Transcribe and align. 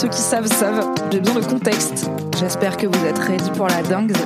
Ceux 0.00 0.08
qui 0.08 0.22
savent 0.22 0.46
savent, 0.46 0.94
j'ai 1.12 1.20
besoin 1.20 1.42
de 1.42 1.46
contexte. 1.46 2.08
J'espère 2.38 2.78
que 2.78 2.86
vous 2.86 3.04
êtes 3.04 3.18
ready 3.18 3.50
pour 3.50 3.66
la 3.66 3.82
dingue. 3.82 4.16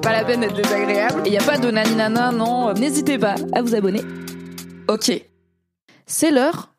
Pas 0.00 0.12
la 0.12 0.24
peine 0.24 0.40
d'être 0.40 0.56
désagréable. 0.56 1.20
Il 1.26 1.30
n'y 1.32 1.36
a 1.36 1.42
pas 1.42 1.58
de 1.58 1.70
naninana, 1.70 2.32
non. 2.32 2.72
N'hésitez 2.72 3.18
pas 3.18 3.34
à 3.52 3.60
vous 3.60 3.74
abonner. 3.74 4.00
Ok. 4.88 5.12
C'est 6.06 6.30
l'heure 6.30 6.72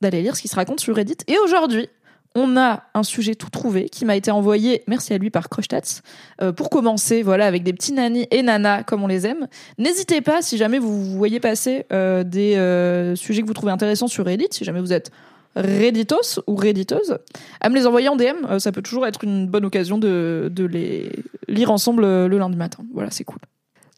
d'aller 0.00 0.22
lire 0.22 0.36
ce 0.36 0.42
qui 0.42 0.46
se 0.46 0.54
raconte 0.54 0.78
sur 0.78 0.94
Reddit. 0.94 1.16
Et 1.26 1.36
aujourd'hui, 1.42 1.88
on 2.36 2.56
a 2.56 2.84
un 2.94 3.02
sujet 3.02 3.34
tout 3.34 3.50
trouvé 3.50 3.88
qui 3.88 4.04
m'a 4.04 4.14
été 4.14 4.30
envoyé, 4.30 4.84
merci 4.86 5.12
à 5.12 5.18
lui, 5.18 5.30
par 5.30 5.48
Crushtats. 5.48 6.00
Euh, 6.42 6.52
pour 6.52 6.70
commencer, 6.70 7.24
voilà, 7.24 7.46
avec 7.46 7.64
des 7.64 7.72
petits 7.72 7.92
nannies 7.92 8.28
et 8.30 8.42
nanas 8.44 8.84
comme 8.84 9.02
on 9.02 9.08
les 9.08 9.26
aime. 9.26 9.48
N'hésitez 9.78 10.20
pas, 10.20 10.42
si 10.42 10.58
jamais 10.58 10.78
vous 10.78 11.16
voyez 11.16 11.40
passer 11.40 11.86
euh, 11.92 12.22
des 12.22 12.54
euh, 12.54 13.16
sujets 13.16 13.42
que 13.42 13.48
vous 13.48 13.52
trouvez 13.52 13.72
intéressants 13.72 14.06
sur 14.06 14.26
Reddit, 14.26 14.46
si 14.52 14.64
jamais 14.64 14.80
vous 14.80 14.92
êtes 14.92 15.10
redditos 15.56 16.40
ou 16.46 16.54
redditeuse, 16.54 17.18
à 17.60 17.68
me 17.68 17.74
les 17.74 17.86
envoyer 17.86 18.08
en 18.08 18.16
DM. 18.16 18.44
Euh, 18.48 18.58
ça 18.58 18.72
peut 18.72 18.82
toujours 18.82 19.06
être 19.06 19.24
une 19.24 19.46
bonne 19.46 19.64
occasion 19.64 19.98
de, 19.98 20.50
de 20.50 20.64
les 20.64 21.10
lire 21.48 21.70
ensemble 21.70 22.04
euh, 22.04 22.28
le 22.28 22.38
lundi 22.38 22.56
matin. 22.56 22.84
Voilà, 22.92 23.10
c'est 23.10 23.24
cool. 23.24 23.40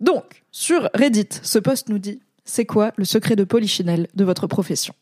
Donc, 0.00 0.42
sur 0.50 0.89
Reddit, 0.95 1.28
ce 1.42 1.58
post 1.58 1.89
nous 1.89 1.98
dit 1.98 2.20
c'est 2.45 2.67
quoi 2.67 2.92
le 2.97 3.05
secret 3.05 3.36
de 3.36 3.45
polichinelle 3.45 4.08
de 4.14 4.25
votre 4.25 4.47
profession? 4.47 4.95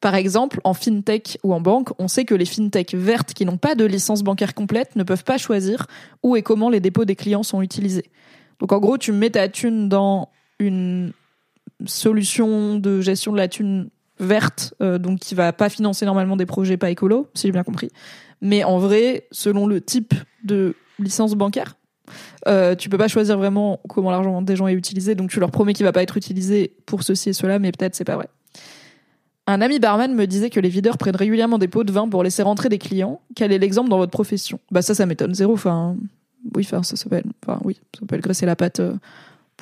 Par 0.00 0.14
exemple, 0.14 0.60
en 0.64 0.74
fintech 0.74 1.38
ou 1.42 1.54
en 1.54 1.60
banque, 1.60 1.88
on 1.98 2.08
sait 2.08 2.24
que 2.24 2.34
les 2.34 2.44
fintech 2.44 2.94
vertes 2.94 3.32
qui 3.32 3.46
n'ont 3.46 3.56
pas 3.56 3.74
de 3.74 3.84
licence 3.84 4.22
bancaire 4.22 4.54
complète 4.54 4.96
ne 4.96 5.02
peuvent 5.02 5.24
pas 5.24 5.38
choisir 5.38 5.86
où 6.22 6.36
et 6.36 6.42
comment 6.42 6.68
les 6.68 6.80
dépôts 6.80 7.06
des 7.06 7.16
clients 7.16 7.42
sont 7.42 7.62
utilisés. 7.62 8.10
Donc 8.58 8.72
en 8.72 8.78
gros, 8.78 8.98
tu 8.98 9.12
mets 9.12 9.30
ta 9.30 9.48
thune 9.48 9.88
dans 9.88 10.28
une 10.58 11.12
solution 11.86 12.76
de 12.78 13.00
gestion 13.00 13.32
de 13.32 13.38
la 13.38 13.48
thune 13.48 13.88
verte, 14.22 14.74
euh, 14.80 14.98
donc 14.98 15.18
qui 15.18 15.34
va 15.34 15.52
pas 15.52 15.68
financer 15.68 16.06
normalement 16.06 16.36
des 16.36 16.46
projets 16.46 16.76
pas 16.76 16.90
écolo, 16.90 17.28
si 17.34 17.48
j'ai 17.48 17.52
bien 17.52 17.64
compris. 17.64 17.90
Mais 18.40 18.64
en 18.64 18.78
vrai, 18.78 19.26
selon 19.30 19.66
le 19.66 19.80
type 19.80 20.14
de 20.44 20.74
licence 20.98 21.34
bancaire, 21.34 21.76
euh, 22.48 22.74
tu 22.74 22.88
peux 22.88 22.98
pas 22.98 23.08
choisir 23.08 23.38
vraiment 23.38 23.80
comment 23.88 24.10
l'argent 24.10 24.42
des 24.42 24.56
gens 24.56 24.66
est 24.66 24.74
utilisé, 24.74 25.14
donc 25.14 25.30
tu 25.30 25.40
leur 25.40 25.50
promets 25.50 25.74
qu'il 25.74 25.84
va 25.84 25.92
pas 25.92 26.02
être 26.02 26.16
utilisé 26.16 26.74
pour 26.86 27.02
ceci 27.02 27.30
et 27.30 27.32
cela, 27.32 27.58
mais 27.58 27.72
peut-être 27.72 27.94
c'est 27.94 28.04
pas 28.04 28.16
vrai. 28.16 28.28
Un 29.46 29.60
ami 29.60 29.80
barman 29.80 30.14
me 30.14 30.26
disait 30.26 30.50
que 30.50 30.60
les 30.60 30.68
videurs 30.68 30.98
prennent 30.98 31.16
régulièrement 31.16 31.58
des 31.58 31.68
pots 31.68 31.84
de 31.84 31.90
vin 31.90 32.08
pour 32.08 32.22
laisser 32.22 32.42
rentrer 32.42 32.68
des 32.68 32.78
clients. 32.78 33.20
Quel 33.34 33.50
est 33.50 33.58
l'exemple 33.58 33.90
dans 33.90 33.98
votre 33.98 34.12
profession? 34.12 34.60
Bah 34.70 34.82
ça, 34.82 34.94
ça 34.94 35.04
m'étonne 35.04 35.34
zéro. 35.34 35.54
Enfin, 35.54 35.96
oui, 36.54 36.64
ça 36.64 36.82
s'appelle, 36.82 37.24
enfin 37.44 37.60
oui, 37.64 37.80
ça 37.94 38.00
s'appelle 38.00 38.20
graisser 38.20 38.46
la 38.46 38.54
patte 38.54 38.80
euh, 38.80 38.94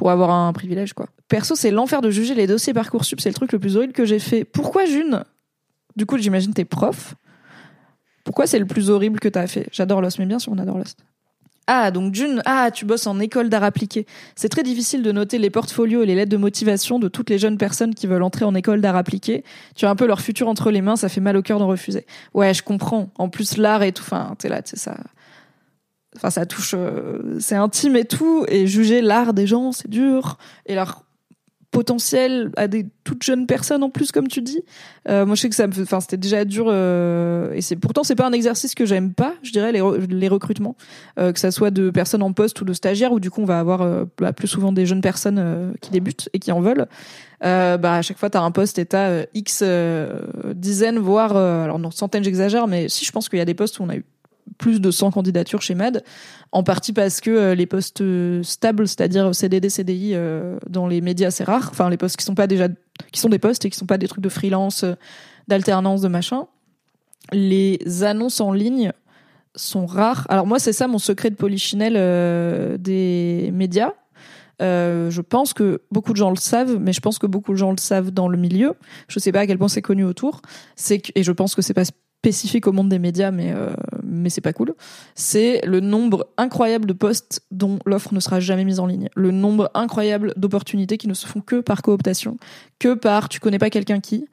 pour 0.00 0.10
avoir 0.10 0.30
un 0.30 0.50
privilège 0.54 0.94
quoi. 0.94 1.10
Perso, 1.28 1.54
c'est 1.54 1.70
l'enfer 1.70 2.00
de 2.00 2.10
juger 2.10 2.34
les 2.34 2.46
dossiers 2.46 2.72
parcoursup. 2.72 3.20
C'est 3.20 3.28
le 3.28 3.34
truc 3.34 3.52
le 3.52 3.58
plus 3.58 3.76
horrible 3.76 3.92
que 3.92 4.06
j'ai 4.06 4.18
fait. 4.18 4.44
Pourquoi 4.44 4.86
June? 4.86 5.24
Du 5.94 6.06
coup, 6.06 6.16
j'imagine 6.16 6.54
t'es 6.54 6.64
prof. 6.64 7.16
Pourquoi 8.24 8.46
c'est 8.46 8.58
le 8.58 8.64
plus 8.64 8.88
horrible 8.88 9.20
que 9.20 9.28
t'as 9.28 9.46
fait? 9.46 9.68
J'adore 9.72 10.00
Lost, 10.00 10.18
mais 10.18 10.24
bien 10.24 10.38
sûr 10.38 10.52
on 10.52 10.58
adore 10.58 10.78
Lost. 10.78 11.00
Ah, 11.66 11.90
donc 11.90 12.14
June, 12.14 12.40
ah, 12.46 12.70
tu 12.70 12.86
bosses 12.86 13.06
en 13.06 13.20
école 13.20 13.50
d'art 13.50 13.62
appliqué. 13.62 14.06
C'est 14.36 14.48
très 14.48 14.62
difficile 14.62 15.02
de 15.02 15.12
noter 15.12 15.36
les 15.36 15.50
portfolios 15.50 16.02
et 16.02 16.06
les 16.06 16.14
lettres 16.14 16.32
de 16.32 16.38
motivation 16.38 16.98
de 16.98 17.08
toutes 17.08 17.28
les 17.28 17.36
jeunes 17.38 17.58
personnes 17.58 17.94
qui 17.94 18.06
veulent 18.06 18.22
entrer 18.22 18.46
en 18.46 18.54
école 18.54 18.80
d'art 18.80 18.96
appliqué. 18.96 19.44
Tu 19.76 19.84
as 19.84 19.90
un 19.90 19.96
peu 19.96 20.06
leur 20.06 20.22
futur 20.22 20.48
entre 20.48 20.70
les 20.70 20.80
mains, 20.80 20.96
ça 20.96 21.10
fait 21.10 21.20
mal 21.20 21.36
au 21.36 21.42
cœur 21.42 21.58
d'en 21.58 21.66
refuser. 21.66 22.06
Ouais, 22.32 22.54
je 22.54 22.62
comprends. 22.62 23.10
En 23.18 23.28
plus, 23.28 23.58
l'art 23.58 23.82
et 23.82 23.92
tout, 23.92 24.02
enfin, 24.02 24.34
t'es 24.38 24.48
là, 24.48 24.62
tu 24.62 24.78
ça. 24.78 24.96
Enfin, 26.16 26.30
ça 26.30 26.46
touche. 26.46 26.74
euh, 26.76 27.38
c'est 27.38 27.54
intime 27.56 27.96
et 27.96 28.04
tout. 28.04 28.44
Et 28.48 28.66
juger 28.66 29.00
l'art 29.00 29.32
des 29.34 29.46
gens, 29.46 29.72
c'est 29.72 29.88
dur. 29.88 30.38
Et 30.66 30.74
leur 30.74 31.04
potentiel 31.72 32.50
à 32.56 32.66
des 32.66 32.84
toutes 33.04 33.22
jeunes 33.22 33.46
personnes 33.46 33.84
en 33.84 33.90
plus 33.90 34.10
comme 34.10 34.26
tu 34.26 34.42
dis 34.42 34.60
Euh, 35.08 35.24
moi 35.24 35.36
je 35.36 35.42
sais 35.42 35.48
que 35.48 35.54
ça 35.54 35.68
me 35.68 35.82
enfin 35.82 36.00
c'était 36.00 36.16
déjà 36.16 36.44
dur 36.44 36.66
euh, 36.68 37.52
et 37.52 37.60
c'est 37.60 37.76
pourtant 37.76 38.02
c'est 38.02 38.16
pas 38.16 38.26
un 38.26 38.32
exercice 38.32 38.74
que 38.74 38.84
j'aime 38.84 39.14
pas 39.14 39.34
je 39.44 39.52
dirais 39.52 39.70
les, 39.70 39.78
re- 39.78 40.10
les 40.12 40.26
recrutements 40.26 40.74
euh, 41.20 41.32
que 41.32 41.38
ça 41.38 41.52
soit 41.52 41.70
de 41.70 41.90
personnes 41.90 42.24
en 42.24 42.32
poste 42.32 42.60
ou 42.60 42.64
de 42.64 42.72
stagiaires 42.72 43.12
où 43.12 43.20
du 43.20 43.30
coup 43.30 43.40
on 43.40 43.44
va 43.44 43.60
avoir 43.60 43.82
euh, 43.82 44.04
bah, 44.18 44.32
plus 44.32 44.48
souvent 44.48 44.72
des 44.72 44.84
jeunes 44.84 45.00
personnes 45.00 45.38
euh, 45.38 45.70
qui 45.80 45.92
débutent 45.92 46.28
et 46.32 46.40
qui 46.40 46.50
en 46.50 46.60
veulent 46.60 46.88
euh, 47.44 47.76
bah 47.76 47.94
à 47.94 48.02
chaque 48.02 48.18
fois 48.18 48.30
t'as 48.30 48.40
un 48.42 48.50
poste 48.50 48.80
et 48.80 48.86
t'as 48.86 49.26
x 49.34 49.62
dizaines 50.56 50.98
voire 50.98 51.36
alors 51.36 51.78
non 51.78 51.92
centaines 51.92 52.24
j'exagère 52.24 52.66
mais 52.66 52.88
si 52.88 53.04
je 53.04 53.12
pense 53.12 53.28
qu'il 53.28 53.38
y 53.38 53.42
a 53.42 53.44
des 53.44 53.54
postes 53.54 53.78
où 53.78 53.84
on 53.84 53.88
a 53.90 53.94
eu 53.94 54.04
plus 54.58 54.80
de 54.80 54.90
100 54.90 55.10
candidatures 55.10 55.62
chez 55.62 55.74
MAD, 55.74 56.02
en 56.52 56.62
partie 56.62 56.92
parce 56.92 57.20
que 57.20 57.30
euh, 57.30 57.54
les 57.54 57.66
postes 57.66 58.00
euh, 58.00 58.42
stables, 58.42 58.88
c'est-à-dire 58.88 59.34
CDD, 59.34 59.68
CDI 59.68 60.12
euh, 60.14 60.58
dans 60.68 60.86
les 60.86 61.00
médias, 61.00 61.30
c'est 61.30 61.44
rare. 61.44 61.68
Enfin, 61.70 61.88
les 61.90 61.96
postes 61.96 62.16
qui 62.16 62.24
sont 62.24 62.34
pas 62.34 62.46
déjà, 62.46 62.68
qui 63.12 63.20
sont 63.20 63.28
des 63.28 63.38
postes 63.38 63.64
et 63.64 63.70
qui 63.70 63.78
sont 63.78 63.86
pas 63.86 63.98
des 63.98 64.08
trucs 64.08 64.24
de 64.24 64.28
freelance, 64.28 64.84
d'alternance, 65.48 66.00
de 66.00 66.08
machin. 66.08 66.46
Les 67.32 68.02
annonces 68.02 68.40
en 68.40 68.52
ligne 68.52 68.92
sont 69.54 69.86
rares. 69.86 70.26
Alors 70.28 70.46
moi, 70.46 70.58
c'est 70.58 70.72
ça 70.72 70.88
mon 70.88 70.98
secret 70.98 71.30
de 71.30 71.36
polichinelle 71.36 72.78
des 72.78 73.50
médias. 73.52 73.92
Je 74.60 75.20
pense 75.20 75.52
que 75.52 75.82
beaucoup 75.90 76.12
de 76.12 76.16
gens 76.16 76.30
le 76.30 76.36
savent, 76.36 76.78
mais 76.80 76.92
je 76.92 77.00
pense 77.00 77.18
que 77.18 77.26
beaucoup 77.26 77.52
de 77.52 77.56
gens 77.56 77.70
le 77.70 77.78
savent 77.78 78.10
dans 78.10 78.28
le 78.28 78.38
milieu. 78.38 78.74
Je 79.08 79.18
sais 79.18 79.32
pas 79.32 79.40
à 79.40 79.46
quel 79.46 79.58
point 79.58 79.68
c'est 79.68 79.82
connu 79.82 80.04
autour. 80.04 80.40
C'est 80.76 81.02
et 81.14 81.22
je 81.22 81.32
pense 81.32 81.54
que 81.54 81.62
c'est 81.62 81.74
pas 81.74 81.84
spécifique 82.20 82.66
au 82.66 82.72
monde 82.72 82.90
des 82.90 82.98
médias, 82.98 83.30
mais 83.30 83.52
euh, 83.52 83.70
mais 84.04 84.28
c'est 84.28 84.42
pas 84.42 84.52
cool. 84.52 84.74
C'est 85.14 85.62
le 85.64 85.80
nombre 85.80 86.28
incroyable 86.36 86.84
de 86.84 86.92
postes 86.92 87.42
dont 87.50 87.78
l'offre 87.86 88.12
ne 88.12 88.20
sera 88.20 88.40
jamais 88.40 88.64
mise 88.64 88.78
en 88.78 88.86
ligne. 88.86 89.08
Le 89.16 89.30
nombre 89.30 89.70
incroyable 89.72 90.34
d'opportunités 90.36 90.98
qui 90.98 91.08
ne 91.08 91.14
se 91.14 91.26
font 91.26 91.40
que 91.40 91.60
par 91.60 91.80
cooptation, 91.80 92.36
que 92.78 92.92
par 92.92 93.30
tu 93.30 93.40
connais 93.40 93.58
pas 93.58 93.70
quelqu'un 93.70 94.00
qui. 94.00 94.26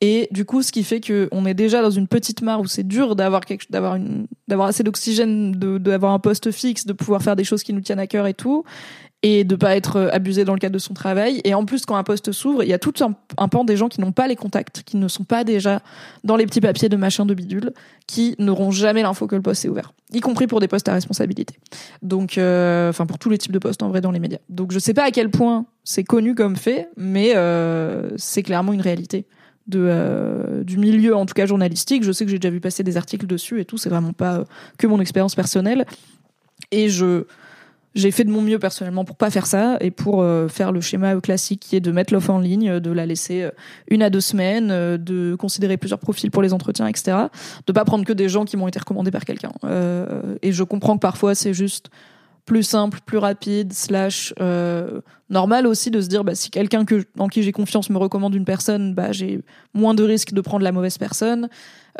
Et 0.00 0.28
du 0.32 0.44
coup, 0.44 0.62
ce 0.62 0.72
qui 0.72 0.84
fait 0.84 1.00
que 1.00 1.28
on 1.32 1.44
est 1.44 1.54
déjà 1.54 1.82
dans 1.82 1.90
une 1.90 2.08
petite 2.08 2.40
mare 2.40 2.60
où 2.60 2.66
c'est 2.66 2.86
dur 2.86 3.14
d'avoir 3.14 3.44
quelque, 3.44 3.70
d'avoir 3.70 3.96
une, 3.96 4.26
d'avoir 4.48 4.68
assez 4.68 4.82
d'oxygène, 4.82 5.52
de, 5.52 5.78
d'avoir 5.78 6.12
un 6.12 6.18
poste 6.18 6.50
fixe, 6.50 6.86
de 6.86 6.92
pouvoir 6.94 7.22
faire 7.22 7.36
des 7.36 7.44
choses 7.44 7.62
qui 7.62 7.72
nous 7.72 7.80
tiennent 7.80 8.00
à 8.00 8.06
cœur 8.06 8.26
et 8.26 8.34
tout, 8.34 8.64
et 9.26 9.42
de 9.42 9.56
pas 9.56 9.74
être 9.74 10.10
abusé 10.12 10.44
dans 10.44 10.52
le 10.52 10.58
cadre 10.58 10.74
de 10.74 10.78
son 10.78 10.92
travail. 10.92 11.40
Et 11.44 11.54
en 11.54 11.64
plus, 11.64 11.86
quand 11.86 11.96
un 11.96 12.02
poste 12.02 12.30
s'ouvre, 12.30 12.62
il 12.62 12.68
y 12.68 12.74
a 12.74 12.78
tout 12.78 12.92
un, 13.00 13.48
pan 13.48 13.64
des 13.64 13.74
gens 13.74 13.88
qui 13.88 14.02
n'ont 14.02 14.12
pas 14.12 14.28
les 14.28 14.36
contacts, 14.36 14.82
qui 14.84 14.98
ne 14.98 15.08
sont 15.08 15.24
pas 15.24 15.44
déjà 15.44 15.80
dans 16.24 16.36
les 16.36 16.44
petits 16.44 16.60
papiers 16.60 16.90
de 16.90 16.96
machin 16.96 17.24
de 17.24 17.32
bidule, 17.32 17.72
qui 18.06 18.34
n'auront 18.38 18.70
jamais 18.70 19.00
l'info 19.00 19.26
que 19.26 19.34
le 19.34 19.40
poste 19.40 19.64
est 19.64 19.70
ouvert, 19.70 19.94
y 20.12 20.20
compris 20.20 20.46
pour 20.46 20.60
des 20.60 20.68
postes 20.68 20.90
à 20.90 20.92
responsabilité. 20.92 21.56
Donc, 22.02 22.36
euh, 22.36 22.90
enfin 22.90 23.06
pour 23.06 23.18
tous 23.18 23.30
les 23.30 23.38
types 23.38 23.52
de 23.52 23.58
postes 23.58 23.82
en 23.82 23.88
vrai 23.88 24.02
dans 24.02 24.10
les 24.10 24.20
médias. 24.20 24.40
Donc, 24.50 24.72
je 24.72 24.78
sais 24.78 24.92
pas 24.92 25.04
à 25.04 25.10
quel 25.10 25.30
point 25.30 25.64
c'est 25.84 26.04
connu 26.04 26.34
comme 26.34 26.56
fait, 26.56 26.90
mais 26.98 27.32
euh, 27.34 28.10
c'est 28.18 28.42
clairement 28.42 28.74
une 28.74 28.82
réalité 28.82 29.24
de 29.68 29.80
euh, 29.88 30.62
du 30.62 30.76
milieu 30.76 31.16
en 31.16 31.24
tout 31.24 31.32
cas 31.32 31.46
journalistique 31.46 32.04
je 32.04 32.12
sais 32.12 32.26
que 32.26 32.30
j'ai 32.30 32.38
déjà 32.38 32.52
vu 32.52 32.60
passer 32.60 32.82
des 32.82 32.98
articles 32.98 33.26
dessus 33.26 33.60
et 33.60 33.64
tout 33.64 33.78
c'est 33.78 33.88
vraiment 33.88 34.12
pas 34.12 34.40
euh, 34.40 34.44
que 34.76 34.86
mon 34.86 35.00
expérience 35.00 35.34
personnelle 35.34 35.86
et 36.70 36.90
je 36.90 37.24
j'ai 37.94 38.10
fait 38.10 38.24
de 38.24 38.30
mon 38.30 38.42
mieux 38.42 38.58
personnellement 38.58 39.04
pour 39.04 39.16
pas 39.16 39.30
faire 39.30 39.46
ça 39.46 39.76
et 39.80 39.90
pour 39.90 40.22
euh, 40.22 40.48
faire 40.48 40.72
le 40.72 40.80
schéma 40.80 41.20
classique 41.20 41.60
qui 41.60 41.76
est 41.76 41.80
de 41.80 41.92
mettre 41.92 42.12
l'offre 42.12 42.30
en 42.30 42.38
ligne, 42.38 42.80
de 42.80 42.90
la 42.90 43.06
laisser 43.06 43.42
euh, 43.42 43.50
une 43.88 44.02
à 44.02 44.10
deux 44.10 44.20
semaines, 44.20 44.70
euh, 44.70 44.98
de 44.98 45.36
considérer 45.36 45.76
plusieurs 45.76 46.00
profils 46.00 46.30
pour 46.30 46.42
les 46.42 46.52
entretiens, 46.52 46.86
etc. 46.86 47.16
De 47.66 47.72
pas 47.72 47.84
prendre 47.84 48.04
que 48.04 48.12
des 48.12 48.28
gens 48.28 48.44
qui 48.44 48.56
m'ont 48.56 48.68
été 48.68 48.78
recommandés 48.78 49.10
par 49.10 49.24
quelqu'un. 49.24 49.52
Euh, 49.64 50.36
et 50.42 50.52
je 50.52 50.64
comprends 50.64 50.96
que 50.96 51.00
parfois 51.00 51.34
c'est 51.34 51.54
juste 51.54 51.90
plus 52.44 52.62
simple, 52.62 52.98
plus 53.06 53.18
rapide, 53.18 53.72
slash 53.72 54.34
euh, 54.40 55.00
normal 55.30 55.66
aussi 55.66 55.90
de 55.90 56.00
se 56.00 56.08
dire 56.08 56.24
bah, 56.24 56.34
si 56.34 56.50
quelqu'un 56.50 56.84
que 56.84 57.04
en 57.18 57.28
qui 57.28 57.42
j'ai 57.42 57.52
confiance 57.52 57.88
me 57.88 57.96
recommande 57.96 58.34
une 58.34 58.44
personne, 58.44 58.94
bah 58.94 59.12
j'ai 59.12 59.40
moins 59.72 59.94
de 59.94 60.04
risques 60.04 60.32
de 60.32 60.40
prendre 60.42 60.62
la 60.62 60.72
mauvaise 60.72 60.98
personne. 60.98 61.48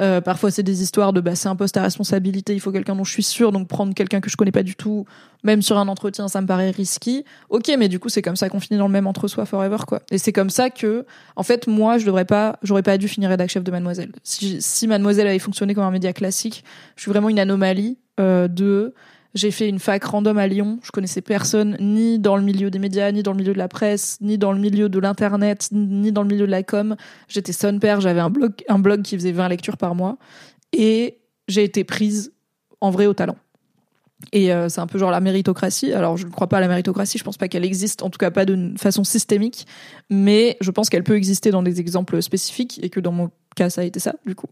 Euh, 0.00 0.20
parfois 0.20 0.50
c'est 0.50 0.62
des 0.62 0.82
histoires 0.82 1.12
de 1.12 1.20
bah 1.20 1.35
c'est 1.35 1.49
un 1.49 1.56
poste 1.56 1.76
à 1.76 1.82
responsabilité, 1.82 2.52
il 2.52 2.61
faut 2.61 2.73
quelqu'un 2.73 2.94
dont 2.96 3.05
je 3.05 3.12
suis 3.12 3.23
sûr, 3.23 3.52
donc 3.52 3.69
prendre 3.69 3.94
quelqu'un 3.94 4.20
que 4.20 4.29
je 4.29 4.37
connais 4.37 4.52
pas 4.52 4.64
du 4.64 4.75
tout, 4.75 5.06
même 5.44 5.62
sur 5.62 5.79
un 5.79 5.88
entretien, 5.88 6.29
ça 6.29 6.41
me 6.41 6.47
paraît 6.47 6.70
risqué. 6.70 7.25
Ok, 7.49 7.73
mais 7.79 7.88
du 7.88 7.99
coup 7.99 8.11
c'est 8.11 8.23
comme 8.23 8.37
ça 8.37 8.50
qu'on 8.50 8.61
finit 8.61 8.79
dans 8.79 8.87
le 8.87 8.93
même 8.93 9.06
entre 9.06 9.29
soi 9.29 9.47
forever 9.47 9.79
quoi. 9.87 10.02
Et 10.11 10.19
c'est 10.19 10.32
comme 10.32 10.50
ça 10.50 10.69
que 10.69 11.06
en 11.37 11.43
fait 11.43 11.67
moi 11.69 11.97
je 11.97 12.05
devrais 12.05 12.26
pas, 12.26 12.58
j'aurais 12.62 12.82
pas 12.82 12.99
dû 12.99 13.08
finir 13.08 13.31
rédac 13.31 13.49
chef 13.49 13.64
de 13.64 13.70
Mademoiselle. 13.70 14.12
Si, 14.25 14.61
si 14.61 14.87
Mademoiselle 14.88 15.29
avait 15.29 15.38
fonctionné 15.38 15.75
comme 15.75 15.85
un 15.85 15.90
média 15.90 16.12
classique, 16.12 16.64
je 16.97 17.02
suis 17.02 17.11
vraiment 17.11 17.31
une 17.31 17.38
anomalie 17.38 17.97
euh, 18.20 18.47
de 18.47 18.94
j'ai 19.35 19.51
fait 19.51 19.69
une 19.69 19.81
fac 19.81 20.05
random 20.05 20.39
à 20.39 20.47
Lyon. 20.47 20.79
Je 20.83 20.91
connaissais 20.93 21.21
personne, 21.21 21.77
ni 21.81 22.19
dans 22.19 22.37
le 22.37 22.43
milieu 22.43 22.71
des 22.71 22.79
médias, 22.79 23.11
ni 23.11 23.23
dans 23.23 23.33
le 23.33 23.39
milieu 23.39 23.53
de 23.53 23.59
la 23.59 23.69
presse, 23.69 24.19
ni 24.21 24.39
dans 24.39 24.53
le 24.53 24.61
milieu 24.61 24.89
de 24.89 24.99
l'internet, 24.99 25.69
ni 25.73 26.13
dans 26.13 26.23
le 26.23 26.29
milieu 26.29 26.47
de 26.47 26.51
la 26.51 26.63
com. 26.63 26.97
J'étais 27.29 27.53
son 27.53 27.79
père, 27.79 28.01
j'avais 28.01 28.21
un 28.21 28.31
blog, 28.31 28.53
un 28.69 28.79
blog 28.79 29.03
qui 29.03 29.17
faisait 29.17 29.33
20 29.33 29.49
lectures 29.49 29.77
par 29.77 29.95
mois. 29.95 30.19
Et 30.73 31.19
j'ai 31.49 31.65
été 31.65 31.85
prise 31.85 32.33
en 32.81 32.91
vrai 32.91 33.07
au 33.07 33.15
talent. 33.15 33.37
Et 34.33 34.53
euh, 34.53 34.69
c'est 34.69 34.81
un 34.81 34.87
peu 34.87 34.99
genre 34.99 35.11
la 35.11 35.21
méritocratie. 35.21 35.93
Alors 35.93 36.17
je 36.17 36.27
ne 36.27 36.31
crois 36.31 36.49
pas 36.49 36.59
à 36.59 36.61
la 36.61 36.69
méritocratie, 36.69 37.19
je 37.19 37.25
pense 37.25 37.37
pas 37.37 37.49
qu'elle 37.49 37.65
existe, 37.65 38.03
en 38.03 38.11
tout 38.11 38.19
cas 38.19 38.31
pas 38.31 38.45
de 38.45 38.73
façon 38.79 39.05
systémique, 39.05 39.67
mais 40.11 40.57
je 40.61 40.71
pense 40.71 40.89
qu'elle 40.89 41.05
peut 41.05 41.17
exister 41.17 41.51
dans 41.51 41.63
des 41.63 41.81
exemples 41.81 42.23
spécifiques 42.23 42.81
et 42.83 42.89
que 42.89 43.01
dans 43.01 43.13
mon 43.13 43.31
cas 43.55 43.71
ça 43.71 43.81
a 43.81 43.85
été 43.85 44.01
ça 44.01 44.15
du 44.27 44.35
coup. 44.35 44.49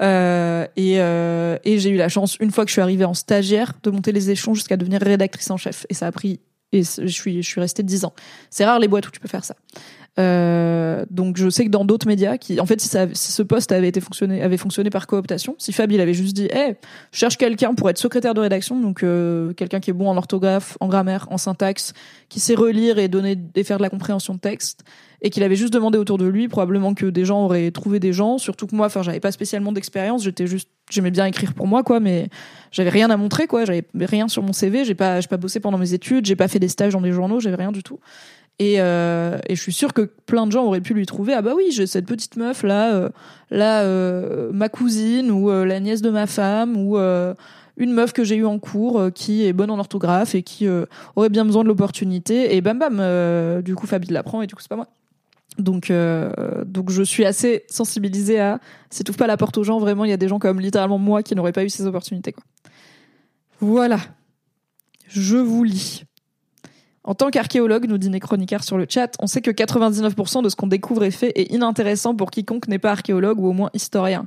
Euh, 0.00 0.66
et, 0.76 1.00
euh, 1.00 1.58
et 1.64 1.78
j'ai 1.78 1.90
eu 1.90 1.96
la 1.96 2.08
chance 2.08 2.36
une 2.40 2.50
fois 2.50 2.64
que 2.64 2.68
je 2.68 2.74
suis 2.74 2.82
arrivée 2.82 3.04
en 3.04 3.14
stagiaire 3.14 3.72
de 3.82 3.90
monter 3.90 4.12
les 4.12 4.30
échelons 4.30 4.54
jusqu'à 4.54 4.76
devenir 4.76 5.00
rédactrice 5.00 5.50
en 5.50 5.56
chef 5.56 5.86
et 5.88 5.94
ça 5.94 6.06
a 6.06 6.12
pris 6.12 6.40
et 6.72 6.82
je 6.82 7.06
suis 7.06 7.42
je 7.42 7.48
suis 7.48 7.60
restée 7.60 7.82
dix 7.82 8.04
ans. 8.04 8.14
C'est 8.50 8.64
rare 8.64 8.78
les 8.78 8.88
boîtes 8.88 9.06
où 9.08 9.10
tu 9.10 9.20
peux 9.20 9.28
faire 9.28 9.44
ça. 9.44 9.54
Euh, 10.18 11.06
donc 11.10 11.38
je 11.38 11.48
sais 11.48 11.64
que 11.64 11.70
dans 11.70 11.84
d'autres 11.84 12.06
médias, 12.06 12.36
qui, 12.36 12.60
en 12.60 12.66
fait, 12.66 12.80
si, 12.80 12.88
ça, 12.88 13.06
si 13.12 13.32
ce 13.32 13.42
poste 13.42 13.72
avait 13.72 13.88
été 13.88 14.00
fonctionné, 14.00 14.42
avait 14.42 14.58
fonctionné 14.58 14.90
par 14.90 15.06
cooptation, 15.06 15.54
si 15.58 15.72
Fab 15.72 15.90
il 15.90 16.00
avait 16.00 16.14
juste 16.14 16.34
dit, 16.34 16.48
hey, 16.52 16.76
je 17.12 17.18
cherche 17.18 17.38
quelqu'un 17.38 17.74
pour 17.74 17.88
être 17.88 17.98
secrétaire 17.98 18.34
de 18.34 18.40
rédaction, 18.40 18.78
donc 18.78 19.02
euh, 19.02 19.52
quelqu'un 19.54 19.80
qui 19.80 19.90
est 19.90 19.94
bon 19.94 20.08
en 20.08 20.16
orthographe, 20.16 20.76
en 20.80 20.88
grammaire, 20.88 21.26
en 21.30 21.38
syntaxe, 21.38 21.94
qui 22.28 22.40
sait 22.40 22.54
relire 22.54 22.98
et 22.98 23.08
donner 23.08 23.38
et 23.54 23.64
faire 23.64 23.78
de 23.78 23.82
la 23.82 23.90
compréhension 23.90 24.34
de 24.34 24.38
texte, 24.38 24.84
et 25.22 25.30
qu'il 25.30 25.44
avait 25.44 25.56
juste 25.56 25.72
demandé 25.72 25.96
autour 25.96 26.18
de 26.18 26.26
lui, 26.26 26.48
probablement 26.48 26.94
que 26.94 27.06
des 27.06 27.24
gens 27.24 27.44
auraient 27.44 27.70
trouvé 27.70 28.00
des 28.00 28.12
gens. 28.12 28.38
Surtout 28.38 28.66
que 28.66 28.74
moi, 28.74 28.86
enfin, 28.86 29.02
j'avais 29.02 29.20
pas 29.20 29.32
spécialement 29.32 29.72
d'expérience, 29.72 30.24
j'étais 30.24 30.48
juste, 30.48 30.68
j'aimais 30.90 31.12
bien 31.12 31.24
écrire 31.26 31.54
pour 31.54 31.68
moi, 31.68 31.84
quoi, 31.84 32.00
mais 32.00 32.28
j'avais 32.70 32.90
rien 32.90 33.08
à 33.08 33.16
montrer, 33.16 33.46
quoi, 33.46 33.64
j'avais 33.64 33.86
rien 33.94 34.28
sur 34.28 34.42
mon 34.42 34.52
CV, 34.52 34.84
j'ai 34.84 34.96
pas, 34.96 35.20
j'ai 35.20 35.28
pas 35.28 35.36
bossé 35.36 35.60
pendant 35.60 35.78
mes 35.78 35.94
études, 35.94 36.26
j'ai 36.26 36.36
pas 36.36 36.48
fait 36.48 36.58
des 36.58 36.68
stages 36.68 36.92
dans 36.92 37.00
des 37.00 37.12
journaux, 37.12 37.40
j'avais 37.40 37.56
rien 37.56 37.72
du 37.72 37.82
tout. 37.82 38.00
Et, 38.62 38.76
euh, 38.78 39.38
et, 39.48 39.56
je 39.56 39.60
suis 39.60 39.72
sûre 39.72 39.92
que 39.92 40.02
plein 40.02 40.46
de 40.46 40.52
gens 40.52 40.62
auraient 40.62 40.80
pu 40.80 40.94
lui 40.94 41.04
trouver 41.04 41.32
ah 41.32 41.42
bah 41.42 41.54
oui 41.56 41.72
j'ai 41.72 41.88
cette 41.88 42.06
petite 42.06 42.36
meuf 42.36 42.62
là 42.62 42.94
euh, 42.94 43.08
là 43.50 43.82
euh, 43.82 44.52
ma 44.52 44.68
cousine 44.68 45.32
ou 45.32 45.50
la 45.50 45.80
nièce 45.80 46.00
de 46.00 46.10
ma 46.10 46.28
femme 46.28 46.76
ou 46.76 46.96
une 46.96 47.92
meuf 47.92 48.12
que 48.12 48.22
j'ai 48.22 48.36
eue 48.36 48.46
en 48.46 48.60
cours 48.60 49.10
qui 49.12 49.44
est 49.44 49.52
bonne 49.52 49.72
en 49.72 49.80
orthographe 49.80 50.36
et 50.36 50.44
qui 50.44 50.68
aurait 51.16 51.28
bien 51.28 51.44
besoin 51.44 51.64
de 51.64 51.68
l'opportunité. 51.68 52.54
Et 52.54 52.60
bam 52.60 52.78
bam 52.78 53.62
du 53.62 53.74
coup 53.74 53.88
Fabi 53.88 54.12
l'apprend 54.12 54.42
et 54.42 54.46
du 54.46 54.54
coup 54.54 54.60
c'est 54.62 54.68
pas 54.68 54.76
moi. 54.76 54.86
Donc 55.58 55.92
donc 56.64 56.90
je 56.90 57.02
suis 57.02 57.24
assez 57.24 57.64
sensibilisée 57.68 58.38
à 58.38 58.60
si 58.90 59.02
t'ouvres 59.02 59.18
pas 59.18 59.26
la 59.26 59.36
porte 59.36 59.58
aux 59.58 59.64
gens 59.64 59.80
vraiment 59.80 60.04
il 60.04 60.10
y 60.10 60.14
a 60.14 60.18
des 60.18 60.28
gens 60.28 60.38
comme 60.38 60.60
littéralement 60.60 60.98
moi 60.98 61.24
qui 61.24 61.34
n'auraient 61.34 61.52
pas 61.52 61.64
eu 61.64 61.68
ces 61.68 61.84
opportunités 61.84 62.34
voilà. 63.60 63.98
Je 65.08 65.36
vous 65.36 65.62
lis 65.62 66.04
en 67.04 67.14
tant 67.14 67.30
qu'archéologue, 67.30 67.88
nous 67.88 67.98
dit 67.98 68.10
Néchronicaire 68.10 68.62
sur 68.62 68.78
le 68.78 68.86
chat, 68.88 69.14
on 69.18 69.26
sait 69.26 69.40
que 69.40 69.50
99% 69.50 70.42
de 70.42 70.48
ce 70.48 70.56
qu'on 70.56 70.68
découvre 70.68 71.04
et 71.04 71.10
fait 71.10 71.32
est 71.34 71.52
inintéressant 71.52 72.14
pour 72.14 72.30
quiconque 72.30 72.68
n'est 72.68 72.78
pas 72.78 72.92
archéologue 72.92 73.40
ou 73.40 73.48
au 73.48 73.52
moins 73.52 73.70
historien. 73.74 74.26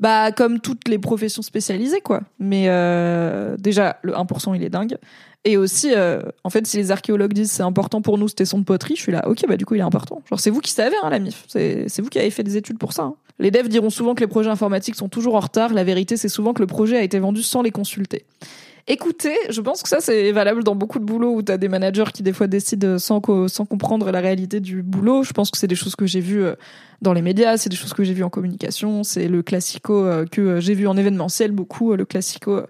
Bah, 0.00 0.32
comme 0.32 0.60
toutes 0.60 0.88
les 0.88 0.98
professions 0.98 1.42
spécialisées, 1.42 2.00
quoi. 2.00 2.22
Mais 2.38 2.64
euh, 2.68 3.56
déjà, 3.58 3.98
le 4.02 4.12
1%, 4.12 4.54
il 4.56 4.62
est 4.62 4.68
dingue. 4.68 4.96
Et 5.44 5.56
aussi, 5.56 5.92
euh, 5.94 6.22
en 6.42 6.50
fait, 6.50 6.66
si 6.66 6.78
les 6.78 6.90
archéologues 6.90 7.32
disent 7.32 7.52
c'est 7.52 7.62
important 7.62 8.00
pour 8.00 8.16
nous 8.16 8.28
ce 8.28 8.34
tesson 8.34 8.58
de 8.58 8.64
poterie, 8.64 8.96
je 8.96 9.02
suis 9.02 9.12
là, 9.12 9.28
ok, 9.28 9.44
bah 9.46 9.56
du 9.56 9.66
coup, 9.66 9.74
il 9.74 9.78
est 9.78 9.82
important. 9.82 10.22
Genre, 10.28 10.40
c'est 10.40 10.50
vous 10.50 10.60
qui 10.60 10.72
savez, 10.72 10.96
hein, 11.02 11.10
la 11.10 11.18
MIF. 11.18 11.44
C'est 11.48 12.00
vous 12.00 12.08
qui 12.08 12.18
avez 12.18 12.30
fait 12.30 12.42
des 12.42 12.56
études 12.56 12.78
pour 12.78 12.92
ça. 12.92 13.02
Hein. 13.02 13.14
Les 13.38 13.50
devs 13.50 13.68
diront 13.68 13.90
souvent 13.90 14.14
que 14.14 14.20
les 14.20 14.26
projets 14.26 14.50
informatiques 14.50 14.94
sont 14.94 15.08
toujours 15.08 15.34
en 15.34 15.40
retard. 15.40 15.72
La 15.72 15.84
vérité, 15.84 16.16
c'est 16.16 16.28
souvent 16.28 16.54
que 16.54 16.62
le 16.62 16.66
projet 16.66 16.96
a 16.96 17.02
été 17.02 17.18
vendu 17.18 17.42
sans 17.42 17.62
les 17.62 17.72
consulter. 17.72 18.24
Écoutez, 18.86 19.34
je 19.48 19.62
pense 19.62 19.82
que 19.82 19.88
ça 19.88 20.00
c'est 20.00 20.30
valable 20.32 20.62
dans 20.62 20.74
beaucoup 20.74 20.98
de 20.98 21.04
boulots 21.04 21.36
où 21.36 21.42
tu 21.42 21.50
as 21.50 21.56
des 21.56 21.68
managers 21.68 22.04
qui 22.12 22.22
des 22.22 22.34
fois 22.34 22.46
décident 22.46 22.98
sans, 22.98 23.22
sans 23.48 23.64
comprendre 23.64 24.10
la 24.10 24.20
réalité 24.20 24.60
du 24.60 24.82
boulot. 24.82 25.22
Je 25.22 25.32
pense 25.32 25.50
que 25.50 25.56
c'est 25.56 25.66
des 25.66 25.74
choses 25.74 25.96
que 25.96 26.04
j'ai 26.04 26.20
vues 26.20 26.44
euh, 26.44 26.54
dans 27.00 27.14
les 27.14 27.22
médias, 27.22 27.56
c'est 27.56 27.70
des 27.70 27.76
choses 27.76 27.94
que 27.94 28.04
j'ai 28.04 28.12
vues 28.12 28.24
en 28.24 28.28
communication, 28.28 29.02
c'est 29.02 29.26
le 29.26 29.42
classico 29.42 30.04
euh, 30.04 30.26
que 30.26 30.40
euh, 30.42 30.60
j'ai 30.60 30.74
vu 30.74 30.86
en 30.86 30.98
événementiel 30.98 31.50
beaucoup, 31.52 31.94
le 31.94 32.04
classico. 32.04 32.60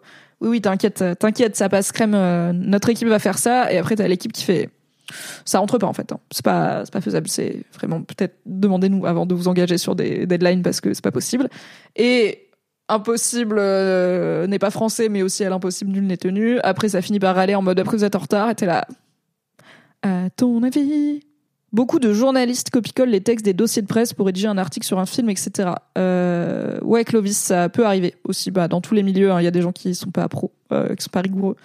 Oui, 0.41 0.51
oui, 0.51 0.61
t'inquiète, 0.61 1.03
t'inquiète, 1.19 1.57
ça 1.57 1.69
passe 1.69 1.91
crème. 1.91 2.17
Notre 2.53 2.91
équipe 2.91 3.09
va 3.09 3.19
faire 3.19 3.39
ça, 3.39 3.73
et 3.73 3.79
après 3.79 3.97
t'as 3.97 4.07
l'équipe 4.07 4.33
qui 4.33 4.45
fait 4.45 4.71
ça 5.45 5.59
rentre 5.59 5.79
pas 5.79 5.87
en 5.87 5.93
fait. 5.93 6.13
Hein. 6.13 6.21
C'est 6.31 6.45
pas 6.45 6.85
pas 6.91 7.01
faisable. 7.01 7.29
C'est 7.29 7.65
vraiment 7.75 8.03
peut-être 8.03 8.37
demandez-nous 8.47 9.05
avant 9.05 9.27
de 9.27 9.35
vous 9.35 9.49
engager 9.49 9.79
sur 9.79 9.95
des 9.95 10.27
deadlines 10.27 10.63
parce 10.63 10.81
que 10.81 10.95
c'est 10.95 11.05
pas 11.05 11.13
possible. 11.13 11.49
Et 11.97 12.49
impossible 12.89 13.57
euh, 13.59 14.47
n'est 14.47 14.59
pas 14.59 14.71
français, 14.71 15.09
mais 15.09 15.23
aussi 15.23 15.45
à 15.45 15.51
l'impossible 15.51 15.91
nul 15.91 16.07
n'est 16.07 16.17
tenu. 16.17 16.59
Après, 16.61 16.89
ça 16.89 17.03
finit 17.03 17.21
par 17.21 17.35
râler 17.35 17.55
en 17.55 17.63
mode 17.63 17.79
après 17.81 17.97
vous 17.97 18.05
êtes 18.05 18.17
en 18.17 18.21
retard, 18.21 18.51
et 18.51 18.55
t'es 18.55 18.67
là. 18.67 18.87
À 20.03 20.29
ton 20.31 20.63
avis? 20.63 21.23
Beaucoup 21.75 21.99
de 21.99 22.13
journalistes 22.13 22.71
copie-collent 22.71 23.09
les 23.09 23.21
textes 23.21 23.45
des 23.45 23.53
dossiers 23.53 23.83
de 23.83 23.89
presse 23.89 24.13
pour 24.13 24.27
rédiger 24.27 24.47
un 24.47 24.59
article 24.59 24.87
sur 24.87 25.01
un 25.01 25.07
film, 25.07 25.29
etc. 25.29 25.71
Euh, 25.99 26.79
ouais, 26.83 27.03
Clovis, 27.03 27.37
ça 27.37 27.69
peut 27.69 27.85
arriver 27.85 28.15
aussi. 28.23 28.53
Bah, 28.53 28.69
dans 28.69 28.81
tous 28.81 28.95
les 28.95 29.03
milieux, 29.03 29.33
hein, 29.33 29.41
il 29.41 29.45
y 29.45 29.49
a 29.49 29.51
des 29.51 29.61
gens 29.61 29.73
qui 29.73 29.93
sont 29.97 30.13
pas 30.13 30.29
pro, 30.29 30.53
euh, 30.71 30.95
qui 30.95 31.03
sont 31.03 31.11
pas 31.11 31.23
rigoureux. 31.23 31.57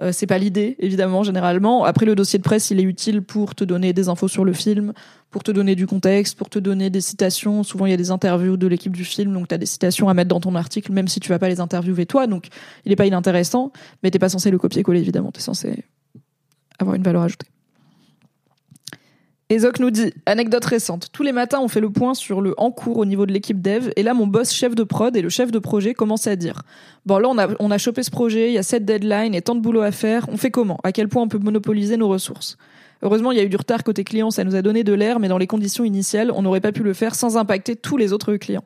Euh, 0.00 0.10
c'est 0.10 0.26
pas 0.26 0.38
l'idée, 0.38 0.76
évidemment, 0.78 1.22
généralement. 1.22 1.84
Après, 1.84 2.06
le 2.06 2.14
dossier 2.14 2.38
de 2.38 2.44
presse, 2.44 2.70
il 2.70 2.80
est 2.80 2.82
utile 2.82 3.20
pour 3.20 3.54
te 3.54 3.62
donner 3.62 3.92
des 3.92 4.08
infos 4.08 4.26
sur 4.26 4.46
le 4.46 4.54
film, 4.54 4.94
pour 5.30 5.42
te 5.42 5.50
donner 5.50 5.74
du 5.74 5.86
contexte, 5.86 6.38
pour 6.38 6.48
te 6.48 6.58
donner 6.58 6.88
des 6.88 7.02
citations. 7.02 7.62
Souvent, 7.62 7.84
il 7.84 7.90
y 7.90 7.94
a 7.94 7.98
des 7.98 8.10
interviews 8.10 8.56
de 8.56 8.66
l'équipe 8.66 8.96
du 8.96 9.04
film, 9.04 9.34
donc 9.34 9.48
tu 9.48 9.54
as 9.54 9.58
des 9.58 9.66
citations 9.66 10.08
à 10.08 10.14
mettre 10.14 10.30
dans 10.30 10.40
ton 10.40 10.54
article, 10.54 10.92
même 10.92 11.08
si 11.08 11.20
tu 11.20 11.28
vas 11.28 11.38
pas 11.38 11.50
les 11.50 11.60
interviewer 11.60 12.06
toi. 12.06 12.26
Donc, 12.26 12.46
il 12.86 12.92
est 12.92 12.96
pas 12.96 13.04
inintéressant, 13.04 13.70
mais 14.02 14.10
t'es 14.10 14.18
pas 14.18 14.30
censé 14.30 14.50
le 14.50 14.56
copier-coller, 14.56 15.00
évidemment. 15.00 15.30
T'es 15.30 15.42
censé 15.42 15.84
avoir 16.78 16.96
une 16.96 17.02
valeur 17.02 17.20
ajoutée. 17.20 17.48
Ezok 19.50 19.80
nous 19.80 19.90
dit, 19.90 20.12
anecdote 20.26 20.66
récente, 20.66 21.08
tous 21.10 21.22
les 21.22 21.32
matins 21.32 21.60
on 21.62 21.68
fait 21.68 21.80
le 21.80 21.88
point 21.88 22.12
sur 22.12 22.42
le 22.42 22.52
en 22.58 22.70
cours 22.70 22.98
au 22.98 23.06
niveau 23.06 23.24
de 23.24 23.32
l'équipe 23.32 23.62
dev, 23.62 23.90
et 23.96 24.02
là 24.02 24.12
mon 24.12 24.26
boss 24.26 24.52
chef 24.52 24.74
de 24.74 24.82
prod 24.82 25.16
et 25.16 25.22
le 25.22 25.30
chef 25.30 25.50
de 25.50 25.58
projet 25.58 25.94
commencent 25.94 26.26
à 26.26 26.36
dire, 26.36 26.60
bon 27.06 27.16
là 27.16 27.28
on 27.30 27.38
a, 27.38 27.48
on 27.58 27.70
a 27.70 27.78
chopé 27.78 28.02
ce 28.02 28.10
projet, 28.10 28.50
il 28.50 28.52
y 28.52 28.58
a 28.58 28.62
cette 28.62 28.84
deadline 28.84 29.34
et 29.34 29.40
tant 29.40 29.54
de 29.54 29.60
boulot 29.60 29.80
à 29.80 29.90
faire, 29.90 30.26
on 30.30 30.36
fait 30.36 30.50
comment? 30.50 30.78
À 30.82 30.92
quel 30.92 31.08
point 31.08 31.22
on 31.22 31.28
peut 31.28 31.38
monopoliser 31.38 31.96
nos 31.96 32.08
ressources? 32.08 32.58
Heureusement, 33.00 33.32
il 33.32 33.38
y 33.38 33.40
a 33.40 33.44
eu 33.44 33.48
du 33.48 33.56
retard 33.56 33.84
côté 33.84 34.04
client, 34.04 34.30
ça 34.30 34.44
nous 34.44 34.54
a 34.54 34.60
donné 34.60 34.84
de 34.84 34.92
l'air, 34.92 35.18
mais 35.18 35.28
dans 35.28 35.38
les 35.38 35.46
conditions 35.46 35.84
initiales, 35.84 36.30
on 36.30 36.42
n'aurait 36.42 36.60
pas 36.60 36.72
pu 36.72 36.82
le 36.82 36.92
faire 36.92 37.14
sans 37.14 37.38
impacter 37.38 37.74
tous 37.74 37.96
les 37.96 38.12
autres 38.12 38.36
clients. 38.36 38.64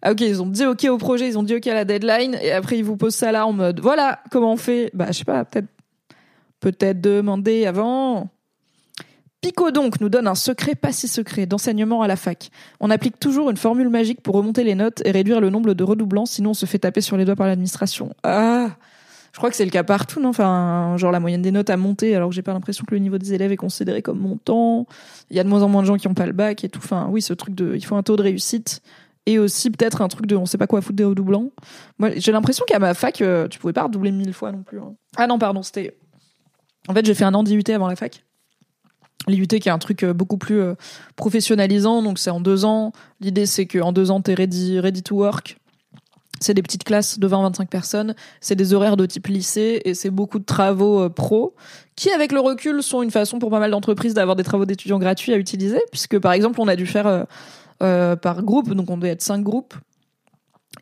Ah 0.00 0.10
ok, 0.10 0.20
ils 0.22 0.42
ont 0.42 0.46
dit 0.46 0.66
ok 0.66 0.84
au 0.90 0.98
projet, 0.98 1.28
ils 1.28 1.38
ont 1.38 1.44
dit 1.44 1.54
ok 1.54 1.68
à 1.68 1.74
la 1.74 1.84
deadline, 1.84 2.36
et 2.42 2.50
après 2.50 2.76
ils 2.76 2.84
vous 2.84 2.96
posent 2.96 3.14
ça 3.14 3.30
là 3.30 3.46
en 3.46 3.52
mode, 3.52 3.78
voilà, 3.78 4.18
comment 4.32 4.54
on 4.54 4.56
fait? 4.56 4.90
Bah 4.94 5.06
je 5.08 5.18
sais 5.18 5.24
pas, 5.24 5.44
peut-être 5.44 5.68
peut-être 6.58 7.00
demander 7.00 7.66
avant 7.66 8.30
Pico 9.42 9.72
donc 9.72 10.00
nous 10.00 10.08
donne 10.08 10.28
un 10.28 10.36
secret 10.36 10.76
pas 10.76 10.92
si 10.92 11.08
secret 11.08 11.46
d'enseignement 11.46 12.02
à 12.02 12.06
la 12.06 12.14
fac. 12.14 12.50
On 12.78 12.90
applique 12.90 13.18
toujours 13.18 13.50
une 13.50 13.56
formule 13.56 13.88
magique 13.88 14.22
pour 14.22 14.36
remonter 14.36 14.62
les 14.62 14.76
notes 14.76 15.02
et 15.04 15.10
réduire 15.10 15.40
le 15.40 15.50
nombre 15.50 15.74
de 15.74 15.84
redoublants, 15.84 16.26
sinon 16.26 16.50
on 16.50 16.54
se 16.54 16.64
fait 16.64 16.78
taper 16.78 17.00
sur 17.00 17.16
les 17.16 17.24
doigts 17.24 17.34
par 17.34 17.48
l'administration. 17.48 18.14
Ah 18.22 18.70
je 19.32 19.38
crois 19.38 19.48
que 19.48 19.56
c'est 19.56 19.64
le 19.64 19.70
cas 19.70 19.82
partout, 19.82 20.20
non? 20.20 20.28
Enfin, 20.28 20.94
genre 20.98 21.10
la 21.10 21.18
moyenne 21.18 21.40
des 21.40 21.52
notes 21.52 21.70
a 21.70 21.78
monté, 21.78 22.14
alors 22.14 22.28
que 22.28 22.34
j'ai 22.34 22.42
pas 22.42 22.52
l'impression 22.52 22.84
que 22.86 22.94
le 22.94 23.00
niveau 23.00 23.16
des 23.16 23.32
élèves 23.32 23.50
est 23.50 23.56
considéré 23.56 24.02
comme 24.02 24.18
montant. 24.18 24.86
Il 25.30 25.36
y 25.36 25.40
a 25.40 25.44
de 25.44 25.48
moins 25.48 25.62
en 25.62 25.68
moins 25.68 25.80
de 25.80 25.86
gens 25.86 25.96
qui 25.96 26.06
ont 26.06 26.12
pas 26.12 26.26
le 26.26 26.32
bac 26.32 26.64
et 26.64 26.68
tout. 26.68 26.80
Enfin, 26.84 27.08
oui, 27.10 27.22
ce 27.22 27.32
truc 27.32 27.54
de, 27.54 27.74
il 27.74 27.82
faut 27.82 27.96
un 27.96 28.02
taux 28.02 28.16
de 28.16 28.22
réussite 28.22 28.82
et 29.24 29.38
aussi 29.38 29.70
peut-être 29.70 30.02
un 30.02 30.08
truc 30.08 30.26
de, 30.26 30.36
on 30.36 30.44
sait 30.44 30.58
pas 30.58 30.66
quoi 30.66 30.82
foutre 30.82 30.96
des 30.96 31.04
redoublants. 31.04 31.50
Moi, 31.98 32.10
j'ai 32.16 32.30
l'impression 32.30 32.66
qu'à 32.68 32.78
ma 32.78 32.92
fac, 32.92 33.22
euh, 33.22 33.48
tu 33.48 33.58
pouvais 33.58 33.72
pas 33.72 33.84
redoubler 33.84 34.10
mille 34.10 34.34
fois 34.34 34.52
non 34.52 34.62
plus. 34.62 34.78
Hein. 34.78 34.94
Ah 35.16 35.26
non, 35.26 35.38
pardon, 35.38 35.62
c'était. 35.62 35.96
En 36.88 36.92
fait, 36.92 37.06
j'ai 37.06 37.14
fait 37.14 37.24
un 37.24 37.32
an 37.32 37.42
d'IUT 37.42 37.64
avant 37.70 37.88
la 37.88 37.96
fac. 37.96 38.22
L'IUT 39.28 39.46
qui 39.46 39.68
est 39.68 39.72
un 39.72 39.78
truc 39.78 40.02
euh, 40.02 40.12
beaucoup 40.12 40.36
plus 40.36 40.60
euh, 40.60 40.74
professionnalisant, 41.16 42.02
donc 42.02 42.18
c'est 42.18 42.30
en 42.30 42.40
deux 42.40 42.64
ans. 42.64 42.92
L'idée 43.20 43.46
c'est 43.46 43.66
qu'en 43.66 43.92
deux 43.92 44.10
ans 44.10 44.20
t'es 44.20 44.34
ready, 44.34 44.80
ready 44.80 45.02
to 45.02 45.16
work. 45.16 45.58
C'est 46.40 46.54
des 46.54 46.62
petites 46.62 46.82
classes 46.82 47.20
de 47.20 47.28
20-25 47.28 47.66
personnes, 47.68 48.16
c'est 48.40 48.56
des 48.56 48.74
horaires 48.74 48.96
de 48.96 49.06
type 49.06 49.28
lycée 49.28 49.80
et 49.84 49.94
c'est 49.94 50.10
beaucoup 50.10 50.40
de 50.40 50.44
travaux 50.44 51.02
euh, 51.02 51.08
pro 51.08 51.54
qui, 51.94 52.10
avec 52.10 52.32
le 52.32 52.40
recul, 52.40 52.82
sont 52.82 53.02
une 53.02 53.12
façon 53.12 53.38
pour 53.38 53.50
pas 53.50 53.60
mal 53.60 53.70
d'entreprises 53.70 54.14
d'avoir 54.14 54.34
des 54.34 54.42
travaux 54.42 54.64
d'étudiants 54.64 54.98
gratuits 54.98 55.32
à 55.32 55.36
utiliser, 55.36 55.80
puisque 55.92 56.18
par 56.18 56.32
exemple 56.32 56.60
on 56.60 56.66
a 56.66 56.74
dû 56.74 56.86
faire 56.86 57.26
par 57.78 58.42
groupe, 58.42 58.72
donc 58.74 58.90
on 58.90 58.96
devait 58.96 59.10
être 59.10 59.22
cinq 59.22 59.42
groupes, 59.42 59.74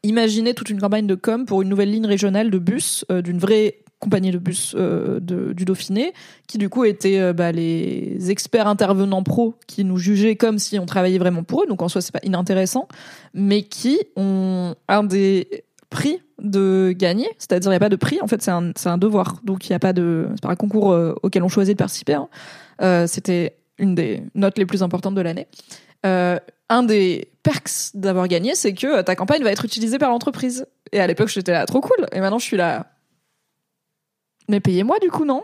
imaginer 0.02 0.52
toute 0.52 0.68
une 0.68 0.80
campagne 0.80 1.06
de 1.06 1.14
com 1.14 1.46
pour 1.46 1.62
une 1.62 1.68
nouvelle 1.68 1.90
ligne 1.90 2.06
régionale 2.06 2.50
de 2.50 2.58
bus 2.58 3.04
d'une 3.10 3.38
vraie 3.38 3.78
compagnie 4.00 4.30
de 4.30 4.38
bus 4.38 4.74
euh, 4.76 5.20
du 5.20 5.64
Dauphiné, 5.64 6.12
qui 6.48 6.58
du 6.58 6.68
coup 6.68 6.84
étaient 6.84 7.20
euh, 7.20 7.32
bah, 7.32 7.52
les 7.52 8.30
experts 8.30 8.66
intervenants 8.66 9.22
pros 9.22 9.54
qui 9.66 9.84
nous 9.84 9.98
jugeaient 9.98 10.36
comme 10.36 10.58
si 10.58 10.78
on 10.78 10.86
travaillait 10.86 11.18
vraiment 11.18 11.44
pour 11.44 11.62
eux, 11.62 11.66
donc 11.66 11.82
en 11.82 11.88
soi 11.88 12.00
c'est 12.00 12.12
pas 12.12 12.20
inintéressant, 12.22 12.88
mais 13.34 13.62
qui 13.62 14.00
ont 14.16 14.74
un 14.88 15.04
des 15.04 15.64
prix 15.90 16.20
de 16.42 16.94
gagner, 16.96 17.28
c'est-à-dire 17.38 17.70
il 17.70 17.74
n'y 17.74 17.76
a 17.76 17.80
pas 17.80 17.90
de 17.90 17.96
prix, 17.96 18.18
en 18.22 18.26
fait 18.26 18.42
c'est 18.42 18.50
un, 18.50 18.72
un 18.86 18.98
devoir, 18.98 19.40
donc 19.44 19.68
il 19.68 19.72
n'y 19.72 19.76
a 19.76 19.80
pas 19.80 19.92
de, 19.92 20.28
c'est 20.32 20.42
pas 20.42 20.50
un 20.50 20.56
concours 20.56 20.92
euh, 20.92 21.14
auquel 21.22 21.42
on 21.42 21.48
choisit 21.48 21.74
de 21.74 21.78
participer, 21.78 22.14
hein. 22.14 23.06
c'était 23.06 23.56
une 23.78 23.94
des 23.94 24.22
notes 24.34 24.58
les 24.58 24.66
plus 24.66 24.82
importantes 24.82 25.14
de 25.14 25.20
l'année. 25.20 25.46
Un 26.72 26.84
des 26.84 27.28
perks 27.42 27.90
d'avoir 27.94 28.28
gagné, 28.28 28.54
c'est 28.54 28.74
que 28.74 29.02
ta 29.02 29.16
campagne 29.16 29.42
va 29.42 29.50
être 29.50 29.64
utilisée 29.64 29.98
par 29.98 30.10
l'entreprise. 30.10 30.66
Et 30.92 31.00
à 31.00 31.06
l'époque, 31.08 31.26
j'étais 31.26 31.50
là, 31.50 31.66
trop 31.66 31.80
cool. 31.80 32.06
Et 32.12 32.20
maintenant, 32.20 32.38
je 32.38 32.44
suis 32.44 32.56
là, 32.56 32.86
mais 34.50 34.60
payez-moi 34.60 34.98
du 35.00 35.08
coup, 35.08 35.24
non? 35.24 35.42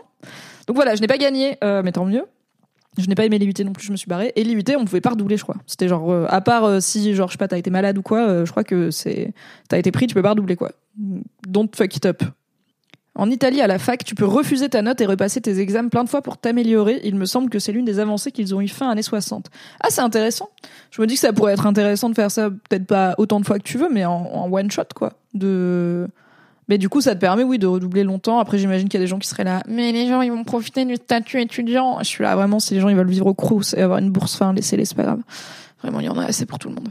Donc 0.67 0.75
voilà, 0.75 0.95
je 0.95 1.01
n'ai 1.01 1.07
pas 1.07 1.17
gagné, 1.17 1.57
euh, 1.63 1.81
mais 1.83 1.91
tant 1.91 2.05
mieux. 2.05 2.25
Je 2.97 3.07
n'ai 3.07 3.15
pas 3.15 3.25
aimé 3.25 3.37
l'IUT 3.37 3.53
non 3.63 3.73
plus, 3.73 3.85
je 3.85 3.91
me 3.91 3.97
suis 3.97 4.07
barrée. 4.07 4.33
Et 4.35 4.43
l'IUT, 4.43 4.63
on 4.77 4.85
pouvait 4.85 5.01
pas 5.01 5.11
redoubler, 5.11 5.37
je 5.37 5.43
crois. 5.43 5.55
C'était 5.67 5.87
genre, 5.87 6.11
euh, 6.11 6.25
à 6.29 6.41
part 6.41 6.65
euh, 6.65 6.79
si, 6.79 7.13
genre, 7.13 7.27
je 7.27 7.33
sais 7.33 7.37
pas, 7.37 7.47
t'as 7.47 7.57
été 7.57 7.69
malade 7.69 7.97
ou 7.97 8.01
quoi, 8.01 8.43
je 8.43 8.49
crois 8.49 8.63
que 8.63 8.91
c'est. 8.91 9.33
T'as 9.69 9.77
été 9.77 9.91
pris, 9.91 10.07
tu 10.07 10.15
peux 10.15 10.21
pas 10.21 10.31
redoubler, 10.31 10.55
quoi. 10.55 10.71
Don't 11.47 11.69
fuck 11.75 11.95
it 11.95 12.05
up. 12.05 12.23
En 13.17 13.31
Italie, 13.31 13.61
à 13.61 13.67
la 13.67 13.79
fac, 13.79 14.03
tu 14.03 14.13
peux 14.13 14.25
refuser 14.25 14.69
ta 14.69 14.83
note 14.83 15.01
et 15.01 15.05
repasser 15.07 15.41
tes 15.41 15.59
examens 15.59 15.89
plein 15.89 16.03
de 16.03 16.09
fois 16.09 16.21
pour 16.21 16.37
t'améliorer. 16.37 17.01
Il 17.03 17.15
me 17.15 17.25
semble 17.25 17.49
que 17.49 17.57
c'est 17.57 17.71
l'une 17.71 17.85
des 17.85 17.99
avancées 17.99 18.31
qu'ils 18.31 18.53
ont 18.53 18.61
eu 18.61 18.67
fin 18.67 18.91
années 18.91 19.01
60. 19.01 19.47
Ah, 19.79 19.87
c'est 19.89 20.01
intéressant. 20.01 20.49
Je 20.91 21.01
me 21.01 21.07
dis 21.07 21.15
que 21.15 21.21
ça 21.21 21.33
pourrait 21.33 21.53
être 21.53 21.65
intéressant 21.65 22.09
de 22.09 22.13
faire 22.13 22.29
ça, 22.29 22.51
peut-être 22.51 22.85
pas 22.85 23.15
autant 23.17 23.39
de 23.39 23.45
fois 23.45 23.57
que 23.57 23.63
tu 23.63 23.79
veux, 23.79 23.89
mais 23.91 24.05
en, 24.05 24.13
en 24.13 24.53
one 24.53 24.69
shot, 24.69 24.83
quoi. 24.93 25.13
De. 25.33 26.07
Mais 26.69 26.77
du 26.77 26.89
coup, 26.89 27.01
ça 27.01 27.15
te 27.15 27.19
permet, 27.19 27.43
oui, 27.43 27.59
de 27.59 27.67
redoubler 27.67 28.03
longtemps. 28.03 28.39
Après, 28.39 28.57
j'imagine 28.57 28.89
qu'il 28.89 28.99
y 28.99 29.01
a 29.01 29.05
des 29.05 29.09
gens 29.09 29.19
qui 29.19 29.27
seraient 29.27 29.45
là. 29.45 29.63
Mais 29.67 29.91
les 29.91 30.07
gens, 30.07 30.21
ils 30.21 30.31
vont 30.31 30.43
profiter 30.43 30.83
du 30.83 30.95
statut 30.95 31.39
étudiant. 31.39 31.97
Je 31.99 32.05
suis 32.05 32.23
là, 32.23 32.35
vraiment, 32.35 32.59
si 32.59 32.73
les 32.73 32.81
gens, 32.81 32.89
ils 32.89 32.95
veulent 32.95 33.09
vivre 33.09 33.27
au 33.27 33.33
Crous 33.33 33.73
et 33.73 33.81
avoir 33.81 33.99
une 33.99 34.11
bourse, 34.11 34.35
fin, 34.35 34.53
laissez-les, 34.53 34.85
c'est 34.85 34.95
pas 34.95 35.03
grave. 35.03 35.21
Vraiment, 35.81 35.99
il 35.99 36.05
y 36.05 36.09
en 36.09 36.17
a 36.17 36.25
assez 36.25 36.45
pour 36.45 36.59
tout 36.59 36.69
le 36.69 36.75
monde. 36.75 36.89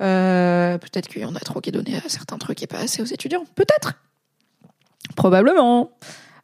Euh, 0.00 0.78
peut-être 0.78 1.08
qu'il 1.08 1.20
y 1.20 1.24
en 1.24 1.34
a 1.34 1.40
trop 1.40 1.60
qui 1.60 1.68
est 1.68 1.72
donné 1.72 1.96
à 1.96 2.08
certains 2.08 2.38
trucs 2.38 2.62
et 2.62 2.66
pas 2.66 2.78
assez 2.78 3.02
aux 3.02 3.06
étudiants. 3.06 3.44
Peut-être. 3.54 3.94
Probablement. 5.16 5.90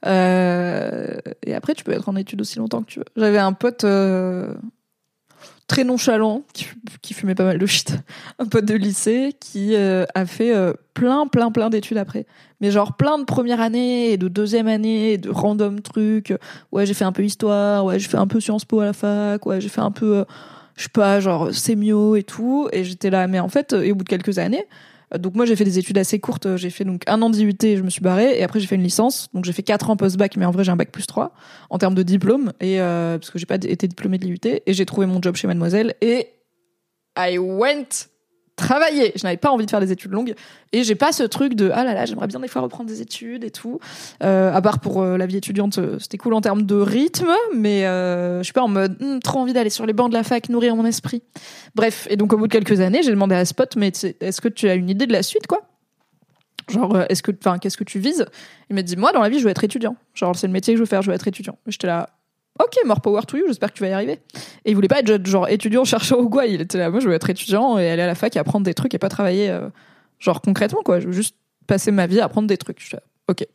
Euh, 0.04 1.16
et 1.44 1.54
après, 1.54 1.74
tu 1.74 1.84
peux 1.84 1.92
être 1.92 2.08
en 2.08 2.16
études 2.16 2.40
aussi 2.40 2.58
longtemps 2.58 2.82
que 2.82 2.90
tu 2.90 2.98
veux. 2.98 3.06
J'avais 3.16 3.38
un 3.38 3.52
pote 3.52 3.84
euh, 3.84 4.54
très 5.66 5.84
nonchalant 5.84 6.42
qui, 7.02 7.14
fumait 7.14 7.34
pas 7.34 7.44
mal 7.44 7.58
de 7.58 7.66
shit, 7.66 7.96
un 8.38 8.46
pote 8.46 8.64
de 8.64 8.74
lycée 8.74 9.34
qui 9.40 9.74
euh, 9.74 10.04
a 10.14 10.26
fait 10.26 10.54
euh, 10.54 10.72
plein, 10.94 11.26
plein, 11.26 11.50
plein 11.50 11.70
d'études 11.70 11.98
après. 11.98 12.26
Mais 12.60 12.70
genre 12.70 12.96
plein 12.96 13.18
de 13.18 13.24
première 13.24 13.60
année 13.60 14.12
et 14.12 14.16
de 14.16 14.28
deuxième 14.28 14.68
année, 14.68 15.12
et 15.12 15.18
de 15.18 15.28
random 15.28 15.80
trucs. 15.80 16.32
Ouais, 16.72 16.86
j'ai 16.86 16.94
fait 16.94 17.04
un 17.04 17.12
peu 17.12 17.24
histoire, 17.24 17.84
ouais, 17.84 17.98
j'ai 17.98 18.08
fait 18.08 18.16
un 18.16 18.26
peu 18.26 18.40
Sciences 18.40 18.64
Po 18.64 18.80
à 18.80 18.86
la 18.86 18.92
fac, 18.92 19.44
ouais, 19.44 19.60
j'ai 19.60 19.68
fait 19.68 19.80
un 19.80 19.90
peu, 19.90 20.18
euh, 20.18 20.24
je 20.76 20.84
sais 20.84 20.88
pas, 20.88 21.20
genre 21.20 21.52
sémio 21.52 22.16
et 22.16 22.22
tout. 22.22 22.68
Et 22.72 22.84
j'étais 22.84 23.10
là, 23.10 23.26
mais 23.26 23.40
en 23.40 23.48
fait, 23.48 23.72
et 23.72 23.92
au 23.92 23.96
bout 23.96 24.04
de 24.04 24.08
quelques 24.08 24.38
années, 24.38 24.66
donc 25.16 25.34
moi 25.34 25.46
j'ai 25.46 25.54
fait 25.54 25.64
des 25.64 25.78
études 25.78 25.98
assez 25.98 26.18
courtes, 26.18 26.56
j'ai 26.56 26.70
fait 26.70 26.84
donc 26.84 27.02
un 27.06 27.22
an 27.22 27.30
d'IUT, 27.30 27.56
je 27.62 27.82
me 27.82 27.90
suis 27.90 28.00
barrée 28.00 28.38
et 28.38 28.42
après 28.42 28.58
j'ai 28.58 28.66
fait 28.66 28.74
une 28.74 28.82
licence. 28.82 29.28
Donc 29.34 29.44
j'ai 29.44 29.52
fait 29.52 29.62
quatre 29.62 29.90
ans 29.90 29.96
post-bac 29.96 30.36
mais 30.36 30.44
en 30.44 30.50
vrai 30.50 30.64
j'ai 30.64 30.72
un 30.72 30.76
bac 30.76 30.90
plus 30.90 31.06
3 31.06 31.32
en 31.70 31.78
termes 31.78 31.94
de 31.94 32.02
diplôme 32.02 32.52
et 32.60 32.80
euh, 32.80 33.18
parce 33.18 33.30
que 33.30 33.38
j'ai 33.38 33.46
pas 33.46 33.56
été 33.56 33.86
diplômée 33.86 34.18
de 34.18 34.26
l'IUT 34.26 34.40
et 34.44 34.72
j'ai 34.72 34.86
trouvé 34.86 35.06
mon 35.06 35.22
job 35.22 35.36
chez 35.36 35.46
Mademoiselle 35.46 35.94
et 36.00 36.28
I 37.16 37.38
went 37.38 38.08
travailler. 38.56 39.12
Je 39.14 39.24
n'avais 39.24 39.36
pas 39.36 39.50
envie 39.50 39.66
de 39.66 39.70
faire 39.70 39.80
des 39.80 39.92
études 39.92 40.10
longues 40.10 40.34
et 40.72 40.82
j'ai 40.82 40.94
pas 40.94 41.12
ce 41.12 41.22
truc 41.22 41.54
de 41.54 41.70
ah 41.72 41.84
là 41.84 41.94
là 41.94 42.06
j'aimerais 42.06 42.26
bien 42.26 42.40
des 42.40 42.48
fois 42.48 42.62
reprendre 42.62 42.88
des 42.88 43.02
études 43.02 43.44
et 43.44 43.50
tout. 43.50 43.78
Euh, 44.22 44.52
à 44.52 44.60
part 44.62 44.80
pour 44.80 45.02
euh, 45.02 45.16
la 45.16 45.26
vie 45.26 45.36
étudiante, 45.36 45.78
c'était 46.00 46.16
cool 46.16 46.34
en 46.34 46.40
termes 46.40 46.62
de 46.62 46.74
rythme, 46.74 47.30
mais 47.54 47.86
euh, 47.86 48.38
je 48.38 48.44
suis 48.44 48.52
pas 48.52 48.62
en 48.62 48.68
mode 48.68 48.96
hm, 49.00 49.20
trop 49.20 49.40
envie 49.40 49.52
d'aller 49.52 49.70
sur 49.70 49.86
les 49.86 49.92
bancs 49.92 50.08
de 50.08 50.14
la 50.14 50.24
fac 50.24 50.48
nourrir 50.48 50.74
mon 50.74 50.86
esprit. 50.86 51.22
Bref, 51.74 52.06
et 52.10 52.16
donc 52.16 52.32
au 52.32 52.38
bout 52.38 52.46
de 52.46 52.52
quelques 52.52 52.80
années, 52.80 53.02
j'ai 53.02 53.10
demandé 53.10 53.34
à 53.34 53.44
Spot 53.44 53.76
mais 53.76 53.92
est-ce 54.20 54.40
que 54.40 54.48
tu 54.48 54.68
as 54.68 54.74
une 54.74 54.88
idée 54.88 55.06
de 55.06 55.12
la 55.12 55.22
suite 55.22 55.46
quoi? 55.46 55.60
Genre 56.68 57.02
est-ce 57.08 57.22
que 57.22 57.30
enfin 57.38 57.58
qu'est-ce 57.58 57.76
que 57.76 57.84
tu 57.84 58.00
vises? 58.00 58.26
Il 58.70 58.74
m'a 58.74 58.82
dit 58.82 58.96
moi 58.96 59.12
dans 59.12 59.20
la 59.20 59.28
vie 59.28 59.38
je 59.38 59.44
veux 59.44 59.50
être 59.50 59.64
étudiant. 59.64 59.96
Genre 60.14 60.34
c'est 60.34 60.46
le 60.46 60.52
métier 60.52 60.74
que 60.74 60.78
je 60.78 60.82
veux 60.82 60.88
faire, 60.88 61.02
je 61.02 61.10
veux 61.10 61.14
être 61.14 61.28
étudiant. 61.28 61.58
J'étais 61.66 61.86
là 61.86 62.08
Ok, 62.58 62.78
more 62.84 63.00
power 63.00 63.22
to 63.26 63.36
you, 63.36 63.44
j'espère 63.46 63.70
que 63.70 63.76
tu 63.76 63.82
vas 63.82 63.90
y 63.90 63.92
arriver. 63.92 64.20
Et 64.64 64.70
il 64.70 64.74
voulait 64.74 64.88
pas 64.88 65.00
être 65.00 65.26
genre 65.26 65.48
étudiant 65.48 65.84
chercheur 65.84 66.18
au 66.18 66.28
quoi, 66.28 66.46
il 66.46 66.60
était 66.60 66.78
là, 66.78 66.90
moi 66.90 67.00
je 67.00 67.08
veux 67.08 67.14
être 67.14 67.28
étudiant 67.28 67.78
et 67.78 67.90
aller 67.90 68.02
à 68.02 68.06
la 68.06 68.14
fac 68.14 68.34
et 68.34 68.38
apprendre 68.38 68.64
des 68.64 68.74
trucs 68.74 68.94
et 68.94 68.98
pas 68.98 69.08
travailler 69.08 69.50
euh, 69.50 69.68
genre 70.18 70.40
concrètement 70.40 70.82
quoi, 70.82 71.00
je 71.00 71.06
veux 71.06 71.12
juste 71.12 71.36
passer 71.66 71.90
ma 71.90 72.06
vie 72.06 72.20
à 72.20 72.24
apprendre 72.24 72.48
des 72.48 72.56
trucs. 72.56 72.80
Je 72.80 72.96
ok. 73.28 73.46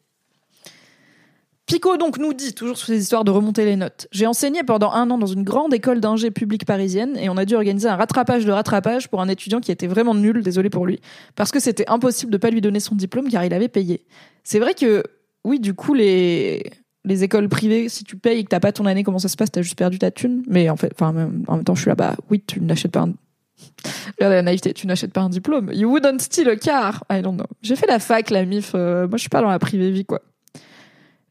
Pico 1.65 1.95
donc 1.95 2.17
nous 2.17 2.33
dit, 2.33 2.53
toujours 2.53 2.77
sur 2.77 2.87
ces 2.87 3.01
histoires 3.01 3.23
de 3.23 3.31
remonter 3.31 3.63
les 3.63 3.77
notes, 3.77 4.07
j'ai 4.11 4.27
enseigné 4.27 4.61
pendant 4.61 4.91
un 4.91 5.09
an 5.09 5.17
dans 5.17 5.25
une 5.25 5.43
grande 5.43 5.73
école 5.73 6.01
d'ingé 6.01 6.29
publique 6.29 6.65
parisienne 6.65 7.17
et 7.17 7.29
on 7.29 7.37
a 7.37 7.45
dû 7.45 7.55
organiser 7.55 7.87
un 7.87 7.95
rattrapage 7.95 8.45
de 8.45 8.51
rattrapage 8.51 9.07
pour 9.07 9.21
un 9.21 9.29
étudiant 9.29 9.61
qui 9.61 9.71
était 9.71 9.87
vraiment 9.87 10.13
nul, 10.13 10.43
désolé 10.43 10.69
pour 10.69 10.85
lui, 10.85 10.99
parce 11.35 11.49
que 11.49 11.61
c'était 11.61 11.89
impossible 11.89 12.31
de 12.31 12.37
pas 12.37 12.49
lui 12.49 12.61
donner 12.61 12.81
son 12.81 12.93
diplôme 12.93 13.29
car 13.29 13.45
il 13.45 13.53
avait 13.53 13.69
payé. 13.69 14.05
C'est 14.43 14.59
vrai 14.59 14.73
que, 14.73 15.03
oui, 15.45 15.59
du 15.59 15.73
coup, 15.73 15.93
les 15.93 16.61
les 17.05 17.23
écoles 17.23 17.49
privées, 17.49 17.89
si 17.89 18.03
tu 18.03 18.15
payes 18.15 18.39
et 18.39 18.43
que 18.43 18.49
t'as 18.49 18.59
pas 18.59 18.71
ton 18.71 18.85
année, 18.85 19.03
comment 19.03 19.19
ça 19.19 19.27
se 19.27 19.35
passe? 19.35 19.51
T'as 19.51 19.61
juste 19.61 19.77
perdu 19.77 19.99
ta 19.99 20.11
thune? 20.11 20.43
Mais 20.47 20.69
en 20.69 20.77
fait, 20.77 20.99
en 21.01 21.13
même 21.13 21.63
temps, 21.65 21.75
je 21.75 21.81
suis 21.81 21.89
là, 21.89 21.95
bah 21.95 22.15
oui, 22.29 22.43
tu 22.45 22.61
n'achètes 22.61 22.91
pas 22.91 23.01
un. 23.01 23.13
Regarde 24.17 24.33
la 24.33 24.41
naïveté, 24.41 24.73
tu 24.73 24.87
n'achètes 24.87 25.13
pas 25.13 25.21
un 25.21 25.29
diplôme. 25.29 25.71
You 25.73 25.89
wouldn't 25.89 26.21
steal 26.21 26.49
a 26.49 26.55
car. 26.55 27.03
I 27.11 27.21
don't 27.21 27.35
know. 27.35 27.45
J'ai 27.61 27.75
fait 27.75 27.87
la 27.87 27.99
fac, 27.99 28.29
la 28.29 28.45
MIF. 28.45 28.71
Euh, 28.75 29.07
moi, 29.07 29.17
je 29.17 29.21
suis 29.21 29.29
pas 29.29 29.41
dans 29.41 29.49
la 29.49 29.59
privée 29.59 29.91
vie, 29.91 30.05
quoi. 30.05 30.21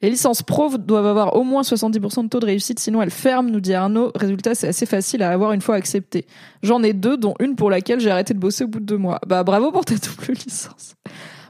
Les 0.02 0.08
licences 0.08 0.42
pro 0.42 0.70
doivent 0.78 1.06
avoir 1.06 1.36
au 1.36 1.44
moins 1.44 1.60
70% 1.60 2.24
de 2.24 2.28
taux 2.28 2.40
de 2.40 2.46
réussite, 2.46 2.78
sinon 2.78 3.02
elles 3.02 3.10
ferment, 3.10 3.50
nous 3.50 3.60
dit 3.60 3.74
Arnaud. 3.74 4.12
Résultat, 4.14 4.54
c'est 4.54 4.68
assez 4.68 4.86
facile 4.86 5.22
à 5.22 5.30
avoir 5.30 5.52
une 5.52 5.60
fois 5.60 5.74
accepté. 5.74 6.26
J'en 6.62 6.82
ai 6.82 6.94
deux, 6.94 7.18
dont 7.18 7.34
une 7.38 7.54
pour 7.54 7.68
laquelle 7.68 8.00
j'ai 8.00 8.10
arrêté 8.10 8.32
de 8.32 8.38
bosser 8.38 8.64
au 8.64 8.68
bout 8.68 8.80
de 8.80 8.86
deux 8.86 8.96
mois. 8.96 9.20
Bah 9.26 9.44
bravo 9.44 9.72
pour 9.72 9.84
ta 9.84 9.94
double 9.96 10.38
licence. 10.46 10.94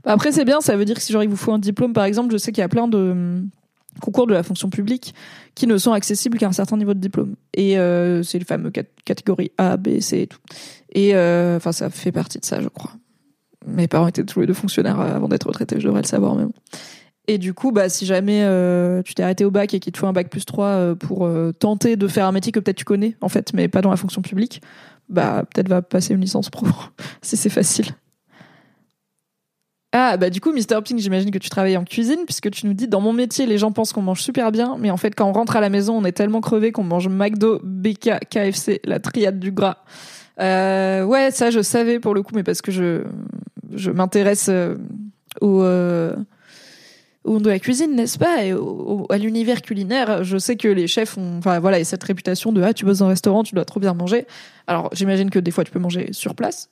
Bah, 0.03 0.12
après, 0.12 0.33
c'est 0.33 0.45
bien, 0.45 0.61
ça 0.61 0.77
veut 0.77 0.85
dire 0.85 0.97
que 0.97 1.03
si 1.03 1.12
genre 1.12 1.23
il 1.23 1.29
vous 1.29 1.37
faut 1.37 1.53
un 1.53 1.61
diplôme, 1.61 1.93
par 1.93 2.05
exemple, 2.05 2.33
je 2.33 2.39
sais 2.39 2.50
qu'il 2.50 2.62
y 2.62 2.65
a 2.65 2.69
plein 2.69 2.89
de 2.89 3.45
concours 4.00 4.26
de 4.26 4.35
la 4.35 4.42
fonction 4.42 4.70
publique 4.70 5.14
qui 5.54 5.66
ne 5.66 5.76
sont 5.78 5.92
accessibles 5.92 6.38
qu'à 6.38 6.49
un 6.49 6.52
certain 6.52 6.76
niveau 6.76 6.94
de 6.94 7.00
diplôme. 7.00 7.35
Et 7.54 7.78
euh, 7.78 8.23
c'est 8.23 8.38
le 8.38 8.44
fameux 8.44 8.70
cat 8.70 8.85
catégorie 9.04 9.52
A, 9.59 9.76
B, 9.76 10.00
C 10.00 10.20
et 10.20 10.26
tout. 10.26 10.38
Et 10.92 11.14
euh, 11.14 11.56
enfin, 11.56 11.73
ça 11.73 11.90
fait 11.90 12.12
partie 12.12 12.38
de 12.38 12.44
ça, 12.44 12.61
je 12.61 12.68
crois. 12.68 12.92
Mes 13.66 13.88
parents 13.88 14.06
étaient 14.06 14.25
tous 14.25 14.40
les 14.40 14.47
deux 14.47 14.54
fonctionnaires 14.54 15.00
avant 15.00 15.28
d'être 15.28 15.47
retraités, 15.47 15.78
je 15.80 15.87
devrais 15.87 16.02
le 16.02 16.06
savoir 16.06 16.35
même. 16.35 16.50
Et 17.30 17.38
du 17.38 17.54
coup, 17.54 17.70
bah, 17.70 17.88
si 17.88 18.06
jamais 18.06 18.42
euh, 18.42 19.02
tu 19.02 19.14
t'es 19.14 19.23
arrêté 19.23 19.44
au 19.44 19.52
bac 19.52 19.73
et 19.73 19.78
qu'il 19.78 19.92
te 19.92 19.99
faut 19.99 20.09
un 20.09 20.12
bac 20.12 20.28
plus 20.30 20.44
3 20.44 20.66
euh, 20.66 20.94
pour 20.97 21.26
euh, 21.26 21.52
tenter 21.52 21.94
de 21.94 22.09
faire 22.09 22.26
un 22.26 22.32
métier 22.32 22.50
que 22.50 22.59
peut-être 22.59 22.76
tu 22.76 22.85
connais, 22.85 23.16
en 23.20 23.28
fait, 23.28 23.52
mais 23.54 23.68
pas 23.68 23.82
dans 23.82 23.90
la 23.90 23.97
fonction 23.97 24.20
publique, 24.20 24.62
bah, 25.09 25.44
peut-être 25.54 25.68
va 25.68 25.80
passer 25.80 26.12
une 26.14 26.20
licence 26.20 26.50
pro, 26.50 26.66
si 27.23 27.37
c'est 27.37 27.49
facile. 27.49 27.87
Ah, 29.92 30.16
bah 30.16 30.30
du 30.30 30.40
coup, 30.40 30.52
Mr. 30.52 30.82
Pink, 30.85 30.99
j'imagine 30.99 31.32
que 31.32 31.38
tu 31.38 31.50
travailles 31.50 31.76
en 31.76 31.85
cuisine, 31.85 32.20
puisque 32.25 32.49
tu 32.50 32.66
nous 32.66 32.75
dis, 32.75 32.87
dans 32.87 33.00
mon 33.00 33.12
métier, 33.12 33.47
les 33.47 33.59
gens 33.59 33.73
pensent 33.73 33.92
qu'on 33.92 34.02
mange 34.02 34.23
super 34.23 34.52
bien, 34.52 34.76
mais 34.78 34.90
en 34.90 34.97
fait, 34.97 35.16
quand 35.16 35.28
on 35.28 35.32
rentre 35.32 35.56
à 35.56 35.61
la 35.61 35.68
maison, 35.68 35.97
on 35.97 36.04
est 36.04 36.12
tellement 36.12 36.40
crevé 36.40 36.70
qu'on 36.70 36.85
mange 36.85 37.09
McDo, 37.09 37.61
BK, 37.64 38.28
KFC, 38.30 38.80
la 38.85 39.00
triade 39.00 39.40
du 39.40 39.50
gras. 39.50 39.78
Euh, 40.40 41.02
ouais, 41.04 41.32
ça, 41.32 41.50
je 41.50 41.61
savais 41.61 41.99
pour 41.99 42.14
le 42.14 42.23
coup, 42.23 42.32
mais 42.37 42.44
parce 42.44 42.62
que 42.62 42.70
je, 42.70 43.02
je 43.73 43.90
m'intéresse 43.90 44.47
euh, 44.49 44.76
au, 45.40 45.62
euh, 45.62 46.14
au 47.25 47.32
monde 47.32 47.42
de 47.42 47.50
la 47.50 47.59
cuisine, 47.59 47.97
n'est-ce 47.97 48.16
pas, 48.18 48.44
et 48.44 48.52
au, 48.52 49.06
à 49.11 49.18
l'univers 49.18 49.61
culinaire. 49.61 50.23
Je 50.23 50.38
sais 50.38 50.54
que 50.54 50.68
les 50.68 50.87
chefs 50.87 51.18
ont, 51.18 51.38
enfin 51.38 51.59
voilà, 51.59 51.80
et 51.80 51.85
cette 51.85 52.04
réputation 52.04 52.52
de 52.52 52.62
ah, 52.62 52.73
tu 52.73 52.85
bosses 52.85 52.99
dans 52.99 53.06
un 53.06 53.09
restaurant, 53.09 53.42
tu 53.42 53.56
dois 53.56 53.64
trop 53.64 53.80
bien 53.80 53.94
manger. 53.94 54.28
Alors, 54.68 54.88
j'imagine 54.92 55.30
que 55.30 55.40
des 55.40 55.50
fois, 55.50 55.64
tu 55.64 55.73
peux 55.73 55.80
manger 55.80 56.12
sur 56.12 56.37
place. 56.37 56.70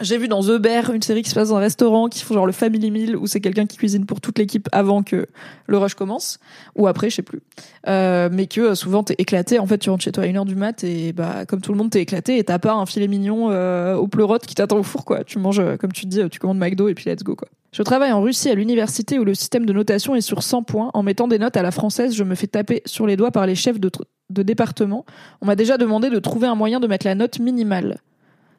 J'ai 0.00 0.18
vu 0.18 0.28
dans 0.28 0.42
The 0.42 0.58
Bear 0.58 0.92
une 0.92 1.00
série 1.00 1.22
qui 1.22 1.30
se 1.30 1.34
passe 1.34 1.48
dans 1.48 1.56
un 1.56 1.60
restaurant 1.60 2.08
qui 2.08 2.22
font 2.22 2.34
genre 2.34 2.44
le 2.44 2.52
Family 2.52 2.90
Meal 2.90 3.16
où 3.16 3.26
c'est 3.26 3.40
quelqu'un 3.40 3.64
qui 3.64 3.78
cuisine 3.78 4.04
pour 4.04 4.20
toute 4.20 4.38
l'équipe 4.38 4.68
avant 4.72 5.02
que 5.02 5.26
le 5.66 5.78
rush 5.78 5.94
commence 5.94 6.38
ou 6.74 6.86
après, 6.86 7.08
je 7.08 7.16
sais 7.16 7.22
plus. 7.22 7.40
Euh, 7.86 8.28
mais 8.30 8.46
que 8.46 8.60
euh, 8.60 8.74
souvent 8.74 9.02
t'es 9.02 9.14
éclaté. 9.16 9.58
En 9.58 9.66
fait, 9.66 9.78
tu 9.78 9.88
rentres 9.88 10.04
chez 10.04 10.12
toi 10.12 10.24
à 10.24 10.26
une 10.26 10.36
heure 10.36 10.44
du 10.44 10.54
mat 10.54 10.84
et 10.84 11.14
bah 11.14 11.46
comme 11.46 11.62
tout 11.62 11.72
le 11.72 11.78
monde 11.78 11.90
t'es 11.90 12.02
éclaté 12.02 12.36
et 12.36 12.44
t'as 12.44 12.58
pas 12.58 12.74
un 12.74 12.84
filet 12.84 13.08
mignon 13.08 13.50
euh, 13.50 13.94
au 13.94 14.06
pleurote 14.06 14.44
qui 14.44 14.54
t'attend 14.54 14.78
au 14.78 14.82
four 14.82 15.06
quoi. 15.06 15.24
Tu 15.24 15.38
manges 15.38 15.62
comme 15.78 15.92
tu 15.92 16.04
dis, 16.04 16.20
tu 16.28 16.38
commandes 16.38 16.58
McDo 16.58 16.88
et 16.88 16.94
puis 16.94 17.08
let's 17.08 17.22
go 17.22 17.34
quoi. 17.34 17.48
Je 17.72 17.82
travaille 17.82 18.12
en 18.12 18.20
Russie 18.20 18.50
à 18.50 18.54
l'université 18.54 19.18
où 19.18 19.24
le 19.24 19.34
système 19.34 19.64
de 19.64 19.72
notation 19.72 20.14
est 20.14 20.20
sur 20.20 20.42
100 20.42 20.62
points. 20.62 20.90
En 20.92 21.02
mettant 21.02 21.26
des 21.26 21.38
notes 21.38 21.56
à 21.56 21.62
la 21.62 21.70
française, 21.70 22.14
je 22.14 22.24
me 22.24 22.34
fais 22.34 22.46
taper 22.46 22.82
sur 22.84 23.06
les 23.06 23.16
doigts 23.16 23.30
par 23.30 23.46
les 23.46 23.54
chefs 23.54 23.80
de, 23.80 23.90
de 24.30 24.42
département. 24.42 25.06
On 25.40 25.46
m'a 25.46 25.56
déjà 25.56 25.78
demandé 25.78 26.10
de 26.10 26.18
trouver 26.18 26.46
un 26.46 26.54
moyen 26.54 26.80
de 26.80 26.86
mettre 26.86 27.06
la 27.06 27.14
note 27.14 27.38
minimale. 27.38 27.98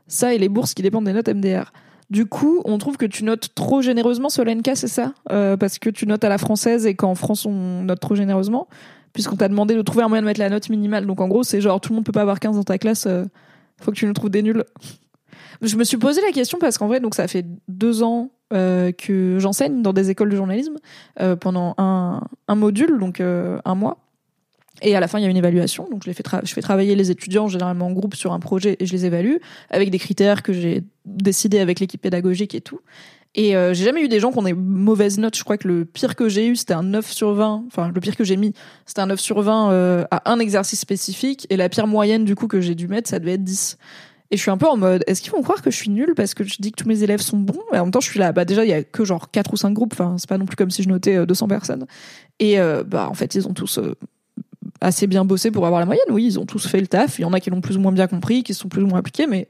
Ça 0.08 0.34
et 0.34 0.38
les 0.38 0.50
bourses 0.50 0.74
qui 0.74 0.82
dépendent 0.82 1.06
des 1.06 1.14
notes 1.14 1.30
MDR. 1.30 1.72
Du 2.10 2.26
coup, 2.26 2.62
on 2.64 2.78
trouve 2.78 2.96
que 2.96 3.06
tu 3.06 3.26
notes 3.26 3.50
trop 3.54 3.82
généreusement 3.82 4.30
l'NK, 4.38 4.72
c'est 4.76 4.88
ça? 4.88 5.14
Euh, 5.32 5.58
Parce 5.58 5.78
que 5.78 5.90
tu 5.90 6.08
notes 6.08 6.24
à 6.24 6.30
la 6.30 6.38
française 6.38 6.86
et 6.86 6.96
qu'en 6.96 7.16
France, 7.16 7.46
on 7.46 7.84
note 7.84 8.00
trop 8.00 8.16
généreusement 8.16 8.68
Puisqu'on 9.14 9.36
t'a 9.36 9.50
demandé 9.50 9.76
de 9.76 9.82
trouver 9.82 10.04
un 10.04 10.10
moyen 10.10 10.22
de 10.22 10.28
mettre 10.28 10.40
la 10.40 10.50
note 10.50 10.70
minimale. 10.70 11.06
Donc 11.06 11.20
en 11.22 11.28
gros, 11.28 11.44
c'est 11.44 11.60
genre 11.60 11.82
tout 11.82 11.92
le 11.92 11.96
monde 11.96 12.06
peut 12.06 12.12
pas 12.12 12.22
avoir 12.22 12.40
15 12.40 12.56
dans 12.56 12.64
ta 12.64 12.78
classe, 12.78 13.08
euh, 13.08 13.26
faut 13.82 13.92
que 13.92 13.98
tu 13.98 14.06
nous 14.06 14.14
trouves 14.14 14.30
des 14.30 14.44
nuls. 14.44 14.64
Je 15.62 15.76
me 15.76 15.84
suis 15.84 15.98
posé 15.98 16.22
la 16.22 16.32
question 16.32 16.60
parce 16.60 16.78
qu'en 16.78 16.88
vrai, 16.88 17.00
donc 17.00 17.16
ça 17.16 17.28
fait 17.28 17.46
deux 17.68 18.04
ans 18.04 18.30
euh, 18.54 18.92
que 18.92 19.40
j'enseigne 19.40 19.82
dans 19.82 19.92
des 19.92 20.12
écoles 20.12 20.30
de 20.30 20.36
journalisme 20.36 20.76
euh, 21.20 21.36
pendant 21.36 21.74
un, 21.78 22.22
module, 22.50 23.00
donc 23.00 23.20
un 23.22 23.76
mois. 23.76 23.98
Et 24.82 24.96
à 24.96 25.00
la 25.00 25.08
fin, 25.08 25.20
il 25.20 25.24
y 25.24 25.26
a 25.26 25.30
une 25.30 25.38
évaluation. 25.38 25.88
Donc, 25.90 26.04
je, 26.04 26.10
les 26.10 26.14
fais 26.14 26.24
je 26.44 26.54
fais 26.54 26.62
travailler 26.62 26.96
les 26.96 27.12
étudiants 27.12 27.48
généralement 27.48 27.88
en 27.88 27.92
groupe 27.92 28.16
sur 28.16 28.34
un 28.34 28.40
projet 28.40 28.78
et 28.80 28.86
je 28.86 28.94
les 28.94 29.06
évalue 29.06 29.38
avec 29.70 29.90
des 29.90 30.00
critères 30.00 30.44
que 30.44 30.54
j'ai 30.54 30.84
décidés 31.06 31.60
avec 31.60 31.80
l'équipe 31.80 32.02
pédagogique 32.02 32.54
et 32.54 32.62
tout. 32.62 32.80
Et 33.36 33.56
euh, 33.56 33.74
j'ai 33.74 33.86
jamais 33.86 34.02
eu 34.02 34.08
des 34.08 34.20
gens 34.20 34.32
qui 34.32 34.40
ont 34.40 34.44
des 34.44 34.54
mauvaises 34.54 35.20
notes. 35.20 35.38
Je 35.38 35.44
crois 35.44 35.58
que 35.58 35.68
le 35.68 35.86
pire 35.86 36.16
que 36.16 36.28
j'ai 36.28 36.48
eu, 36.48 36.56
c'était 36.56 36.74
un 36.74 36.84
9 36.84 37.12
sur 37.12 37.34
20. 37.34 37.66
Enfin, 37.68 37.92
le 37.94 38.02
pire 38.02 38.16
que 38.16 38.24
j'ai 38.24 38.38
mis, 38.38 38.54
c'était 38.86 39.02
un 39.02 39.08
9 39.08 39.20
sur 39.20 39.42
20 39.42 39.72
euh, 39.72 40.06
à 40.10 40.32
un 40.32 40.40
exercice 40.40 40.80
spécifique. 40.80 41.46
Et 41.50 41.58
la 41.58 41.70
pire 41.70 41.88
moyenne, 41.88 42.26
du 42.26 42.36
coup, 42.36 42.48
que 42.48 42.62
j'ai 42.62 42.74
dû 42.74 42.88
mettre, 42.88 43.10
ça 43.10 43.20
devait 43.20 43.34
être 43.34 43.44
10. 43.44 43.78
Et 44.30 44.38
je 44.38 44.42
suis 44.42 44.52
un 44.52 44.58
peu 44.58 44.68
en 44.68 44.76
mode, 44.76 45.04
est-ce 45.08 45.22
qu'ils 45.22 45.32
vont 45.32 45.42
croire 45.42 45.62
que 45.62 45.72
je 45.72 45.78
suis 45.78 45.90
nulle 45.90 46.14
parce 46.14 46.34
que 46.34 46.44
je 46.44 46.58
dis 46.60 46.72
que 46.72 46.84
tous 46.84 46.88
mes 46.88 47.04
élèves 47.04 47.22
sont 47.22 47.38
bons? 47.38 47.62
Et 47.72 47.78
en 47.78 47.86
même 47.86 47.92
temps, 47.92 48.02
je 48.02 48.10
suis 48.10 48.20
là, 48.20 48.34
bah 48.34 48.44
déjà, 48.44 48.66
il 48.66 48.70
y 48.70 48.74
a 48.74 48.84
que 48.84 49.06
genre 49.06 49.32
4 49.32 49.54
ou 49.54 49.58
5 49.58 49.72
groupes. 49.72 49.94
Enfin, 49.94 50.16
c'est 50.18 50.28
pas 50.28 50.38
non 50.38 50.46
plus 50.46 50.58
comme 50.58 50.70
si 50.70 50.84
je 50.84 50.90
notais 50.90 51.16
euh, 51.16 51.26
200 51.26 51.48
personnes. 51.48 51.86
Et 52.40 52.60
euh, 52.60 52.84
bah, 52.84 53.08
en 53.10 53.14
fait, 53.14 53.36
ils 53.36 53.48
ont 53.48 53.54
tous 53.54 53.78
euh, 53.78 53.96
assez 54.82 55.08
bien 55.08 55.26
bossé 55.26 55.52
pour 55.52 55.66
avoir 55.66 55.80
la 55.80 55.86
moyenne. 55.86 56.06
Oui, 56.10 56.26
ils 56.26 56.40
ont 56.40 56.46
tous 56.46 56.68
fait 56.68 56.82
le 56.82 56.88
taf. 56.88 57.20
Il 57.20 57.24
y 57.24 57.26
en 57.26 57.34
a 57.34 57.40
qui 57.40 57.50
l'ont 57.50 57.62
plus 57.62 57.78
ou 57.78 57.80
moins 57.80 57.92
bien 57.92 58.08
compris, 58.08 58.44
qui 58.44 58.54
se 58.54 58.62
sont 58.62 58.70
plus 58.70 58.84
ou 58.84 58.88
moins 58.88 59.00
appliqués, 59.00 59.28
mais 59.28 59.48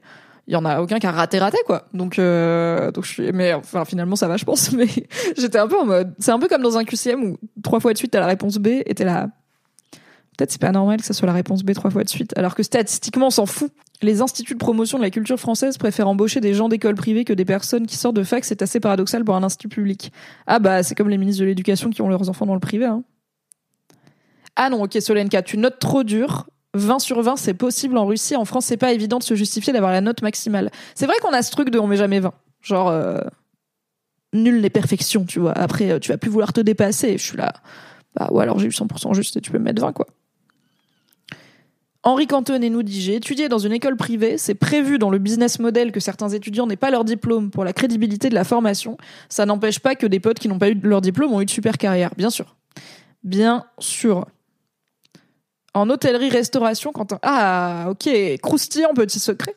il 0.48 0.54
y 0.54 0.56
en 0.56 0.64
a 0.64 0.80
aucun 0.80 0.98
qui 0.98 1.06
a 1.06 1.12
raté 1.12 1.38
raté 1.38 1.58
quoi. 1.66 1.86
Donc 1.92 2.18
euh, 2.18 2.90
donc 2.90 3.04
je 3.04 3.10
suis 3.10 3.32
mais 3.32 3.52
enfin 3.52 3.84
finalement 3.84 4.16
ça 4.16 4.26
va 4.28 4.38
je 4.38 4.44
pense 4.44 4.72
mais 4.76 4.88
j'étais 5.36 5.58
un 5.58 5.68
peu 5.68 5.78
en 5.78 5.84
mode 5.84 6.14
c'est 6.18 6.32
un 6.32 6.38
peu 6.38 6.48
comme 6.48 6.62
dans 6.62 6.78
un 6.78 6.84
QCM 6.84 7.22
où 7.22 7.38
trois 7.62 7.80
fois 7.80 7.92
de 7.92 7.98
suite 7.98 8.12
t'as 8.12 8.20
la 8.20 8.26
réponse 8.26 8.56
B 8.56 8.68
et 8.84 8.94
t'es 8.94 9.04
là 9.04 9.28
peut-être 10.36 10.50
c'est 10.50 10.60
pas 10.60 10.72
normal 10.72 11.00
que 11.00 11.04
ça 11.04 11.12
soit 11.12 11.26
la 11.26 11.34
réponse 11.34 11.62
B 11.62 11.72
trois 11.72 11.90
fois 11.90 12.02
de 12.02 12.08
suite 12.08 12.36
alors 12.36 12.54
que 12.54 12.62
statistiquement 12.62 13.26
on 13.28 13.30
s'en 13.30 13.46
fout. 13.46 13.70
Les 14.00 14.22
instituts 14.22 14.54
de 14.54 14.58
promotion 14.58 14.96
de 14.98 15.02
la 15.02 15.10
culture 15.10 15.40
française 15.40 15.76
préfèrent 15.76 16.08
embaucher 16.08 16.40
des 16.40 16.54
gens 16.54 16.68
d'école 16.68 16.94
privée 16.94 17.24
que 17.24 17.32
des 17.32 17.44
personnes 17.44 17.84
qui 17.84 17.96
sortent 17.96 18.14
de 18.14 18.22
fac, 18.22 18.44
c'est 18.44 18.62
assez 18.62 18.78
paradoxal 18.78 19.24
pour 19.24 19.34
un 19.34 19.42
institut 19.42 19.68
public. 19.68 20.12
Ah 20.46 20.60
bah 20.60 20.84
c'est 20.84 20.94
comme 20.94 21.08
les 21.08 21.18
ministres 21.18 21.40
de 21.42 21.46
l'éducation 21.46 21.90
qui 21.90 22.00
ont 22.00 22.08
leurs 22.08 22.30
enfants 22.30 22.46
dans 22.46 22.54
le 22.54 22.60
privé 22.60 22.86
hein. 22.86 23.02
Ah 24.60 24.70
non, 24.70 24.82
OK 24.82 24.98
Solenka, 25.00 25.40
tu 25.42 25.56
notes 25.56 25.78
trop 25.78 26.02
dur. 26.02 26.48
20 26.74 26.98
sur 26.98 27.22
20, 27.22 27.36
c'est 27.36 27.54
possible 27.54 27.96
en 27.96 28.06
Russie. 28.06 28.34
En 28.34 28.44
France, 28.44 28.66
c'est 28.66 28.76
pas 28.76 28.92
évident 28.92 29.18
de 29.18 29.22
se 29.22 29.34
justifier 29.34 29.72
d'avoir 29.72 29.92
la 29.92 30.00
note 30.00 30.20
maximale. 30.20 30.70
C'est 30.96 31.06
vrai 31.06 31.14
qu'on 31.22 31.32
a 31.32 31.42
ce 31.42 31.52
truc 31.52 31.70
de 31.70 31.78
on 31.78 31.86
met 31.86 31.96
jamais 31.96 32.18
20. 32.18 32.34
Genre, 32.60 32.88
euh, 32.88 33.20
nul 34.34 34.60
n'est 34.60 34.68
perfection, 34.68 35.24
tu 35.24 35.38
vois. 35.38 35.52
Après, 35.52 35.92
euh, 35.92 36.00
tu 36.00 36.10
vas 36.10 36.18
plus 36.18 36.28
vouloir 36.28 36.52
te 36.52 36.60
dépasser. 36.60 37.16
Je 37.18 37.22
suis 37.22 37.36
là. 37.36 37.52
Bah, 38.16 38.28
ou 38.32 38.40
alors 38.40 38.58
j'ai 38.58 38.66
eu 38.66 38.70
100% 38.70 39.14
juste 39.14 39.36
et 39.36 39.40
tu 39.40 39.52
peux 39.52 39.58
me 39.58 39.64
mettre 39.64 39.80
20, 39.80 39.92
quoi. 39.92 40.08
Henri 42.02 42.26
Cantonnet 42.26 42.68
nous 42.68 42.82
dit 42.82 43.00
J'ai 43.00 43.14
étudié 43.14 43.48
dans 43.48 43.58
une 43.58 43.72
école 43.72 43.96
privée. 43.96 44.38
C'est 44.38 44.56
prévu 44.56 44.98
dans 44.98 45.10
le 45.10 45.18
business 45.18 45.60
model 45.60 45.92
que 45.92 46.00
certains 46.00 46.30
étudiants 46.30 46.66
n'aient 46.66 46.76
pas 46.76 46.90
leur 46.90 47.04
diplôme 47.04 47.50
pour 47.50 47.64
la 47.64 47.72
crédibilité 47.72 48.28
de 48.28 48.34
la 48.34 48.42
formation. 48.42 48.98
Ça 49.28 49.46
n'empêche 49.46 49.78
pas 49.78 49.94
que 49.94 50.06
des 50.06 50.18
potes 50.18 50.40
qui 50.40 50.48
n'ont 50.48 50.58
pas 50.58 50.68
eu 50.68 50.80
leur 50.82 51.00
diplôme 51.00 51.32
ont 51.32 51.40
eu 51.40 51.44
de 51.44 51.50
super 51.50 51.78
carrières, 51.78 52.10
bien 52.16 52.30
sûr. 52.30 52.56
Bien 53.22 53.64
sûr. 53.78 54.26
En 55.78 55.90
hôtellerie-restauration, 55.90 56.92
quand 56.92 57.12
un... 57.12 57.18
Ah, 57.22 57.86
ok, 57.90 58.08
croustillant 58.42 58.94
petit 58.94 59.20
secret. 59.20 59.54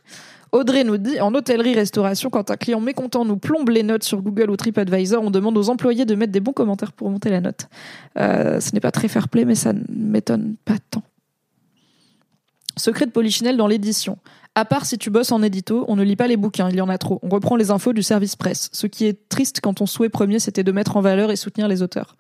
Audrey 0.52 0.84
nous 0.84 0.98
dit, 0.98 1.20
en 1.20 1.34
hôtellerie-restauration, 1.34 2.30
quand 2.30 2.52
un 2.52 2.58
client 2.58 2.80
mécontent 2.80 3.26
nous 3.26 3.38
plombe 3.38 3.70
les 3.70 3.84
notes 3.84 4.04
sur 4.04 4.22
Google 4.22 4.52
ou 4.52 4.58
TripAdvisor, 4.58 5.24
on 5.24 5.32
demande 5.32 5.58
aux 5.58 5.70
employés 5.70 6.06
de 6.06 6.14
mettre 6.14 6.32
des 6.32 6.42
bons 6.42 6.52
commentaires 6.52 6.92
pour 6.92 7.10
monter 7.10 7.30
la 7.30 7.42
note. 7.42 7.68
Euh, 8.20 8.60
ce 8.60 8.74
n'est 8.74 8.82
pas 8.82 8.92
très 8.92 9.08
fair-play, 9.08 9.46
mais 9.46 9.56
ça 9.56 9.74
ne 9.74 9.82
m'étonne 9.90 10.56
pas 10.66 10.76
tant. 10.92 11.04
Secret 12.78 13.06
de 13.06 13.12
Polichinelle 13.12 13.58
dans 13.58 13.68
l'édition. 13.68 14.18
À 14.54 14.66
part 14.66 14.86
si 14.86 14.98
tu 14.98 15.10
bosses 15.10 15.32
en 15.32 15.42
édito, 15.42 15.86
on 15.88 15.96
ne 15.96 16.04
lit 16.04 16.18
pas 16.18 16.28
les 16.28 16.38
bouquins, 16.38 16.70
il 16.70 16.76
y 16.76 16.82
en 16.82 16.90
a 16.90 16.98
trop. 16.98 17.20
On 17.24 17.30
reprend 17.30 17.56
les 17.56 17.72
infos 17.72 17.94
du 17.94 18.04
service 18.04 18.36
presse. 18.36 18.70
Ce 18.74 18.88
qui 18.88 19.06
est 19.06 19.30
triste 19.30 19.60
quand 19.62 19.76
ton 19.76 19.86
souhait 19.86 20.10
premier, 20.10 20.40
c'était 20.40 20.64
de 20.64 20.72
mettre 20.72 20.98
en 20.98 21.02
valeur 21.02 21.32
et 21.32 21.36
soutenir 21.36 21.68
les 21.68 21.82
auteurs. 21.82 22.18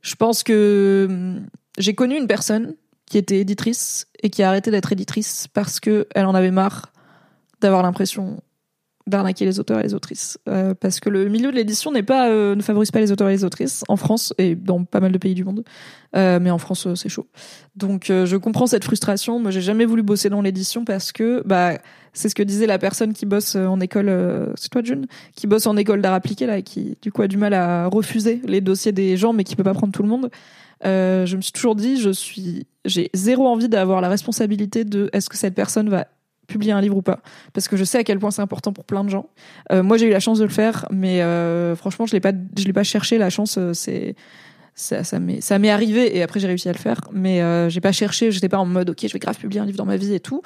Je 0.00 0.14
pense 0.14 0.44
que 0.44 1.06
hum, 1.10 1.46
j'ai 1.78 1.94
connu 1.94 2.16
une 2.16 2.28
personne 2.28 2.74
qui 3.08 3.18
était 3.18 3.38
éditrice 3.38 4.06
et 4.22 4.30
qui 4.30 4.42
a 4.42 4.48
arrêté 4.48 4.70
d'être 4.70 4.92
éditrice 4.92 5.46
parce 5.52 5.80
que 5.80 6.06
elle 6.14 6.26
en 6.26 6.34
avait 6.34 6.50
marre 6.50 6.92
d'avoir 7.60 7.82
l'impression 7.82 8.40
d'arnaquer 9.08 9.46
les 9.46 9.58
auteurs 9.58 9.80
et 9.80 9.82
les 9.82 9.94
autrices. 9.94 10.38
Euh, 10.48 10.74
parce 10.74 11.00
que 11.00 11.08
le 11.08 11.28
milieu 11.28 11.50
de 11.50 11.56
l'édition 11.56 11.90
n'est 11.90 12.02
pas 12.02 12.28
euh, 12.28 12.54
ne 12.54 12.62
favorise 12.62 12.90
pas 12.90 13.00
les 13.00 13.10
auteurs 13.10 13.28
et 13.28 13.32
les 13.32 13.44
autrices 13.44 13.82
en 13.88 13.96
France 13.96 14.34
et 14.36 14.54
dans 14.54 14.84
pas 14.84 15.00
mal 15.00 15.12
de 15.12 15.18
pays 15.18 15.34
du 15.34 15.44
monde. 15.44 15.64
Euh, 16.14 16.38
mais 16.40 16.50
en 16.50 16.58
France, 16.58 16.86
c'est 16.94 17.08
chaud. 17.08 17.26
Donc 17.74 18.06
je 18.08 18.36
comprends 18.36 18.66
cette 18.66 18.84
frustration. 18.84 19.40
Moi, 19.40 19.50
j'ai 19.50 19.60
jamais 19.60 19.86
voulu 19.86 20.02
bosser 20.02 20.28
dans 20.28 20.42
l'édition 20.42 20.84
parce 20.84 21.12
que 21.12 21.42
bah 21.46 21.78
c'est 22.12 22.28
ce 22.28 22.34
que 22.34 22.42
disait 22.42 22.66
la 22.66 22.78
personne 22.78 23.12
qui 23.12 23.26
bosse 23.26 23.56
en 23.56 23.80
école. 23.80 24.12
c'est 24.56 24.68
toi, 24.68 24.82
June, 24.84 25.06
qui 25.34 25.46
bosse 25.46 25.66
en 25.66 25.76
école 25.76 26.02
d'art 26.02 26.14
appliqué 26.14 26.46
là, 26.46 26.60
qui 26.62 26.98
du 27.00 27.10
coup 27.10 27.22
a 27.22 27.28
du 27.28 27.36
mal 27.36 27.54
à 27.54 27.86
refuser 27.86 28.42
les 28.44 28.60
dossiers 28.60 28.92
des 28.92 29.16
gens, 29.16 29.32
mais 29.32 29.44
qui 29.44 29.56
peut 29.56 29.64
pas 29.64 29.74
prendre 29.74 29.92
tout 29.92 30.02
le 30.02 30.08
monde. 30.08 30.30
Euh, 30.84 31.26
je 31.26 31.36
me 31.36 31.42
suis 31.42 31.52
toujours 31.52 31.74
dit, 31.74 32.00
je 32.00 32.10
suis, 32.10 32.66
j'ai 32.84 33.10
zéro 33.14 33.46
envie 33.46 33.68
d'avoir 33.68 34.00
la 34.00 34.08
responsabilité 34.08 34.84
de 34.84 35.10
est-ce 35.12 35.28
que 35.28 35.36
cette 35.36 35.54
personne 35.54 35.88
va 35.88 36.06
publier 36.46 36.72
un 36.72 36.80
livre 36.80 36.96
ou 36.96 37.02
pas 37.02 37.20
parce 37.52 37.68
que 37.68 37.76
je 37.76 37.84
sais 37.84 37.98
à 37.98 38.04
quel 38.04 38.18
point 38.18 38.30
c'est 38.30 38.40
important 38.40 38.72
pour 38.72 38.84
plein 38.84 39.04
de 39.04 39.10
gens. 39.10 39.28
Euh, 39.70 39.82
moi 39.82 39.98
j'ai 39.98 40.06
eu 40.06 40.10
la 40.10 40.18
chance 40.18 40.38
de 40.38 40.44
le 40.44 40.50
faire 40.50 40.86
mais 40.90 41.20
euh, 41.20 41.76
franchement 41.76 42.06
je 42.06 42.14
l'ai 42.14 42.20
pas 42.20 42.32
je 42.58 42.64
l'ai 42.64 42.72
pas 42.72 42.84
cherché 42.84 43.18
la 43.18 43.28
chance 43.28 43.58
c'est 43.74 44.14
ça 44.74 45.02
m'est 45.18 45.42
ça 45.42 45.58
m'est 45.58 45.68
arrivé 45.68 46.16
et 46.16 46.22
après 46.22 46.40
j'ai 46.40 46.46
réussi 46.46 46.70
à 46.70 46.72
le 46.72 46.78
faire 46.78 47.02
mais 47.12 47.42
j'ai 47.68 47.82
pas 47.82 47.92
cherché 47.92 48.30
j'étais 48.30 48.48
pas 48.48 48.56
en 48.56 48.64
mode 48.64 48.88
OK 48.88 49.00
je 49.02 49.12
vais 49.12 49.18
grave 49.18 49.36
publier 49.36 49.60
un 49.60 49.66
livre 49.66 49.76
dans 49.76 49.84
ma 49.84 49.98
vie 49.98 50.14
et 50.14 50.20
tout. 50.20 50.40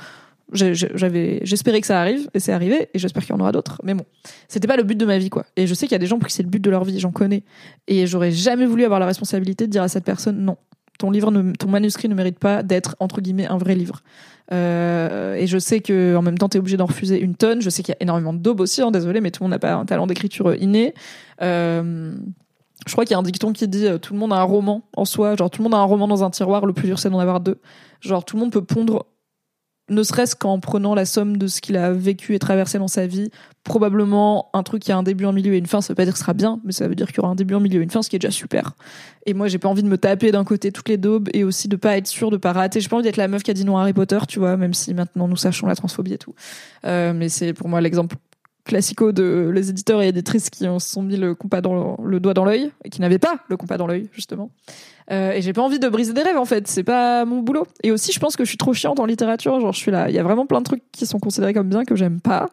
J'avais 0.53 1.41
j'espérais 1.45 1.81
que 1.81 1.87
ça 1.87 2.01
arrive 2.01 2.29
et 2.35 2.41
c'est 2.41 2.53
arrivé 2.53 2.89
et 2.93 2.99
j'espère 2.99 3.25
qu'il 3.25 3.35
y 3.35 3.39
en 3.39 3.41
aura 3.41 3.53
d'autres 3.53 3.81
mais 3.85 3.95
bon 3.95 4.05
c'était 4.49 4.69
pas 4.69 4.77
le 4.77 4.83
but 4.83 4.97
de 4.97 5.07
ma 5.07 5.17
vie 5.17 5.31
quoi 5.31 5.47
et 5.57 5.67
je 5.67 5.73
sais 5.73 5.87
qu'il 5.87 5.95
y 5.95 5.97
a 5.97 5.99
des 5.99 6.07
gens 6.07 6.19
pour 6.19 6.29
qui 6.29 6.35
c'est 6.35 6.43
le 6.43 6.51
but 6.51 6.63
de 6.63 6.69
leur 6.69 6.85
vie 6.85 7.01
j'en 7.01 7.11
connais 7.11 7.43
et 7.89 8.07
j'aurais 8.07 8.33
jamais 8.33 8.67
voulu 8.67 8.85
avoir 8.85 9.01
la 9.01 9.07
responsabilité 9.07 9.67
de 9.67 9.73
dire 9.73 9.83
à 9.83 9.89
cette 9.89 10.05
personne 10.05 10.45
non 10.45 10.59
ton 10.99 11.11
livre 11.11 11.33
ton 11.59 11.69
manuscrit 11.69 12.09
ne 12.09 12.15
mérite 12.15 12.39
pas 12.39 12.63
d'être 12.63 12.97
entre 13.01 13.23
guillemets 13.23 13.47
un 13.47 13.57
vrai 13.57 13.75
livre 13.75 14.03
euh, 14.53 15.35
et 15.35 15.47
je 15.47 15.59
sais 15.59 15.81
que 15.81 16.17
en 16.17 16.23
même 16.23 16.37
temps, 16.37 16.49
tu 16.49 16.57
es 16.57 16.61
obligé 16.61 16.77
d'en 16.77 16.87
refuser 16.87 17.21
une 17.21 17.35
tonne. 17.35 17.63
Je 17.63 17.71
sais 17.71 17.83
qu'il 17.83 17.93
y 17.93 17.97
a 17.97 18.03
énormément 18.03 18.33
de 18.33 18.39
daubes 18.39 18.61
aussi, 18.61 18.83
hein, 18.83 18.91
désolé, 18.91 19.21
mais 19.21 19.31
tout 19.31 19.43
le 19.43 19.45
monde 19.47 19.53
n'a 19.53 19.59
pas 19.59 19.75
un 19.75 19.85
talent 19.85 20.07
d'écriture 20.07 20.55
inné. 20.55 20.95
Euh, 21.41 22.15
je 22.87 22.93
crois 22.93 23.05
qu'il 23.05 23.13
y 23.13 23.15
a 23.15 23.19
un 23.19 23.23
dicton 23.23 23.53
qui 23.53 23.69
dit 23.69 23.87
euh, 23.87 23.99
tout 23.99 24.13
le 24.13 24.19
monde 24.19 24.33
a 24.33 24.37
un 24.37 24.43
roman 24.43 24.83
en 24.97 25.05
soi, 25.05 25.37
genre 25.37 25.51
tout 25.51 25.63
le 25.63 25.65
monde 25.65 25.75
a 25.75 25.79
un 25.79 25.85
roman 25.85 26.09
dans 26.09 26.25
un 26.25 26.31
tiroir, 26.31 26.67
le 26.67 26.73
plus 26.73 26.89
dur 26.89 26.99
c'est 26.99 27.11
d'en 27.11 27.21
avoir 27.21 27.41
deux. 27.41 27.61
Genre 28.01 28.25
tout 28.25 28.37
le 28.37 28.43
monde 28.43 28.53
peut 28.53 28.65
pondre, 28.65 29.07
ne 29.93 30.03
serait-ce 30.03 30.35
qu'en 30.35 30.59
prenant 30.59 30.95
la 30.95 31.05
somme 31.05 31.37
de 31.37 31.47
ce 31.47 31.61
qu'il 31.61 31.77
a 31.77 31.93
vécu 31.93 32.35
et 32.35 32.39
traversé 32.39 32.79
dans 32.79 32.89
sa 32.89 33.07
vie, 33.07 33.31
probablement 33.65 34.51
un 34.55 34.63
truc 34.63 34.83
qui 34.83 34.93
a 34.93 34.97
un 34.97 35.03
début, 35.03 35.27
un 35.27 35.33
milieu 35.33 35.55
et 35.55 35.59
une 35.59 35.67
fin, 35.67 35.81
ça 35.81 35.93
veut 35.93 35.95
pas 35.95 36.05
dire 36.05 36.15
que 36.15 36.19
ce 36.19 36.25
sera 36.25 36.35
bien, 36.35 36.61
mais 36.65 36.73
ça 36.73 36.89
veut 36.89 36.95
dire 36.95 37.07
qu'il 37.07 37.19
y 37.19 37.21
aura 37.21 37.31
un 37.31 37.35
début, 37.35 37.55
un 37.55 37.61
milieu 37.61 37.81
et 37.81 37.85
une 37.85 37.91
fin, 37.91 38.03
ce 38.03 38.11
qui 38.11 38.17
est 38.17 38.19
déjà 38.19 38.33
super. 38.33 38.73
Et 39.27 39.35
moi, 39.35 39.49
j'ai 39.49 39.59
pas 39.59 39.69
envie 39.69 39.83
de 39.83 39.89
me 39.89 39.99
taper 39.99 40.33
d'un 40.33 40.45
côté 40.45 40.73
toutes 40.73 40.89
les 40.89 40.97
daubes 40.97 41.29
et 41.33 41.45
aussi 41.45 41.69
de 41.69 41.77
pas 41.77 41.97
être 41.97 42.09
sûr 42.09 42.31
de 42.31 42.37
pas 42.37 42.53
rater. 42.53 42.81
J'ai 42.81 42.89
pas 42.89 42.97
envie 42.97 43.05
d'être 43.05 43.17
la 43.17 43.29
meuf 43.29 43.43
qui 43.43 43.51
a 43.51 43.55
dit 43.55 43.65
non 43.65 43.77
à 43.77 43.83
Harry 43.83 43.93
Potter, 43.93 44.19
tu 44.27 44.39
vois, 44.39 44.57
même 44.57 44.75
si 44.75 44.95
maintenant 44.95 45.29
nous 45.29 45.37
sachons 45.37 45.67
la 45.67 45.77
transphobie 45.77 46.15
et 46.15 46.19
tout. 46.19 46.35
Euh, 46.87 47.13
mais 47.13 47.29
c'est 47.29 47.53
pour 47.53 47.69
moi 47.69 47.81
l'exemple 47.81 48.17
classico 48.65 49.11
de 49.13 49.51
les 49.53 49.71
éditeurs 49.71 50.03
et 50.03 50.09
éditrices 50.09 50.49
qui 50.51 50.67
ont- 50.69 50.79
se 50.79 50.89
sont 50.89 51.03
mis 51.03 51.17
le 51.17 51.35
compas 51.35 51.61
dans 51.61 51.97
le, 52.03 52.21
doigt 52.21 52.35
dans 52.35 52.45
l'œil 52.45 52.71
et 52.85 52.91
qui 52.91 53.01
n'avaient 53.01 53.19
pas 53.19 53.41
le 53.49 53.57
compas 53.57 53.77
dans 53.77 53.87
l'œil 53.87 54.09
justement. 54.13 54.51
Euh, 55.11 55.33
et 55.33 55.43
j'ai 55.43 55.53
pas 55.53 55.63
envie 55.63 55.81
de 55.81 55.89
briser 55.89 56.13
des 56.13 56.23
rêves 56.23 56.39
en 56.39 56.45
fait, 56.45 56.69
c'est 56.69 56.85
pas 56.85 57.25
mon 57.25 57.41
boulot. 57.41 57.67
Et 57.83 57.91
aussi, 57.91 58.13
je 58.13 58.21
pense 58.21 58.37
que 58.37 58.45
je 58.45 58.49
suis 58.49 58.59
trop 58.59 58.73
chiante 58.73 59.01
en 59.01 59.05
littérature. 59.07 59.59
Genre, 59.61 59.73
je 59.73 59.79
suis 59.79 59.91
là, 59.91 60.09
il 60.09 60.15
y 60.15 60.19
a 60.19 60.23
vraiment 60.23 60.47
plein 60.47 60.61
de 60.61 60.65
trucs 60.65 60.83
qui 60.93 61.07
sont 61.07 61.19
considérés 61.19 61.53
comme 61.55 61.69
bien 61.69 61.85
que 61.85 61.97
j'aime 61.97 62.21
pas 62.21 62.49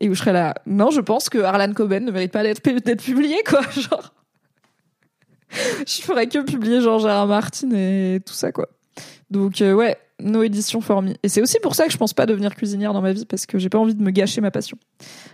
et 0.00 0.08
où 0.08 0.14
je 0.14 0.20
serais 0.20 0.32
là. 0.32 0.54
Non, 0.66 0.90
je 0.90 1.02
pense 1.02 1.28
que 1.28 1.38
Harlan 1.38 1.72
Coben 1.74 2.04
ne 2.06 2.10
mérite 2.10 2.32
pas 2.32 2.42
d'être 2.42 2.62
d'être 2.62 3.02
publié 3.04 3.36
quoi. 3.46 3.60
Genre, 3.76 4.14
je 5.86 6.02
ferais 6.02 6.26
que 6.28 6.38
publier 6.42 6.80
genre 6.80 7.00
Gérard 7.00 7.26
Martin 7.26 7.70
et 7.72 8.20
tout 8.24 8.34
ça 8.34 8.52
quoi. 8.52 8.68
Donc 9.30 9.60
euh, 9.62 9.72
ouais, 9.74 9.96
nos 10.22 10.42
éditions 10.42 10.80
Formi. 10.80 11.16
Et 11.22 11.28
c'est 11.28 11.42
aussi 11.42 11.58
pour 11.60 11.74
ça 11.74 11.86
que 11.86 11.92
je 11.92 11.96
pense 11.96 12.14
pas 12.14 12.26
devenir 12.26 12.54
cuisinière 12.54 12.92
dans 12.92 13.02
ma 13.02 13.12
vie 13.12 13.26
parce 13.26 13.46
que 13.46 13.58
j'ai 13.58 13.68
pas 13.68 13.78
envie 13.78 13.94
de 13.94 14.02
me 14.02 14.10
gâcher 14.10 14.40
ma 14.40 14.50
passion 14.50 14.76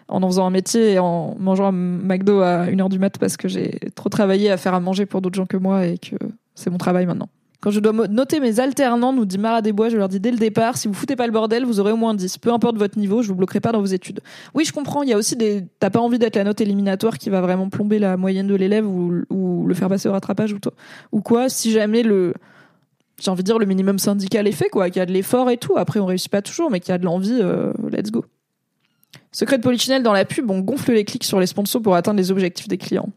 en 0.08 0.22
en 0.22 0.26
faisant 0.28 0.46
un 0.46 0.50
métier 0.50 0.92
et 0.92 0.98
en 0.98 1.36
mangeant 1.38 1.66
un 1.66 1.72
McDo 1.72 2.40
à 2.40 2.66
1h 2.66 2.88
du 2.88 2.98
mat 2.98 3.18
parce 3.18 3.36
que 3.36 3.48
j'ai 3.48 3.78
trop 3.94 4.08
travaillé 4.08 4.50
à 4.50 4.56
faire 4.56 4.74
à 4.74 4.80
manger 4.80 5.06
pour 5.06 5.20
d'autres 5.20 5.36
gens 5.36 5.46
que 5.46 5.56
moi 5.56 5.86
et 5.86 5.98
que 5.98 6.16
c'est 6.54 6.70
mon 6.70 6.78
travail 6.78 7.06
maintenant. 7.06 7.28
Quand 7.60 7.70
je 7.70 7.80
dois 7.80 7.92
noter 8.06 8.38
mes 8.38 8.60
alternants, 8.60 9.12
nous 9.12 9.24
dit 9.24 9.38
Mara 9.38 9.62
Desbois, 9.62 9.88
je 9.88 9.96
leur 9.96 10.08
dis 10.08 10.20
dès 10.20 10.30
le 10.30 10.36
départ, 10.36 10.76
si 10.76 10.88
vous 10.88 10.94
foutez 10.94 11.16
pas 11.16 11.26
le 11.26 11.32
bordel, 11.32 11.64
vous 11.64 11.80
aurez 11.80 11.92
au 11.92 11.96
moins 11.96 12.14
10. 12.14 12.38
Peu 12.38 12.52
importe 12.52 12.76
votre 12.76 12.98
niveau, 12.98 13.22
je 13.22 13.28
vous 13.28 13.34
bloquerai 13.34 13.60
pas 13.60 13.72
dans 13.72 13.80
vos 13.80 13.86
études. 13.86 14.20
Oui, 14.54 14.64
je 14.64 14.72
comprends, 14.72 15.02
il 15.02 15.08
y 15.08 15.12
a 15.12 15.16
aussi 15.16 15.36
des... 15.36 15.64
T'as 15.80 15.90
pas 15.90 15.98
envie 15.98 16.18
d'être 16.18 16.36
la 16.36 16.44
note 16.44 16.60
éliminatoire 16.60 17.18
qui 17.18 17.30
va 17.30 17.40
vraiment 17.40 17.68
plomber 17.68 17.98
la 17.98 18.16
moyenne 18.16 18.46
de 18.46 18.54
l'élève 18.54 18.86
ou, 18.86 19.66
le 19.66 19.74
faire 19.74 19.88
passer 19.88 20.08
au 20.08 20.12
rattrapage 20.12 20.52
ou, 20.52 20.58
ou 21.12 21.22
quoi, 21.22 21.48
si 21.48 21.72
jamais 21.72 22.02
le... 22.02 22.34
J'ai 23.20 23.30
envie 23.30 23.42
de 23.42 23.46
dire 23.46 23.58
le 23.58 23.66
minimum 23.66 23.98
syndical 23.98 24.46
est 24.46 24.52
fait, 24.52 24.68
quoi, 24.68 24.90
qu'il 24.90 24.98
y 24.98 25.02
a 25.02 25.06
de 25.06 25.12
l'effort 25.12 25.50
et 25.50 25.56
tout. 25.56 25.76
Après, 25.76 26.00
on 26.00 26.06
réussit 26.06 26.30
pas 26.30 26.42
toujours, 26.42 26.70
mais 26.70 26.80
qu'il 26.80 26.90
y 26.90 26.92
a 26.92 26.98
de 26.98 27.04
l'envie, 27.04 27.38
euh, 27.40 27.72
let's 27.90 28.10
go. 28.10 28.24
Secret 29.32 29.58
de 29.58 29.62
Polichinelle 29.62 30.02
dans 30.02 30.12
la 30.12 30.24
pub, 30.24 30.50
on 30.50 30.60
gonfle 30.60 30.92
les 30.92 31.04
clics 31.04 31.24
sur 31.24 31.40
les 31.40 31.46
sponsors 31.46 31.82
pour 31.82 31.94
atteindre 31.94 32.18
les 32.18 32.30
objectifs 32.30 32.68
des 32.68 32.78
clients. 32.78 33.08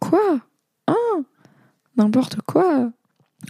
Quoi? 0.00 0.40
Hein? 0.88 1.24
N'importe 1.96 2.36
quoi? 2.46 2.90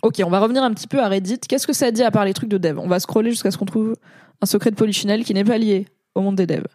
Ok, 0.03 0.23
on 0.25 0.31
va 0.31 0.41
revenir 0.41 0.63
un 0.63 0.73
petit 0.73 0.87
peu 0.87 1.01
à 1.01 1.09
Reddit. 1.09 1.39
Qu'est-ce 1.41 1.67
que 1.67 1.73
ça 1.73 1.91
dit 1.91 2.03
à 2.03 2.11
part 2.11 2.25
les 2.25 2.35
trucs 2.35 2.49
de 2.49 2.59
dev? 2.59 2.79
On 2.79 2.89
va 2.89 2.99
scroller 3.01 3.31
jusqu'à 3.31 3.51
ce 3.51 3.59
qu'on 3.59 3.65
trouve 3.65 3.95
un 4.41 4.47
secret 4.47 4.71
de 4.71 4.77
Polichinelle 4.77 5.25
qui 5.25 5.35
n'est 5.35 5.45
pas 5.45 5.59
lié 5.59 5.87
au 6.15 6.21
monde 6.21 6.37
des 6.37 6.47
devs. 6.47 6.67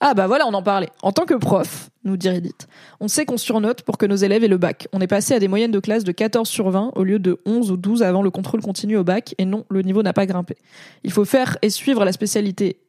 Ah 0.00 0.14
bah 0.14 0.26
voilà, 0.26 0.46
on 0.46 0.54
en 0.54 0.62
parlait. 0.62 0.90
En 1.02 1.12
tant 1.12 1.24
que 1.24 1.34
prof, 1.34 1.90
nous 2.06 2.16
dit 2.16 2.28
Reddit, 2.28 2.54
on 3.00 3.08
sait 3.08 3.24
qu'on 3.24 3.36
surnote 3.36 3.82
pour 3.82 3.98
que 3.98 4.06
nos 4.06 4.16
élèves 4.16 4.44
aient 4.44 4.48
le 4.48 4.58
bac. 4.58 4.88
On 4.92 5.00
est 5.00 5.06
passé 5.06 5.34
à 5.34 5.38
des 5.38 5.48
moyennes 5.48 5.70
de 5.70 5.80
classe 5.80 6.04
de 6.04 6.12
14 6.12 6.48
sur 6.48 6.70
20 6.70 6.92
au 6.94 7.04
lieu 7.04 7.18
de 7.18 7.38
11 7.46 7.70
ou 7.70 7.76
12 7.76 8.02
avant 8.02 8.22
le 8.22 8.30
contrôle 8.30 8.62
continu 8.62 8.96
au 8.96 9.04
bac 9.04 9.34
et 9.38 9.44
non, 9.44 9.64
le 9.68 9.82
niveau 9.82 10.02
n'a 10.02 10.12
pas 10.12 10.26
grimpé. 10.26 10.56
Il 11.04 11.12
faut 11.12 11.24
faire 11.24 11.58
et 11.62 11.70
suivre 11.70 12.04
la 12.04 12.12
spécialité 12.12 12.80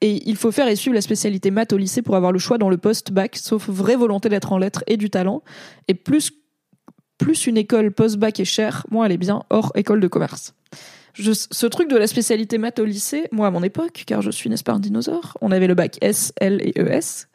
et 0.00 0.28
il 0.28 0.36
faut 0.36 0.50
faire 0.50 0.68
et 0.68 0.76
suivre 0.76 0.94
la 0.94 1.02
spécialité 1.02 1.50
maths 1.50 1.72
au 1.72 1.76
lycée 1.76 2.02
pour 2.02 2.16
avoir 2.16 2.32
le 2.32 2.38
choix 2.38 2.56
dans 2.56 2.70
le 2.70 2.78
post-bac, 2.78 3.36
sauf 3.36 3.68
vraie 3.68 3.96
volonté 3.96 4.28
d'être 4.28 4.52
en 4.52 4.58
lettres 4.58 4.82
et 4.86 4.96
du 4.96 5.10
talent. 5.10 5.42
Et 5.88 5.94
plus, 5.94 6.32
plus 7.18 7.46
une 7.46 7.58
école 7.58 7.92
post-bac 7.92 8.40
est 8.40 8.46
chère, 8.46 8.86
moins 8.90 9.04
elle 9.04 9.12
est 9.12 9.18
bien 9.18 9.42
hors 9.50 9.72
école 9.74 10.00
de 10.00 10.08
commerce. 10.08 10.54
Je, 11.14 11.32
ce 11.32 11.66
truc 11.66 11.90
de 11.90 11.96
la 11.96 12.06
spécialité 12.06 12.58
maths 12.58 12.78
au 12.78 12.84
lycée, 12.84 13.28
moi 13.32 13.48
à 13.48 13.50
mon 13.50 13.62
époque, 13.62 14.04
car 14.06 14.22
je 14.22 14.30
suis 14.30 14.48
n'est-ce 14.50 14.64
pas 14.64 14.72
un 14.72 14.80
dinosaure, 14.80 15.36
on 15.40 15.50
avait 15.50 15.66
le 15.66 15.74
bac 15.74 15.98
S, 16.00 16.32
L 16.40 16.60
et 16.62 16.78
ES. 16.78 17.26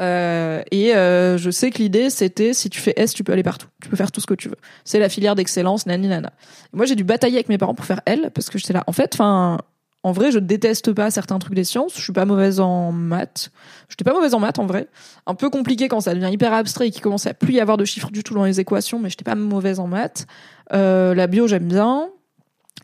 Euh, 0.00 0.62
et 0.70 0.94
euh, 0.94 1.36
je 1.36 1.50
sais 1.50 1.70
que 1.70 1.78
l'idée 1.78 2.08
c'était 2.08 2.54
si 2.54 2.70
tu 2.70 2.80
fais 2.80 2.94
S, 2.96 3.12
tu 3.12 3.22
peux 3.22 3.32
aller 3.32 3.42
partout, 3.42 3.66
tu 3.82 3.88
peux 3.88 3.96
faire 3.96 4.12
tout 4.12 4.20
ce 4.20 4.26
que 4.26 4.34
tu 4.34 4.48
veux. 4.48 4.56
C'est 4.84 4.98
la 4.98 5.08
filière 5.08 5.34
d'excellence, 5.34 5.86
nani 5.86 6.08
nana. 6.08 6.32
Moi 6.72 6.86
j'ai 6.86 6.94
dû 6.94 7.04
batailler 7.04 7.36
avec 7.36 7.48
mes 7.48 7.58
parents 7.58 7.74
pour 7.74 7.84
faire 7.84 8.00
L 8.06 8.30
parce 8.34 8.48
que 8.48 8.58
j'étais 8.58 8.72
là. 8.72 8.84
En 8.86 8.92
fait, 8.92 9.14
enfin, 9.14 9.58
en 10.02 10.12
vrai, 10.12 10.30
je 10.30 10.38
déteste 10.38 10.92
pas 10.92 11.10
certains 11.10 11.38
trucs 11.38 11.54
des 11.54 11.64
sciences. 11.64 11.94
Je 11.96 12.00
suis 12.00 12.12
pas 12.12 12.24
mauvaise 12.24 12.58
en 12.58 12.90
maths. 12.90 13.50
J'étais 13.90 14.04
pas 14.04 14.14
mauvaise 14.14 14.32
en 14.32 14.40
maths 14.40 14.58
en 14.58 14.64
vrai. 14.64 14.88
Un 15.26 15.34
peu 15.34 15.50
compliqué 15.50 15.88
quand 15.88 16.00
ça 16.00 16.14
devient 16.14 16.32
hyper 16.32 16.54
abstrait 16.54 16.88
et 16.88 16.90
qu'il 16.90 17.02
commence 17.02 17.26
à 17.26 17.34
plus 17.34 17.52
y 17.52 17.60
avoir 17.60 17.76
de 17.76 17.84
chiffres 17.84 18.10
du 18.10 18.22
tout 18.22 18.32
dans 18.32 18.44
les 18.44 18.60
équations, 18.60 18.98
mais 18.98 19.10
j'étais 19.10 19.24
pas 19.24 19.34
mauvaise 19.34 19.78
en 19.78 19.86
maths. 19.86 20.26
Euh, 20.72 21.14
la 21.14 21.26
bio, 21.26 21.46
j'aime 21.46 21.68
bien. 21.68 22.08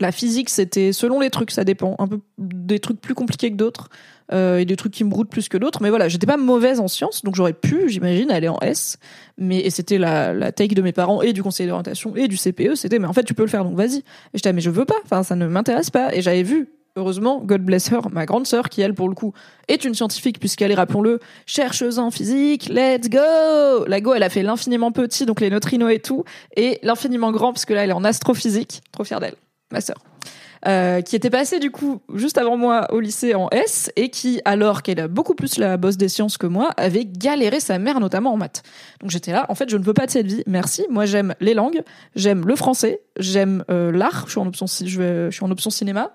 La 0.01 0.13
physique, 0.13 0.51
c'était 0.51 0.93
selon 0.93 1.21
les 1.21 1.31
trucs, 1.31 1.51
ça 1.51 1.65
dépend. 1.65 1.97
Un 1.99 2.07
peu 2.07 2.21
des 2.39 2.79
trucs 2.79 3.01
plus 3.01 3.15
compliqués 3.15 3.51
que 3.51 3.57
d'autres 3.57 3.89
euh, 4.33 4.59
et 4.59 4.65
des 4.65 4.77
trucs 4.77 4.93
qui 4.93 5.05
me 5.05 5.11
broutent 5.11 5.31
plus 5.31 5.49
que 5.49 5.57
d'autres. 5.57 5.81
Mais 5.83 5.91
voilà, 5.91 6.09
j'étais 6.09 6.27
pas 6.27 6.37
mauvaise 6.37 6.81
en 6.81 6.89
sciences, 6.89 7.23
donc 7.23 7.35
j'aurais 7.35 7.55
pu, 7.55 7.89
j'imagine, 7.89 8.31
aller 8.31 8.49
en 8.49 8.59
S. 8.61 8.99
Mais 9.39 9.59
et 9.61 9.71
c'était 9.71 9.99
la, 9.99 10.35
la 10.35 10.53
take 10.53 10.75
de 10.75 10.83
mes 10.83 10.93
parents 10.93 11.23
et 11.23 11.33
du 11.33 11.43
conseil 11.43 11.67
d'orientation 11.67 12.15
et 12.17 12.29
du 12.29 12.37
CPE. 12.37 12.75
C'était, 12.75 12.99
mais 12.99 13.07
en 13.07 13.13
fait, 13.13 13.25
tu 13.25 13.35
peux 13.35 13.45
le 13.45 13.49
faire, 13.49 13.65
donc 13.65 13.77
vas-y. 13.77 13.99
Et 13.99 14.03
j'étais, 14.35 14.53
mais 14.53 14.61
je 14.61 14.71
veux 14.71 14.85
pas. 14.85 14.97
Enfin, 15.05 15.23
ça 15.23 15.37
ne 15.37 15.47
m'intéresse 15.47 15.91
pas. 15.91 16.15
Et 16.15 16.21
j'avais 16.21 16.43
vu 16.43 16.69
heureusement, 16.97 17.41
God 17.45 17.63
bless 17.63 17.93
her, 17.93 18.09
ma 18.11 18.27
grande 18.27 18.47
sœur, 18.47 18.69
qui 18.69 18.81
elle, 18.81 18.95
pour 18.95 19.09
le 19.09 19.15
coup, 19.15 19.33
est 19.69 19.85
une 19.85 19.95
scientifique, 19.95 20.41
puisqu'elle 20.41 20.71
est, 20.71 20.75
rappelons-le, 20.75 21.21
chercheuse 21.45 21.99
en 21.99 22.11
physique, 22.11 22.69
let's 22.69 23.09
go! 23.09 23.85
La 23.87 24.01
go, 24.01 24.15
elle 24.15 24.23
a 24.23 24.31
fait 24.31 24.43
l'infiniment 24.43 24.91
petit, 24.93 25.27
donc 25.27 25.41
les 25.41 25.51
neutrinos 25.51 25.93
et 25.93 26.01
tout, 26.01 26.25
et 26.57 26.79
l'infiniment 26.83 27.31
grand, 27.33 27.53
parce 27.53 27.67
que 27.67 27.75
là, 27.75 27.85
elle 27.85 27.91
est 27.91 27.95
en 27.95 28.05
astrophysique. 28.05 28.81
Trop 28.93 29.05
fière 29.05 29.21
d'elle, 29.21 29.37
ma 29.73 29.81
sœur. 29.81 29.97
Euh, 30.67 31.01
qui 31.03 31.15
était 31.15 31.31
passée 31.31 31.61
du 31.61 31.71
coup 31.71 32.01
juste 32.15 32.39
avant 32.39 32.57
moi 32.57 32.93
au 32.93 32.99
lycée 32.99 33.35
en 33.35 33.49
S 33.51 33.93
et 33.95 34.09
qui, 34.09 34.41
alors 34.45 34.83
qu'elle 34.83 34.99
a 34.99 35.07
beaucoup 35.07 35.35
plus 35.35 35.59
la 35.59 35.77
bosse 35.77 35.97
des 35.97 36.09
sciences 36.09 36.39
que 36.39 36.47
moi, 36.47 36.71
avait 36.77 37.05
galéré 37.05 37.61
sa 37.61 37.79
mère 37.79 38.01
notamment 38.01 38.33
en 38.33 38.37
maths. 38.37 38.63
Donc 39.01 39.11
j'étais 39.11 39.33
là, 39.33 39.47
en 39.49 39.55
fait, 39.55 39.69
je 39.69 39.77
ne 39.77 39.85
veux 39.85 39.95
pas 39.95 40.07
de 40.07 40.11
cette 40.11 40.27
vie. 40.27 40.43
Merci. 40.47 40.85
Moi, 40.91 41.05
j'aime 41.05 41.35
les 41.41 41.55
langues, 41.55 41.83
j'aime 42.17 42.47
le 42.47 42.57
français, 42.57 43.03
j'aime 43.19 43.65
euh, 43.71 43.93
l'art. 43.93 44.25
Je 44.27 44.33
suis 44.33 44.41
en 44.41 44.47
option, 44.47 44.67
je, 44.67 45.29
suis 45.31 45.45
en 45.45 45.51
option 45.51 45.71
cinéma 45.71 46.13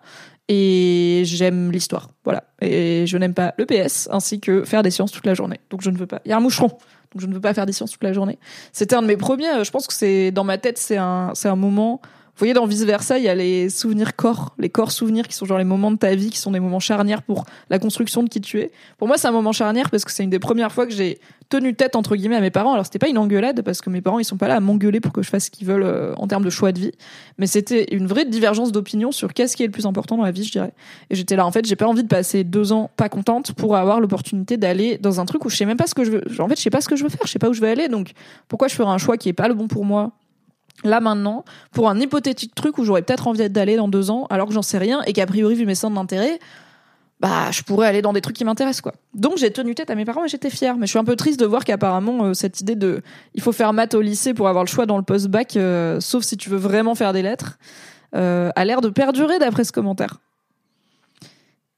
et 0.49 1.21
j'aime 1.25 1.71
l'histoire. 1.71 2.09
Voilà. 2.25 2.43
Et 2.61 3.05
je 3.07 3.17
n'aime 3.17 3.35
pas 3.35 3.53
le 3.57 3.65
PS 3.65 4.09
ainsi 4.11 4.41
que 4.41 4.65
faire 4.65 4.83
des 4.83 4.91
sciences 4.91 5.11
toute 5.11 5.25
la 5.25 5.33
journée. 5.33 5.59
Donc 5.69 5.81
je 5.81 5.91
ne 5.91 5.97
veux 5.97 6.07
pas. 6.07 6.19
Il 6.25 6.29
y 6.29 6.33
a 6.33 6.37
un 6.37 6.41
moucheron. 6.41 6.67
Donc 6.67 7.21
je 7.21 7.27
ne 7.27 7.33
veux 7.33 7.41
pas 7.41 7.53
faire 7.53 7.65
des 7.65 7.73
sciences 7.73 7.91
toute 7.91 8.03
la 8.03 8.11
journée. 8.11 8.39
C'était 8.73 8.95
un 8.95 9.01
de 9.01 9.07
mes 9.07 9.17
premiers. 9.17 9.49
euh, 9.49 9.63
Je 9.63 9.71
pense 9.71 9.87
que 9.87 9.93
c'est 9.93 10.31
dans 10.31 10.43
ma 10.43 10.57
tête, 10.57 10.77
c'est 10.77 10.97
un, 10.97 11.31
c'est 11.35 11.47
un 11.47 11.55
moment. 11.55 12.01
Vous 12.35 12.39
voyez, 12.39 12.53
dans 12.53 12.65
vice 12.65 12.83
versa, 12.83 13.17
il 13.17 13.23
y 13.23 13.29
a 13.29 13.35
les 13.35 13.69
souvenirs 13.69 14.15
corps, 14.15 14.55
les 14.57 14.69
corps 14.69 14.91
souvenirs 14.91 15.27
qui 15.27 15.35
sont 15.35 15.45
genre 15.45 15.57
les 15.57 15.63
moments 15.63 15.91
de 15.91 15.97
ta 15.97 16.15
vie, 16.15 16.29
qui 16.29 16.39
sont 16.39 16.51
des 16.51 16.59
moments 16.59 16.79
charnières 16.79 17.21
pour 17.21 17.45
la 17.69 17.77
construction 17.77 18.23
de 18.23 18.29
qui 18.29 18.41
tu 18.41 18.59
es. 18.59 18.71
Pour 18.97 19.07
moi, 19.07 19.17
c'est 19.17 19.27
un 19.27 19.31
moment 19.31 19.51
charnière 19.51 19.89
parce 19.89 20.05
que 20.05 20.11
c'est 20.11 20.23
une 20.23 20.29
des 20.29 20.39
premières 20.39 20.71
fois 20.71 20.87
que 20.87 20.93
j'ai 20.93 21.19
tenu 21.51 21.75
tête 21.75 21.95
entre 21.95 22.15
guillemets 22.15 22.37
à 22.37 22.41
mes 22.41 22.49
parents. 22.49 22.73
Alors 22.73 22.85
c'était 22.85 22.97
pas 22.97 23.09
une 23.09 23.17
engueulade 23.17 23.61
parce 23.61 23.81
que 23.81 23.89
mes 23.89 24.01
parents 24.01 24.17
ils 24.17 24.25
sont 24.25 24.37
pas 24.37 24.47
là 24.47 24.55
à 24.55 24.59
m'engueuler 24.59 24.99
pour 24.99 25.11
que 25.11 25.21
je 25.21 25.29
fasse 25.29 25.45
ce 25.45 25.51
qu'ils 25.51 25.67
veulent 25.67 25.83
euh, 25.83 26.15
en 26.15 26.27
termes 26.27 26.45
de 26.45 26.49
choix 26.49 26.71
de 26.71 26.79
vie, 26.79 26.91
mais 27.37 27.45
c'était 27.45 27.93
une 27.93 28.07
vraie 28.07 28.25
divergence 28.25 28.71
d'opinion 28.71 29.11
sur 29.11 29.33
qu'est-ce 29.33 29.55
qui 29.55 29.63
est 29.63 29.67
le 29.67 29.71
plus 29.71 29.85
important 29.85 30.17
dans 30.17 30.23
la 30.23 30.31
vie, 30.31 30.45
je 30.45 30.51
dirais. 30.51 30.73
Et 31.09 31.15
j'étais 31.15 31.35
là 31.35 31.45
en 31.45 31.51
fait, 31.51 31.65
j'ai 31.67 31.75
pas 31.75 31.87
envie 31.87 32.03
de 32.03 32.07
passer 32.07 32.43
deux 32.43 32.71
ans 32.71 32.89
pas 32.95 33.09
contente 33.09 33.51
pour 33.51 33.75
avoir 33.75 33.99
l'opportunité 33.99 34.57
d'aller 34.57 34.97
dans 34.97 35.19
un 35.19 35.25
truc 35.25 35.45
où 35.45 35.49
je 35.49 35.57
sais 35.57 35.65
même 35.65 35.77
pas 35.77 35.87
ce 35.87 35.93
que 35.93 36.05
je 36.05 36.11
veux. 36.11 36.23
En 36.39 36.47
fait, 36.47 36.55
je 36.55 36.61
sais 36.61 36.69
pas 36.69 36.81
ce 36.81 36.87
que 36.87 36.95
je 36.95 37.03
veux 37.03 37.09
faire, 37.09 37.21
je 37.25 37.31
sais 37.31 37.39
pas 37.39 37.49
où 37.49 37.53
je 37.53 37.61
vais 37.61 37.69
aller, 37.69 37.89
donc 37.89 38.13
pourquoi 38.47 38.67
je 38.69 38.75
ferais 38.75 38.89
un 38.89 38.97
choix 38.97 39.17
qui 39.17 39.29
est 39.29 39.33
pas 39.33 39.49
le 39.49 39.53
bon 39.53 39.67
pour 39.67 39.85
moi 39.85 40.13
là 40.83 40.99
maintenant 40.99 41.45
pour 41.71 41.89
un 41.89 41.99
hypothétique 41.99 42.55
truc 42.55 42.77
où 42.77 42.83
j'aurais 42.83 43.01
peut-être 43.01 43.27
envie 43.27 43.49
d'aller 43.49 43.75
dans 43.75 43.87
deux 43.87 44.09
ans 44.11 44.27
alors 44.29 44.47
que 44.47 44.53
j'en 44.53 44.61
sais 44.61 44.77
rien 44.77 45.01
et 45.05 45.13
qu'a 45.13 45.25
priori 45.25 45.55
vu 45.55 45.65
mes 45.65 45.75
centres 45.75 45.95
d'intérêt 45.95 46.39
bah 47.21 47.51
je 47.51 47.61
pourrais 47.61 47.87
aller 47.87 48.01
dans 48.01 48.13
des 48.13 48.21
trucs 48.21 48.35
qui 48.35 48.43
m'intéressent 48.43 48.81
quoi. 48.81 48.93
Donc 49.13 49.37
j'ai 49.37 49.51
tenu 49.51 49.75
tête 49.75 49.91
à 49.91 49.95
mes 49.95 50.05
parents 50.05 50.25
et 50.25 50.27
j'étais 50.27 50.49
fière. 50.49 50.75
Mais 50.77 50.87
je 50.87 50.91
suis 50.91 50.99
un 50.99 51.03
peu 51.03 51.15
triste 51.15 51.39
de 51.39 51.45
voir 51.45 51.63
qu'apparemment 51.63 52.25
euh, 52.25 52.33
cette 52.33 52.59
idée 52.61 52.75
de 52.75 53.03
il 53.35 53.41
faut 53.41 53.51
faire 53.51 53.73
maths 53.73 53.93
au 53.93 54.01
lycée 54.01 54.33
pour 54.33 54.47
avoir 54.47 54.63
le 54.63 54.69
choix 54.69 54.87
dans 54.87 54.97
le 54.97 55.03
post-bac, 55.03 55.55
euh, 55.55 55.99
sauf 55.99 56.23
si 56.23 56.35
tu 56.35 56.49
veux 56.49 56.57
vraiment 56.57 56.95
faire 56.95 57.13
des 57.13 57.21
lettres, 57.21 57.59
euh, 58.15 58.49
a 58.55 58.65
l'air 58.65 58.81
de 58.81 58.89
perdurer 58.89 59.37
d'après 59.37 59.63
ce 59.63 59.71
commentaire. 59.71 60.17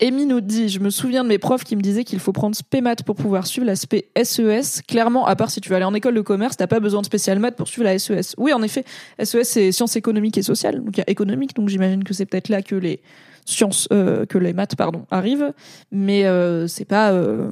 Amy 0.01 0.25
nous 0.25 0.41
dit, 0.41 0.69
je 0.69 0.79
me 0.79 0.89
souviens 0.89 1.23
de 1.23 1.29
mes 1.29 1.37
profs 1.37 1.63
qui 1.63 1.75
me 1.75 1.81
disaient 1.81 2.03
qu'il 2.03 2.19
faut 2.19 2.33
prendre 2.33 2.55
spé 2.55 2.81
maths 2.81 3.03
pour 3.03 3.15
pouvoir 3.15 3.45
suivre 3.47 3.67
l'aspect 3.67 4.09
SES. 4.21 4.81
Clairement, 4.87 5.25
à 5.25 5.35
part 5.35 5.51
si 5.51 5.61
tu 5.61 5.69
veux 5.69 5.75
aller 5.75 5.85
en 5.85 5.93
école 5.93 6.15
de 6.15 6.21
commerce, 6.21 6.57
t'as 6.57 6.67
pas 6.67 6.79
besoin 6.79 7.01
de 7.01 7.05
spécial 7.05 7.39
maths 7.39 7.55
pour 7.55 7.67
suivre 7.67 7.85
la 7.85 7.97
SES. 7.97 8.33
Oui, 8.37 8.51
en 8.53 8.61
effet, 8.63 8.83
SES 9.23 9.43
c'est 9.43 9.71
sciences 9.71 9.95
économiques 9.95 10.37
et 10.37 10.41
sociales. 10.41 10.83
Donc 10.83 10.97
il 10.97 10.99
y 10.99 11.03
a 11.03 11.09
économique, 11.09 11.55
donc 11.55 11.69
j'imagine 11.69 12.03
que 12.03 12.13
c'est 12.13 12.25
peut-être 12.25 12.49
là 12.49 12.61
que 12.61 12.75
les 12.75 13.01
sciences, 13.45 13.87
euh, 13.93 14.25
que 14.25 14.37
les 14.37 14.53
maths, 14.53 14.75
pardon, 14.75 15.05
arrivent. 15.11 15.53
Mais 15.91 16.25
euh, 16.25 16.67
c'est 16.67 16.85
pas, 16.85 17.11
euh, 17.11 17.51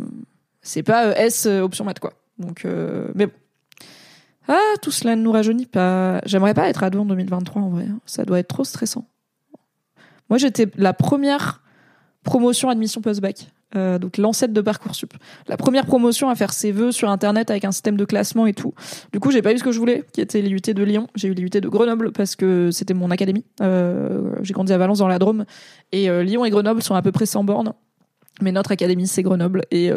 c'est 0.61 0.83
pas 0.83 1.07
euh, 1.07 1.13
S 1.15 1.45
option 1.45 1.85
maths 1.85 1.99
quoi. 1.99 2.13
Donc, 2.39 2.65
mais 3.13 3.27
bon. 3.27 3.33
Ah, 4.47 4.57
tout 4.81 4.91
cela 4.91 5.15
ne 5.15 5.21
nous 5.21 5.31
rajeunit 5.31 5.67
pas. 5.67 6.19
J'aimerais 6.25 6.55
pas 6.55 6.67
être 6.67 6.83
ado 6.83 7.01
en 7.01 7.05
2023 7.05 7.61
en 7.61 7.69
vrai. 7.69 7.85
hein. 7.89 7.99
Ça 8.05 8.25
doit 8.25 8.39
être 8.39 8.47
trop 8.47 8.63
stressant. 8.63 9.05
Moi, 10.29 10.37
j'étais 10.39 10.67
la 10.75 10.93
première 10.93 11.60
promotion 12.23 12.69
admission 12.69 13.01
post-bac. 13.01 13.47
Euh, 13.75 13.97
donc 13.99 14.17
l'ancêtre 14.17 14.53
de 14.53 14.61
Parcoursup. 14.61 15.13
La 15.47 15.55
première 15.55 15.85
promotion 15.85 16.29
à 16.29 16.35
faire 16.35 16.51
ses 16.51 16.71
vœux 16.71 16.91
sur 16.91 17.09
internet 17.09 17.49
avec 17.49 17.63
un 17.63 17.71
système 17.71 17.95
de 17.95 18.03
classement 18.03 18.45
et 18.45 18.53
tout. 18.53 18.73
Du 19.13 19.19
coup, 19.19 19.31
j'ai 19.31 19.41
pas 19.41 19.53
eu 19.53 19.57
ce 19.57 19.63
que 19.63 19.71
je 19.71 19.79
voulais, 19.79 20.03
qui 20.11 20.19
était 20.19 20.41
l'IUT 20.41 20.59
de 20.59 20.83
Lyon. 20.83 21.07
J'ai 21.15 21.29
eu 21.29 21.33
l'IUT 21.33 21.49
de 21.49 21.69
Grenoble 21.69 22.11
parce 22.11 22.35
que 22.35 22.69
c'était 22.71 22.93
mon 22.93 23.11
académie. 23.11 23.45
Euh, 23.61 24.33
j'ai 24.41 24.53
grandi 24.53 24.73
à 24.73 24.77
Valence 24.77 24.99
dans 24.99 25.07
la 25.07 25.19
Drôme 25.19 25.45
et 25.93 26.09
euh, 26.09 26.23
Lyon 26.23 26.43
et 26.43 26.49
Grenoble 26.49 26.81
sont 26.81 26.95
à 26.95 27.01
peu 27.01 27.11
près 27.11 27.25
100 27.25 27.45
bornes. 27.45 27.73
Mais 28.41 28.51
notre 28.51 28.71
académie 28.71 29.07
c'est 29.07 29.21
Grenoble 29.21 29.63
et 29.71 29.91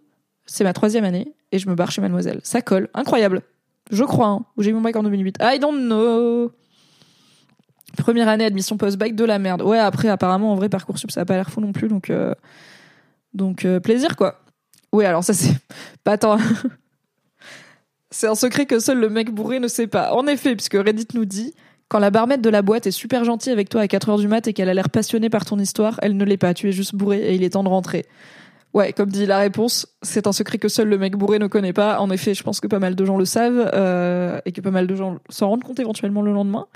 c'est 0.46 0.64
ma 0.64 0.72
troisième 0.72 1.04
année 1.04 1.32
et 1.52 1.58
je 1.58 1.68
me 1.68 1.74
barre 1.74 1.90
chez 1.90 2.00
Mademoiselle. 2.00 2.40
Ça 2.42 2.62
colle, 2.62 2.88
incroyable. 2.94 3.42
Je 3.90 4.04
crois. 4.04 4.28
Hein. 4.28 4.44
J'ai 4.58 4.70
eu 4.70 4.74
mon 4.74 4.80
bac 4.80 4.96
en 4.96 5.02
2008. 5.02 5.38
I 5.40 5.58
don't 5.58 5.86
know. 5.86 6.50
Première 7.96 8.28
année 8.28 8.44
admission 8.44 8.76
post-bac 8.76 9.14
de 9.14 9.24
la 9.24 9.38
merde. 9.38 9.62
Ouais, 9.62 9.78
après 9.78 10.08
apparemment 10.08 10.52
en 10.52 10.54
vrai 10.54 10.68
parcoursup 10.68 11.10
ça 11.10 11.22
a 11.22 11.24
pas 11.24 11.34
l'air 11.34 11.50
fou 11.50 11.60
non 11.60 11.72
plus 11.72 11.88
donc 11.88 12.10
euh, 12.10 12.34
donc 13.32 13.64
euh, 13.64 13.80
plaisir 13.80 14.16
quoi. 14.16 14.40
Oui, 14.92 15.04
alors 15.04 15.24
ça 15.24 15.34
c'est 15.34 15.54
pas 16.04 16.18
tant 16.18 16.38
C'est 18.10 18.28
un 18.28 18.34
secret 18.34 18.66
que 18.66 18.78
seul 18.78 18.98
le 18.98 19.08
mec 19.08 19.30
bourré 19.30 19.60
ne 19.60 19.68
sait 19.68 19.88
pas. 19.88 20.12
En 20.12 20.26
effet, 20.26 20.54
puisque 20.54 20.74
Reddit 20.74 21.08
nous 21.14 21.24
dit 21.24 21.54
quand 21.88 21.98
la 21.98 22.10
barmaid 22.10 22.40
de 22.40 22.50
la 22.50 22.62
boîte 22.62 22.86
est 22.86 22.92
super 22.92 23.24
gentille 23.24 23.52
avec 23.52 23.68
toi 23.68 23.80
à 23.80 23.88
4 23.88 24.08
heures 24.08 24.18
du 24.18 24.28
mat 24.28 24.46
et 24.48 24.52
qu'elle 24.52 24.68
a 24.68 24.74
l'air 24.74 24.90
passionnée 24.90 25.30
par 25.30 25.44
ton 25.44 25.58
histoire, 25.58 25.98
elle 26.02 26.16
ne 26.16 26.24
l'est 26.24 26.36
pas. 26.36 26.54
Tu 26.54 26.68
es 26.68 26.72
juste 26.72 26.94
bourré 26.94 27.18
et 27.18 27.34
il 27.34 27.44
est 27.44 27.50
temps 27.50 27.62
de 27.62 27.68
rentrer. 27.68 28.06
Ouais, 28.76 28.92
comme 28.92 29.08
dit 29.08 29.24
la 29.24 29.38
réponse, 29.38 29.86
c'est 30.02 30.26
un 30.26 30.32
secret 30.32 30.58
que 30.58 30.68
seul 30.68 30.88
le 30.88 30.98
mec 30.98 31.16
bourré 31.16 31.38
ne 31.38 31.46
connaît 31.46 31.72
pas. 31.72 31.98
En 31.98 32.10
effet, 32.10 32.34
je 32.34 32.42
pense 32.42 32.60
que 32.60 32.66
pas 32.66 32.78
mal 32.78 32.94
de 32.94 33.04
gens 33.06 33.16
le 33.16 33.24
savent 33.24 33.70
euh, 33.72 34.38
et 34.44 34.52
que 34.52 34.60
pas 34.60 34.70
mal 34.70 34.86
de 34.86 34.94
gens 34.94 35.16
s'en 35.30 35.48
rendent 35.48 35.64
compte 35.64 35.80
éventuellement 35.80 36.20
le 36.20 36.30
lendemain. 36.30 36.66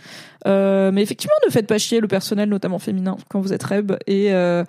Euh, 0.46 0.90
mais 0.92 1.02
effectivement, 1.02 1.34
ne 1.46 1.52
faites 1.52 1.66
pas 1.66 1.76
chier 1.76 2.00
le 2.00 2.08
personnel, 2.08 2.48
notamment 2.48 2.78
féminin, 2.78 3.18
quand 3.28 3.40
vous 3.40 3.52
êtes 3.52 3.62
reb. 3.62 3.92
Et 4.06 4.32
euh, 4.32 4.64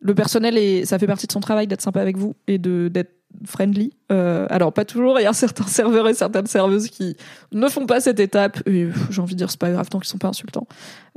le 0.00 0.14
personnel, 0.14 0.56
est, 0.56 0.84
ça 0.84 1.00
fait 1.00 1.08
partie 1.08 1.26
de 1.26 1.32
son 1.32 1.40
travail 1.40 1.66
d'être 1.66 1.82
sympa 1.82 2.00
avec 2.00 2.16
vous 2.16 2.36
et 2.46 2.58
de 2.58 2.86
d'être 2.86 3.16
friendly. 3.44 3.92
Euh, 4.12 4.46
alors 4.48 4.72
pas 4.72 4.84
toujours, 4.84 5.18
il 5.18 5.24
y 5.24 5.26
a 5.26 5.32
certains 5.32 5.66
serveurs 5.66 6.08
et 6.08 6.14
certaines 6.14 6.46
serveuses 6.46 6.88
qui 6.88 7.16
ne 7.52 7.68
font 7.68 7.86
pas 7.86 8.00
cette 8.00 8.20
étape. 8.20 8.62
J'ai 8.66 9.20
envie 9.20 9.34
de 9.34 9.38
dire 9.38 9.50
c'est 9.50 9.60
pas 9.60 9.70
grave 9.70 9.88
tant 9.88 9.98
qu'ils 9.98 10.08
sont 10.08 10.18
pas 10.18 10.28
insultants. 10.28 10.66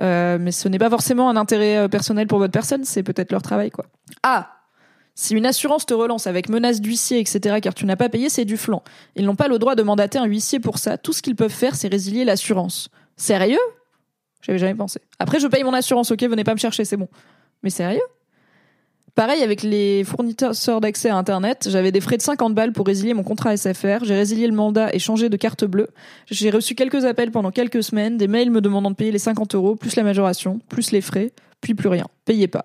Euh, 0.01 0.37
mais 0.39 0.51
ce 0.51 0.67
n'est 0.67 0.79
pas 0.79 0.89
forcément 0.89 1.29
un 1.29 1.37
intérêt 1.37 1.77
euh, 1.77 1.87
personnel 1.87 2.27
pour 2.27 2.39
votre 2.39 2.51
personne, 2.51 2.83
c'est 2.83 3.03
peut-être 3.03 3.31
leur 3.31 3.41
travail 3.41 3.69
quoi. 3.69 3.85
Ah 4.23 4.55
si 5.19 5.35
une 5.35 5.45
assurance 5.45 5.85
te 5.85 5.93
relance 5.93 6.27
avec 6.27 6.47
menace 6.47 6.79
d'huissier, 6.79 7.19
etc., 7.19 7.59
car 7.61 7.73
tu 7.73 7.85
n'as 7.85 7.97
pas 7.97 8.07
payé, 8.07 8.29
c'est 8.29 8.45
du 8.45 8.55
flanc. 8.55 8.83
Ils 9.17 9.25
n'ont 9.25 9.35
pas 9.35 9.49
le 9.49 9.59
droit 9.59 9.75
de 9.75 9.83
mandater 9.83 10.17
un 10.17 10.23
huissier 10.23 10.61
pour 10.61 10.77
ça. 10.77 10.97
Tout 10.97 11.11
ce 11.11 11.21
qu'ils 11.21 11.35
peuvent 11.35 11.51
faire, 11.51 11.75
c'est 11.75 11.89
résilier 11.89 12.23
l'assurance. 12.23 12.87
Sérieux? 13.17 13.59
J'avais 14.41 14.59
jamais 14.59 14.75
pensé. 14.75 15.01
Après, 15.19 15.41
je 15.41 15.47
paye 15.47 15.65
mon 15.65 15.73
assurance, 15.73 16.09
ok, 16.11 16.23
venez 16.23 16.45
pas 16.45 16.53
me 16.53 16.59
chercher, 16.59 16.85
c'est 16.85 16.95
bon. 16.95 17.09
Mais 17.63 17.69
sérieux? 17.69 17.99
Pareil 19.13 19.43
avec 19.43 19.61
les 19.61 20.05
fournisseurs 20.05 20.79
d'accès 20.79 21.09
à 21.09 21.17
Internet, 21.17 21.67
j'avais 21.69 21.91
des 21.91 21.99
frais 21.99 22.15
de 22.15 22.21
50 22.21 22.55
balles 22.55 22.71
pour 22.71 22.87
résilier 22.87 23.13
mon 23.13 23.23
contrat 23.23 23.57
SFR, 23.57 24.05
j'ai 24.05 24.15
résilié 24.15 24.47
le 24.47 24.53
mandat 24.53 24.95
et 24.95 24.99
changé 24.99 25.27
de 25.27 25.35
carte 25.35 25.65
bleue. 25.65 25.89
J'ai 26.27 26.49
reçu 26.49 26.75
quelques 26.75 27.03
appels 27.03 27.31
pendant 27.31 27.51
quelques 27.51 27.83
semaines, 27.83 28.15
des 28.15 28.29
mails 28.29 28.51
me 28.51 28.61
demandant 28.61 28.91
de 28.91 28.95
payer 28.95 29.11
les 29.11 29.19
50 29.19 29.53
euros, 29.55 29.75
plus 29.75 29.97
la 29.97 30.03
majoration, 30.03 30.61
plus 30.69 30.91
les 30.91 31.01
frais, 31.01 31.33
puis 31.59 31.73
plus 31.73 31.89
rien. 31.89 32.05
Payez 32.23 32.47
pas. 32.47 32.63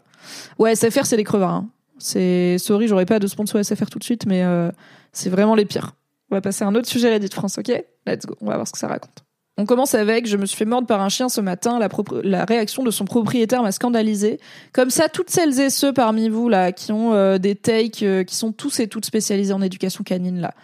Ouais, 0.60 0.76
SFR, 0.76 1.04
c'est 1.04 1.16
des 1.16 1.24
crevards. 1.24 1.50
Hein. 1.50 1.68
C'est 1.98 2.58
sorry, 2.58 2.88
j'aurais 2.88 3.06
pas 3.06 3.18
de 3.18 3.26
sponsor 3.26 3.64
SFR 3.64 3.86
tout 3.90 3.98
de 3.98 4.04
suite, 4.04 4.26
mais 4.26 4.42
euh, 4.42 4.70
c'est 5.12 5.30
vraiment 5.30 5.54
les 5.54 5.64
pires. 5.64 5.92
On 6.30 6.34
va 6.34 6.40
passer 6.40 6.64
à 6.64 6.68
un 6.68 6.74
autre 6.74 6.88
sujet 6.88 7.10
Reddit 7.10 7.28
France, 7.32 7.58
ok? 7.58 7.68
Let's 8.06 8.26
go. 8.26 8.36
On 8.40 8.46
va 8.46 8.54
voir 8.56 8.66
ce 8.66 8.72
que 8.72 8.78
ça 8.78 8.88
raconte. 8.88 9.24
On 9.56 9.66
commence 9.66 9.94
avec 9.94 10.26
je 10.26 10.36
me 10.36 10.46
suis 10.46 10.56
fait 10.56 10.64
mordre 10.64 10.88
par 10.88 11.00
un 11.00 11.08
chien 11.08 11.28
ce 11.28 11.40
matin. 11.40 11.78
La, 11.78 11.88
la 12.24 12.44
réaction 12.44 12.82
de 12.82 12.90
son 12.90 13.04
propriétaire 13.04 13.62
m'a 13.62 13.70
scandalisé. 13.70 14.40
Comme 14.72 14.90
ça, 14.90 15.08
toutes 15.08 15.30
celles 15.30 15.60
et 15.60 15.70
ceux 15.70 15.92
parmi 15.92 16.28
vous 16.28 16.48
là 16.48 16.72
qui 16.72 16.90
ont 16.90 17.14
euh, 17.14 17.38
des 17.38 17.54
takes, 17.54 18.02
euh, 18.02 18.24
qui 18.24 18.34
sont 18.34 18.50
tous 18.50 18.80
et 18.80 18.88
toutes 18.88 19.04
spécialisés 19.04 19.52
en 19.52 19.62
éducation 19.62 20.02
canine 20.02 20.40
là. 20.40 20.54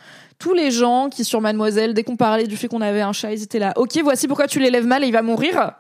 Tous 0.40 0.54
les 0.54 0.70
gens 0.70 1.08
qui 1.08 1.24
sur 1.24 1.40
Mademoiselle, 1.40 1.94
dès 1.94 2.02
qu'on 2.02 2.16
parlait 2.16 2.46
du 2.46 2.56
fait 2.56 2.66
qu'on 2.66 2.80
avait 2.80 3.02
un 3.02 3.12
chat, 3.12 3.32
ils 3.32 3.42
étaient 3.42 3.58
là. 3.58 3.74
Ok, 3.76 3.96
voici 4.02 4.26
pourquoi 4.26 4.48
tu 4.48 4.58
l'élèves 4.58 4.86
mal 4.86 5.04
et 5.04 5.06
il 5.06 5.12
va 5.12 5.22
mourir. 5.22 5.74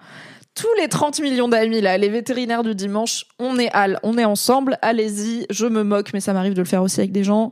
Tous 0.54 0.74
les 0.78 0.88
30 0.88 1.20
millions 1.20 1.48
d'amis 1.48 1.80
là, 1.80 1.96
les 1.96 2.08
vétérinaires 2.08 2.62
du 2.62 2.74
dimanche, 2.74 3.24
on 3.38 3.58
est 3.58 3.70
al, 3.72 3.98
on 4.02 4.18
est 4.18 4.24
ensemble. 4.24 4.78
Allez-y, 4.82 5.46
je 5.48 5.66
me 5.66 5.82
moque, 5.82 6.12
mais 6.12 6.20
ça 6.20 6.32
m'arrive 6.32 6.54
de 6.54 6.60
le 6.60 6.66
faire 6.66 6.82
aussi 6.82 7.00
avec 7.00 7.12
des 7.12 7.24
gens. 7.24 7.50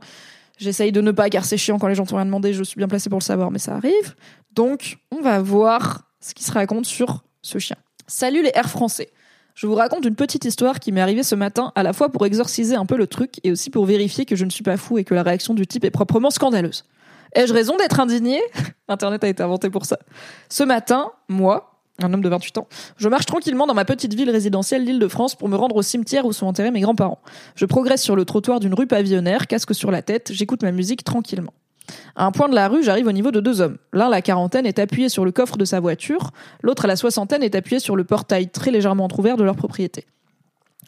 J'essaye 0.57 0.91
de 0.91 0.99
ne 0.99 1.11
pas, 1.11 1.29
car 1.29 1.45
c'est 1.45 1.57
chiant 1.57 1.79
quand 1.79 1.87
les 1.87 1.95
gens 1.95 2.05
t'ont 2.05 2.17
rien 2.17 2.25
demandé, 2.25 2.53
je 2.53 2.63
suis 2.63 2.77
bien 2.77 2.89
placée 2.89 3.09
pour 3.09 3.19
le 3.19 3.23
savoir, 3.23 3.49
mais 3.49 3.59
ça 3.59 3.75
arrive. 3.75 4.15
Donc, 4.53 4.97
on 5.11 5.21
va 5.21 5.41
voir 5.41 6.03
ce 6.19 6.33
qui 6.33 6.43
se 6.43 6.51
raconte 6.51 6.85
sur 6.85 7.23
ce 7.41 7.59
chien. 7.59 7.77
Salut 8.07 8.43
les 8.43 8.51
airs 8.53 8.69
français. 8.69 9.09
Je 9.55 9.67
vous 9.67 9.75
raconte 9.75 10.05
une 10.05 10.15
petite 10.15 10.45
histoire 10.45 10.79
qui 10.79 10.91
m'est 10.91 11.01
arrivée 11.01 11.23
ce 11.23 11.35
matin, 11.35 11.71
à 11.75 11.83
la 11.83 11.93
fois 11.93 12.09
pour 12.09 12.25
exorciser 12.25 12.75
un 12.75 12.85
peu 12.85 12.97
le 12.97 13.07
truc 13.07 13.39
et 13.43 13.51
aussi 13.51 13.69
pour 13.69 13.85
vérifier 13.85 14.25
que 14.25 14.35
je 14.35 14.45
ne 14.45 14.49
suis 14.49 14.63
pas 14.63 14.77
fou 14.77 14.97
et 14.97 15.03
que 15.03 15.13
la 15.13 15.23
réaction 15.23 15.53
du 15.53 15.67
type 15.67 15.85
est 15.85 15.91
proprement 15.91 16.29
scandaleuse. 16.29 16.85
Ai-je 17.33 17.53
raison 17.53 17.77
d'être 17.77 17.99
indigné? 17.99 18.41
Internet 18.87 19.23
a 19.23 19.27
été 19.27 19.43
inventé 19.43 19.69
pour 19.69 19.85
ça. 19.85 19.99
Ce 20.49 20.63
matin, 20.63 21.11
moi, 21.27 21.68
un 22.01 22.13
homme 22.13 22.21
de 22.21 22.29
28 22.29 22.57
ans. 22.59 22.67
Je 22.97 23.07
marche 23.07 23.25
tranquillement 23.25 23.67
dans 23.67 23.73
ma 23.73 23.85
petite 23.85 24.13
ville 24.13 24.29
résidentielle 24.29 24.85
d'Île-de-France 24.85 25.35
pour 25.35 25.49
me 25.49 25.55
rendre 25.55 25.75
au 25.75 25.81
cimetière 25.81 26.25
où 26.25 26.33
sont 26.33 26.47
enterrés 26.47 26.71
mes 26.71 26.81
grands-parents. 26.81 27.19
Je 27.55 27.65
progresse 27.65 28.01
sur 28.01 28.15
le 28.15 28.25
trottoir 28.25 28.59
d'une 28.59 28.73
rue 28.73 28.87
pavillonnaire, 28.87 29.47
casque 29.47 29.75
sur 29.75 29.91
la 29.91 30.01
tête, 30.01 30.31
j'écoute 30.33 30.63
ma 30.63 30.71
musique 30.71 31.03
tranquillement. 31.03 31.53
À 32.15 32.25
un 32.25 32.31
point 32.31 32.49
de 32.49 32.55
la 32.55 32.67
rue, 32.67 32.83
j'arrive 32.83 33.07
au 33.07 33.11
niveau 33.11 33.31
de 33.31 33.39
deux 33.39 33.61
hommes. 33.61 33.77
L'un, 33.93 34.09
la 34.09 34.21
quarantaine, 34.21 34.65
est 34.65 34.79
appuyé 34.79 35.09
sur 35.09 35.25
le 35.25 35.31
coffre 35.31 35.57
de 35.57 35.65
sa 35.65 35.79
voiture, 35.79 36.31
l'autre, 36.61 36.85
à 36.85 36.87
la 36.87 36.95
soixantaine, 36.95 37.43
est 37.43 37.55
appuyé 37.55 37.79
sur 37.79 37.95
le 37.95 38.03
portail 38.03 38.49
très 38.49 38.71
légèrement 38.71 39.05
entrouvert 39.05 39.37
de 39.37 39.43
leur 39.43 39.55
propriété. 39.55 40.05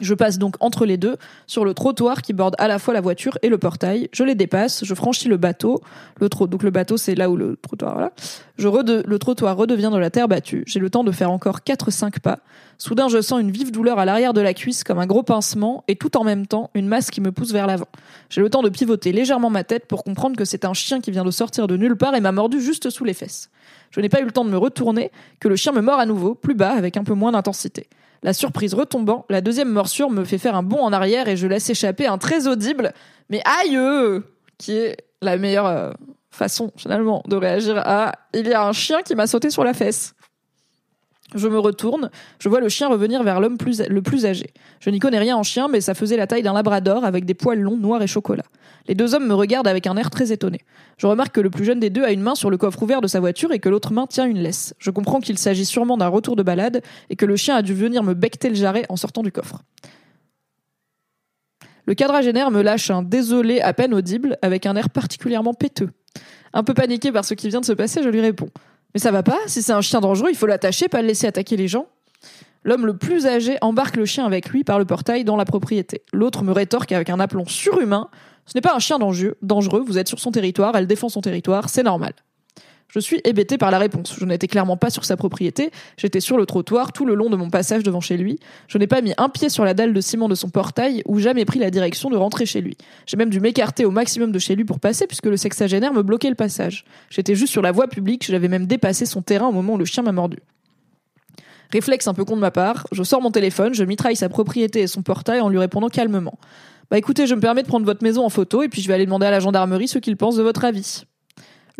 Je 0.00 0.14
passe 0.14 0.38
donc 0.38 0.56
entre 0.60 0.86
les 0.86 0.96
deux, 0.96 1.16
sur 1.46 1.64
le 1.64 1.74
trottoir 1.74 2.22
qui 2.22 2.32
borde 2.32 2.56
à 2.58 2.66
la 2.66 2.78
fois 2.78 2.94
la 2.94 3.02
voiture 3.02 3.38
et 3.42 3.48
le 3.48 3.58
portail. 3.58 4.08
Je 4.12 4.24
les 4.24 4.34
dépasse, 4.34 4.84
je 4.84 4.94
franchis 4.94 5.28
le 5.28 5.36
bateau. 5.36 5.82
Le 6.18 6.28
donc 6.46 6.62
le 6.62 6.70
bateau, 6.70 6.96
c'est 6.96 7.14
là 7.14 7.28
où 7.28 7.36
le 7.36 7.56
trottoir, 7.56 7.92
voilà. 7.92 8.12
Je 8.56 8.68
le 8.68 9.18
trottoir 9.18 9.56
redevient 9.56 9.90
de 9.92 9.98
la 9.98 10.10
terre 10.10 10.28
battue. 10.28 10.64
J'ai 10.66 10.80
le 10.80 10.88
temps 10.88 11.04
de 11.04 11.12
faire 11.12 11.30
encore 11.30 11.60
4-5 11.60 12.20
pas. 12.20 12.38
Soudain, 12.78 13.08
je 13.08 13.20
sens 13.20 13.40
une 13.40 13.50
vive 13.50 13.70
douleur 13.70 13.98
à 13.98 14.04
l'arrière 14.04 14.32
de 14.32 14.40
la 14.40 14.54
cuisse 14.54 14.82
comme 14.82 14.98
un 14.98 15.06
gros 15.06 15.22
pincement 15.22 15.84
et 15.88 15.96
tout 15.96 16.16
en 16.16 16.24
même 16.24 16.46
temps, 16.46 16.70
une 16.74 16.88
masse 16.88 17.10
qui 17.10 17.20
me 17.20 17.30
pousse 17.30 17.52
vers 17.52 17.66
l'avant. 17.66 17.88
J'ai 18.30 18.40
le 18.40 18.50
temps 18.50 18.62
de 18.62 18.70
pivoter 18.70 19.12
légèrement 19.12 19.50
ma 19.50 19.62
tête 19.62 19.86
pour 19.86 20.04
comprendre 20.04 20.36
que 20.36 20.44
c'est 20.44 20.64
un 20.64 20.72
chien 20.72 21.00
qui 21.00 21.10
vient 21.10 21.24
de 21.24 21.30
sortir 21.30 21.66
de 21.66 21.76
nulle 21.76 21.96
part 21.96 22.14
et 22.14 22.20
m'a 22.20 22.32
mordu 22.32 22.60
juste 22.60 22.88
sous 22.90 23.04
les 23.04 23.14
fesses. 23.14 23.50
Je 23.90 24.00
n'ai 24.00 24.08
pas 24.08 24.20
eu 24.20 24.24
le 24.24 24.32
temps 24.32 24.44
de 24.44 24.50
me 24.50 24.56
retourner 24.56 25.10
que 25.38 25.48
le 25.48 25.56
chien 25.56 25.72
me 25.72 25.82
mord 25.82 25.98
à 25.98 26.06
nouveau, 26.06 26.34
plus 26.34 26.54
bas, 26.54 26.72
avec 26.72 26.96
un 26.96 27.04
peu 27.04 27.14
moins 27.14 27.32
d'intensité. 27.32 27.88
La 28.22 28.32
surprise 28.32 28.74
retombant, 28.74 29.26
la 29.30 29.40
deuxième 29.40 29.68
morsure 29.68 30.10
me 30.10 30.24
fait 30.24 30.38
faire 30.38 30.54
un 30.54 30.62
bond 30.62 30.80
en 30.80 30.92
arrière 30.92 31.28
et 31.28 31.36
je 31.36 31.46
laisse 31.46 31.68
échapper 31.68 32.06
un 32.06 32.18
très 32.18 32.46
audible 32.46 32.92
«mais 33.30 33.42
aïe!» 33.44 33.76
qui 34.58 34.76
est 34.76 34.96
la 35.20 35.36
meilleure 35.36 35.66
euh, 35.66 35.90
façon 36.30 36.70
finalement 36.76 37.22
de 37.26 37.34
réagir 37.34 37.78
à 37.78 38.12
«il 38.34 38.46
y 38.46 38.52
a 38.52 38.64
un 38.64 38.72
chien 38.72 39.02
qui 39.02 39.16
m'a 39.16 39.26
sauté 39.26 39.50
sur 39.50 39.64
la 39.64 39.74
fesse». 39.74 40.14
Je 41.34 41.48
me 41.48 41.58
retourne, 41.58 42.10
je 42.38 42.48
vois 42.48 42.60
le 42.60 42.68
chien 42.68 42.88
revenir 42.88 43.22
vers 43.22 43.40
l'homme 43.40 43.56
le 43.88 44.02
plus 44.02 44.26
âgé. 44.26 44.52
Je 44.80 44.90
n'y 44.90 44.98
connais 44.98 45.18
rien 45.18 45.36
en 45.36 45.42
chien, 45.42 45.68
mais 45.68 45.80
ça 45.80 45.94
faisait 45.94 46.16
la 46.16 46.26
taille 46.26 46.42
d'un 46.42 46.52
labrador 46.52 47.04
avec 47.04 47.24
des 47.24 47.34
poils 47.34 47.60
longs, 47.60 47.76
noirs 47.76 48.02
et 48.02 48.06
chocolat. 48.06 48.44
Les 48.88 48.94
deux 48.94 49.14
hommes 49.14 49.26
me 49.26 49.34
regardent 49.34 49.68
avec 49.68 49.86
un 49.86 49.96
air 49.96 50.10
très 50.10 50.32
étonné. 50.32 50.60
Je 50.98 51.06
remarque 51.06 51.34
que 51.34 51.40
le 51.40 51.50
plus 51.50 51.64
jeune 51.64 51.80
des 51.80 51.90
deux 51.90 52.04
a 52.04 52.12
une 52.12 52.20
main 52.20 52.34
sur 52.34 52.50
le 52.50 52.58
coffre 52.58 52.82
ouvert 52.82 53.00
de 53.00 53.06
sa 53.06 53.20
voiture 53.20 53.52
et 53.52 53.58
que 53.58 53.68
l'autre 53.68 53.92
main 53.92 54.06
tient 54.06 54.26
une 54.26 54.38
laisse. 54.38 54.74
Je 54.78 54.90
comprends 54.90 55.20
qu'il 55.20 55.38
s'agit 55.38 55.64
sûrement 55.64 55.96
d'un 55.96 56.08
retour 56.08 56.36
de 56.36 56.42
balade 56.42 56.82
et 57.08 57.16
que 57.16 57.26
le 57.26 57.36
chien 57.36 57.56
a 57.56 57.62
dû 57.62 57.74
venir 57.74 58.02
me 58.02 58.14
becter 58.14 58.48
le 58.48 58.54
jarret 58.54 58.84
en 58.88 58.96
sortant 58.96 59.22
du 59.22 59.32
coffre. 59.32 59.62
Le 61.86 61.94
quadragénaire 61.94 62.50
me 62.50 62.62
lâche 62.62 62.90
un 62.90 63.02
désolé 63.02 63.60
à 63.60 63.72
peine 63.72 63.94
audible 63.94 64.36
avec 64.42 64.66
un 64.66 64.76
air 64.76 64.90
particulièrement 64.90 65.54
péteux. 65.54 65.90
Un 66.52 66.62
peu 66.62 66.74
paniqué 66.74 67.10
par 67.10 67.24
ce 67.24 67.34
qui 67.34 67.48
vient 67.48 67.60
de 67.60 67.64
se 67.64 67.72
passer, 67.72 68.02
je 68.02 68.08
lui 68.08 68.20
réponds. 68.20 68.50
Mais 68.94 69.00
ça 69.00 69.10
va 69.10 69.22
pas 69.22 69.38
Si 69.46 69.62
c'est 69.62 69.72
un 69.72 69.80
chien 69.80 70.00
dangereux, 70.00 70.30
il 70.30 70.36
faut 70.36 70.46
l'attacher, 70.46 70.88
pas 70.88 71.02
le 71.02 71.08
laisser 71.08 71.26
attaquer 71.26 71.56
les 71.56 71.68
gens. 71.68 71.86
L'homme 72.64 72.86
le 72.86 72.96
plus 72.96 73.26
âgé 73.26 73.58
embarque 73.60 73.96
le 73.96 74.04
chien 74.04 74.24
avec 74.24 74.48
lui 74.50 74.62
par 74.62 74.78
le 74.78 74.84
portail 74.84 75.24
dans 75.24 75.36
la 75.36 75.44
propriété. 75.44 76.02
L'autre 76.12 76.44
me 76.44 76.52
rétorque 76.52 76.92
avec 76.92 77.10
un 77.10 77.18
aplomb 77.18 77.46
surhumain. 77.46 78.08
Ce 78.46 78.52
n'est 78.56 78.60
pas 78.60 78.74
un 78.74 78.78
chien 78.78 78.98
dangereux, 78.98 79.84
vous 79.84 79.98
êtes 79.98 80.08
sur 80.08 80.18
son 80.18 80.30
territoire, 80.30 80.76
elle 80.76 80.86
défend 80.86 81.08
son 81.08 81.20
territoire, 81.20 81.68
c'est 81.68 81.82
normal. 81.82 82.12
Je 82.92 83.00
suis 83.00 83.22
hébété 83.24 83.56
par 83.56 83.70
la 83.70 83.78
réponse. 83.78 84.14
Je 84.20 84.24
n'étais 84.26 84.48
clairement 84.48 84.76
pas 84.76 84.90
sur 84.90 85.06
sa 85.06 85.16
propriété, 85.16 85.70
j'étais 85.96 86.20
sur 86.20 86.36
le 86.36 86.44
trottoir 86.44 86.92
tout 86.92 87.06
le 87.06 87.14
long 87.14 87.30
de 87.30 87.36
mon 87.36 87.48
passage 87.48 87.82
devant 87.82 88.02
chez 88.02 88.18
lui. 88.18 88.38
Je 88.68 88.76
n'ai 88.76 88.86
pas 88.86 89.00
mis 89.00 89.14
un 89.16 89.30
pied 89.30 89.48
sur 89.48 89.64
la 89.64 89.72
dalle 89.72 89.94
de 89.94 90.00
ciment 90.02 90.28
de 90.28 90.34
son 90.34 90.50
portail 90.50 91.02
ou 91.06 91.18
jamais 91.18 91.46
pris 91.46 91.58
la 91.58 91.70
direction 91.70 92.10
de 92.10 92.18
rentrer 92.18 92.44
chez 92.44 92.60
lui. 92.60 92.76
J'ai 93.06 93.16
même 93.16 93.30
dû 93.30 93.40
m'écarter 93.40 93.86
au 93.86 93.90
maximum 93.90 94.30
de 94.30 94.38
chez 94.38 94.54
lui 94.54 94.66
pour 94.66 94.78
passer 94.78 95.06
puisque 95.06 95.24
le 95.24 95.38
sexagénaire 95.38 95.94
me 95.94 96.02
bloquait 96.02 96.28
le 96.28 96.34
passage. 96.34 96.84
J'étais 97.08 97.34
juste 97.34 97.50
sur 97.50 97.62
la 97.62 97.72
voie 97.72 97.88
publique, 97.88 98.26
j'avais 98.26 98.48
même 98.48 98.66
dépassé 98.66 99.06
son 99.06 99.22
terrain 99.22 99.46
au 99.46 99.52
moment 99.52 99.72
où 99.72 99.78
le 99.78 99.86
chien 99.86 100.02
m'a 100.02 100.12
mordu. 100.12 100.40
Réflexe 101.72 102.06
un 102.08 102.14
peu 102.14 102.26
con 102.26 102.36
de 102.36 102.42
ma 102.42 102.50
part, 102.50 102.86
je 102.92 103.02
sors 103.02 103.22
mon 103.22 103.30
téléphone, 103.30 103.72
je 103.72 103.84
mitraille 103.84 104.16
sa 104.16 104.28
propriété 104.28 104.80
et 104.82 104.86
son 104.86 105.00
portail 105.00 105.40
en 105.40 105.48
lui 105.48 105.58
répondant 105.58 105.88
calmement. 105.88 106.38
Bah 106.90 106.98
écoutez, 106.98 107.26
je 107.26 107.34
me 107.34 107.40
permets 107.40 107.62
de 107.62 107.68
prendre 107.68 107.86
votre 107.86 108.02
maison 108.02 108.22
en 108.22 108.28
photo 108.28 108.62
et 108.62 108.68
puis 108.68 108.82
je 108.82 108.88
vais 108.88 108.92
aller 108.92 109.06
demander 109.06 109.24
à 109.24 109.30
la 109.30 109.40
gendarmerie 109.40 109.88
ce 109.88 109.98
qu'ils 109.98 110.18
pensent 110.18 110.36
de 110.36 110.42
votre 110.42 110.66
avis. 110.66 111.06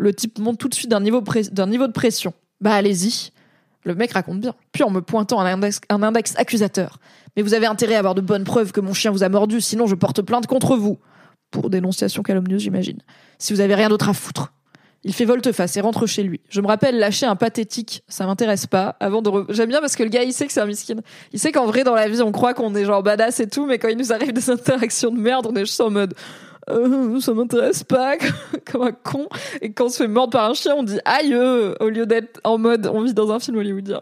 Le 0.03 0.13
type 0.13 0.37
monte 0.37 0.57
tout 0.57 0.67
de 0.67 0.75
suite 0.75 0.91
d'un 0.91 0.99
niveau, 0.99 1.21
de 1.21 1.91
pression. 1.93 2.33
Bah 2.59 2.73
allez-y. 2.73 3.31
Le 3.85 3.95
mec 3.95 4.11
raconte 4.11 4.41
bien. 4.41 4.53
Puis 4.73 4.83
en 4.83 4.89
me 4.89 4.99
pointant 4.99 5.39
un 5.39 5.45
index, 5.45 5.79
un 5.87 6.03
index 6.03 6.33
accusateur. 6.35 6.99
Mais 7.37 7.41
vous 7.41 7.53
avez 7.53 7.67
intérêt 7.67 7.95
à 7.95 7.99
avoir 7.99 8.13
de 8.13 8.19
bonnes 8.19 8.43
preuves 8.43 8.73
que 8.73 8.81
mon 8.81 8.93
chien 8.93 9.11
vous 9.11 9.23
a 9.23 9.29
mordu, 9.29 9.61
sinon 9.61 9.87
je 9.87 9.95
porte 9.95 10.21
plainte 10.21 10.45
contre 10.45 10.75
vous. 10.75 10.99
Pour 11.51 11.69
dénonciation 11.69 12.21
calomnieuse, 12.21 12.63
j'imagine. 12.63 12.99
Si 13.37 13.53
vous 13.53 13.61
avez 13.61 13.75
rien 13.75 13.87
d'autre 13.87 14.09
à 14.09 14.13
foutre. 14.13 14.51
Il 15.05 15.13
fait 15.13 15.23
volte-face 15.23 15.77
et 15.77 15.81
rentre 15.81 16.05
chez 16.05 16.23
lui. 16.23 16.41
Je 16.49 16.59
me 16.59 16.67
rappelle 16.67 16.99
lâcher 16.99 17.25
un 17.25 17.37
pathétique, 17.37 18.03
ça 18.09 18.25
m'intéresse 18.25 18.67
pas. 18.67 18.97
Avant 18.99 19.21
de, 19.21 19.45
j'aime 19.53 19.69
bien 19.69 19.79
parce 19.79 19.95
que 19.95 20.03
le 20.03 20.09
gars, 20.09 20.23
il 20.23 20.33
sait 20.33 20.47
que 20.47 20.51
c'est 20.51 20.61
un 20.61 20.65
miskin. 20.65 20.95
Il 21.31 21.39
sait 21.39 21.53
qu'en 21.53 21.65
vrai, 21.65 21.85
dans 21.85 21.95
la 21.95 22.09
vie, 22.09 22.21
on 22.21 22.33
croit 22.33 22.53
qu'on 22.53 22.75
est 22.75 22.83
genre 22.83 23.03
badass 23.03 23.39
et 23.39 23.47
tout, 23.47 23.65
mais 23.65 23.79
quand 23.79 23.87
il 23.87 23.97
nous 23.97 24.11
arrive 24.11 24.33
des 24.33 24.49
interactions 24.49 25.11
de 25.11 25.19
merde, 25.19 25.47
on 25.49 25.55
est 25.55 25.65
juste 25.65 25.79
en 25.79 25.89
mode, 25.89 26.13
euh, 26.69 27.19
ça 27.19 27.33
m'intéresse 27.33 27.83
pas, 27.83 28.17
comme 28.71 28.81
un 28.83 28.91
con. 28.91 29.27
Et 29.61 29.71
quand 29.71 29.85
on 29.85 29.89
se 29.89 29.97
fait 29.97 30.07
mordre 30.07 30.31
par 30.31 30.49
un 30.49 30.53
chien, 30.53 30.75
on 30.75 30.83
dit 30.83 30.99
aïe, 31.05 31.35
au 31.35 31.89
lieu 31.89 32.05
d'être 32.05 32.39
en 32.43 32.57
mode 32.57 32.87
on 32.87 33.01
vit 33.01 33.13
dans 33.13 33.31
un 33.31 33.39
film 33.39 33.57
hollywoodien. 33.57 34.01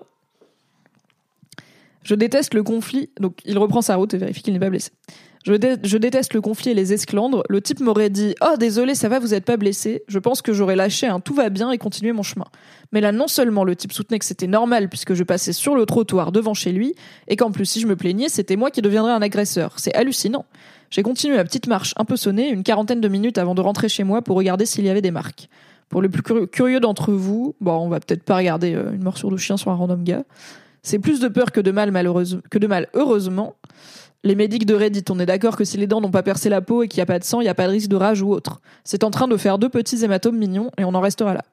Je 2.04 2.16
déteste 2.16 2.54
le 2.54 2.64
conflit, 2.64 3.10
donc 3.20 3.40
il 3.46 3.58
reprend 3.58 3.82
sa 3.82 3.96
route 3.96 4.14
et 4.14 4.18
vérifie 4.18 4.42
qu'il 4.42 4.54
n'est 4.54 4.60
pas 4.60 4.70
blessé. 4.70 4.92
Je, 5.44 5.54
je, 5.84 5.98
déteste 5.98 6.36
le 6.36 6.42
conflit 6.42 6.72
et 6.72 6.74
les 6.76 6.94
esclandres. 6.94 7.44
Le 7.50 7.62
type 7.62 7.80
m'aurait 7.80 8.12
dit 8.12 8.36
Oh, 8.42 8.58
désolé, 8.60 8.94
ça 8.94 9.10
va, 9.10 9.18
vous 9.18 9.34
êtes 9.34 9.46
pas 9.46 9.58
blessé. 9.58 10.04
Je 10.08 10.20
pense 10.20 10.44
que 10.44 10.54
j'aurais 10.54 10.76
lâché 10.76 11.08
un 11.08 11.20
tout 11.20 11.34
va 11.34 11.50
bien 11.50 11.72
et 11.72 11.80
continué 11.80 12.12
mon 12.12 12.22
chemin. 12.22 12.46
Mais 12.92 13.02
là, 13.02 13.12
non 13.12 13.28
seulement 13.28 13.64
le 13.64 13.76
type 13.76 13.92
soutenait 13.92 14.20
que 14.20 14.26
c'était 14.26 14.48
normal 14.48 14.88
puisque 14.88 15.16
je 15.16 15.24
passais 15.24 15.54
sur 15.54 15.76
le 15.76 15.86
trottoir 15.88 16.32
devant 16.32 16.54
chez 16.54 16.72
lui, 16.72 16.94
et 17.28 17.38
qu'en 17.38 17.52
plus, 17.52 17.66
si 17.66 17.82
je 17.82 17.88
me 17.88 17.96
plaignais, 17.96 18.30
c'était 18.30 18.56
moi 18.56 18.70
qui 18.70 18.84
deviendrais 18.84 19.14
un 19.14 19.22
agresseur. 19.22 19.74
C'est 19.78 19.96
hallucinant. 19.96 20.46
J'ai 20.92 21.04
continué 21.04 21.38
ma 21.38 21.46
petite 21.46 21.68
marche 21.68 21.94
un 21.96 22.04
peu 22.04 22.18
sonnée, 22.18 22.50
une 22.50 22.64
quarantaine 22.64 23.00
de 23.00 23.08
minutes 23.08 23.38
avant 23.38 23.56
de 23.56 23.62
rentrer 23.62 23.88
chez 23.88 24.04
moi 24.04 24.22
pour 24.22 24.36
regarder 24.36 24.66
s'il 24.66 24.84
y 24.86 24.90
avait 24.90 25.02
des 25.02 25.10
marques. 25.10 25.48
Pour 25.88 26.02
les 26.02 26.10
plus 26.10 26.22
curieux 26.48 26.82
d'entre 26.82 27.14
vous, 27.14 27.56
bon, 27.62 27.78
on 27.78 27.88
va 27.88 28.02
peut-être 28.02 28.24
pas 28.24 28.36
regarder 28.36 28.76
euh, 28.76 28.92
une 28.92 29.02
morsure 29.02 29.32
de 29.32 29.38
chien 29.38 29.56
sur 29.56 29.72
un 29.72 29.76
random 29.76 30.04
gars. 30.04 30.24
C'est 30.84 31.00
plus 31.00 31.22
de 31.22 31.30
peur 31.30 31.54
que 31.54 31.62
de 31.62 31.72
mal, 31.72 31.92
malheureusement, 31.92 32.42
que 32.50 32.58
de 32.58 32.68
mal, 32.68 32.88
heureusement. 32.94 33.56
Les 34.26 34.36
médics 34.36 34.66
de 34.66 34.76
Reddit, 34.76 35.06
on 35.10 35.20
est 35.20 35.26
d'accord 35.26 35.56
que 35.56 35.64
si 35.64 35.78
les 35.78 35.88
dents 35.88 36.02
n'ont 36.02 36.12
pas 36.12 36.24
percé 36.24 36.50
la 36.50 36.62
peau 36.62 36.84
et 36.84 36.90
qu'il 36.90 36.98
n'y 37.00 37.04
a 37.04 37.08
pas 37.08 37.20
de 37.20 37.24
sang, 37.24 37.40
il 37.40 37.46
n'y 37.46 37.50
a 37.50 37.56
pas 37.56 37.68
de 37.68 37.72
risque 37.72 37.90
de 37.90 37.96
rage 37.96 38.22
ou 38.22 38.30
autre. 38.30 38.60
C'est 38.84 39.06
en 39.06 39.12
train 39.12 39.30
de 39.30 39.38
faire 39.38 39.60
deux 39.60 39.70
petits 39.70 40.04
hématomes 40.04 40.38
mignons 40.38 40.72
et 40.78 40.84
on 40.84 40.94
en 40.94 41.02
restera 41.02 41.34
là. 41.34 41.46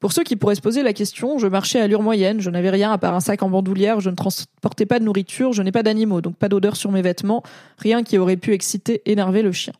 Pour 0.00 0.12
ceux 0.12 0.22
qui 0.22 0.34
pourraient 0.34 0.54
se 0.54 0.62
poser 0.62 0.82
la 0.82 0.94
question, 0.94 1.38
je 1.38 1.46
marchais 1.46 1.78
à 1.78 1.84
allure 1.84 2.02
moyenne, 2.02 2.40
je 2.40 2.48
n'avais 2.48 2.70
rien 2.70 2.90
à 2.90 2.96
part 2.96 3.14
un 3.14 3.20
sac 3.20 3.42
en 3.42 3.50
bandoulière, 3.50 4.00
je 4.00 4.08
ne 4.08 4.14
transportais 4.16 4.86
pas 4.86 4.98
de 4.98 5.04
nourriture, 5.04 5.52
je 5.52 5.62
n'ai 5.62 5.72
pas 5.72 5.82
d'animaux, 5.82 6.22
donc 6.22 6.36
pas 6.36 6.48
d'odeur 6.48 6.76
sur 6.76 6.90
mes 6.90 7.02
vêtements, 7.02 7.42
rien 7.76 8.02
qui 8.02 8.16
aurait 8.16 8.38
pu 8.38 8.54
exciter, 8.54 9.02
énerver 9.04 9.42
le 9.42 9.52
chien. 9.52 9.74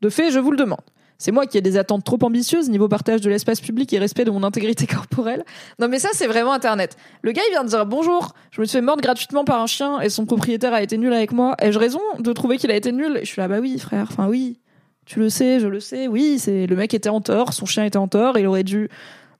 De 0.00 0.08
fait, 0.08 0.32
je 0.32 0.40
vous 0.40 0.50
le 0.50 0.56
demande. 0.56 0.80
C'est 1.22 1.30
moi 1.30 1.46
qui 1.46 1.56
ai 1.56 1.60
des 1.60 1.76
attentes 1.76 2.02
trop 2.02 2.18
ambitieuses 2.22 2.68
niveau 2.68 2.88
partage 2.88 3.20
de 3.20 3.30
l'espace 3.30 3.60
public 3.60 3.92
et 3.92 4.00
respect 4.00 4.24
de 4.24 4.32
mon 4.32 4.42
intégrité 4.42 4.88
corporelle. 4.88 5.44
Non 5.78 5.86
mais 5.86 6.00
ça 6.00 6.08
c'est 6.12 6.26
vraiment 6.26 6.52
internet. 6.52 6.96
Le 7.22 7.30
gars 7.30 7.42
il 7.48 7.52
vient 7.52 7.62
de 7.62 7.68
dire 7.68 7.86
bonjour, 7.86 8.34
je 8.50 8.60
me 8.60 8.66
suis 8.66 8.78
fait 8.78 8.82
mordre 8.82 9.00
gratuitement 9.00 9.44
par 9.44 9.60
un 9.60 9.68
chien 9.68 10.00
et 10.00 10.08
son 10.08 10.26
propriétaire 10.26 10.74
a 10.74 10.82
été 10.82 10.98
nul 10.98 11.12
avec 11.12 11.30
moi. 11.30 11.54
Ai-je 11.60 11.78
raison 11.78 12.00
de 12.18 12.32
trouver 12.32 12.58
qu'il 12.58 12.72
a 12.72 12.74
été 12.74 12.90
nul? 12.90 13.20
Je 13.22 13.26
suis 13.28 13.40
là 13.40 13.46
bah 13.46 13.60
oui 13.60 13.78
frère, 13.78 14.08
enfin 14.10 14.26
oui. 14.26 14.58
Tu 15.04 15.20
le 15.20 15.28
sais, 15.28 15.60
je 15.60 15.68
le 15.68 15.78
sais. 15.78 16.08
Oui, 16.08 16.40
c'est 16.40 16.66
le 16.66 16.74
mec 16.74 16.92
était 16.92 17.08
en 17.08 17.20
tort, 17.20 17.52
son 17.52 17.66
chien 17.66 17.84
était 17.84 17.98
en 17.98 18.08
tort, 18.08 18.36
il 18.36 18.46
aurait 18.48 18.64
dû 18.64 18.88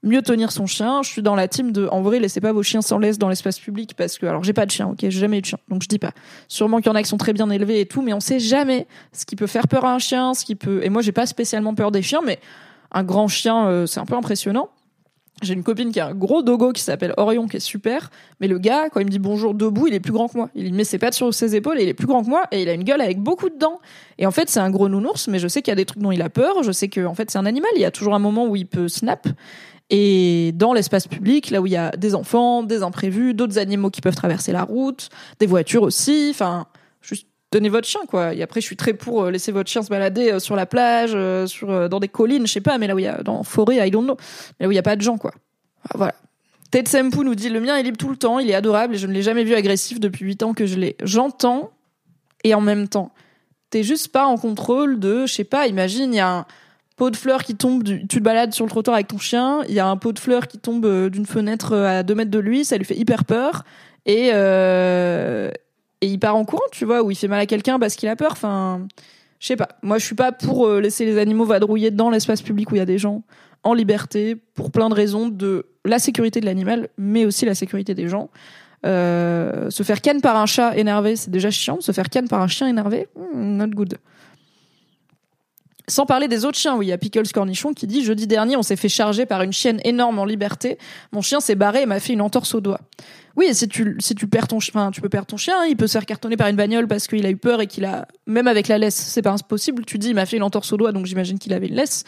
mieux 0.02 0.22
tenir 0.22 0.52
son 0.52 0.66
chien. 0.66 1.02
Je 1.02 1.10
suis 1.10 1.22
dans 1.22 1.34
la 1.34 1.48
team 1.48 1.72
de, 1.72 1.86
en 1.88 2.02
vrai, 2.02 2.18
laissez 2.18 2.40
pas 2.40 2.52
vos 2.52 2.62
chiens 2.62 2.82
sans 2.82 2.98
laisse 2.98 3.18
dans 3.18 3.28
l'espace 3.28 3.58
public 3.58 3.94
parce 3.96 4.18
que, 4.18 4.26
alors 4.26 4.42
j'ai 4.44 4.52
pas 4.52 4.66
de 4.66 4.70
chien, 4.70 4.88
ok, 4.88 4.98
j'ai 5.00 5.10
jamais 5.10 5.38
eu 5.38 5.40
de 5.40 5.46
chien, 5.46 5.58
donc 5.68 5.82
je 5.82 5.88
dis 5.88 5.98
pas. 5.98 6.12
Sûrement 6.48 6.78
qu'il 6.78 6.86
y 6.86 6.90
en 6.90 6.94
a 6.94 7.02
qui 7.02 7.08
sont 7.08 7.18
très 7.18 7.32
bien 7.32 7.48
élevés 7.50 7.80
et 7.80 7.86
tout, 7.86 8.02
mais 8.02 8.12
on 8.12 8.20
sait 8.20 8.40
jamais 8.40 8.86
ce 9.12 9.24
qui 9.24 9.36
peut 9.36 9.46
faire 9.46 9.68
peur 9.68 9.84
à 9.84 9.94
un 9.94 9.98
chien, 9.98 10.34
ce 10.34 10.44
qui 10.44 10.54
peut. 10.54 10.80
Et 10.82 10.88
moi, 10.88 11.02
j'ai 11.02 11.12
pas 11.12 11.26
spécialement 11.26 11.74
peur 11.74 11.90
des 11.90 12.02
chiens, 12.02 12.20
mais 12.24 12.40
un 12.90 13.04
grand 13.04 13.28
chien, 13.28 13.66
euh, 13.66 13.86
c'est 13.86 14.00
un 14.00 14.06
peu 14.06 14.14
impressionnant. 14.14 14.68
J'ai 15.42 15.54
une 15.54 15.64
copine 15.64 15.90
qui 15.90 15.98
a 15.98 16.06
un 16.06 16.14
gros 16.14 16.42
dogo 16.42 16.72
qui 16.72 16.82
s'appelle 16.82 17.14
Orion, 17.16 17.48
qui 17.48 17.56
est 17.56 17.60
super. 17.60 18.10
Mais 18.40 18.46
le 18.46 18.58
gars, 18.58 18.90
quand 18.90 19.00
il 19.00 19.06
me 19.06 19.10
dit 19.10 19.18
bonjour 19.18 19.54
debout, 19.54 19.88
il 19.88 19.94
est 19.94 20.00
plus 20.00 20.12
grand 20.12 20.28
que 20.28 20.36
moi. 20.36 20.50
Il 20.54 20.72
met 20.72 20.84
ses 20.84 20.98
pattes 20.98 21.14
sur 21.14 21.34
ses 21.34 21.56
épaules 21.56 21.80
et 21.80 21.82
il 21.82 21.88
est 21.88 21.94
plus 21.94 22.06
grand 22.06 22.22
que 22.22 22.28
moi. 22.28 22.44
Et 22.52 22.62
il 22.62 22.68
a 22.68 22.74
une 22.74 22.84
gueule 22.84 23.00
avec 23.00 23.18
beaucoup 23.18 23.48
de 23.48 23.58
dents. 23.58 23.80
Et 24.18 24.26
en 24.26 24.30
fait, 24.30 24.48
c'est 24.48 24.60
un 24.60 24.70
gros 24.70 24.88
nounours, 24.88 25.26
mais 25.26 25.40
je 25.40 25.48
sais 25.48 25.60
qu'il 25.60 25.72
y 25.72 25.72
a 25.72 25.76
des 25.76 25.84
trucs 25.84 26.00
dont 26.00 26.12
il 26.12 26.22
a 26.22 26.30
peur. 26.30 26.62
Je 26.62 26.70
sais 26.70 26.88
que, 26.88 27.04
en 27.04 27.14
fait, 27.14 27.30
c'est 27.30 27.38
un 27.38 27.46
animal. 27.46 27.70
Il 27.74 27.80
y 27.80 27.84
a 27.84 27.90
toujours 27.90 28.14
un 28.14 28.20
moment 28.20 28.46
où 28.46 28.54
il 28.54 28.66
peut 28.66 28.86
snap. 28.86 29.26
Et 29.94 30.52
dans 30.54 30.72
l'espace 30.72 31.06
public, 31.06 31.50
là 31.50 31.60
où 31.60 31.66
il 31.66 31.72
y 31.72 31.76
a 31.76 31.90
des 31.90 32.14
enfants, 32.14 32.62
des 32.62 32.82
imprévus, 32.82 33.34
d'autres 33.34 33.58
animaux 33.58 33.90
qui 33.90 34.00
peuvent 34.00 34.16
traverser 34.16 34.50
la 34.50 34.64
route, 34.64 35.10
des 35.38 35.44
voitures 35.44 35.82
aussi, 35.82 36.28
enfin, 36.30 36.66
juste 37.02 37.26
donnez 37.52 37.68
votre 37.68 37.86
chien, 37.86 38.00
quoi. 38.08 38.32
Et 38.32 38.42
après, 38.42 38.62
je 38.62 38.66
suis 38.66 38.76
très 38.76 38.94
pour 38.94 39.24
euh, 39.24 39.30
laisser 39.30 39.52
votre 39.52 39.70
chien 39.70 39.82
se 39.82 39.90
balader 39.90 40.32
euh, 40.32 40.38
sur 40.38 40.56
la 40.56 40.64
plage, 40.64 41.12
euh, 41.14 41.46
sur, 41.46 41.90
dans 41.90 42.00
des 42.00 42.08
collines, 42.08 42.46
je 42.46 42.52
sais 42.52 42.62
pas, 42.62 42.78
mais 42.78 42.86
là 42.86 42.94
où 42.94 43.00
il 43.00 43.04
y 43.04 43.06
a, 43.06 43.22
dans 43.22 43.42
forêt, 43.42 43.86
I 43.86 43.90
don't 43.90 44.04
know. 44.04 44.16
Là 44.60 44.66
où 44.66 44.72
il 44.72 44.74
y 44.74 44.78
a 44.78 44.82
pas 44.82 44.96
de 44.96 45.02
gens, 45.02 45.18
quoi. 45.18 45.32
Voilà. 45.94 46.14
Ted 46.70 46.88
Sempu 46.88 47.18
nous 47.18 47.34
dit, 47.34 47.50
le 47.50 47.60
mien 47.60 47.76
est 47.76 47.82
libre 47.82 47.98
tout 47.98 48.08
le 48.08 48.16
temps, 48.16 48.38
il 48.38 48.48
est 48.48 48.54
adorable 48.54 48.94
et 48.94 48.98
je 48.98 49.06
ne 49.06 49.12
l'ai 49.12 49.20
jamais 49.20 49.44
vu 49.44 49.54
agressif 49.54 50.00
depuis 50.00 50.24
8 50.24 50.42
ans 50.42 50.54
que 50.54 50.64
je 50.64 50.76
l'ai. 50.76 50.96
J'entends, 51.02 51.70
et 52.44 52.54
en 52.54 52.62
même 52.62 52.88
temps, 52.88 53.12
t'es 53.68 53.82
juste 53.82 54.08
pas 54.08 54.24
en 54.24 54.38
contrôle 54.38 54.98
de, 54.98 55.26
je 55.26 55.34
sais 55.34 55.44
pas, 55.44 55.66
imagine, 55.66 56.14
il 56.14 56.16
y 56.16 56.20
a 56.20 56.30
un, 56.30 56.46
pot 56.96 57.10
de 57.10 57.16
fleurs 57.16 57.42
qui 57.44 57.54
tombe, 57.54 57.84
tu 57.84 58.06
te 58.06 58.18
balades 58.18 58.52
sur 58.52 58.64
le 58.64 58.70
trottoir 58.70 58.94
avec 58.94 59.08
ton 59.08 59.18
chien, 59.18 59.62
il 59.68 59.74
y 59.74 59.80
a 59.80 59.86
un 59.86 59.96
pot 59.96 60.12
de 60.12 60.18
fleurs 60.18 60.48
qui 60.48 60.58
tombe 60.58 60.84
euh, 60.84 61.10
d'une 61.10 61.26
fenêtre 61.26 61.72
euh, 61.72 62.00
à 62.00 62.02
deux 62.02 62.14
mètres 62.14 62.30
de 62.30 62.38
lui, 62.38 62.64
ça 62.64 62.76
lui 62.76 62.84
fait 62.84 62.96
hyper 62.96 63.24
peur 63.24 63.64
et 64.06 64.30
euh, 64.32 65.50
et 66.00 66.06
il 66.06 66.18
part 66.18 66.36
en 66.36 66.44
courant, 66.44 66.64
tu 66.72 66.84
vois, 66.84 67.02
ou 67.02 67.10
il 67.10 67.14
fait 67.14 67.28
mal 67.28 67.40
à 67.40 67.46
quelqu'un 67.46 67.78
parce 67.78 67.94
qu'il 67.94 68.08
a 68.08 68.16
peur. 68.16 68.32
Enfin, 68.32 68.88
je 69.38 69.46
sais 69.46 69.54
pas. 69.54 69.68
Moi, 69.82 69.98
je 69.98 70.04
suis 70.04 70.16
pas 70.16 70.32
pour 70.32 70.68
laisser 70.68 71.04
les 71.04 71.16
animaux 71.16 71.44
vadrouiller 71.44 71.92
dans 71.92 72.10
l'espace 72.10 72.42
public 72.42 72.72
où 72.72 72.74
il 72.74 72.78
y 72.78 72.82
a 72.82 72.86
des 72.86 72.98
gens 72.98 73.22
en 73.62 73.72
liberté 73.72 74.34
pour 74.54 74.72
plein 74.72 74.88
de 74.88 74.94
raisons 74.94 75.28
de 75.28 75.66
la 75.84 76.00
sécurité 76.00 76.40
de 76.40 76.46
l'animal, 76.46 76.88
mais 76.98 77.24
aussi 77.24 77.44
la 77.44 77.54
sécurité 77.54 77.94
des 77.94 78.08
gens. 78.08 78.30
se 78.82 79.82
faire 79.84 80.00
ken 80.00 80.20
par 80.20 80.36
un 80.36 80.46
chat 80.46 80.76
énervé, 80.76 81.14
c'est 81.14 81.30
déjà 81.30 81.52
chiant. 81.52 81.80
Se 81.80 81.92
faire 81.92 82.10
ken 82.10 82.26
par 82.26 82.40
un 82.40 82.48
chien 82.48 82.66
énervé, 82.66 83.06
hmm, 83.14 83.56
not 83.56 83.68
good. 83.68 83.98
Sans 85.88 86.06
parler 86.06 86.28
des 86.28 86.44
autres 86.44 86.58
chiens, 86.58 86.76
oui, 86.76 86.86
il 86.86 86.88
y 86.90 86.92
a 86.92 86.98
Pickles 86.98 87.28
Cornichon 87.34 87.72
qui 87.72 87.86
dit 87.86 88.04
jeudi 88.04 88.26
dernier, 88.26 88.56
on 88.56 88.62
s'est 88.62 88.76
fait 88.76 88.88
charger 88.88 89.26
par 89.26 89.42
une 89.42 89.52
chienne 89.52 89.80
énorme 89.84 90.18
en 90.18 90.24
liberté. 90.24 90.78
Mon 91.12 91.22
chien 91.22 91.40
s'est 91.40 91.56
barré 91.56 91.82
et 91.82 91.86
m'a 91.86 91.98
fait 91.98 92.12
une 92.12 92.20
entorse 92.20 92.54
au 92.54 92.60
doigt. 92.60 92.80
Oui, 93.36 93.46
et 93.48 93.54
si 93.54 93.66
tu 93.66 93.96
si 93.98 94.14
tu 94.14 94.26
perds 94.26 94.48
ton 94.48 94.58
enfin, 94.58 94.90
tu 94.90 95.00
peux 95.00 95.08
perdre 95.08 95.26
ton 95.26 95.36
chien, 95.36 95.64
il 95.66 95.76
peut 95.76 95.86
se 95.86 95.92
faire 95.92 96.06
cartonner 96.06 96.36
par 96.36 96.48
une 96.48 96.56
bagnole 96.56 96.86
parce 96.86 97.06
qu'il 97.06 97.24
a 97.24 97.30
eu 97.30 97.36
peur 97.36 97.60
et 97.60 97.66
qu'il 97.66 97.84
a 97.84 98.06
même 98.26 98.46
avec 98.46 98.68
la 98.68 98.78
laisse, 98.78 98.94
c'est 98.94 99.22
pas 99.22 99.32
impossible. 99.32 99.84
Tu 99.84 99.98
dis 99.98 100.08
il 100.08 100.14
m'a 100.14 100.26
fait 100.26 100.36
une 100.36 100.42
entorse 100.42 100.72
au 100.72 100.76
doigt, 100.76 100.92
donc 100.92 101.06
j'imagine 101.06 101.38
qu'il 101.38 101.52
avait 101.52 101.68
une 101.68 101.74
laisse. 101.74 102.04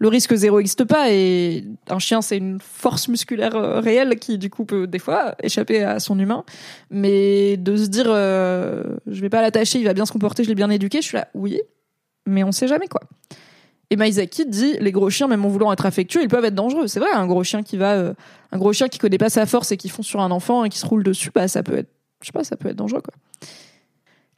Le 0.00 0.08
risque 0.08 0.34
zéro 0.34 0.58
n'existe 0.58 0.84
pas 0.84 1.12
et 1.12 1.64
un 1.88 2.00
chien 2.00 2.20
c'est 2.20 2.36
une 2.36 2.58
force 2.60 3.06
musculaire 3.06 3.54
euh, 3.54 3.78
réelle 3.78 4.18
qui 4.18 4.38
du 4.38 4.50
coup 4.50 4.64
peut 4.64 4.88
des 4.88 4.98
fois 4.98 5.36
échapper 5.42 5.84
à 5.84 6.00
son 6.00 6.18
humain. 6.18 6.44
Mais 6.90 7.56
de 7.56 7.76
se 7.76 7.86
dire 7.86 8.06
euh, 8.08 8.82
je 9.06 9.20
vais 9.20 9.30
pas 9.30 9.40
l'attacher, 9.40 9.78
il 9.78 9.84
va 9.84 9.94
bien 9.94 10.06
se 10.06 10.12
comporter, 10.12 10.42
je 10.42 10.48
l'ai 10.48 10.56
bien 10.56 10.70
éduqué, 10.70 11.00
je 11.00 11.06
suis 11.06 11.16
là 11.16 11.28
oui, 11.34 11.60
mais 12.26 12.44
on 12.44 12.52
sait 12.52 12.68
jamais 12.68 12.88
quoi. 12.88 13.00
Et 13.90 13.96
Maizaki 13.96 14.46
dit 14.46 14.76
les 14.80 14.92
gros 14.92 15.10
chiens, 15.10 15.28
même 15.28 15.44
en 15.44 15.48
voulant 15.48 15.72
être 15.72 15.86
affectueux, 15.86 16.22
ils 16.22 16.28
peuvent 16.28 16.44
être 16.44 16.54
dangereux. 16.54 16.86
C'est 16.86 17.00
vrai, 17.00 17.12
un 17.12 17.26
gros 17.26 17.44
chien 17.44 17.62
qui 17.62 17.76
va, 17.76 17.92
euh, 17.92 18.14
un 18.50 18.58
gros 18.58 18.72
chien 18.72 18.88
qui 18.88 18.98
connaît 18.98 19.18
pas 19.18 19.30
sa 19.30 19.46
force 19.46 19.72
et 19.72 19.76
qui 19.76 19.88
fonce 19.88 20.06
sur 20.06 20.20
un 20.20 20.30
enfant 20.30 20.64
et 20.64 20.68
qui 20.68 20.78
se 20.78 20.86
roule 20.86 21.04
dessus, 21.04 21.30
bah 21.34 21.48
ça 21.48 21.62
peut 21.62 21.78
être, 21.78 21.90
je 22.20 22.26
sais 22.26 22.32
pas, 22.32 22.44
ça 22.44 22.56
peut 22.56 22.68
être 22.68 22.76
dangereux 22.76 23.02
quoi. 23.02 23.14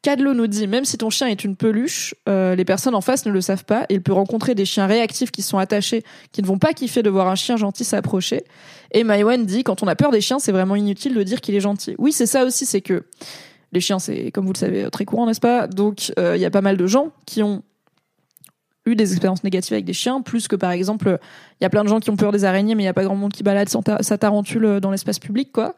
Cadlo 0.03 0.35
nous 0.35 0.47
dit 0.47 0.69
même 0.69 0.85
si 0.85 0.99
ton 0.99 1.11
chien 1.11 1.27
est 1.27 1.43
une 1.43 1.57
peluche, 1.57 2.15
euh, 2.29 2.55
les 2.55 2.65
personnes 2.65 2.95
en 2.95 3.01
face 3.01 3.27
ne 3.27 3.33
le 3.33 3.41
savent 3.41 3.65
pas. 3.65 3.87
Il 3.89 4.03
peut 4.03 4.13
rencontrer 4.13 4.55
des 4.55 4.65
chiens 4.65 4.87
réactifs 4.87 5.33
qui 5.33 5.43
sont 5.43 5.59
attachés, 5.59 6.05
qui 6.31 6.43
ne 6.43 6.47
vont 6.47 6.59
pas 6.59 6.75
kiffer 6.75 7.03
de 7.03 7.11
voir 7.11 7.27
un 7.27 7.35
chien 7.35 7.57
gentil 7.57 7.85
s'approcher. 7.85 8.45
Et 8.93 9.03
Maïwen 9.03 9.47
dit 9.47 9.65
quand 9.65 9.83
on 9.83 9.89
a 9.89 9.97
peur 9.97 10.13
des 10.13 10.21
chiens, 10.21 10.39
c'est 10.39 10.53
vraiment 10.53 10.77
inutile 10.77 11.15
de 11.15 11.23
dire 11.25 11.41
qu'il 11.41 11.57
est 11.57 11.61
gentil. 11.61 11.97
Oui, 11.99 12.13
c'est 12.13 12.27
ça 12.27 12.45
aussi, 12.45 12.67
c'est 12.67 12.83
que 12.83 13.05
les 13.73 13.81
chiens, 13.81 13.99
c'est 13.99 14.31
comme 14.31 14.47
vous 14.47 14.53
le 14.53 14.59
savez 14.59 14.89
très 14.93 15.05
courant, 15.05 15.27
n'est-ce 15.27 15.41
pas? 15.41 15.67
Donc 15.67 16.13
il 16.17 16.41
y 16.41 16.45
a 16.45 16.51
pas 16.51 16.61
mal 16.61 16.77
de 16.77 16.87
gens 16.87 17.11
qui 17.25 17.43
ont 17.43 17.63
eu 18.87 18.97
des 18.97 19.13
expériences 19.13 19.45
négatives 19.45 19.73
avec 19.73 19.85
des 19.85 19.93
chiens, 19.93 20.23
plus 20.23 20.49
que 20.49 20.57
par 20.57 20.71
exemple, 20.71 21.19
il 21.61 21.65
y 21.65 21.67
a 21.67 21.71
plein 21.71 21.85
de 21.85 21.89
gens 21.89 22.01
qui 22.01 22.11
ont 22.11 22.17
peur 22.17 22.33
des 22.33 22.45
araignées, 22.45 22.75
mais 22.75 22.85
il 22.85 22.87
y 22.87 22.89
a 22.89 22.95
pas 22.95 23.05
grand 23.05 23.17
monde 23.17 23.33
qui 23.33 23.43
balade 23.43 23.69
sa 23.69 24.19
tarentule 24.19 24.81
dans 24.81 24.91
l'espace 24.91 25.19
public, 25.19 25.53
quoi. 25.53 25.75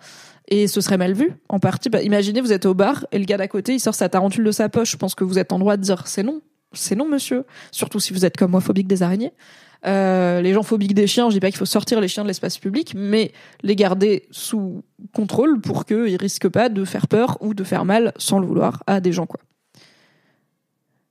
Et 0.51 0.66
ce 0.66 0.81
serait 0.81 0.97
mal 0.97 1.12
vu, 1.12 1.33
en 1.49 1.59
partie. 1.59 1.90
Bah, 1.90 2.03
imaginez, 2.03 2.40
vous 2.40 2.53
êtes 2.53 2.64
au 2.64 2.75
bar 2.75 3.07
et 3.12 3.18
le 3.18 3.25
gars 3.25 3.37
d'à 3.37 3.49
côté, 3.49 3.75
il 3.75 3.81
sort 3.81 3.94
sa 3.94 4.09
tarentule 4.09 4.44
de 4.44 4.53
sa 4.53 4.68
poche. 4.68 4.92
Je 4.92 4.97
pense 4.97 5.14
que 5.14 5.25
vous 5.25 5.38
êtes 5.38 5.53
en 5.53 5.59
droit 5.59 5.77
de 5.77 5.83
dire 5.83 6.07
c'est 6.07 6.23
non, 6.23 6.40
c'est 6.73 6.97
non, 6.97 7.07
monsieur. 7.09 7.44
Surtout 7.71 8.01
si 8.01 8.12
vous 8.12 8.25
êtes 8.25 8.37
comme 8.37 8.53
moi 8.53 8.61
phobique 8.61 8.88
des 8.88 9.03
araignées. 9.03 9.33
Euh, 9.87 10.40
les 10.40 10.55
gens 10.55 10.62
phobiques 10.62 10.94
des 10.94 11.07
chiens, 11.07 11.29
je 11.29 11.35
dis 11.35 11.40
pas 11.40 11.49
qu'il 11.49 11.59
faut 11.59 11.64
sortir 11.64 12.01
les 12.01 12.09
chiens 12.09 12.25
de 12.25 12.29
l'espace 12.29 12.59
public, 12.59 12.94
mais 12.97 13.33
les 13.62 13.77
garder 13.77 14.25
sous 14.31 14.83
contrôle 15.12 15.61
pour 15.61 15.85
qu'ils 15.85 16.16
risquent 16.16 16.49
pas 16.49 16.68
de 16.68 16.85
faire 16.85 17.07
peur 17.07 17.37
ou 17.40 17.55
de 17.55 17.62
faire 17.62 17.85
mal 17.85 18.12
sans 18.16 18.40
le 18.40 18.47
vouloir 18.47 18.83
à 18.87 19.01
des 19.01 19.12
gens, 19.12 19.27
quoi. 19.27 19.40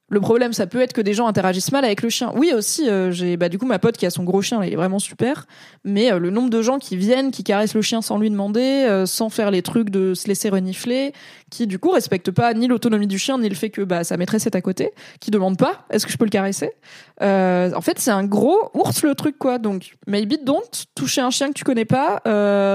Le 0.09 0.21
problème, 0.21 0.53
ça 0.53 0.67
peut 0.67 0.79
être 0.79 0.93
que 0.93 1.01
des 1.01 1.13
gens 1.13 1.27
interagissent 1.27 1.73
mal 1.73 1.83
avec 1.83 2.01
le 2.01 2.07
chien. 2.07 2.31
Oui, 2.35 2.53
aussi, 2.55 2.89
euh, 2.89 3.11
j'ai 3.11 3.35
bah 3.35 3.49
du 3.49 3.57
coup 3.57 3.65
ma 3.65 3.77
pote 3.77 3.97
qui 3.97 4.05
a 4.05 4.09
son 4.09 4.23
gros 4.23 4.41
chien, 4.41 4.63
il 4.63 4.71
est 4.71 4.77
vraiment 4.77 4.99
super. 4.99 5.47
Mais 5.83 6.13
euh, 6.13 6.19
le 6.19 6.29
nombre 6.29 6.49
de 6.49 6.61
gens 6.61 6.79
qui 6.79 6.95
viennent, 6.95 7.29
qui 7.29 7.43
caressent 7.43 7.73
le 7.73 7.81
chien 7.81 8.01
sans 8.01 8.17
lui 8.17 8.29
demander, 8.29 8.85
euh, 8.87 9.05
sans 9.05 9.27
faire 9.27 9.51
les 9.51 9.61
trucs 9.61 9.89
de 9.89 10.13
se 10.13 10.29
laisser 10.29 10.47
renifler, 10.47 11.11
qui 11.51 11.67
du 11.67 11.77
coup 11.77 11.89
respectent 11.89 12.31
pas 12.31 12.53
ni 12.53 12.67
l'autonomie 12.67 13.07
du 13.07 13.19
chien 13.19 13.37
ni 13.37 13.49
le 13.49 13.55
fait 13.55 13.69
que 13.69 13.81
bah 13.81 14.05
sa 14.05 14.15
maîtresse 14.15 14.45
est 14.45 14.55
à 14.55 14.61
côté, 14.61 14.93
qui 15.19 15.29
demandent 15.29 15.57
pas 15.57 15.85
est-ce 15.89 16.05
que 16.05 16.11
je 16.11 16.17
peux 16.17 16.25
le 16.25 16.31
caresser? 16.31 16.71
en 17.19 17.81
fait, 17.81 17.99
c'est 17.99 18.11
un 18.11 18.23
gros 18.23 18.71
ours 18.75 19.03
le 19.03 19.13
truc 19.13 19.37
quoi. 19.37 19.57
Donc 19.57 19.97
maybe 20.07 20.35
don't 20.41 20.85
toucher 20.95 21.19
un 21.19 21.31
chien 21.31 21.49
que 21.49 21.53
tu 21.53 21.65
connais 21.65 21.85
pas 21.85 22.21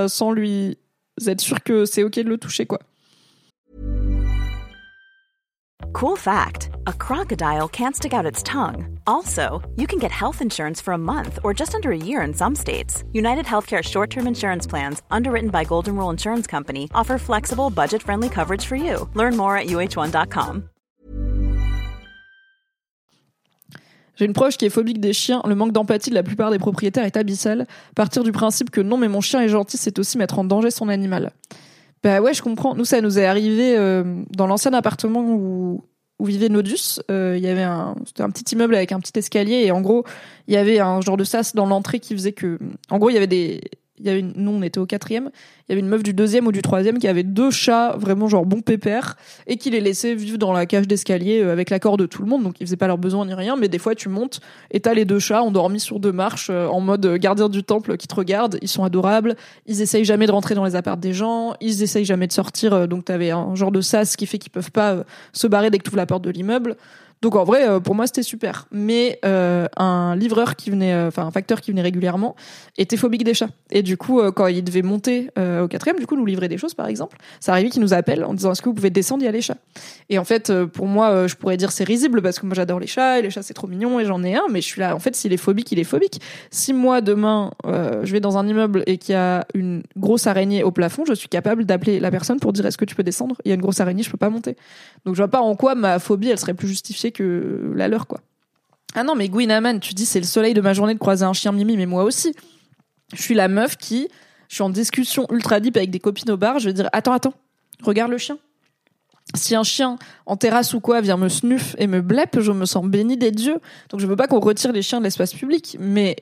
sans 0.08 0.32
lui 0.32 0.76
être 1.26 1.40
sûr 1.40 1.62
que 1.62 1.86
c'est 1.86 2.02
ok 2.02 2.16
de 2.16 2.28
le 2.28 2.36
toucher 2.36 2.66
quoi. 2.66 2.80
Cool 5.94 6.16
fact 6.16 6.71
a 6.86 6.92
crocodile 6.92 7.68
can't 7.68 7.94
stick 7.96 8.12
out 8.12 8.26
its 8.26 8.42
tongue. 8.42 8.98
Also, 9.06 9.60
you 9.76 9.86
can 9.86 9.98
get 9.98 10.10
health 10.10 10.40
insurance 10.42 10.80
for 10.80 10.94
a 10.94 10.98
month 10.98 11.38
or 11.44 11.54
just 11.54 11.74
under 11.74 11.90
a 11.90 11.96
year 11.96 12.22
in 12.22 12.34
some 12.34 12.54
states. 12.54 13.04
United 13.12 13.44
Healthcare 13.44 13.82
short 13.82 14.10
term 14.10 14.26
insurance 14.26 14.66
plans, 14.66 15.02
underwritten 15.10 15.50
by 15.50 15.64
Golden 15.64 15.96
Rule 15.96 16.10
Insurance 16.10 16.46
Company, 16.46 16.88
offer 16.94 17.18
flexible, 17.18 17.70
budget 17.70 18.02
friendly 18.02 18.28
coverage 18.28 18.66
for 18.66 18.76
you. 18.76 19.08
Learn 19.14 19.36
more 19.36 19.56
at 19.56 19.66
uh1.com. 19.66 20.68
J'ai 24.16 24.26
une 24.26 24.34
proche 24.34 24.56
qui 24.56 24.66
est 24.66 24.70
phobique 24.70 25.00
des 25.00 25.12
chiens. 25.12 25.42
Le 25.46 25.54
manque 25.54 25.72
d'empathie 25.72 26.10
de 26.10 26.14
la 26.14 26.22
plupart 26.22 26.50
des 26.50 26.58
propriétaires 26.58 27.04
est 27.04 27.16
abyssal. 27.16 27.66
Partir 27.94 28.22
du 28.22 28.32
principe 28.32 28.70
que 28.70 28.80
non, 28.80 28.96
mais 28.96 29.08
mon 29.08 29.20
chien 29.20 29.40
est 29.40 29.48
gentil, 29.48 29.78
c'est 29.78 29.98
aussi 29.98 30.18
mettre 30.18 30.38
en 30.38 30.44
danger 30.44 30.70
son 30.70 30.88
animal. 30.88 31.32
Bah 32.02 32.20
ouais, 32.20 32.34
je 32.34 32.42
comprends. 32.42 32.74
Nous, 32.74 32.84
ça 32.84 33.00
nous 33.00 33.18
est 33.18 33.24
arrivé 33.24 33.76
euh, 33.76 34.22
dans 34.30 34.46
l'ancien 34.46 34.72
appartement 34.74 35.22
où 35.22 35.84
où 36.18 36.26
vivait 36.26 36.48
Nodus, 36.48 37.00
il 37.08 37.38
y 37.38 37.48
avait 37.48 37.62
un, 37.62 37.96
c'était 38.06 38.22
un 38.22 38.30
petit 38.30 38.54
immeuble 38.54 38.74
avec 38.74 38.92
un 38.92 39.00
petit 39.00 39.18
escalier 39.18 39.64
et 39.64 39.72
en 39.72 39.80
gros, 39.80 40.04
il 40.46 40.54
y 40.54 40.56
avait 40.56 40.78
un 40.78 41.00
genre 41.00 41.16
de 41.16 41.24
sas 41.24 41.54
dans 41.54 41.66
l'entrée 41.66 42.00
qui 42.00 42.14
faisait 42.14 42.32
que, 42.32 42.58
en 42.90 42.98
gros, 42.98 43.10
il 43.10 43.14
y 43.14 43.16
avait 43.16 43.26
des, 43.26 43.60
il 44.02 44.08
y 44.08 44.10
avait 44.10 44.20
une, 44.20 44.32
nous 44.36 44.50
on 44.50 44.62
était 44.62 44.80
au 44.80 44.86
quatrième, 44.86 45.30
il 45.68 45.70
y 45.70 45.72
avait 45.72 45.80
une 45.80 45.88
meuf 45.88 46.02
du 46.02 46.12
deuxième 46.12 46.46
ou 46.46 46.52
du 46.52 46.60
troisième 46.60 46.98
qui 46.98 47.06
avait 47.06 47.22
deux 47.22 47.50
chats 47.50 47.94
vraiment 47.96 48.28
genre 48.28 48.44
bon 48.44 48.60
pépère 48.60 49.16
et 49.46 49.56
qui 49.56 49.70
les 49.70 49.80
laissait 49.80 50.14
vivre 50.14 50.38
dans 50.38 50.52
la 50.52 50.66
cage 50.66 50.88
d'escalier 50.88 51.40
euh, 51.40 51.52
avec 51.52 51.70
l'accord 51.70 51.96
de 51.96 52.06
tout 52.06 52.22
le 52.22 52.28
monde, 52.28 52.42
donc 52.42 52.60
ils 52.60 52.66
faisaient 52.66 52.76
pas 52.76 52.88
leurs 52.88 52.98
besoins 52.98 53.24
ni 53.26 53.34
rien, 53.34 53.56
mais 53.56 53.68
des 53.68 53.78
fois 53.78 53.94
tu 53.94 54.08
montes 54.08 54.40
et 54.72 54.80
t'as 54.80 54.92
les 54.92 55.04
deux 55.04 55.20
chats 55.20 55.42
endormis 55.42 55.80
sur 55.80 56.00
deux 56.00 56.12
marches 56.12 56.50
euh, 56.50 56.66
en 56.66 56.80
mode 56.80 57.06
euh, 57.06 57.16
gardien 57.16 57.48
du 57.48 57.62
temple 57.62 57.96
qui 57.96 58.08
te 58.08 58.14
regardent, 58.14 58.58
ils 58.60 58.68
sont 58.68 58.82
adorables, 58.82 59.36
ils 59.66 59.80
essayent 59.80 60.04
jamais 60.04 60.26
de 60.26 60.32
rentrer 60.32 60.54
dans 60.54 60.64
les 60.64 60.74
apparts 60.74 60.96
des 60.96 61.12
gens, 61.12 61.54
ils 61.60 61.82
essayent 61.82 62.04
jamais 62.04 62.26
de 62.26 62.32
sortir, 62.32 62.88
donc 62.88 63.04
t'avais 63.04 63.30
un 63.30 63.54
genre 63.54 63.70
de 63.70 63.80
sas 63.80 64.16
qui 64.16 64.26
fait 64.26 64.38
qu'ils 64.38 64.52
peuvent 64.52 64.72
pas 64.72 65.04
se 65.32 65.46
barrer 65.46 65.70
dès 65.70 65.78
que 65.78 65.84
tu 65.84 65.90
ouvres 65.90 65.96
la 65.96 66.06
porte 66.06 66.24
de 66.24 66.30
l'immeuble. 66.30 66.76
Donc 67.22 67.36
en 67.36 67.44
vrai, 67.44 67.68
euh, 67.68 67.78
pour 67.78 67.94
moi, 67.94 68.06
c'était 68.06 68.24
super. 68.24 68.66
Mais 68.72 69.20
euh, 69.24 69.68
un 69.76 70.16
livreur 70.16 70.56
qui 70.56 70.70
venait, 70.70 70.92
euh, 70.92 71.06
enfin 71.06 71.24
un 71.24 71.30
facteur 71.30 71.60
qui 71.60 71.70
venait 71.70 71.82
régulièrement, 71.82 72.34
était 72.78 72.96
phobique 72.96 73.22
des 73.22 73.32
chats. 73.32 73.48
Et 73.70 73.82
du 73.82 73.96
coup, 73.96 74.20
quand 74.32 74.48
il 74.48 74.64
devait 74.64 74.82
monter 74.82 75.28
au 75.36 75.68
quatrième, 75.68 75.98
du 75.98 76.06
coup, 76.06 76.16
nous 76.16 76.26
livrer 76.26 76.48
des 76.48 76.58
choses, 76.58 76.74
par 76.74 76.88
exemple, 76.88 77.18
ça 77.38 77.52
arrivait 77.52 77.70
qu'il 77.70 77.80
nous 77.80 77.94
appelle 77.94 78.24
en 78.24 78.34
disant 78.34 78.52
est-ce 78.52 78.60
que 78.60 78.68
vous 78.68 78.74
pouvez 78.74 78.90
descendre, 78.90 79.22
il 79.22 79.26
y 79.26 79.28
a 79.28 79.32
les 79.32 79.40
chats? 79.40 79.56
Et 80.10 80.18
en 80.18 80.24
fait, 80.24 80.52
pour 80.66 80.86
moi, 80.86 81.26
je 81.26 81.34
pourrais 81.36 81.56
dire 81.56 81.70
c'est 81.70 81.84
risible 81.84 82.22
parce 82.22 82.38
que 82.38 82.46
moi 82.46 82.54
j'adore 82.54 82.80
les 82.80 82.86
chats 82.86 83.18
et 83.18 83.22
les 83.22 83.30
chats 83.30 83.42
c'est 83.42 83.54
trop 83.54 83.66
mignon 83.66 84.00
et 84.00 84.04
j'en 84.04 84.22
ai 84.24 84.34
un. 84.34 84.44
Mais 84.50 84.60
je 84.60 84.66
suis 84.66 84.80
là, 84.80 84.96
en 84.96 84.98
fait, 84.98 85.14
s'il 85.14 85.32
est 85.32 85.38
phobique, 85.38 85.70
il 85.70 85.78
est 85.78 85.84
phobique. 85.84 86.20
Si 86.50 86.72
moi 86.72 87.00
demain 87.00 87.52
je 87.64 88.10
vais 88.10 88.20
dans 88.20 88.36
un 88.36 88.48
immeuble 88.48 88.82
et 88.86 88.98
qu'il 88.98 89.12
y 89.12 89.16
a 89.16 89.46
une 89.54 89.82
grosse 89.96 90.26
araignée 90.26 90.64
au 90.64 90.72
plafond, 90.72 91.04
je 91.06 91.14
suis 91.14 91.28
capable 91.28 91.64
d'appeler 91.64 92.00
la 92.00 92.10
personne 92.10 92.40
pour 92.40 92.52
dire 92.52 92.66
est-ce 92.66 92.78
que 92.78 92.84
tu 92.84 92.94
peux 92.94 93.04
descendre? 93.04 93.36
Il 93.44 93.50
y 93.50 93.52
a 93.52 93.54
une 93.54 93.60
grosse 93.62 93.80
araignée, 93.80 94.02
je 94.02 94.10
peux 94.10 94.18
pas 94.18 94.30
monter. 94.30 94.56
Donc 95.04 95.14
je 95.14 95.20
vois 95.20 95.30
pas 95.30 95.40
en 95.40 95.54
quoi 95.54 95.74
ma 95.74 95.98
phobie, 95.98 96.30
elle 96.30 96.38
serait 96.38 96.54
plus 96.54 96.68
justifiée 96.68 97.11
que 97.12 97.72
la 97.74 97.88
leur, 97.88 98.06
quoi. 98.06 98.20
Ah 98.94 99.04
non, 99.04 99.14
mais 99.14 99.28
Gwyn 99.28 99.80
tu 99.80 99.94
dis 99.94 100.04
c'est 100.04 100.20
le 100.20 100.26
soleil 100.26 100.54
de 100.54 100.60
ma 100.60 100.74
journée 100.74 100.94
de 100.94 100.98
croiser 100.98 101.24
un 101.24 101.32
chien 101.32 101.52
Mimi, 101.52 101.76
mais 101.76 101.86
moi 101.86 102.04
aussi. 102.04 102.34
Je 103.14 103.22
suis 103.22 103.34
la 103.34 103.48
meuf 103.48 103.76
qui, 103.76 104.08
je 104.48 104.54
suis 104.54 104.62
en 104.62 104.70
discussion 104.70 105.26
ultra 105.30 105.60
deep 105.60 105.76
avec 105.76 105.90
des 105.90 106.00
copines 106.00 106.30
au 106.30 106.36
bar, 106.36 106.58
je 106.58 106.68
vais 106.68 106.72
dire 106.72 106.88
attends, 106.92 107.12
attends, 107.12 107.34
regarde 107.82 108.10
le 108.10 108.18
chien. 108.18 108.38
Si 109.34 109.54
un 109.54 109.62
chien 109.62 109.98
en 110.26 110.36
terrasse 110.36 110.74
ou 110.74 110.80
quoi 110.80 111.00
vient 111.00 111.16
me 111.16 111.28
snuff 111.28 111.74
et 111.78 111.86
me 111.86 112.00
bleppe, 112.00 112.40
je 112.40 112.52
me 112.52 112.66
sens 112.66 112.84
béni 112.84 113.16
des 113.16 113.30
dieux. 113.30 113.60
Donc 113.90 114.00
je 114.00 114.06
veux 114.06 114.16
pas 114.16 114.26
qu'on 114.26 114.40
retire 114.40 114.72
les 114.72 114.82
chiens 114.82 114.98
de 114.98 115.04
l'espace 115.04 115.32
public, 115.32 115.76
mais 115.78 116.16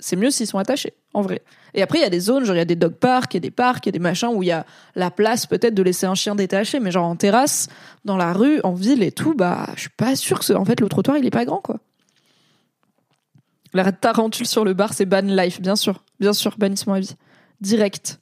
c'est 0.00 0.16
mieux 0.16 0.30
s'ils 0.30 0.46
sont 0.46 0.58
attachés, 0.58 0.94
en 1.14 1.22
vrai. 1.22 1.42
Et 1.74 1.82
après, 1.82 1.98
il 1.98 2.02
y 2.02 2.04
a 2.04 2.10
des 2.10 2.20
zones, 2.20 2.44
genre 2.44 2.54
il 2.54 2.58
y 2.58 2.62
a 2.62 2.64
des 2.64 2.76
dog 2.76 2.94
parks, 2.94 3.34
il 3.34 3.36
y 3.36 3.38
a 3.38 3.40
des 3.40 3.50
parcs, 3.50 3.84
il 3.86 3.88
y 3.88 3.90
a 3.90 3.92
des 3.92 3.98
machins 3.98 4.30
où 4.32 4.42
il 4.42 4.46
y 4.46 4.52
a 4.52 4.64
la 4.94 5.10
place 5.10 5.46
peut-être 5.46 5.74
de 5.74 5.82
laisser 5.82 6.06
un 6.06 6.14
chien 6.14 6.34
détaché, 6.34 6.80
mais 6.80 6.90
genre 6.90 7.06
en 7.06 7.16
terrasse, 7.16 7.68
dans 8.04 8.16
la 8.16 8.32
rue, 8.32 8.60
en 8.62 8.74
ville 8.74 9.02
et 9.02 9.12
tout, 9.12 9.34
bah, 9.34 9.66
je 9.74 9.82
suis 9.82 9.90
pas 9.90 10.16
sûre 10.16 10.40
que 10.40 10.52
en 10.52 10.64
fait 10.64 10.80
le 10.80 10.88
trottoir 10.88 11.16
il 11.16 11.26
est 11.26 11.30
pas 11.30 11.44
grand 11.44 11.60
quoi. 11.60 11.78
La 13.74 13.92
tarentule 13.92 14.46
sur 14.46 14.64
le 14.64 14.72
bar, 14.72 14.94
c'est 14.94 15.04
ban 15.04 15.20
life, 15.20 15.60
bien 15.60 15.76
sûr, 15.76 16.04
bien 16.20 16.32
sûr, 16.32 16.56
bannissement 16.56 16.94
à 16.94 17.00
vie, 17.00 17.16
direct. 17.60 18.18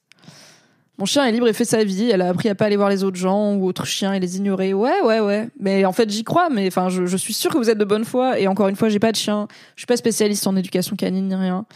Mon 0.99 1.05
chien 1.05 1.25
est 1.27 1.33
libre 1.33 1.47
et 1.47 1.53
fait 1.53 1.67
sa 1.67 1.85
vie. 1.85 2.11
Elle 2.11 2.23
a 2.23 2.29
appris 2.29 2.49
à 2.49 2.55
pas 2.55 2.65
aller 2.67 2.77
voir 2.77 2.89
les 2.89 3.05
autres 3.05 3.19
gens 3.19 3.55
ou 3.55 3.67
autres 3.67 3.85
chiens 3.85 4.15
et 4.15 4.21
les 4.21 4.39
ignorer. 4.39 4.73
Ouais, 4.73 5.01
ouais, 5.05 5.21
ouais. 5.21 5.49
Mais 5.61 5.85
en 5.85 5.93
fait, 5.93 6.09
j'y 6.09 6.25
crois. 6.25 6.49
Mais 6.49 6.67
enfin, 6.69 6.89
je, 6.89 7.17
suis 7.17 7.35
sûre 7.35 7.53
que 7.53 7.59
vous 7.59 7.69
êtes 7.69 7.79
de 7.79 7.85
bonne 7.85 8.05
foi. 8.05 8.41
Et 8.41 8.49
encore 8.49 8.69
une 8.69 8.77
fois, 8.77 8.89
j'ai 8.89 8.99
pas 8.99 9.13
de 9.13 9.17
chien. 9.17 9.47
Je 9.75 9.81
suis 9.81 9.87
pas 9.87 9.99
spécialiste 9.99 10.47
en 10.47 10.57
éducation 10.57 10.97
canine 10.97 11.29
ni 11.29 11.35
rien. 11.35 11.67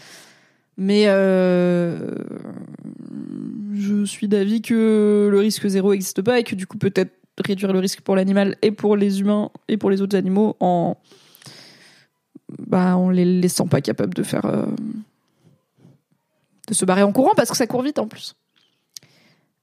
Mais 0.78 1.04
euh, 1.08 2.14
je 3.74 4.04
suis 4.06 4.28
d'avis 4.28 4.62
que 4.62 5.28
le 5.30 5.38
risque 5.38 5.66
zéro 5.66 5.92
n'existe 5.92 6.22
pas 6.22 6.38
et 6.38 6.42
que 6.42 6.54
du 6.54 6.66
coup 6.66 6.78
peut-être 6.78 7.12
réduire 7.44 7.72
le 7.72 7.78
risque 7.78 8.00
pour 8.00 8.16
l'animal 8.16 8.56
et 8.62 8.70
pour 8.70 8.96
les 8.96 9.20
humains 9.20 9.50
et 9.68 9.76
pour 9.76 9.90
les 9.90 10.00
autres 10.00 10.16
animaux 10.16 10.56
en 10.60 10.96
bah 12.66 12.96
en 12.96 13.10
les 13.10 13.24
laissant 13.24 13.66
pas 13.66 13.80
capables 13.80 14.14
de 14.14 14.22
faire 14.22 14.44
euh, 14.46 14.66
de 16.68 16.74
se 16.74 16.84
barrer 16.84 17.02
en 17.02 17.12
courant 17.12 17.32
parce 17.36 17.50
que 17.50 17.56
ça 17.56 17.66
court 17.66 17.82
vite 17.82 17.98
en 17.98 18.08
plus. 18.08 18.34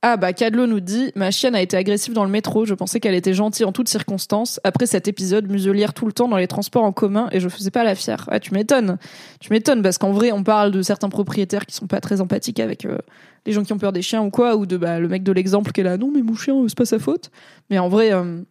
Ah 0.09 0.15
bah 0.15 0.31
Cadlo 0.31 0.67
nous 0.67 0.79
dit 0.79 1.11
ma 1.15 1.31
chienne 1.31 1.53
a 1.53 1.61
été 1.61 1.75
agressive 1.75 2.13
dans 2.13 2.23
le 2.23 2.29
métro. 2.29 2.63
Je 2.63 2.73
pensais 2.73 3.01
qu'elle 3.01 3.13
était 3.13 3.33
gentille 3.33 3.65
en 3.65 3.73
toutes 3.73 3.89
circonstances. 3.89 4.57
Après 4.63 4.85
cet 4.85 5.09
épisode, 5.09 5.51
muselière 5.51 5.93
tout 5.93 6.05
le 6.05 6.13
temps 6.13 6.29
dans 6.29 6.37
les 6.37 6.47
transports 6.47 6.85
en 6.85 6.93
commun 6.93 7.27
et 7.33 7.41
je 7.41 7.49
faisais 7.49 7.71
pas 7.71 7.83
la 7.83 7.93
fière. 7.93 8.23
Ah 8.31 8.39
tu 8.39 8.53
m'étonnes, 8.53 8.99
tu 9.41 9.51
m'étonnes 9.51 9.81
parce 9.81 9.97
qu'en 9.97 10.13
vrai 10.13 10.31
on 10.31 10.43
parle 10.43 10.71
de 10.71 10.81
certains 10.81 11.09
propriétaires 11.09 11.65
qui 11.65 11.75
sont 11.75 11.87
pas 11.87 11.99
très 11.99 12.21
empathiques 12.21 12.61
avec 12.61 12.85
euh, 12.85 12.99
les 13.45 13.51
gens 13.51 13.65
qui 13.65 13.73
ont 13.73 13.77
peur 13.77 13.91
des 13.91 14.01
chiens 14.01 14.21
ou 14.21 14.29
quoi 14.29 14.55
ou 14.55 14.65
de 14.65 14.77
bah, 14.77 14.97
le 15.01 15.09
mec 15.09 15.23
de 15.23 15.33
l'exemple 15.33 15.73
qui 15.73 15.81
est 15.81 15.83
là 15.83 15.97
non 15.97 16.09
mais 16.09 16.21
mon 16.21 16.35
chien 16.35 16.55
c'est 16.69 16.77
pas 16.77 16.85
sa 16.85 16.99
faute. 16.99 17.29
Mais 17.69 17.77
en 17.77 17.89
vrai, 17.89 18.13
euh, 18.13 18.41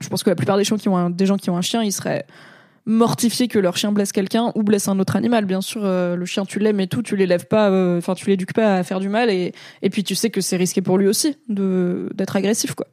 je 0.00 0.08
pense 0.08 0.22
que 0.22 0.30
la 0.30 0.36
plupart 0.36 0.58
des 0.58 0.64
gens 0.64 0.76
qui 0.76 0.88
ont 0.88 1.10
des 1.10 1.26
gens 1.26 1.38
qui 1.38 1.50
ont 1.50 1.56
un 1.56 1.62
chien 1.62 1.82
ils 1.82 1.90
seraient 1.90 2.24
mortifiés 2.86 3.48
que 3.48 3.58
leur 3.58 3.76
chien 3.76 3.92
blesse 3.92 4.12
quelqu'un 4.12 4.52
ou 4.54 4.62
blesse 4.62 4.88
un 4.88 4.98
autre 4.98 5.16
animal. 5.16 5.44
Bien 5.44 5.60
sûr, 5.60 5.82
euh, 5.84 6.16
le 6.16 6.26
chien, 6.26 6.44
tu 6.44 6.58
l'aimes 6.58 6.80
et 6.80 6.86
tout, 6.86 7.02
tu 7.02 7.16
l'élèves 7.16 7.46
pas, 7.46 7.70
euh, 7.70 7.98
enfin, 7.98 8.14
tu 8.14 8.28
l'éduques 8.28 8.52
pas 8.52 8.76
à 8.76 8.82
faire 8.82 9.00
du 9.00 9.08
mal 9.08 9.30
et, 9.30 9.52
et 9.82 9.90
puis 9.90 10.04
tu 10.04 10.14
sais 10.14 10.30
que 10.30 10.40
c'est 10.40 10.56
risqué 10.56 10.82
pour 10.82 10.98
lui 10.98 11.08
aussi 11.08 11.36
de, 11.48 12.10
d'être 12.14 12.36
agressif, 12.36 12.74
quoi. 12.74 12.86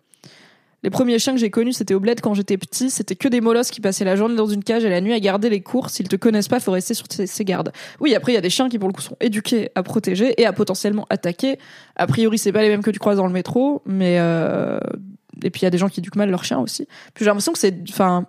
Les 0.84 0.90
premiers 0.90 1.20
chiens 1.20 1.34
que 1.34 1.40
j'ai 1.40 1.52
connus, 1.52 1.74
c'était 1.74 1.94
au 1.94 2.00
bled 2.00 2.22
quand 2.22 2.34
j'étais 2.34 2.58
petit. 2.58 2.90
C'était 2.90 3.16
que 3.16 3.28
des 3.28 3.40
molosses 3.40 3.70
qui 3.70 3.82
passaient 3.82 4.04
la 4.04 4.16
journée 4.16 4.36
dans 4.36 4.48
une 4.48 4.64
cage 4.64 4.84
et 4.84 4.90
la 4.90 5.00
nuit 5.00 5.14
à 5.14 5.20
garder 5.20 5.48
les 5.48 5.62
cours. 5.62 5.92
S'ils 5.92 6.08
te 6.08 6.16
connaissent 6.16 6.48
pas, 6.48 6.60
faut 6.60 6.72
rester 6.72 6.96
sur 6.96 7.06
ses 7.08 7.46
gardes. 7.46 7.72
Oui, 8.00 8.16
après, 8.16 8.32
il 8.32 8.36
y 8.36 8.38
a 8.40 8.42
des 8.42 8.50
chiens 8.50 8.68
qui, 8.68 8.80
pour 8.80 8.90
le 8.90 8.94
coup, 8.94 9.02
sont 9.02 9.16
éduqués 9.22 9.70
à 9.76 9.84
protéger 9.84 10.34
et 10.42 10.46
à 10.48 10.54
potentiellement 10.54 11.06
attaquer. 11.12 11.60
A 11.98 12.08
priori, 12.08 12.40
c'est 12.40 12.52
pas 12.52 12.64
les 12.64 12.70
mêmes 12.70 12.82
que 12.82 12.90
tu 12.90 12.98
croises 12.98 13.18
dans 13.18 13.28
le 13.28 13.34
métro, 13.34 13.84
mais, 13.86 14.18
euh... 14.20 14.80
et 15.44 15.52
puis 15.52 15.62
il 15.62 15.64
y 15.66 15.68
a 15.68 15.70
des 15.70 15.78
gens 15.78 15.88
qui 15.88 16.00
éduquent 16.00 16.16
mal 16.16 16.32
leurs 16.32 16.46
chiens 16.46 16.58
aussi. 16.58 16.88
Puis 17.14 17.26
j'ai 17.26 17.30
l'impression 17.30 17.54
que 17.54 17.60
c'est, 17.60 17.78
enfin, 17.88 18.26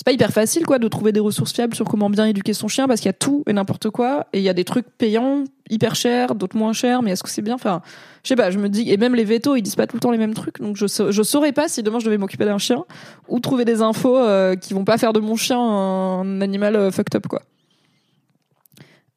c'est 0.00 0.04
pas 0.06 0.12
hyper 0.12 0.32
facile 0.32 0.64
quoi 0.64 0.78
de 0.78 0.88
trouver 0.88 1.12
des 1.12 1.20
ressources 1.20 1.52
fiables 1.52 1.74
sur 1.74 1.84
comment 1.84 2.08
bien 2.08 2.24
éduquer 2.24 2.54
son 2.54 2.68
chien 2.68 2.88
parce 2.88 3.00
qu'il 3.00 3.08
y 3.08 3.10
a 3.10 3.12
tout 3.12 3.44
et 3.46 3.52
n'importe 3.52 3.90
quoi 3.90 4.28
et 4.32 4.38
il 4.38 4.42
y 4.42 4.48
a 4.48 4.54
des 4.54 4.64
trucs 4.64 4.86
payants 4.96 5.44
hyper 5.68 5.94
chers 5.94 6.34
d'autres 6.34 6.56
moins 6.56 6.72
chers 6.72 7.02
mais 7.02 7.10
est-ce 7.10 7.22
que 7.22 7.28
c'est 7.28 7.42
bien? 7.42 7.56
Enfin 7.56 7.82
je 8.22 8.28
sais 8.28 8.34
pas 8.36 8.50
je 8.50 8.58
me 8.58 8.70
dis 8.70 8.90
et 8.90 8.96
même 8.96 9.14
les 9.14 9.24
vétos 9.24 9.56
ils 9.56 9.62
disent 9.62 9.76
pas 9.76 9.86
tout 9.86 9.96
le 9.96 10.00
temps 10.00 10.10
les 10.10 10.16
mêmes 10.16 10.32
trucs 10.32 10.58
donc 10.58 10.78
je 10.78 10.86
je 10.86 11.22
saurais 11.22 11.52
pas 11.52 11.68
si 11.68 11.82
demain 11.82 11.98
je 11.98 12.06
devais 12.06 12.16
m'occuper 12.16 12.46
d'un 12.46 12.56
chien 12.56 12.86
ou 13.28 13.40
trouver 13.40 13.66
des 13.66 13.82
infos 13.82 14.16
euh, 14.16 14.56
qui 14.56 14.72
vont 14.72 14.86
pas 14.86 14.96
faire 14.96 15.12
de 15.12 15.20
mon 15.20 15.36
chien 15.36 15.60
un 15.60 16.40
animal 16.40 16.76
euh, 16.76 16.90
fucked 16.90 17.14
up 17.14 17.26
quoi 17.26 17.42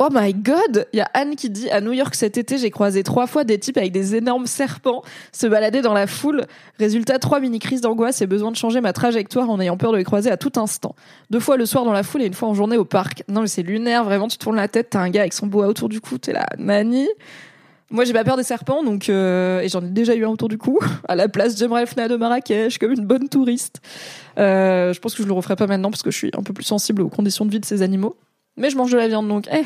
Oh 0.06 0.10
my 0.12 0.34
god 0.34 0.86
Il 0.92 0.98
y 0.98 1.02
a 1.02 1.10
Anne 1.14 1.38
qui 1.38 1.50
dit 1.50 1.70
à 1.70 1.80
New 1.80 1.94
York 1.94 2.14
cet 2.14 2.38
été, 2.38 2.58
j'ai 2.58 2.72
croisé 2.72 3.04
trois 3.04 3.26
fois 3.26 3.46
des 3.46 3.58
types 3.58 3.78
avec 3.78 3.94
des 3.94 4.18
énormes 4.18 4.48
serpents 4.48 5.02
se 5.32 5.48
balader 5.48 5.82
dans 5.82 5.94
la 5.94 6.08
foule. 6.08 6.42
Résultat, 6.78 7.20
trois 7.20 7.40
mini-crises 7.40 7.80
d'angoisse 7.80 8.22
et 8.22 8.28
besoin 8.28 8.52
de 8.52 8.58
changer 8.58 8.82
ma 8.82 8.92
trajectoire 8.92 9.50
en 9.50 9.62
ayant 9.62 9.78
peur 9.78 9.94
de 9.94 9.98
les 9.98 10.04
croiser 10.04 10.30
à 10.30 10.36
tout 10.36 10.52
instant. 10.58 10.94
Deux 11.30 11.40
fois 11.40 11.56
le 11.56 11.66
soir 11.66 11.86
dans 11.86 11.94
la 11.94 12.04
foule 12.04 12.22
et 12.22 12.26
une 12.26 12.34
fois 12.34 12.50
en 12.50 12.54
journée 12.54 12.76
au 12.76 12.84
parc. 12.84 13.24
Non 13.30 13.40
mais 13.40 13.48
c'est 13.48 13.64
lunaire, 13.64 14.04
vraiment, 14.04 14.28
tu 14.28 14.38
tournes 14.38 14.58
la 14.58 14.68
tête, 14.68 14.90
t'as 14.90 15.00
un 15.00 15.10
gars 15.10 15.22
avec 15.22 15.32
son 15.32 15.48
boa 15.48 15.68
autour 15.68 15.88
du 15.88 16.02
cou, 16.02 16.18
t'es 16.18 16.34
là, 16.34 16.48
Nani 16.58 17.08
moi, 17.92 18.06
j'ai 18.06 18.14
pas 18.14 18.24
peur 18.24 18.38
des 18.38 18.44
serpents, 18.44 18.82
donc 18.82 19.08
euh, 19.08 19.60
et 19.60 19.70
j'en 19.70 19.84
ai 19.84 19.90
déjà 19.90 20.16
eu 20.16 20.26
un 20.26 20.30
autour 20.30 20.50
du 20.50 20.58
cou 20.58 20.80
à 21.08 21.16
la 21.16 21.28
place 21.28 21.56
Jemerel 21.56 21.86
Fna 21.86 22.08
de 22.08 22.16
Marrakech, 22.16 22.80
comme 22.80 22.92
une 22.92 23.06
bonne 23.06 23.30
touriste. 23.30 23.82
Euh, 24.40 24.94
je 24.94 25.00
pense 25.00 25.14
que 25.14 25.22
je 25.22 25.28
le 25.28 25.34
referai 25.34 25.56
pas 25.56 25.68
maintenant 25.68 25.92
parce 25.92 26.02
que 26.02 26.10
je 26.10 26.18
suis 26.18 26.32
un 26.36 26.42
peu 26.42 26.54
plus 26.54 26.64
sensible 26.64 27.04
aux 27.04 27.10
conditions 27.10 27.46
de 27.46 27.52
vie 27.52 27.60
de 27.60 27.66
ces 27.66 27.84
animaux. 27.84 28.16
Mais 28.58 28.70
je 28.70 28.78
mange 28.78 28.92
de 28.92 28.98
la 28.98 29.08
viande, 29.08 29.28
donc, 29.28 29.48
eh. 29.52 29.64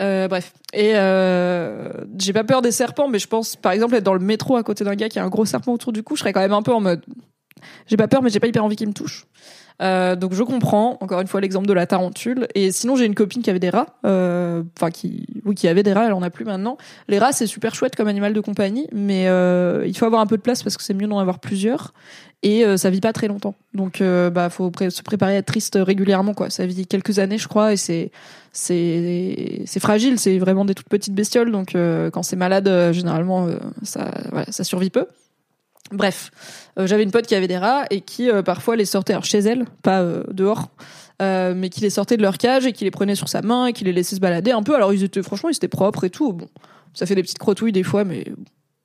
Euh, 0.00 0.28
bref. 0.28 0.52
Et 0.72 0.92
euh, 0.94 1.90
j'ai 2.18 2.32
pas 2.32 2.44
peur 2.44 2.62
des 2.62 2.70
serpents, 2.70 3.08
mais 3.08 3.18
je 3.18 3.26
pense, 3.26 3.56
par 3.56 3.72
exemple, 3.72 3.94
être 3.94 4.04
dans 4.04 4.14
le 4.14 4.20
métro 4.20 4.56
à 4.56 4.62
côté 4.62 4.84
d'un 4.84 4.94
gars 4.94 5.08
qui 5.08 5.18
a 5.18 5.24
un 5.24 5.28
gros 5.28 5.44
serpent 5.44 5.72
autour 5.72 5.92
du 5.92 6.02
cou, 6.02 6.14
je 6.14 6.20
serais 6.20 6.32
quand 6.32 6.40
même 6.40 6.52
un 6.52 6.62
peu 6.62 6.72
en 6.72 6.80
mode. 6.80 7.04
J'ai 7.86 7.96
pas 7.96 8.06
peur, 8.06 8.22
mais 8.22 8.30
j'ai 8.30 8.40
pas 8.40 8.46
hyper 8.46 8.64
envie 8.64 8.76
qu'il 8.76 8.88
me 8.88 8.92
touche. 8.92 9.26
Euh, 9.80 10.16
donc 10.16 10.34
je 10.34 10.42
comprends, 10.42 10.98
encore 11.00 11.20
une 11.20 11.26
fois, 11.26 11.40
l'exemple 11.40 11.66
de 11.66 11.72
la 11.72 11.86
tarentule. 11.86 12.48
Et 12.54 12.72
sinon, 12.72 12.96
j'ai 12.96 13.04
une 13.04 13.14
copine 13.14 13.42
qui 13.42 13.50
avait 13.50 13.58
des 13.58 13.70
rats, 13.70 13.86
euh, 14.04 14.62
enfin 14.76 14.90
qui, 14.90 15.26
oui, 15.44 15.54
qui 15.54 15.68
avait 15.68 15.82
des 15.82 15.92
rats, 15.92 16.06
elle 16.06 16.12
en 16.12 16.22
a 16.22 16.30
plus 16.30 16.44
maintenant. 16.44 16.76
Les 17.08 17.18
rats, 17.18 17.32
c'est 17.32 17.46
super 17.46 17.74
chouette 17.74 17.96
comme 17.96 18.08
animal 18.08 18.32
de 18.32 18.40
compagnie, 18.40 18.86
mais 18.92 19.28
euh, 19.28 19.84
il 19.86 19.96
faut 19.96 20.06
avoir 20.06 20.20
un 20.20 20.26
peu 20.26 20.36
de 20.36 20.42
place 20.42 20.62
parce 20.62 20.76
que 20.76 20.82
c'est 20.82 20.94
mieux 20.94 21.06
d'en 21.06 21.18
avoir 21.18 21.38
plusieurs. 21.38 21.92
Et 22.44 22.64
euh, 22.64 22.76
ça 22.76 22.88
vit 22.88 23.00
pas 23.00 23.12
très 23.12 23.26
longtemps, 23.26 23.56
donc 23.74 24.00
euh, 24.00 24.30
bah 24.30 24.48
faut 24.48 24.70
se 24.90 25.02
préparer 25.02 25.34
à 25.34 25.38
être 25.38 25.46
triste 25.46 25.76
régulièrement 25.76 26.34
quoi. 26.34 26.50
Ça 26.50 26.66
vit 26.66 26.86
quelques 26.86 27.18
années, 27.18 27.36
je 27.36 27.48
crois, 27.48 27.72
et 27.72 27.76
c'est 27.76 28.12
c'est 28.52 29.62
c'est 29.66 29.80
fragile, 29.80 30.20
c'est 30.20 30.38
vraiment 30.38 30.64
des 30.64 30.74
toutes 30.74 30.88
petites 30.88 31.14
bestioles, 31.16 31.50
donc 31.50 31.72
quand 32.12 32.22
c'est 32.22 32.36
malade, 32.36 32.92
généralement 32.92 33.48
ça 33.82 34.12
voilà, 34.30 34.46
ça 34.52 34.62
survit 34.62 34.90
peu. 34.90 35.06
Bref, 35.92 36.30
euh, 36.78 36.86
j'avais 36.86 37.02
une 37.02 37.10
pote 37.10 37.26
qui 37.26 37.34
avait 37.34 37.48
des 37.48 37.56
rats 37.56 37.84
et 37.90 38.00
qui 38.00 38.30
euh, 38.30 38.42
parfois 38.42 38.76
les 38.76 38.84
sortait 38.84 39.14
chez 39.22 39.38
elle, 39.38 39.64
pas 39.82 40.00
euh, 40.02 40.22
dehors, 40.30 40.70
mais 41.20 41.68
qui 41.70 41.80
les 41.80 41.90
sortait 41.90 42.16
de 42.16 42.22
leur 42.22 42.38
cage 42.38 42.66
et 42.66 42.72
qui 42.72 42.84
les 42.84 42.90
prenait 42.90 43.14
sur 43.14 43.28
sa 43.28 43.42
main 43.42 43.66
et 43.66 43.72
qui 43.72 43.84
les 43.84 43.92
laissait 43.92 44.16
se 44.16 44.20
balader 44.20 44.50
un 44.50 44.62
peu. 44.62 44.74
Alors 44.74 44.92
ils 44.92 45.02
étaient 45.02 45.22
franchement 45.22 45.48
ils 45.48 45.56
étaient 45.56 45.68
propres 45.68 46.04
et 46.04 46.10
tout. 46.10 46.32
Bon, 46.32 46.48
ça 46.94 47.06
fait 47.06 47.14
des 47.14 47.22
petites 47.22 47.38
crotouilles 47.38 47.72
des 47.72 47.82
fois, 47.82 48.04
mais 48.04 48.24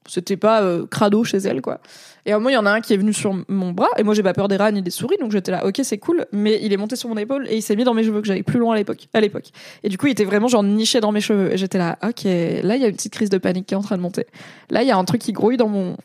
c'était 0.08 0.38
pas 0.38 0.64
crado 0.90 1.24
chez 1.24 1.38
elle 1.38 1.62
quoi. 1.62 1.80
Et 2.26 2.32
à 2.32 2.36
un 2.36 2.40
moment 2.40 2.50
il 2.50 2.54
y 2.54 2.58
en 2.58 2.66
a 2.66 2.72
un 2.72 2.82
qui 2.82 2.94
est 2.94 2.98
venu 2.98 3.14
sur 3.14 3.38
mon 3.48 3.72
bras 3.72 3.90
et 3.98 4.04
moi 4.04 4.14
j'ai 4.14 4.24
pas 4.24 4.34
peur 4.34 4.48
des 4.48 4.58
rats 4.58 4.72
ni 4.72 4.82
des 4.82 4.92
souris 4.92 5.18
donc 5.20 5.32
j'étais 5.32 5.52
là 5.52 5.66
ok 5.66 5.80
c'est 5.84 5.98
cool 5.98 6.26
mais 6.32 6.60
il 6.62 6.74
est 6.74 6.78
monté 6.78 6.96
sur 6.96 7.10
mon 7.10 7.18
épaule 7.18 7.48
et 7.50 7.58
il 7.58 7.62
s'est 7.62 7.76
mis 7.76 7.84
dans 7.84 7.94
mes 7.94 8.04
cheveux 8.04 8.22
que 8.22 8.28
j'avais 8.28 8.44
plus 8.44 8.60
loin 8.60 8.74
à 8.74 8.78
l'époque 8.78 9.08
à 9.14 9.22
l'époque 9.22 9.50
et 9.84 9.90
du 9.90 9.98
coup 9.98 10.08
il 10.08 10.12
était 10.12 10.26
vraiment 10.26 10.48
genre 10.48 10.64
niché 10.64 11.00
dans 11.00 11.12
mes 11.12 11.22
cheveux 11.22 11.54
et 11.54 11.58
j'étais 11.58 11.78
là 11.78 11.98
ok 12.04 12.24
là 12.24 12.76
il 12.76 12.82
y 12.82 12.86
a 12.86 12.88
une 12.88 12.96
petite 12.96 13.14
crise 13.14 13.30
de 13.30 13.38
panique 13.38 13.66
qui 13.66 13.74
est 13.74 13.78
en 13.78 13.82
train 13.82 13.98
de 13.98 14.02
monter 14.02 14.26
là 14.70 14.84
il 14.84 14.88
y 14.88 14.92
a 14.92 14.98
un 14.98 15.06
truc 15.06 15.22
qui 15.22 15.32
grouille 15.32 15.58
dans 15.58 15.68
mon 15.68 15.98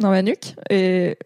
dans 0.00 0.10
ma 0.10 0.22
nuque 0.22 0.54
et 0.70 1.16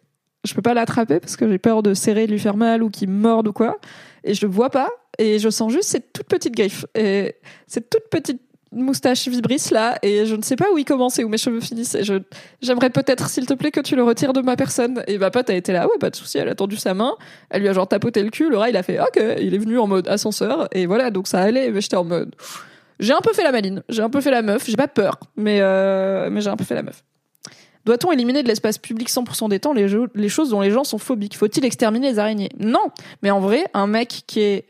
je 0.45 0.55
peux 0.55 0.63
pas 0.63 0.75
l'attraper 0.75 1.21
parce 1.21 1.37
que 1.37 1.49
j'ai 1.49 1.59
peur 1.59 1.83
de 1.83 1.95
serrer, 1.95 2.27
de 2.27 2.33
lui 2.33 2.39
faire 2.39 2.57
mal 2.57 2.83
ou 2.83 2.91
qu'il 2.91 3.11
morde 3.11 3.49
ou 3.49 3.53
quoi. 3.53 3.79
Et 4.25 4.35
je 4.35 4.47
le 4.47 4.53
vois 4.53 4.71
pas. 4.71 4.89
Et 5.19 5.39
je 5.39 5.51
sens 5.51 5.73
juste 5.73 5.89
cette 5.91 6.13
toute 6.13 6.27
petite 6.27 6.55
griffe. 6.55 6.87
Et 6.95 7.37
cette 7.67 7.91
toute 7.91 8.09
petite 8.11 8.41
moustache 8.73 9.29
vibrisse 9.29 9.71
là. 9.71 9.99
Et 10.03 10.25
je 10.25 10.35
ne 10.35 10.43
sais 10.43 10.57
pas 10.57 10.73
où 10.73 10.79
il 10.79 10.85
commence 10.85 11.19
et 11.19 11.25
où 11.25 11.29
mes 11.29 11.37
cheveux 11.37 11.61
finissent. 11.61 11.95
Et 11.95 12.05
j'aimerais 12.63 12.91
peut-être, 12.91 13.29
s'il 13.29 13.45
te 13.45 13.55
plaît, 13.55 13.71
que 13.71 13.81
tu 13.81 13.97
le 13.97 14.03
retires 14.03 14.33
de 14.33 14.41
ma 14.41 14.57
personne. 14.57 15.03
Et 15.07 15.19
ma 15.19 15.31
pote 15.31 15.51
a 15.51 15.55
été 15.55 15.73
là. 15.73 15.87
Ouais, 15.87 15.99
pas 15.99 16.11
de 16.11 16.17
souci. 16.17 16.39
Elle 16.39 16.49
a 16.49 16.55
tendu 16.55 16.77
sa 16.77 16.95
main. 16.95 17.15
Elle 17.51 17.63
lui 17.63 17.69
a 17.69 17.73
genre 17.75 17.89
tapoté 17.89 18.23
le 18.23 18.31
cul. 18.31 18.49
Le 18.49 18.59
il 18.69 18.77
a 18.77 18.83
fait 18.83 18.99
OK. 18.99 19.23
Il 19.41 19.55
est 19.55 19.59
venu 19.59 19.79
en 19.79 19.87
mode 19.87 20.09
ascenseur. 20.09 20.69
Et 20.73 20.87
voilà. 20.87 21.11
Donc 21.11 21.27
ça 21.27 21.41
allait. 21.41 21.71
Mais 21.71 21.83
j'étais 21.83 21.97
en 21.97 22.05
mode. 22.05 22.35
J'ai 22.99 23.13
un 23.13 23.21
peu 23.21 23.33
fait 23.33 23.45
la 23.45 23.53
maline. 23.53 23.83
J'ai 23.91 24.03
un 24.03 24.11
peu 24.11 24.23
fait 24.23 24.31
la 24.31 24.43
meuf. 24.43 24.65
J'ai 24.67 24.77
pas 24.77 24.89
peur. 24.89 25.19
Mais, 25.37 25.59
euh, 25.61 26.31
mais 26.31 26.41
j'ai 26.41 26.51
un 26.51 26.57
peu 26.57 26.65
fait 26.65 26.75
la 26.75 26.83
meuf. 26.83 27.03
Doit-on 27.91 28.13
éliminer 28.13 28.45
de 28.45 28.47
l'espace 28.47 28.79
public 28.79 29.11
100% 29.11 29.49
des 29.49 29.59
temps 29.59 29.73
les, 29.73 30.29
choses 30.29 30.51
dont 30.51 30.61
les 30.61 30.71
gens 30.71 30.85
sont 30.85 30.99
phobiques? 30.99 31.37
Faut-il 31.37 31.65
exterminer 31.65 32.13
les 32.13 32.21
araignées? 32.21 32.51
Non. 32.57 32.87
Mais 33.21 33.33
en 33.33 33.41
vrai, 33.41 33.65
un 33.75 33.89
mec 33.89 34.23
qui 34.29 34.39
est 34.39 34.67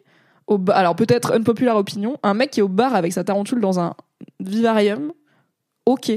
au 0.47 0.57
bar, 0.57 0.79
alors 0.79 0.97
peut-être 0.97 1.35
unpopular 1.35 1.77
opinion, 1.77 2.17
un 2.23 2.33
mec 2.33 2.53
qui 2.53 2.61
est 2.61 2.63
au 2.63 2.69
bar 2.69 2.95
avec 2.95 3.13
sa 3.13 3.23
tarentule 3.23 3.61
dans 3.61 3.79
un 3.79 3.93
vivarium, 4.41 5.13
ok. 5.85 6.13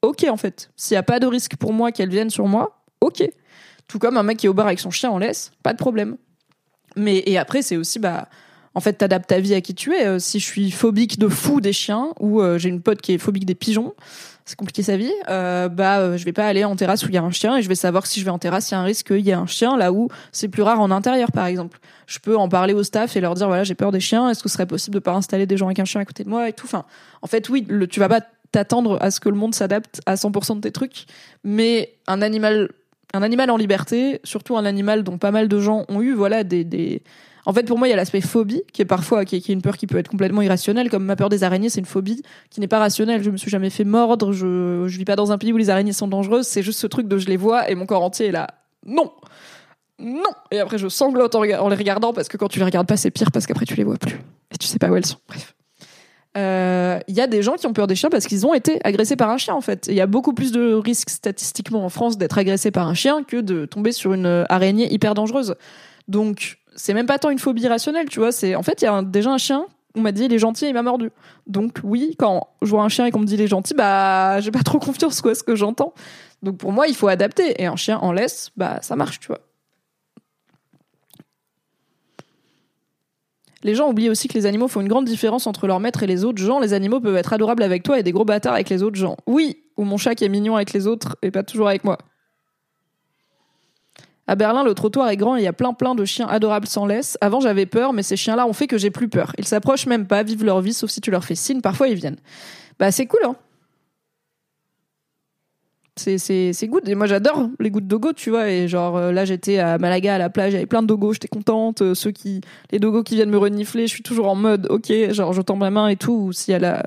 Ok 0.00 0.24
en 0.26 0.38
fait. 0.38 0.70
S'il 0.74 0.94
n'y 0.94 0.98
a 1.00 1.02
pas 1.02 1.20
de 1.20 1.26
risque 1.26 1.56
pour 1.56 1.74
moi 1.74 1.92
qu'elle 1.92 2.08
vienne 2.08 2.30
sur 2.30 2.46
moi, 2.46 2.80
ok. 3.02 3.28
Tout 3.86 3.98
comme 3.98 4.16
un 4.16 4.22
mec 4.22 4.38
qui 4.38 4.46
est 4.46 4.48
au 4.48 4.54
bar 4.54 4.68
avec 4.68 4.80
son 4.80 4.90
chien 4.90 5.10
en 5.10 5.18
laisse, 5.18 5.50
pas 5.62 5.74
de 5.74 5.78
problème. 5.78 6.16
Mais 6.96 7.22
et 7.26 7.36
après 7.36 7.60
c'est 7.60 7.76
aussi 7.76 7.98
bah 7.98 8.26
en 8.74 8.80
fait 8.80 8.94
t'adaptes 8.94 9.28
ta 9.28 9.38
vie 9.38 9.52
à 9.52 9.60
qui 9.60 9.74
tu 9.74 9.94
es. 9.94 10.06
Euh, 10.06 10.18
si 10.18 10.40
je 10.40 10.46
suis 10.46 10.70
phobique 10.70 11.18
de 11.18 11.28
fou 11.28 11.60
des 11.60 11.74
chiens 11.74 12.14
ou 12.20 12.40
euh, 12.40 12.56
j'ai 12.56 12.70
une 12.70 12.80
pote 12.80 13.02
qui 13.02 13.12
est 13.12 13.18
phobique 13.18 13.44
des 13.44 13.54
pigeons, 13.54 13.92
c'est 14.48 14.56
compliqué 14.56 14.82
sa 14.82 14.96
vie. 14.96 15.12
Euh, 15.28 15.68
bah 15.68 15.98
euh, 15.98 16.16
je 16.16 16.24
vais 16.24 16.32
pas 16.32 16.46
aller 16.46 16.64
en 16.64 16.74
terrasse 16.74 17.04
où 17.04 17.08
il 17.08 17.14
y 17.14 17.18
a 17.18 17.22
un 17.22 17.30
chien 17.30 17.58
et 17.58 17.62
je 17.62 17.68
vais 17.68 17.74
savoir 17.74 18.06
si 18.06 18.18
je 18.18 18.24
vais 18.24 18.30
en 18.30 18.38
terrasse 18.38 18.70
il 18.70 18.74
y 18.74 18.76
a 18.76 18.80
un 18.80 18.84
risque 18.84 19.08
qu'il 19.08 19.20
y 19.20 19.30
ait 19.30 19.34
un 19.34 19.46
chien 19.46 19.76
là 19.76 19.92
où 19.92 20.08
c'est 20.32 20.48
plus 20.48 20.62
rare 20.62 20.80
en 20.80 20.90
intérieur 20.90 21.32
par 21.32 21.46
exemple. 21.46 21.78
Je 22.06 22.18
peux 22.18 22.36
en 22.36 22.48
parler 22.48 22.72
au 22.72 22.82
staff 22.82 23.14
et 23.16 23.20
leur 23.20 23.34
dire 23.34 23.46
voilà 23.46 23.64
j'ai 23.64 23.74
peur 23.74 23.92
des 23.92 24.00
chiens. 24.00 24.30
Est-ce 24.30 24.42
que 24.42 24.48
ce 24.48 24.54
serait 24.54 24.66
possible 24.66 24.94
de 24.94 25.00
pas 25.00 25.12
installer 25.12 25.46
des 25.46 25.56
gens 25.56 25.66
avec 25.66 25.78
un 25.78 25.84
chien 25.84 26.00
à 26.00 26.04
côté 26.04 26.24
de 26.24 26.30
moi 26.30 26.48
et 26.48 26.54
tout? 26.54 26.66
Enfin 26.66 26.86
en 27.20 27.26
fait 27.26 27.48
oui 27.50 27.66
le, 27.68 27.86
tu 27.86 28.00
vas 28.00 28.08
pas 28.08 28.22
t'attendre 28.50 28.96
à 29.02 29.10
ce 29.10 29.20
que 29.20 29.28
le 29.28 29.36
monde 29.36 29.54
s'adapte 29.54 30.00
à 30.06 30.14
100% 30.14 30.56
de 30.56 30.60
tes 30.62 30.72
trucs, 30.72 31.04
mais 31.44 31.92
un 32.06 32.22
animal 32.22 32.70
un 33.14 33.22
animal 33.22 33.50
en 33.50 33.56
liberté, 33.56 34.20
surtout 34.24 34.56
un 34.56 34.64
animal 34.64 35.02
dont 35.02 35.18
pas 35.18 35.30
mal 35.30 35.48
de 35.48 35.58
gens 35.58 35.84
ont 35.88 36.02
eu, 36.02 36.12
voilà, 36.12 36.44
des, 36.44 36.64
des... 36.64 37.02
En 37.48 37.54
fait, 37.54 37.62
pour 37.62 37.78
moi, 37.78 37.88
il 37.88 37.90
y 37.90 37.94
a 37.94 37.96
l'aspect 37.96 38.20
phobie, 38.20 38.62
qui 38.74 38.82
est 38.82 38.84
parfois, 38.84 39.24
qui 39.24 39.34
est, 39.34 39.48
une 39.48 39.62
peur 39.62 39.78
qui 39.78 39.86
peut 39.86 39.96
être 39.96 40.10
complètement 40.10 40.42
irrationnelle, 40.42 40.90
comme 40.90 41.06
ma 41.06 41.16
peur 41.16 41.30
des 41.30 41.44
araignées, 41.44 41.70
c'est 41.70 41.80
une 41.80 41.86
phobie 41.86 42.22
qui 42.50 42.60
n'est 42.60 42.68
pas 42.68 42.78
rationnelle. 42.78 43.22
Je 43.22 43.30
me 43.30 43.38
suis 43.38 43.50
jamais 43.50 43.70
fait 43.70 43.84
mordre, 43.84 44.32
je, 44.32 44.84
je 44.86 44.98
vis 44.98 45.06
pas 45.06 45.16
dans 45.16 45.32
un 45.32 45.38
pays 45.38 45.54
où 45.54 45.56
les 45.56 45.70
araignées 45.70 45.94
sont 45.94 46.08
dangereuses, 46.08 46.46
c'est 46.46 46.62
juste 46.62 46.78
ce 46.78 46.86
truc 46.86 47.08
de 47.08 47.16
je 47.16 47.26
les 47.26 47.38
vois 47.38 47.70
et 47.70 47.74
mon 47.74 47.86
corps 47.86 48.04
entier 48.04 48.26
est 48.26 48.32
là. 48.32 48.48
Non! 48.84 49.10
Non! 49.98 50.30
Et 50.50 50.60
après, 50.60 50.76
je 50.76 50.88
sanglote 50.88 51.34
en 51.36 51.42
les 51.42 51.54
regardant 51.56 52.12
parce 52.12 52.28
que 52.28 52.36
quand 52.36 52.48
tu 52.48 52.58
les 52.58 52.66
regardes 52.66 52.86
pas, 52.86 52.98
c'est 52.98 53.10
pire 53.10 53.32
parce 53.32 53.46
qu'après, 53.46 53.64
tu 53.64 53.76
les 53.76 53.84
vois 53.84 53.96
plus. 53.96 54.20
Et 54.52 54.58
tu 54.58 54.66
sais 54.66 54.78
pas 54.78 54.90
où 54.90 54.96
elles 54.96 55.06
sont. 55.06 55.16
Bref. 55.26 55.54
Euh, 56.36 56.98
Il 57.08 57.14
y 57.14 57.22
a 57.22 57.26
des 57.26 57.42
gens 57.42 57.54
qui 57.54 57.66
ont 57.66 57.72
peur 57.72 57.86
des 57.86 57.94
chiens 57.94 58.10
parce 58.10 58.26
qu'ils 58.26 58.46
ont 58.46 58.52
été 58.52 58.78
agressés 58.84 59.16
par 59.16 59.30
un 59.30 59.38
chien 59.38 59.54
en 59.54 59.62
fait. 59.62 59.86
Il 59.88 59.94
y 59.94 60.02
a 60.02 60.06
beaucoup 60.06 60.34
plus 60.34 60.52
de 60.52 60.74
risques 60.74 61.08
statistiquement 61.08 61.82
en 61.82 61.88
France 61.88 62.18
d'être 62.18 62.36
agressé 62.36 62.70
par 62.70 62.86
un 62.88 62.94
chien 62.94 63.22
que 63.22 63.38
de 63.38 63.64
tomber 63.64 63.92
sur 63.92 64.12
une 64.12 64.26
euh, 64.26 64.44
araignée 64.50 64.92
hyper 64.92 65.14
dangereuse. 65.14 65.54
Donc 66.08 66.57
c'est 66.78 66.94
même 66.94 67.06
pas 67.06 67.18
tant 67.18 67.30
une 67.30 67.38
phobie 67.38 67.66
rationnelle, 67.66 68.08
tu 68.08 68.20
vois. 68.20 68.32
C'est 68.32 68.54
en 68.54 68.62
fait 68.62 68.80
il 68.80 68.84
y 68.84 68.88
a 68.88 69.02
déjà 69.02 69.30
un 69.30 69.38
chien. 69.38 69.66
On 69.94 70.00
m'a 70.00 70.12
dit 70.12 70.24
il 70.24 70.32
est 70.32 70.38
gentil, 70.38 70.68
il 70.68 70.74
m'a 70.74 70.82
mordu. 70.82 71.10
Donc 71.46 71.80
oui, 71.82 72.14
quand 72.18 72.46
je 72.62 72.68
vois 72.68 72.82
un 72.82 72.88
chien 72.88 73.04
et 73.06 73.10
qu'on 73.10 73.18
me 73.18 73.26
dit 73.26 73.34
il 73.34 73.40
est 73.40 73.48
gentil, 73.48 73.74
bah 73.74 74.40
j'ai 74.40 74.52
pas 74.52 74.62
trop 74.62 74.78
confiance 74.78 75.20
quoi, 75.20 75.34
ce 75.34 75.42
que 75.42 75.56
j'entends. 75.56 75.92
Donc 76.42 76.56
pour 76.58 76.72
moi 76.72 76.86
il 76.86 76.94
faut 76.94 77.08
adapter. 77.08 77.60
Et 77.60 77.66
un 77.66 77.76
chien 77.76 77.98
en 77.98 78.12
laisse, 78.12 78.50
bah 78.56 78.78
ça 78.80 78.96
marche, 78.96 79.18
tu 79.18 79.26
vois. 79.26 79.40
Les 83.64 83.74
gens 83.74 83.88
oublient 83.88 84.08
aussi 84.08 84.28
que 84.28 84.34
les 84.34 84.46
animaux 84.46 84.68
font 84.68 84.80
une 84.80 84.88
grande 84.88 85.04
différence 85.04 85.48
entre 85.48 85.66
leur 85.66 85.80
maître 85.80 86.04
et 86.04 86.06
les 86.06 86.24
autres 86.24 86.40
gens. 86.40 86.60
Les 86.60 86.74
animaux 86.74 87.00
peuvent 87.00 87.16
être 87.16 87.32
adorables 87.32 87.64
avec 87.64 87.82
toi 87.82 87.98
et 87.98 88.04
des 88.04 88.12
gros 88.12 88.24
bâtards 88.24 88.54
avec 88.54 88.68
les 88.70 88.84
autres 88.84 88.96
gens. 88.96 89.16
Oui, 89.26 89.64
ou 89.76 89.82
mon 89.82 89.96
chat 89.96 90.14
qui 90.14 90.24
est 90.24 90.28
mignon 90.28 90.54
avec 90.54 90.72
les 90.72 90.86
autres 90.86 91.16
et 91.22 91.32
pas 91.32 91.42
toujours 91.42 91.66
avec 91.66 91.82
moi. 91.82 91.98
À 94.28 94.36
Berlin, 94.36 94.62
le 94.62 94.74
trottoir 94.74 95.08
est 95.08 95.16
grand 95.16 95.36
et 95.36 95.40
il 95.40 95.44
y 95.44 95.48
a 95.48 95.54
plein 95.54 95.72
plein 95.72 95.94
de 95.94 96.04
chiens 96.04 96.26
adorables 96.28 96.66
sans 96.66 96.84
laisse. 96.84 97.16
Avant, 97.22 97.40
j'avais 97.40 97.64
peur, 97.64 97.94
mais 97.94 98.02
ces 98.02 98.14
chiens-là 98.16 98.46
ont 98.46 98.52
fait 98.52 98.66
que 98.66 98.76
j'ai 98.76 98.90
plus 98.90 99.08
peur. 99.08 99.32
Ils 99.38 99.46
s'approchent 99.46 99.86
même 99.86 100.06
pas, 100.06 100.22
vivent 100.22 100.44
leur 100.44 100.60
vie, 100.60 100.74
sauf 100.74 100.90
si 100.90 101.00
tu 101.00 101.10
leur 101.10 101.24
fais 101.24 101.34
signe. 101.34 101.62
Parfois, 101.62 101.88
ils 101.88 101.94
viennent. 101.94 102.18
Bah, 102.78 102.92
c'est 102.92 103.06
cool, 103.06 103.20
hein. 103.24 103.36
C'est, 105.96 106.66
good. 106.68 106.86
Et 106.88 106.94
moi, 106.94 107.06
j'adore 107.06 107.48
les 107.58 107.70
goûts 107.70 107.80
de 107.80 107.86
dogo, 107.86 108.12
tu 108.12 108.28
vois. 108.28 108.50
Et 108.50 108.68
genre, 108.68 108.98
euh, 108.98 109.12
là, 109.12 109.24
j'étais 109.24 109.58
à 109.58 109.78
Malaga, 109.78 110.16
à 110.16 110.18
la 110.18 110.28
plage, 110.28 110.54
avait 110.54 110.66
plein 110.66 110.82
de 110.82 110.86
dogos, 110.86 111.14
j'étais 111.14 111.28
contente. 111.28 111.80
Euh, 111.80 111.94
ceux 111.94 112.10
qui, 112.10 112.42
les 112.70 112.78
dogos 112.78 113.02
qui 113.02 113.14
viennent 113.14 113.30
me 113.30 113.38
renifler, 113.38 113.86
je 113.86 113.94
suis 113.94 114.02
toujours 114.02 114.28
en 114.28 114.36
mode, 114.36 114.66
ok, 114.70 114.92
genre, 115.10 115.32
je 115.32 115.40
tends 115.40 115.56
ma 115.56 115.70
main 115.70 115.88
et 115.88 115.96
tout. 115.96 116.12
Ou 116.12 116.32
s'il 116.32 116.52
y 116.52 116.54
a 116.54 116.82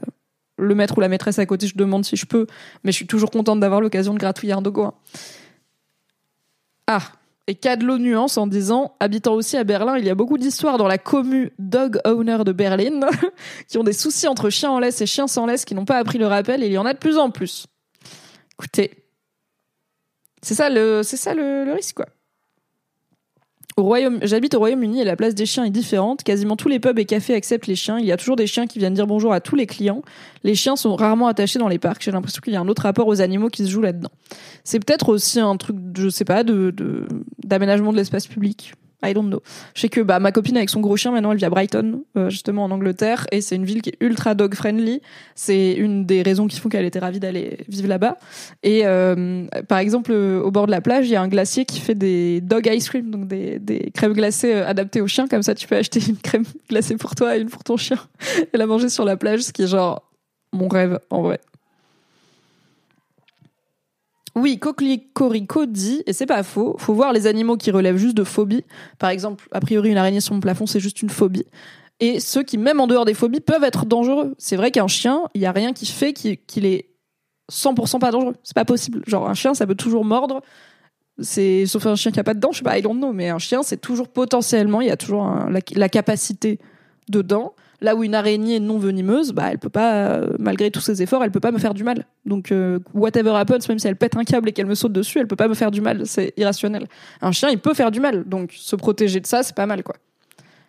le 0.57 0.75
maître 0.75 0.95
ou 0.95 1.01
la 1.01 1.09
maîtresse 1.09 1.39
à 1.39 1.45
côté, 1.47 1.65
je 1.65 1.75
demande 1.75 2.05
si 2.05 2.15
je 2.15 2.27
peux. 2.27 2.45
Mais 2.83 2.91
je 2.91 2.97
suis 2.97 3.07
toujours 3.07 3.31
contente 3.31 3.59
d'avoir 3.59 3.81
l'occasion 3.81 4.13
de 4.13 4.19
gratouiller 4.19 4.53
un 4.53 4.61
dogo. 4.61 4.83
hein. 4.83 4.93
Ah, 6.87 7.01
et 7.47 7.55
Cadlo 7.55 7.97
nuance 7.97 8.37
en 8.37 8.47
disant 8.47 8.95
habitant 8.99 9.33
aussi 9.33 9.57
à 9.57 9.63
Berlin, 9.63 9.97
il 9.97 10.05
y 10.05 10.09
a 10.09 10.15
beaucoup 10.15 10.37
d'histoires 10.37 10.77
dans 10.77 10.87
la 10.87 10.97
commu 10.97 11.51
Dog 11.59 11.99
Owner 12.05 12.39
de 12.45 12.51
Berlin 12.51 13.01
qui 13.67 13.77
ont 13.77 13.83
des 13.83 13.93
soucis 13.93 14.27
entre 14.27 14.49
chiens 14.49 14.71
en 14.71 14.79
laisse 14.79 15.01
et 15.01 15.05
chiens 15.05 15.27
sans 15.27 15.45
laisse 15.45 15.65
qui 15.65 15.75
n'ont 15.75 15.85
pas 15.85 15.97
appris 15.97 16.17
le 16.17 16.27
rappel 16.27 16.63
et 16.63 16.67
il 16.67 16.73
y 16.73 16.77
en 16.77 16.85
a 16.85 16.93
de 16.93 16.99
plus 16.99 17.17
en 17.17 17.31
plus. 17.31 17.67
Écoutez, 18.53 19.05
c'est 20.41 20.55
ça 20.55 20.69
le 20.69 21.01
c'est 21.03 21.17
ça 21.17 21.33
le, 21.33 21.65
le 21.65 21.73
risque 21.73 21.95
quoi. 21.95 22.05
J'habite 24.23 24.53
au 24.55 24.59
Royaume-Uni 24.59 25.01
et 25.01 25.03
la 25.03 25.15
place 25.15 25.35
des 25.35 25.45
chiens 25.45 25.63
est 25.63 25.69
différente. 25.71 26.23
Quasiment 26.23 26.55
tous 26.55 26.67
les 26.67 26.79
pubs 26.79 26.97
et 26.99 27.05
cafés 27.05 27.33
acceptent 27.35 27.67
les 27.67 27.75
chiens. 27.75 27.99
Il 27.99 28.05
y 28.05 28.11
a 28.11 28.17
toujours 28.17 28.35
des 28.35 28.47
chiens 28.47 28.67
qui 28.67 28.79
viennent 28.79 28.93
dire 28.93 29.07
bonjour 29.07 29.33
à 29.33 29.39
tous 29.41 29.55
les 29.55 29.65
clients. 29.65 30.01
Les 30.43 30.55
chiens 30.55 30.75
sont 30.75 30.95
rarement 30.95 31.27
attachés 31.27 31.59
dans 31.59 31.67
les 31.67 31.79
parcs. 31.79 32.03
J'ai 32.03 32.11
l'impression 32.11 32.41
qu'il 32.43 32.53
y 32.53 32.55
a 32.55 32.61
un 32.61 32.67
autre 32.67 32.83
rapport 32.83 33.07
aux 33.07 33.21
animaux 33.21 33.49
qui 33.49 33.65
se 33.65 33.69
joue 33.69 33.81
là-dedans. 33.81 34.09
C'est 34.63 34.79
peut-être 34.83 35.09
aussi 35.09 35.39
un 35.39 35.55
truc, 35.57 35.75
je 35.97 36.09
sais 36.09 36.25
pas, 36.25 36.43
de- 36.43 36.73
d'aménagement 37.43 37.91
de 37.91 37.97
l'espace 37.97 38.27
public. 38.27 38.73
I 39.03 39.13
don't 39.13 39.27
know. 39.27 39.41
Je 39.73 39.81
sais 39.81 39.89
que 39.89 40.01
bah 40.01 40.19
ma 40.19 40.31
copine 40.31 40.57
avec 40.57 40.69
son 40.69 40.79
gros 40.79 40.97
chien 40.97 41.11
maintenant 41.11 41.31
elle 41.31 41.37
vit 41.37 41.45
à 41.45 41.49
Brighton 41.49 42.03
euh, 42.17 42.29
justement 42.29 42.63
en 42.63 42.71
Angleterre 42.71 43.27
et 43.31 43.41
c'est 43.41 43.55
une 43.55 43.65
ville 43.65 43.81
qui 43.81 43.89
est 43.89 43.97
ultra 43.99 44.35
dog 44.35 44.53
friendly. 44.55 45.01
C'est 45.35 45.73
une 45.73 46.05
des 46.05 46.21
raisons 46.21 46.47
qui 46.47 46.59
font 46.59 46.69
qu'elle 46.69 46.85
était 46.85 46.99
ravie 46.99 47.19
d'aller 47.19 47.59
vivre 47.67 47.87
là-bas. 47.87 48.17
Et 48.63 48.81
euh, 48.85 49.45
par 49.67 49.79
exemple 49.79 50.11
euh, 50.11 50.41
au 50.41 50.51
bord 50.51 50.65
de 50.65 50.71
la 50.71 50.81
plage 50.81 51.07
il 51.07 51.11
y 51.11 51.15
a 51.15 51.21
un 51.21 51.27
glacier 51.27 51.65
qui 51.65 51.79
fait 51.79 51.95
des 51.95 52.41
dog 52.41 52.67
ice 52.71 52.89
cream 52.89 53.09
donc 53.09 53.27
des, 53.27 53.59
des 53.59 53.91
crèmes 53.93 54.13
glacées 54.13 54.53
euh, 54.53 54.67
adaptées 54.67 55.01
aux 55.01 55.07
chiens 55.07 55.27
comme 55.27 55.43
ça 55.43 55.55
tu 55.55 55.67
peux 55.67 55.75
acheter 55.75 55.99
une 56.07 56.17
crème 56.17 56.43
glacée 56.69 56.95
pour 56.95 57.15
toi 57.15 57.37
et 57.37 57.41
une 57.41 57.49
pour 57.49 57.63
ton 57.63 57.77
chien 57.77 57.97
et 58.53 58.57
la 58.57 58.65
manger 58.65 58.89
sur 58.89 59.05
la 59.05 59.17
plage 59.17 59.41
ce 59.41 59.51
qui 59.51 59.63
est 59.63 59.67
genre 59.67 60.11
mon 60.53 60.67
rêve 60.67 60.99
en 61.09 61.21
vrai. 61.21 61.39
Oui, 64.35 64.59
Cocorico 64.59 65.65
dit, 65.65 66.03
et 66.05 66.13
c'est 66.13 66.25
pas 66.25 66.43
faux, 66.43 66.75
faut 66.79 66.93
voir 66.93 67.11
les 67.11 67.27
animaux 67.27 67.57
qui 67.57 67.69
relèvent 67.71 67.97
juste 67.97 68.15
de 68.15 68.23
phobies. 68.23 68.63
Par 68.97 69.09
exemple, 69.09 69.47
a 69.51 69.59
priori, 69.59 69.89
une 69.89 69.97
araignée 69.97 70.21
sur 70.21 70.33
mon 70.33 70.39
plafond, 70.39 70.65
c'est 70.65 70.79
juste 70.79 71.01
une 71.01 71.09
phobie. 71.09 71.45
Et 71.99 72.19
ceux 72.19 72.41
qui, 72.41 72.57
même 72.57 72.79
en 72.79 72.87
dehors 72.87 73.05
des 73.05 73.13
phobies, 73.13 73.41
peuvent 73.41 73.63
être 73.63 73.85
dangereux. 73.85 74.33
C'est 74.37 74.55
vrai 74.55 74.71
qu'un 74.71 74.87
chien, 74.87 75.23
il 75.33 75.41
y 75.41 75.45
a 75.45 75.51
rien 75.51 75.73
qui 75.73 75.85
fait 75.85 76.13
qu'il 76.13 76.65
est 76.65 76.89
100% 77.51 77.99
pas 77.99 78.11
dangereux. 78.11 78.35
C'est 78.43 78.55
pas 78.55 78.65
possible. 78.65 79.03
Genre, 79.05 79.29
un 79.29 79.33
chien, 79.33 79.53
ça 79.53 79.67
peut 79.67 79.75
toujours 79.75 80.05
mordre. 80.05 80.41
C'est, 81.19 81.65
sauf 81.65 81.85
un 81.85 81.95
chien 81.95 82.11
qui 82.11 82.19
a 82.19 82.23
pas 82.23 82.33
de 82.33 82.39
dents, 82.39 82.51
je 82.51 82.59
sais 82.59 82.63
pas, 82.63 82.77
I 82.79 82.81
don't 82.81 82.97
know, 82.97 83.11
mais 83.11 83.29
un 83.29 83.37
chien, 83.37 83.61
c'est 83.63 83.79
toujours 83.79 84.07
potentiellement, 84.07 84.81
il 84.81 84.87
y 84.87 84.91
a 84.91 84.97
toujours 84.97 85.25
la, 85.25 85.59
la 85.75 85.89
capacité 85.89 86.57
de 87.09 87.21
dents. 87.21 87.53
Là 87.83 87.95
où 87.95 88.03
une 88.03 88.13
araignée 88.13 88.59
non 88.59 88.77
venimeuse, 88.77 89.31
bah, 89.31 89.45
elle 89.51 89.57
peut 89.57 89.69
pas, 89.69 89.93
euh, 89.93 90.27
malgré 90.37 90.69
tous 90.69 90.81
ses 90.81 91.01
efforts, 91.01 91.23
elle 91.23 91.31
peut 91.31 91.39
pas 91.39 91.51
me 91.51 91.57
faire 91.57 91.73
du 91.73 91.83
mal. 91.83 92.05
Donc, 92.25 92.51
euh, 92.51 92.79
whatever 92.93 93.31
happens, 93.31 93.67
même 93.67 93.79
si 93.79 93.87
elle 93.87 93.95
pète 93.95 94.15
un 94.15 94.23
câble 94.23 94.49
et 94.49 94.51
qu'elle 94.51 94.67
me 94.67 94.75
saute 94.75 94.93
dessus, 94.93 95.19
elle 95.19 95.27
peut 95.27 95.35
pas 95.35 95.47
me 95.47 95.55
faire 95.55 95.71
du 95.71 95.81
mal. 95.81 96.05
C'est 96.05 96.33
irrationnel. 96.37 96.85
Un 97.21 97.31
chien, 97.31 97.49
il 97.49 97.57
peut 97.57 97.73
faire 97.73 97.89
du 97.89 97.99
mal. 97.99 98.23
Donc, 98.25 98.51
se 98.53 98.75
protéger 98.75 99.19
de 99.19 99.25
ça, 99.25 99.41
c'est 99.41 99.55
pas 99.55 99.65
mal, 99.65 99.81
quoi. 99.81 99.95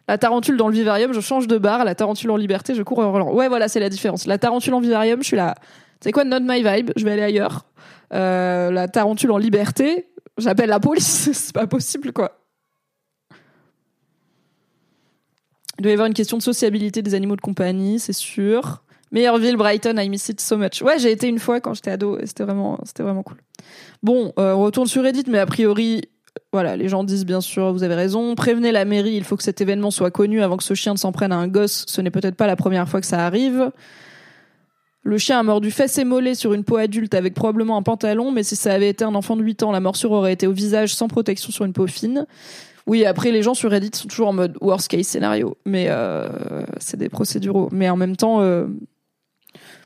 La 0.09 0.19
tarentule 0.19 0.57
dans 0.57 0.69
le 0.69 0.75
vivarium, 0.75 1.13
je 1.13 1.21
change 1.21 1.47
de 1.47 1.59
bar. 1.59 1.85
La 1.85 1.95
tarentule 1.95 2.31
en 2.31 2.37
liberté, 2.37 2.75
je 2.75 2.83
cours 2.83 2.99
en 2.99 3.13
Roland. 3.13 3.33
Ouais, 3.33 3.49
voilà, 3.49 3.69
c'est 3.69 3.81
la 3.81 3.89
différence. 3.89 4.27
La 4.27 4.39
tarentule 4.39 4.75
en 4.75 4.81
vivarium, 4.81 5.21
je 5.21 5.27
suis 5.27 5.37
là. 5.37 5.55
C'est 6.01 6.13
quoi, 6.13 6.25
not 6.25 6.41
my 6.41 6.63
vibe, 6.63 6.91
je 6.97 7.05
vais 7.05 7.13
aller 7.13 7.23
ailleurs. 7.23 7.67
Euh, 8.13 8.71
la 8.71 8.89
tarentule 8.89 9.31
en 9.31 9.39
liberté, 9.39 10.09
j'appelle 10.39 10.69
la 10.71 10.81
police. 10.81 11.31
c'est 11.33 11.55
pas 11.55 11.67
possible, 11.67 12.13
quoi. 12.13 12.42
Il 15.83 15.87
doit 15.87 15.91
y 15.91 15.95
avoir 15.95 16.07
une 16.07 16.15
question 16.15 16.37
de 16.37 16.43
sociabilité 16.45 17.03
des 17.03 17.17
animaux 17.17 17.35
de 17.35 17.41
compagnie, 17.41 17.99
c'est 17.99 18.13
sûr. 18.13 18.85
Meilleure 19.11 19.39
ville, 19.39 19.57
Brighton, 19.57 19.97
I 19.99 20.09
miss 20.09 20.29
it 20.29 20.41
so 20.41 20.57
much. 20.57 20.81
Ouais, 20.81 20.97
j'ai 21.01 21.11
été 21.11 21.27
une 21.27 21.41
fois 21.41 21.61
quand 21.61 21.75
j'étais 21.75 21.91
ado 21.91 22.21
et 22.21 22.27
c'était 22.27 22.45
vraiment, 22.45 22.79
vraiment 23.01 23.25
cool. 23.25 23.39
Bon, 24.01 24.33
euh, 24.39 24.53
on 24.53 24.63
retourne 24.63 24.87
sur 24.87 25.03
Reddit, 25.03 25.25
mais 25.27 25.41
a 25.41 25.47
priori, 25.47 26.03
voilà, 26.53 26.77
les 26.77 26.89
gens 26.89 27.03
disent 27.03 27.27
bien 27.27 27.41
sûr, 27.41 27.73
vous 27.73 27.83
avez 27.83 27.97
raison. 27.97 28.37
Prévenez 28.37 28.71
la 28.71 28.85
mairie, 28.85 29.15
il 29.17 29.25
faut 29.25 29.37
que 29.37 29.43
cet 29.43 29.61
événement 29.61 29.91
soit 29.91 30.13
connu 30.13 30.41
avant 30.41 30.57
que 30.57 30.63
ce 30.63 30.75
chien 30.75 30.93
ne 30.93 30.99
s'en 30.99 31.11
prenne 31.11 31.33
à 31.33 31.37
un 31.37 31.49
gosse. 31.49 31.85
Ce 31.89 32.01
n'est 32.01 32.13
peut-être 32.13 32.37
pas 32.37 32.47
la 32.47 32.55
première 32.55 32.89
fois 32.89 33.01
que 33.01 33.07
ça 33.09 33.27
arrive. 33.27 33.73
Le 35.03 35.19
chien 35.19 35.41
a 35.41 35.43
mordu 35.43 35.73
fesse 35.73 35.99
et 35.99 36.05
mollet 36.05 36.37
sur 36.37 36.55
une 36.55 36.63
peau 36.63 36.77
adulte 36.77 37.15
avec 37.15 37.35
probablement 37.35 37.77
un 37.77 37.83
pantalon, 37.83 38.31
mais 38.31 38.45
si 38.45 38.55
ça 38.55 38.73
avait 38.73 38.91
été 38.91 39.05
un 39.05 39.17
enfant 39.17 39.35
de 39.35 39.43
8 39.43 39.65
ans, 39.65 39.73
la 39.73 39.81
morsure 39.81 40.13
aurait 40.13 40.33
été 40.33 40.47
au 40.47 40.53
visage 40.53 40.95
sans 40.95 41.09
protection 41.09 41.51
sur 41.51 41.65
une 41.65 41.73
peau 41.73 41.89
fine. 41.89 42.25
Oui, 42.87 43.05
après, 43.05 43.31
les 43.31 43.43
gens 43.43 43.55
sur 43.55 43.71
Reddit 43.71 43.91
sont 43.95 44.09
toujours 44.09 44.29
en 44.29 44.33
mode 44.33 44.57
worst 44.61 44.89
case 44.89 45.07
scénario, 45.07 45.57
mais 45.65 45.87
euh, 45.89 46.29
c'est 46.79 46.97
des 46.97 47.09
procéduraux. 47.09 47.69
Mais 47.73 47.89
en 47.89 47.97
même 47.97 48.17
temps, 48.17 48.41
euh, 48.41 48.67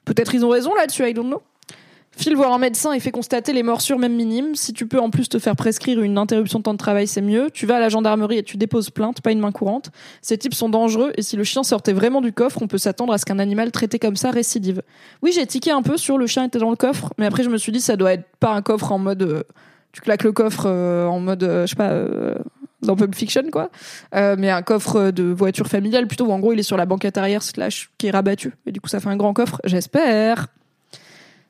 peut-être 0.05 0.34
ils 0.34 0.44
ont 0.44 0.49
raison 0.49 0.74
là-dessus, 0.74 1.07
I 1.07 1.12
don't 1.12 1.26
know. 1.26 1.42
File 2.18 2.34
voir 2.34 2.55
un 2.55 2.59
médecin 2.59 2.94
et 2.94 3.01
fait 3.01 3.11
constater 3.11 3.53
les 3.53 3.62
morsures 3.62 3.99
même 3.99 4.14
minimes. 4.14 4.55
Si 4.55 4.72
tu 4.72 4.86
peux 4.86 4.99
en 4.99 5.11
plus 5.11 5.28
te 5.28 5.38
faire 5.38 5.55
prescrire 5.55 6.01
une 6.01 6.16
interruption 6.16 6.61
de 6.61 6.62
temps 6.62 6.72
de 6.72 6.78
travail, 6.78 7.07
c'est 7.07 7.20
mieux. 7.20 7.51
Tu 7.53 7.66
vas 7.66 7.76
à 7.76 7.80
la 7.80 7.90
gendarmerie 7.90 8.38
et 8.38 8.42
tu 8.42 8.57
déposes 8.57 8.88
plainte, 8.88 9.20
pas 9.20 9.32
une 9.32 9.38
main 9.38 9.53
courante. 9.53 9.90
Ces 10.22 10.38
types 10.38 10.55
sont 10.55 10.70
dangereux 10.70 11.12
et 11.16 11.22
si 11.22 11.36
le 11.36 11.44
chien 11.44 11.62
sortait 11.62 11.92
vraiment 11.92 12.22
du 12.22 12.32
coffre, 12.32 12.62
on 12.62 12.68
peut 12.68 12.78
s'attendre 12.78 13.12
à 13.12 13.18
ce 13.18 13.26
qu'un 13.26 13.38
animal 13.38 13.70
traité 13.70 13.99
comme 13.99 14.16
ça 14.16 14.30
récidive. 14.30 14.80
Oui, 15.22 15.30
j'ai 15.34 15.47
tiqué 15.47 15.70
un 15.70 15.82
peu 15.82 15.99
sur 15.99 16.16
le 16.16 16.26
chien 16.26 16.44
était 16.44 16.59
dans 16.59 16.70
le 16.70 16.76
coffre, 16.76 17.12
mais 17.18 17.26
après 17.26 17.42
je 17.42 17.51
me 17.51 17.59
suis 17.59 17.70
dit 17.70 17.82
ça 17.82 17.97
doit 17.97 18.14
être 18.14 18.24
pas 18.40 18.55
un 18.55 18.62
coffre 18.62 18.92
en 18.92 18.99
mode 18.99 19.22
euh, 19.22 19.42
tu 19.92 20.01
claques 20.01 20.24
le 20.24 20.32
coffre 20.32 20.66
en 20.66 21.20
mode 21.20 21.42
je 21.42 21.66
sais 21.66 21.76
pas 21.76 21.92
dans 22.87 22.97
Pulp 22.97 23.14
Fiction 23.14 23.43
quoi, 23.53 23.70
Euh, 24.14 24.37
mais 24.39 24.51
un 24.51 24.62
coffre 24.62 25.11
de 25.11 25.24
voiture 25.24 25.66
familiale 25.66 26.07
plutôt 26.07 26.26
où 26.26 26.32
en 26.32 26.39
gros 26.39 26.53
il 26.53 26.59
est 26.59 26.64
sur 26.64 26.76
la 26.76 26.87
banquette 26.87 27.18
arrière 27.18 27.43
slash 27.43 27.91
qui 27.99 28.07
est 28.07 28.11
rabattu 28.11 28.53
et 28.66 28.72
du 28.72 28.80
coup 28.80 28.89
ça 28.89 29.01
fait 29.01 29.09
un 29.09 29.16
grand 29.16 29.34
coffre. 29.34 29.61
J'espère. 29.64 30.47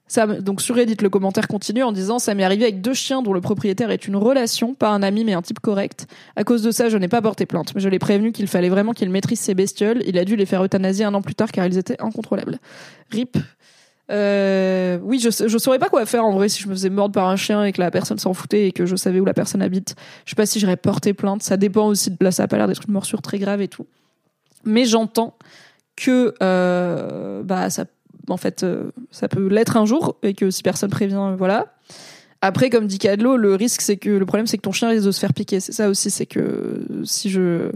Ça, 0.09 0.27
donc 0.27 0.63
sur 0.63 0.77
Reddit, 0.77 0.97
le 1.03 1.11
commentaire 1.11 1.49
continue 1.49 1.83
en 1.83 1.91
disant 1.91 2.21
ça 2.21 2.35
m'est 2.35 2.45
arrivé 2.45 2.63
avec 2.63 2.81
deux 2.81 2.95
chiens 2.95 3.23
dont 3.23 3.33
le 3.33 3.41
propriétaire 3.41 3.91
est 3.91 4.07
une 4.07 4.15
relation, 4.15 4.75
pas 4.75 4.91
un 4.91 5.03
ami 5.03 5.25
mais 5.25 5.35
un 5.35 5.43
type 5.43 5.59
correct. 5.59 6.07
À 6.37 6.45
cause 6.45 6.63
de 6.63 6.71
ça, 6.71 6.89
je 6.89 6.97
n'ai 6.97 7.09
pas 7.09 7.21
porté 7.21 7.45
plainte, 7.45 7.75
mais 7.75 7.81
je 7.81 7.89
l'ai 7.89 7.99
prévenu 7.99 8.31
qu'il 8.31 8.47
fallait 8.47 8.69
vraiment 8.69 8.93
qu'il 8.93 9.11
maîtrise 9.11 9.41
ses 9.41 9.55
bestioles. 9.55 10.03
Il 10.07 10.17
a 10.19 10.25
dû 10.25 10.37
les 10.37 10.47
faire 10.47 10.63
euthanasier 10.63 11.05
un 11.05 11.15
an 11.15 11.23
plus 11.23 11.35
tard 11.35 11.51
car 11.51 11.67
ils 11.67 11.77
étaient 11.77 12.01
incontrôlables. 12.01 12.59
Rip. 13.11 13.37
Euh, 14.11 14.99
oui, 15.03 15.19
je, 15.19 15.31
je 15.49 15.59
saurais 15.59 15.79
pas 15.81 15.89
quoi 15.89 16.07
faire 16.07 16.25
en 16.25 16.33
vrai 16.33 16.49
si 16.49 16.63
je 16.63 16.69
me 16.69 16.75
faisais 16.75 16.91
mordre 16.91 17.13
par 17.15 17.29
un 17.29 17.37
chien 17.37 17.65
et 17.65 17.73
que 17.73 17.81
la 17.81 17.91
personne 17.91 18.19
s'en 18.19 18.35
foutait 18.35 18.69
et 18.69 18.73
que 18.73 18.87
je 18.87 18.95
savais 18.97 19.19
où 19.21 19.25
la 19.25 19.35
personne 19.35 19.63
habite. 19.63 19.97
Je 20.25 20.31
sais 20.31 20.37
pas 20.37 20.47
si 20.47 20.61
j'aurais 20.61 20.77
porté 20.77 21.13
plainte. 21.13 21.43
Ça 21.43 21.57
dépend 21.57 21.89
aussi. 21.89 22.11
de- 22.11 22.17
Là, 22.21 22.31
ça 22.31 22.45
a 22.45 22.47
pas 22.49 22.57
l'air 22.57 22.69
d'être 22.69 22.83
une 22.87 22.93
morsure 22.95 23.21
très 23.23 23.39
grave 23.39 23.61
et 23.61 23.69
tout. 23.69 23.87
Mais 24.65 24.85
j'entends 24.85 25.37
que 25.97 26.35
euh, 26.43 27.43
bah 27.43 27.71
ça 27.71 27.85
en 28.29 28.37
fait 28.37 28.63
euh, 28.65 28.91
ça 29.11 29.29
peut 29.29 29.47
l'être 29.49 29.77
un 29.77 29.87
jour 29.87 30.17
et 30.23 30.35
que 30.35 30.51
si 30.51 30.63
personne 30.63 30.91
prévient 30.91 31.15
euh, 31.17 31.37
voilà 31.37 31.73
après 32.43 32.69
comme 32.69 32.87
dit 32.87 32.99
Cadlo 32.99 33.37
le 33.39 33.55
risque 33.55 33.81
c'est 33.81 33.97
que 33.97 34.11
le 34.11 34.27
problème 34.27 34.47
c'est 34.47 34.59
que 34.59 34.63
ton 34.63 34.73
chien 34.73 34.89
risque 34.91 35.07
de 35.07 35.11
se 35.11 35.21
faire 35.21 35.33
piquer 35.33 35.59
c'est 35.61 35.73
ça 35.73 35.89
aussi 35.89 36.11
c'est 36.11 36.27
que 36.27 36.41
euh, 36.41 37.05
si 37.05 37.31
je 37.31 37.71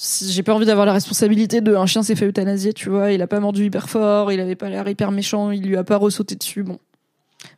j'ai 0.00 0.42
pas 0.42 0.54
envie 0.54 0.66
d'avoir 0.66 0.86
la 0.86 0.92
responsabilité 0.92 1.60
de 1.60 1.74
un 1.74 1.84
chien 1.86 2.02
s'est 2.02 2.16
fait 2.16 2.26
euthanasier 2.26 2.72
tu 2.72 2.88
vois 2.88 3.12
il 3.12 3.20
a 3.20 3.26
pas 3.26 3.38
mordu 3.38 3.66
hyper 3.66 3.88
fort 3.90 4.32
il 4.32 4.40
avait 4.40 4.56
pas 4.56 4.70
l'air 4.70 4.88
hyper 4.88 5.10
méchant 5.12 5.50
il 5.50 5.62
lui 5.62 5.76
a 5.76 5.84
pas 5.84 5.96
ressauté 5.96 6.36
dessus 6.36 6.62
bon 6.62 6.78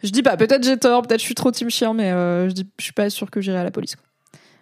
je 0.03 0.11
dis 0.11 0.23
pas 0.23 0.37
peut-être 0.37 0.65
j'ai 0.65 0.77
tort 0.77 1.03
peut-être 1.03 1.21
je 1.21 1.27
suis 1.27 1.37
trop 1.37 1.53
team 1.53 1.71
chien 1.71 1.95
mais 1.95 2.11
euh, 2.11 2.49
je 2.49 2.55
dis 2.55 2.67
je 2.79 2.85
suis 2.85 2.93
pas 2.93 3.09
sûre 3.11 3.31
que 3.31 3.41
j'irai 3.41 3.59
à 3.59 3.65
la 3.65 3.71
police 3.71 3.95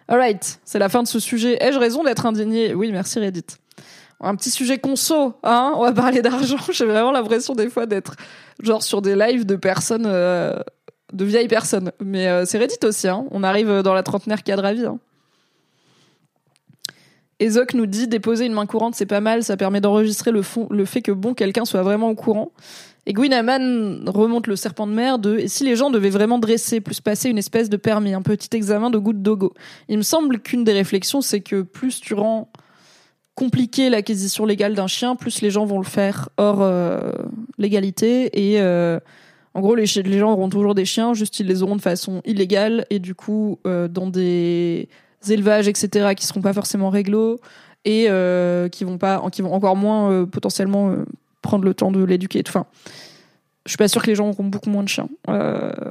alright 0.07 0.59
c'est 0.63 0.79
la 0.79 0.89
fin 0.89 1.01
de 1.01 1.07
ce 1.07 1.19
sujet 1.19 1.57
ai-je 1.59 1.79
raison 1.79 2.03
d'être 2.03 2.25
indigné? 2.25 2.75
Oui 2.75 2.91
merci 2.91 3.19
Reddit 3.19 3.45
un 4.23 4.35
petit 4.35 4.51
sujet 4.51 4.77
conso, 4.77 5.33
hein 5.41 5.73
On 5.75 5.81
va 5.81 5.93
parler 5.93 6.21
d'argent. 6.21 6.57
J'ai 6.71 6.85
vraiment 6.85 7.11
l'impression 7.11 7.55
des 7.55 7.71
fois 7.71 7.87
d'être 7.87 8.15
genre 8.61 8.83
sur 8.83 9.01
des 9.01 9.15
lives 9.15 9.47
de 9.47 9.55
personnes, 9.55 10.05
euh, 10.05 10.59
de 11.11 11.25
vieilles 11.25 11.47
personnes. 11.47 11.91
Mais 11.99 12.27
euh, 12.27 12.45
c'est 12.45 12.59
Reddit 12.59 12.85
aussi, 12.85 13.07
hein 13.07 13.25
On 13.31 13.41
arrive 13.41 13.81
dans 13.81 13.95
la 13.95 14.03
trentenaire 14.03 14.43
cadre 14.43 14.63
à 14.63 14.73
vie. 14.73 14.85
Hein. 14.85 14.99
Ezok 17.41 17.73
nous 17.73 17.87
dit 17.87 18.07
déposer 18.07 18.45
une 18.45 18.53
main 18.53 18.67
courante, 18.67 18.93
c'est 18.93 19.07
pas 19.07 19.19
mal, 19.19 19.43
ça 19.43 19.57
permet 19.57 19.81
d'enregistrer 19.81 20.31
le, 20.31 20.41
le 20.69 20.85
fait 20.85 21.01
que 21.01 21.11
bon, 21.11 21.33
quelqu'un 21.33 21.65
soit 21.65 21.81
vraiment 21.81 22.09
au 22.09 22.15
courant. 22.15 22.51
Et 23.07 23.13
Gwinaman 23.13 24.07
remonte 24.07 24.45
le 24.45 24.55
serpent 24.55 24.85
de 24.85 24.93
mer 24.93 25.17
de 25.17 25.39
et 25.39 25.47
si 25.47 25.63
les 25.63 25.75
gens 25.75 25.89
devaient 25.89 26.11
vraiment 26.11 26.37
dresser, 26.37 26.81
plus 26.81 27.01
passer 27.01 27.29
une 27.29 27.39
espèce 27.39 27.67
de 27.67 27.77
permis, 27.77 28.13
un 28.13 28.21
petit 28.21 28.55
examen 28.55 28.91
de 28.91 28.99
goutte 28.99 29.23
dogo. 29.23 29.53
Il 29.89 29.97
me 29.97 30.03
semble 30.03 30.39
qu'une 30.39 30.63
des 30.63 30.73
réflexions, 30.73 31.21
c'est 31.21 31.41
que 31.41 31.63
plus 31.63 31.99
tu 31.99 32.13
rends 32.13 32.51
compliqué 33.33 33.89
l'acquisition 33.89 34.45
légale 34.45 34.75
d'un 34.75 34.85
chien, 34.85 35.15
plus 35.15 35.41
les 35.41 35.49
gens 35.49 35.65
vont 35.65 35.79
le 35.79 35.85
faire 35.85 36.29
hors 36.37 36.61
euh, 36.61 37.11
légalité. 37.57 38.29
Et 38.39 38.61
euh, 38.61 38.99
en 39.55 39.61
gros, 39.61 39.73
les, 39.73 39.85
les 39.85 40.19
gens 40.19 40.33
auront 40.33 40.49
toujours 40.49 40.75
des 40.75 40.85
chiens, 40.85 41.15
juste 41.15 41.39
ils 41.39 41.47
les 41.47 41.63
auront 41.63 41.77
de 41.77 41.81
façon 41.81 42.21
illégale 42.23 42.85
et 42.91 42.99
du 42.99 43.15
coup 43.15 43.57
euh, 43.65 43.87
dans 43.87 44.11
des 44.11 44.89
élevages, 45.29 45.67
etc., 45.67 46.13
qui 46.15 46.25
seront 46.25 46.41
pas 46.41 46.53
forcément 46.53 46.89
réglo 46.89 47.39
et 47.85 48.07
euh, 48.09 48.69
qui 48.69 48.83
vont 48.83 48.97
pas, 48.97 49.23
qui 49.31 49.41
vont 49.41 49.53
encore 49.53 49.75
moins 49.75 50.11
euh, 50.11 50.25
potentiellement 50.25 50.91
euh, 50.91 51.05
prendre 51.41 51.65
le 51.65 51.73
temps 51.73 51.91
de 51.91 52.03
l'éduquer. 52.03 52.43
Enfin, 52.47 52.65
je 53.65 53.71
suis 53.71 53.77
pas 53.77 53.87
sûre 53.87 54.01
que 54.01 54.07
les 54.07 54.15
gens 54.15 54.29
auront 54.29 54.45
beaucoup 54.45 54.69
moins 54.69 54.83
de 54.83 54.89
chiens. 54.89 55.07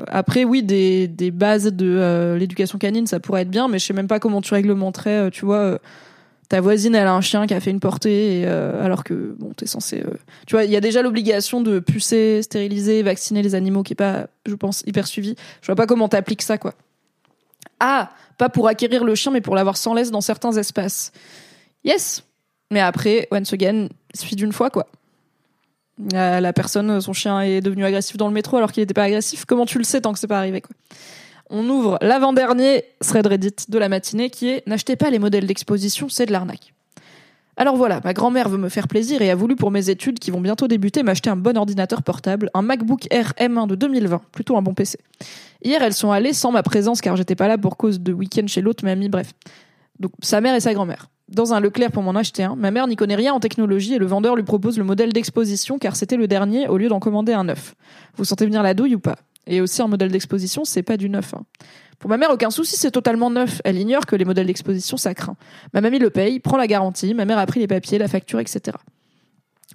Après, 0.09 0.45
oui, 0.45 0.63
des, 0.63 1.07
des 1.07 1.31
bases 1.31 1.73
de 1.73 2.37
l'éducation 2.37 2.79
canine, 2.79 3.07
ça 3.07 3.21
pourrait 3.21 3.43
être 3.43 3.51
bien, 3.51 3.69
mais 3.69 3.79
je 3.79 3.87
sais 3.87 3.95
même 3.95 4.09
pas 4.09 4.19
comment 4.19 4.41
tu 4.41 4.55
réglementerais, 4.55 5.31
tu 5.31 5.45
vois. 5.45 5.79
ta 6.49 6.61
voisine 6.61 6.97
elle 6.97 7.07
a 7.07 7.15
un 7.15 7.21
chien 7.21 7.47
qui 7.47 7.55
a 7.55 7.61
fait 7.61 7.71
une 7.71 7.79
portée 7.79 8.45
alors 8.45 9.05
que 9.05 9.37
bon 9.39 9.53
t'es 9.57 9.67
censé 9.67 10.03
tu 10.49 10.57
vois 10.57 10.65
il 10.65 10.71
y 10.73 10.77
a 10.77 10.81
déjà 10.81 11.01
l'obligation 11.01 11.61
de 11.61 11.79
pucer 11.79 12.43
stériliser 12.43 13.05
vacciner 13.05 13.41
les 13.41 13.55
animaux 13.55 13.85
qui 13.85 13.93
est 13.93 13.95
pas 13.95 14.27
je 14.47 14.57
pense 14.57 14.83
hyper 14.85 15.07
suivi 15.07 15.37
je 15.63 15.67
vois 15.67 15.77
pas 15.77 15.87
comment 15.87 16.09
t'appliques 16.09 16.43
ça 16.43 16.59
quoi 16.59 16.75
ah 17.79 18.11
pas 18.41 18.49
pour 18.49 18.67
acquérir 18.69 19.05
le 19.05 19.15
chien 19.15 19.31
mais 19.31 19.43
pour 19.43 19.55
l'avoir 19.55 19.77
sans 19.77 19.93
laisse 19.93 20.11
dans 20.11 20.23
certains 20.23 20.53
espaces. 20.53 21.13
Yes. 21.85 22.25
Mais 22.71 22.81
après 22.81 23.29
once 23.31 23.53
again 23.53 23.89
suffit 24.15 24.35
d'une 24.35 24.53
fois 24.53 24.71
quoi. 24.71 24.87
La 26.13 26.53
personne 26.55 27.01
son 27.03 27.13
chien 27.13 27.43
est 27.43 27.61
devenu 27.61 27.85
agressif 27.85 28.17
dans 28.17 28.29
le 28.29 28.33
métro 28.33 28.57
alors 28.57 28.73
qu'il 28.73 28.83
n'était 28.83 28.95
pas 28.95 29.05
agressif. 29.05 29.45
Comment 29.45 29.67
tu 29.67 29.77
le 29.77 29.85
sais 29.85 30.01
tant 30.01 30.15
que 30.15 30.19
c'est 30.19 30.27
pas 30.27 30.39
arrivé 30.39 30.63
quoi? 30.63 30.75
On 31.51 31.69
ouvre 31.69 31.99
l'avant-dernier 32.01 32.85
thread 33.01 33.27
Reddit 33.27 33.67
de 33.69 33.79
la 33.79 33.91
matinée 33.91 34.31
qui 34.31 34.49
est 34.49 34.67
N'achetez 34.67 34.97
pas 34.97 35.11
les 35.11 35.19
modèles 35.19 35.47
d'exposition, 35.47 36.09
c'est 36.09 36.25
de 36.25 36.33
l'arnaque. 36.33 36.73
Alors 37.61 37.77
voilà, 37.77 38.01
ma 38.05 38.15
grand-mère 38.15 38.49
veut 38.49 38.57
me 38.57 38.71
faire 38.71 38.89
plaisir 38.89 39.21
et 39.21 39.31
a 39.31 39.35
voulu 39.35 39.55
pour 39.55 39.71
mes 39.71 39.91
études 39.91 40.19
qui 40.19 40.31
vont 40.31 40.41
bientôt 40.41 40.67
débuter 40.67 41.03
m'acheter 41.03 41.29
un 41.29 41.37
bon 41.37 41.59
ordinateur 41.59 42.03
portable, 42.03 42.49
un 42.55 42.63
MacBook 42.63 43.07
Air 43.11 43.35
M1 43.39 43.67
de 43.67 43.75
2020, 43.75 44.23
plutôt 44.33 44.57
un 44.57 44.63
bon 44.63 44.73
PC. 44.73 44.99
Hier, 45.63 45.83
elles 45.83 45.93
sont 45.93 46.11
allées 46.11 46.33
sans 46.33 46.53
ma 46.53 46.63
présence 46.63 47.03
car 47.03 47.17
j'étais 47.17 47.35
pas 47.35 47.49
là 47.49 47.59
pour 47.59 47.77
cause 47.77 48.01
de 48.01 48.15
week-end 48.15 48.47
chez 48.47 48.63
l'autre 48.63 48.83
mamie, 48.83 49.11
bref. 49.11 49.35
Donc 49.99 50.13
sa 50.23 50.41
mère 50.41 50.55
et 50.55 50.61
sa 50.61 50.73
grand-mère. 50.73 51.11
Dans 51.29 51.53
un 51.53 51.61
Leclerc 51.61 51.93
pour 51.93 52.03
m'en 52.03 52.13
acheter 52.13 52.45
un, 52.45 52.57
ma 52.57 52.71
mère 52.71 52.87
n'y 52.87 52.97
connaît 52.97 53.15
rien 53.15 53.35
en 53.35 53.41
technologie 53.41 53.93
et 53.93 53.99
le 53.99 54.07
vendeur 54.07 54.37
lui 54.37 54.43
propose 54.43 54.79
le 54.79 54.85
modèle 54.85 55.13
d'exposition 55.13 55.79
car 55.79 55.97
c'était 55.97 56.17
le 56.17 56.29
dernier 56.29 56.67
au 56.67 56.79
lieu 56.79 56.89
d'en 56.89 56.99
commander 56.99 57.35
un 57.35 57.45
neuf. 57.45 57.75
Vous 58.17 58.25
sentez 58.25 58.47
venir 58.47 58.63
la 58.63 58.73
douille 58.73 58.95
ou 58.95 59.01
pas? 59.01 59.17
Et 59.47 59.61
aussi 59.61 59.83
un 59.83 59.87
modèle 59.87 60.11
d'exposition, 60.11 60.65
c'est 60.65 60.83
pas 60.83 60.97
du 60.97 61.11
neuf. 61.11 61.35
hein. 61.35 61.43
Pour 62.01 62.09
ma 62.11 62.17
mère, 62.17 62.31
aucun 62.31 62.51
souci, 62.51 62.77
c'est 62.77 62.91
totalement 62.91 63.31
neuf. 63.31 63.61
Elle 63.63 63.79
ignore 63.79 64.07
que 64.07 64.17
les 64.17 64.25
modèles 64.25 64.47
d'exposition, 64.47 64.97
ça 64.97 65.15
craint. 65.15 65.37
Ma 65.75 65.83
mamie 65.83 65.99
le 65.99 66.11
paye, 66.11 66.41
prend 66.41 66.57
la 66.57 66.67
garantie, 66.67 67.15
ma 67.15 67.27
mère 67.27 67.39
a 67.39 67.47
pris 67.47 67.61
les 67.61 67.67
papiers, 67.69 67.99
la 67.99 68.09
facture, 68.09 68.41
etc. 68.41 68.77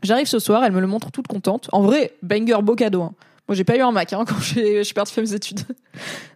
J'arrive 0.04 0.28
ce 0.28 0.40
soir, 0.40 0.64
elle 0.64 0.72
me 0.72 0.82
le 0.82 0.88
montre 0.88 1.12
toute 1.12 1.28
contente. 1.28 1.70
En 1.72 1.82
vrai, 1.82 2.14
banger 2.24 2.62
beau 2.62 2.76
cadeau. 2.76 3.04
hein. 3.04 3.14
Moi, 3.48 3.56
j'ai 3.56 3.64
pas 3.64 3.78
eu 3.78 3.82
un 3.82 3.92
Mac 3.92 4.12
hein, 4.12 4.26
quand 4.28 4.40
je 4.40 4.82
suis 4.84 4.94
partie 4.96 5.20
mes 5.22 5.34
études. 5.34 5.62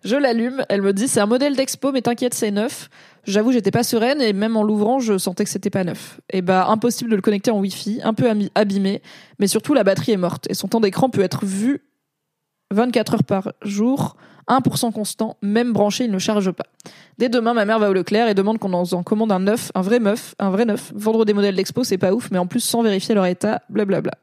Je 0.03 0.15
l'allume, 0.15 0.63
elle 0.69 0.83
me 0.83 0.93
dit 0.93 1.07
c'est 1.07 1.19
un 1.19 1.25
modèle 1.25 1.55
d'expo, 1.55 1.91
mais 1.91 2.03
t'inquiète, 2.03 2.35
c'est 2.35 2.51
neuf. 2.51 2.89
J'avoue, 3.25 3.51
j'étais 3.51 3.71
pas 3.71 3.83
sereine 3.83 4.21
et 4.21 4.31
même 4.31 4.55
en 4.57 4.63
l'ouvrant, 4.63 4.99
je 4.99 5.17
sentais 5.17 5.43
que 5.43 5.49
c'était 5.49 5.71
pas 5.71 5.83
neuf. 5.83 6.19
Et 6.31 6.41
bah, 6.41 6.67
impossible 6.67 7.09
de 7.09 7.15
le 7.15 7.21
connecter 7.21 7.51
en 7.51 7.59
Wi-Fi, 7.59 8.01
un 8.03 8.13
peu 8.13 8.29
abîmé, 8.55 9.01
mais 9.39 9.47
surtout 9.47 9.73
la 9.73 9.83
batterie 9.83 10.11
est 10.13 10.17
morte 10.17 10.45
et 10.49 10.53
son 10.53 10.67
temps 10.67 10.79
d'écran 10.79 11.09
peut 11.09 11.21
être 11.21 11.45
vu 11.45 11.81
24 12.71 13.15
heures 13.15 13.23
par 13.23 13.53
jour, 13.63 14.15
1% 14.49 14.91
constant, 14.91 15.37
même 15.41 15.73
branché, 15.73 16.05
il 16.05 16.11
ne 16.11 16.19
charge 16.19 16.51
pas. 16.51 16.65
Dès 17.17 17.29
demain, 17.29 17.53
ma 17.53 17.65
mère 17.65 17.79
va 17.79 17.89
au 17.89 17.93
Leclerc 17.93 18.27
et 18.27 18.33
demande 18.33 18.57
qu'on 18.57 18.73
en 18.73 19.03
commande 19.03 19.31
un 19.31 19.39
neuf, 19.39 19.71
un 19.75 19.81
vrai 19.81 19.99
meuf, 19.99 20.35
un 20.39 20.49
vrai 20.49 20.65
neuf. 20.65 20.91
Vendre 20.95 21.25
des 21.25 21.33
modèles 21.33 21.55
d'expo, 21.55 21.83
c'est 21.83 21.97
pas 21.97 22.13
ouf, 22.13 22.31
mais 22.31 22.37
en 22.39 22.47
plus 22.47 22.61
sans 22.61 22.81
vérifier 22.81 23.15
leur 23.15 23.25
état, 23.25 23.61
blablabla. 23.69 24.13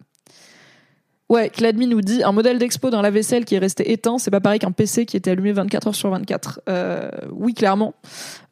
Ouais, 1.29 1.51
Cladmi 1.51 1.89
nous 1.89 2.03
dit 2.03 2.23
un 2.23 2.31
modèle 2.31 2.59
d'expo 2.59 2.89
d'un 2.89 3.03
lave-vaisselle 3.03 3.45
qui 3.45 3.57
est 3.57 3.59
resté 3.59 3.91
éteint, 3.91 4.19
c'est 4.19 4.31
pas 4.31 4.41
pareil 4.41 4.61
qu'un 4.61 4.71
PC 4.71 5.07
qui 5.07 5.17
était 5.17 5.33
allumé 5.33 5.53
24 5.53 5.89
heures 5.89 5.95
sur 5.95 6.09
24. 6.11 6.61
Euh, 6.69 7.11
oui, 7.33 7.53
clairement. 7.53 7.95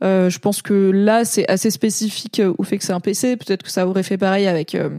Euh, 0.02 0.28
je 0.28 0.40
pense 0.40 0.60
que 0.60 0.90
là, 0.92 1.24
c'est 1.24 1.48
assez 1.48 1.70
spécifique 1.70 2.42
au 2.58 2.62
fait 2.64 2.78
que 2.78 2.84
c'est 2.84 2.92
un 2.92 2.98
PC. 2.98 3.36
Peut-être 3.36 3.62
que 3.62 3.70
ça 3.70 3.86
aurait 3.86 4.02
fait 4.02 4.18
pareil 4.18 4.48
avec 4.48 4.74
euh, 4.74 4.90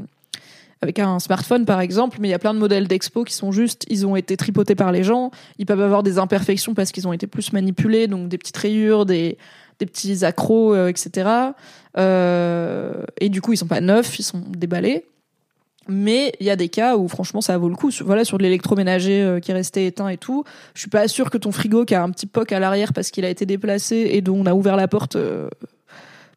avec 0.85 0.99
un 0.99 1.19
smartphone 1.19 1.65
par 1.65 1.81
exemple, 1.81 2.17
mais 2.21 2.27
il 2.27 2.31
y 2.31 2.35
a 2.35 2.39
plein 2.39 2.53
de 2.53 2.59
modèles 2.59 2.87
d'expo 2.87 3.23
qui 3.23 3.33
sont 3.33 3.51
juste, 3.51 3.85
ils 3.89 4.05
ont 4.05 4.15
été 4.15 4.37
tripotés 4.37 4.75
par 4.75 4.91
les 4.91 5.03
gens, 5.03 5.31
ils 5.57 5.65
peuvent 5.65 5.81
avoir 5.81 6.03
des 6.03 6.17
imperfections 6.19 6.73
parce 6.73 6.91
qu'ils 6.91 7.07
ont 7.07 7.13
été 7.13 7.27
plus 7.27 7.51
manipulés, 7.51 8.07
donc 8.07 8.29
des 8.29 8.37
petites 8.37 8.57
rayures, 8.57 9.05
des, 9.05 9.37
des 9.79 9.85
petits 9.85 10.23
accros, 10.23 10.73
euh, 10.73 10.87
etc. 10.87 11.29
Euh, 11.97 13.03
et 13.19 13.29
du 13.29 13.41
coup, 13.41 13.53
ils 13.53 13.57
sont 13.57 13.67
pas 13.67 13.81
neufs, 13.81 14.19
ils 14.19 14.23
sont 14.23 14.43
déballés. 14.47 15.05
Mais 15.87 16.33
il 16.39 16.45
y 16.47 16.49
a 16.49 16.55
des 16.55 16.69
cas 16.69 16.97
où 16.97 17.07
franchement 17.07 17.41
ça 17.41 17.57
vaut 17.57 17.69
le 17.69 17.75
coup. 17.75 17.91
Voilà, 18.03 18.25
sur 18.25 18.39
l'électroménager 18.39 19.21
euh, 19.21 19.39
qui 19.39 19.51
est 19.51 19.53
resté 19.53 19.85
éteint 19.85 20.09
et 20.09 20.17
tout. 20.17 20.43
Je 20.73 20.79
suis 20.81 20.89
pas 20.89 21.07
sûre 21.07 21.29
que 21.29 21.37
ton 21.37 21.51
frigo 21.51 21.85
qui 21.85 21.93
a 21.93 22.01
un 22.01 22.09
petit 22.09 22.25
poc 22.25 22.51
à 22.51 22.59
l'arrière 22.59 22.91
parce 22.91 23.11
qu'il 23.11 23.23
a 23.23 23.29
été 23.29 23.45
déplacé 23.45 24.09
et 24.11 24.21
dont 24.21 24.35
on 24.35 24.45
a 24.45 24.53
ouvert 24.53 24.77
la 24.77 24.87
porte 24.87 25.15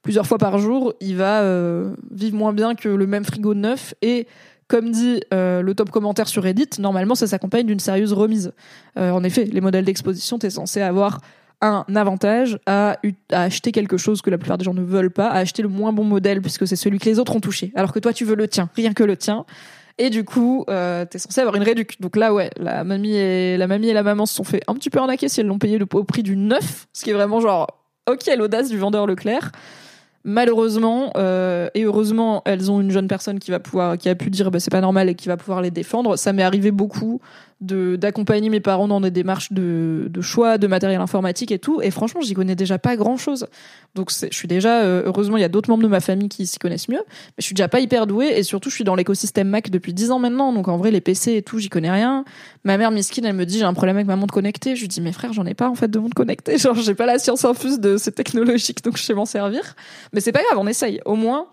plusieurs 0.09 0.26
fois 0.26 0.38
par 0.38 0.56
jour, 0.56 0.94
il 1.02 1.16
va 1.16 1.42
euh, 1.42 1.94
vivre 2.11 2.34
moins 2.34 2.54
bien 2.54 2.74
que 2.74 2.88
le 2.88 3.06
même 3.06 3.26
frigo 3.26 3.52
neuf 3.52 3.92
et 4.00 4.26
comme 4.66 4.90
dit 4.90 5.20
euh, 5.34 5.61
le 5.61 5.74
top 5.74 5.90
commentaire 5.90 6.28
sur 6.28 6.44
Reddit, 6.44 6.70
normalement 6.78 7.14
ça 7.14 7.26
s'accompagne 7.26 7.66
d'une 7.66 7.78
sérieuse 7.78 8.14
remise. 8.14 8.54
Euh, 8.96 9.11
en 9.11 9.22
effet, 9.22 9.44
les 9.44 9.61
modèles 9.61 9.84
d'exposition, 9.84 10.38
t'es 10.38 10.48
censé 10.48 10.80
avoir 10.80 11.20
un 11.61 11.84
avantage 11.94 12.59
à, 12.64 12.96
acheter 13.32 13.70
quelque 13.70 13.98
chose 13.98 14.22
que 14.22 14.30
la 14.30 14.38
plupart 14.38 14.56
des 14.56 14.64
gens 14.64 14.72
ne 14.72 14.80
veulent 14.80 15.11
pas, 15.11 15.26
à 15.26 15.40
acheter 15.40 15.61
le 15.61 15.68
moins 15.68 15.92
bon 15.92 16.04
modèle 16.04 16.40
puisque 16.40 16.66
c'est 16.66 16.74
celui 16.74 16.98
que 16.98 17.04
les 17.04 17.18
autres 17.18 17.36
ont 17.36 17.40
touché, 17.40 17.70
alors 17.74 17.92
que 17.92 17.98
toi 17.98 18.14
tu 18.14 18.24
veux 18.24 18.34
le 18.34 18.48
tien, 18.48 18.70
rien 18.76 18.94
que 18.94 19.04
le 19.04 19.14
tien. 19.14 19.44
Et 19.98 20.09
du 20.09 20.24
coup, 20.24 20.64
euh, 20.70 21.04
t'es 21.04 21.18
censé 21.18 21.42
avoir 21.42 21.56
une 21.56 21.64
réduction. 21.64 21.98
Donc 22.00 22.16
là, 22.16 22.32
ouais, 22.32 22.48
la 22.56 22.82
mamie 22.82 23.14
et 23.14 23.59
la 23.59 24.02
maman 24.02 24.24
se 24.24 24.34
sont 24.34 24.44
fait 24.44 24.62
un 24.68 24.74
petit 24.74 24.88
peu 24.88 25.00
arnaquer 25.00 25.28
si 25.28 25.40
elles 25.40 25.46
l'ont 25.46 25.59
payé 25.59 25.78
au 25.92 26.04
prix 26.04 26.22
du 26.22 26.34
neuf, 26.34 26.86
ce 26.94 27.04
qui 27.04 27.11
est 27.11 27.14
vraiment 27.14 27.40
genre, 27.40 27.66
ok, 28.09 28.24
l'audace 28.36 28.70
du 28.70 28.78
vendeur 28.78 29.06
Leclerc. 29.06 29.52
Malheureusement 30.25 31.12
euh, 31.16 31.69
et 31.75 31.85
heureusement, 31.85 32.43
elles 32.45 32.71
ont 32.71 32.81
une 32.81 32.91
jeune 32.91 33.09
personne 33.09 33.39
qui 33.39 33.51
va 33.51 33.61
pouvoir, 33.61 33.97
qui 33.97 34.09
a 34.09 34.14
pu 34.14 34.31
dire 34.31 34.51
bah, 34.51 34.61
c'est 34.61 34.71
pas 34.71 34.81
normal 34.81 35.09
et 35.09 35.14
qui 35.14 35.29
va 35.29 35.37
pouvoir 35.37 35.62
les 35.62 35.71
défendre. 35.71 36.16
Ça 36.16 36.33
m'est 36.33 36.43
arrivé 36.43 36.71
beaucoup 36.71 37.21
de 37.61 37.96
d'accompagner 37.96 38.50
mes 38.50 38.61
parents 38.61 38.86
dans 38.86 39.00
des 39.00 39.11
démarches 39.11 39.52
de, 39.52 40.06
de 40.09 40.20
choix 40.20 40.59
de 40.59 40.66
matériel 40.66 41.00
informatique 41.00 41.50
et 41.50 41.59
tout. 41.59 41.80
Et 41.82 41.90
franchement, 41.90 42.20
j'y 42.20 42.34
connais 42.34 42.54
déjà 42.54 42.78
pas 42.78 42.96
grand 42.96 43.16
chose. 43.16 43.46
Donc 43.94 44.12
je 44.12 44.34
suis 44.34 44.46
déjà 44.46 44.82
euh, 44.82 45.02
heureusement 45.06 45.36
il 45.36 45.40
y 45.40 45.44
a 45.44 45.48
d'autres 45.48 45.68
membres 45.68 45.82
de 45.82 45.88
ma 45.88 46.00
famille 46.00 46.28
qui 46.28 46.46
s'y 46.46 46.59
connaissent 46.59 46.88
mieux, 46.88 47.02
mais 47.09 47.38
je 47.38 47.44
suis 47.44 47.54
déjà 47.54 47.68
pas 47.68 47.80
hyper 47.80 48.06
douée 48.06 48.28
et 48.36 48.42
surtout 48.44 48.70
je 48.70 48.76
suis 48.76 48.84
dans 48.84 48.94
l'écosystème 48.94 49.48
Mac 49.48 49.70
depuis 49.70 49.92
10 49.92 50.12
ans 50.12 50.18
maintenant. 50.18 50.52
Donc 50.52 50.68
en 50.68 50.76
vrai 50.76 50.90
les 50.90 51.00
PC 51.00 51.34
et 51.34 51.42
tout, 51.42 51.59
j'y 51.59 51.68
connais 51.68 51.90
rien. 51.90 52.24
Ma 52.64 52.78
mère 52.78 52.92
miskine, 52.92 53.24
elle 53.24 53.34
me 53.34 53.46
dit 53.46 53.59
j'ai 53.59 53.64
un 53.64 53.74
problème 53.74 53.96
avec 53.96 54.06
ma 54.06 54.16
montre 54.16 54.34
connectée. 54.34 54.76
Je 54.76 54.82
lui 54.82 54.88
dis 54.88 55.00
mais 55.00 55.12
frère, 55.12 55.32
j'en 55.32 55.46
ai 55.46 55.54
pas 55.54 55.68
en 55.68 55.74
fait 55.74 55.90
de 55.90 55.98
montre 55.98 56.14
connectée. 56.14 56.59
Genre 56.59 56.76
j'ai 56.76 56.94
pas 56.94 57.06
la 57.06 57.18
science 57.18 57.44
infuse 57.44 57.80
de 57.80 57.96
ces 57.96 58.12
technologiques 58.12 58.84
donc 58.84 58.96
je 58.96 59.02
sais 59.02 59.14
m'en 59.14 59.26
servir. 59.26 59.74
Mais 60.12 60.20
c'est 60.20 60.32
pas 60.32 60.42
grave, 60.42 60.59
on 60.59 60.66
essaye. 60.66 61.00
Au 61.04 61.16
moins 61.16 61.48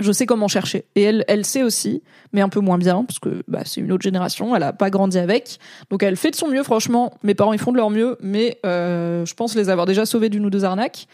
je 0.00 0.12
sais 0.12 0.26
comment 0.26 0.48
chercher. 0.48 0.84
Et 0.94 1.02
elle, 1.02 1.24
elle 1.28 1.44
sait 1.44 1.62
aussi, 1.62 2.02
mais 2.32 2.40
un 2.40 2.48
peu 2.48 2.60
moins 2.60 2.78
bien, 2.78 3.04
parce 3.04 3.18
que 3.18 3.42
bah, 3.48 3.60
c'est 3.64 3.80
une 3.80 3.92
autre 3.92 4.02
génération, 4.02 4.54
elle 4.54 4.62
a 4.62 4.72
pas 4.72 4.90
grandi 4.90 5.18
avec. 5.18 5.58
Donc 5.90 6.02
elle 6.02 6.16
fait 6.16 6.30
de 6.30 6.36
son 6.36 6.48
mieux, 6.48 6.62
franchement. 6.62 7.14
Mes 7.22 7.34
parents, 7.34 7.52
ils 7.52 7.58
font 7.58 7.72
de 7.72 7.76
leur 7.76 7.90
mieux, 7.90 8.16
mais 8.20 8.58
euh, 8.66 9.24
je 9.24 9.34
pense 9.34 9.54
les 9.54 9.68
avoir 9.68 9.86
déjà 9.86 10.06
sauvés 10.06 10.28
d'une 10.28 10.44
ou 10.46 10.50
deux 10.50 10.64
arnaques. 10.64 11.06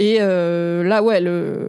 Et 0.00 0.16
euh, 0.20 0.82
là, 0.82 1.02
ouais, 1.02 1.20
le, 1.20 1.68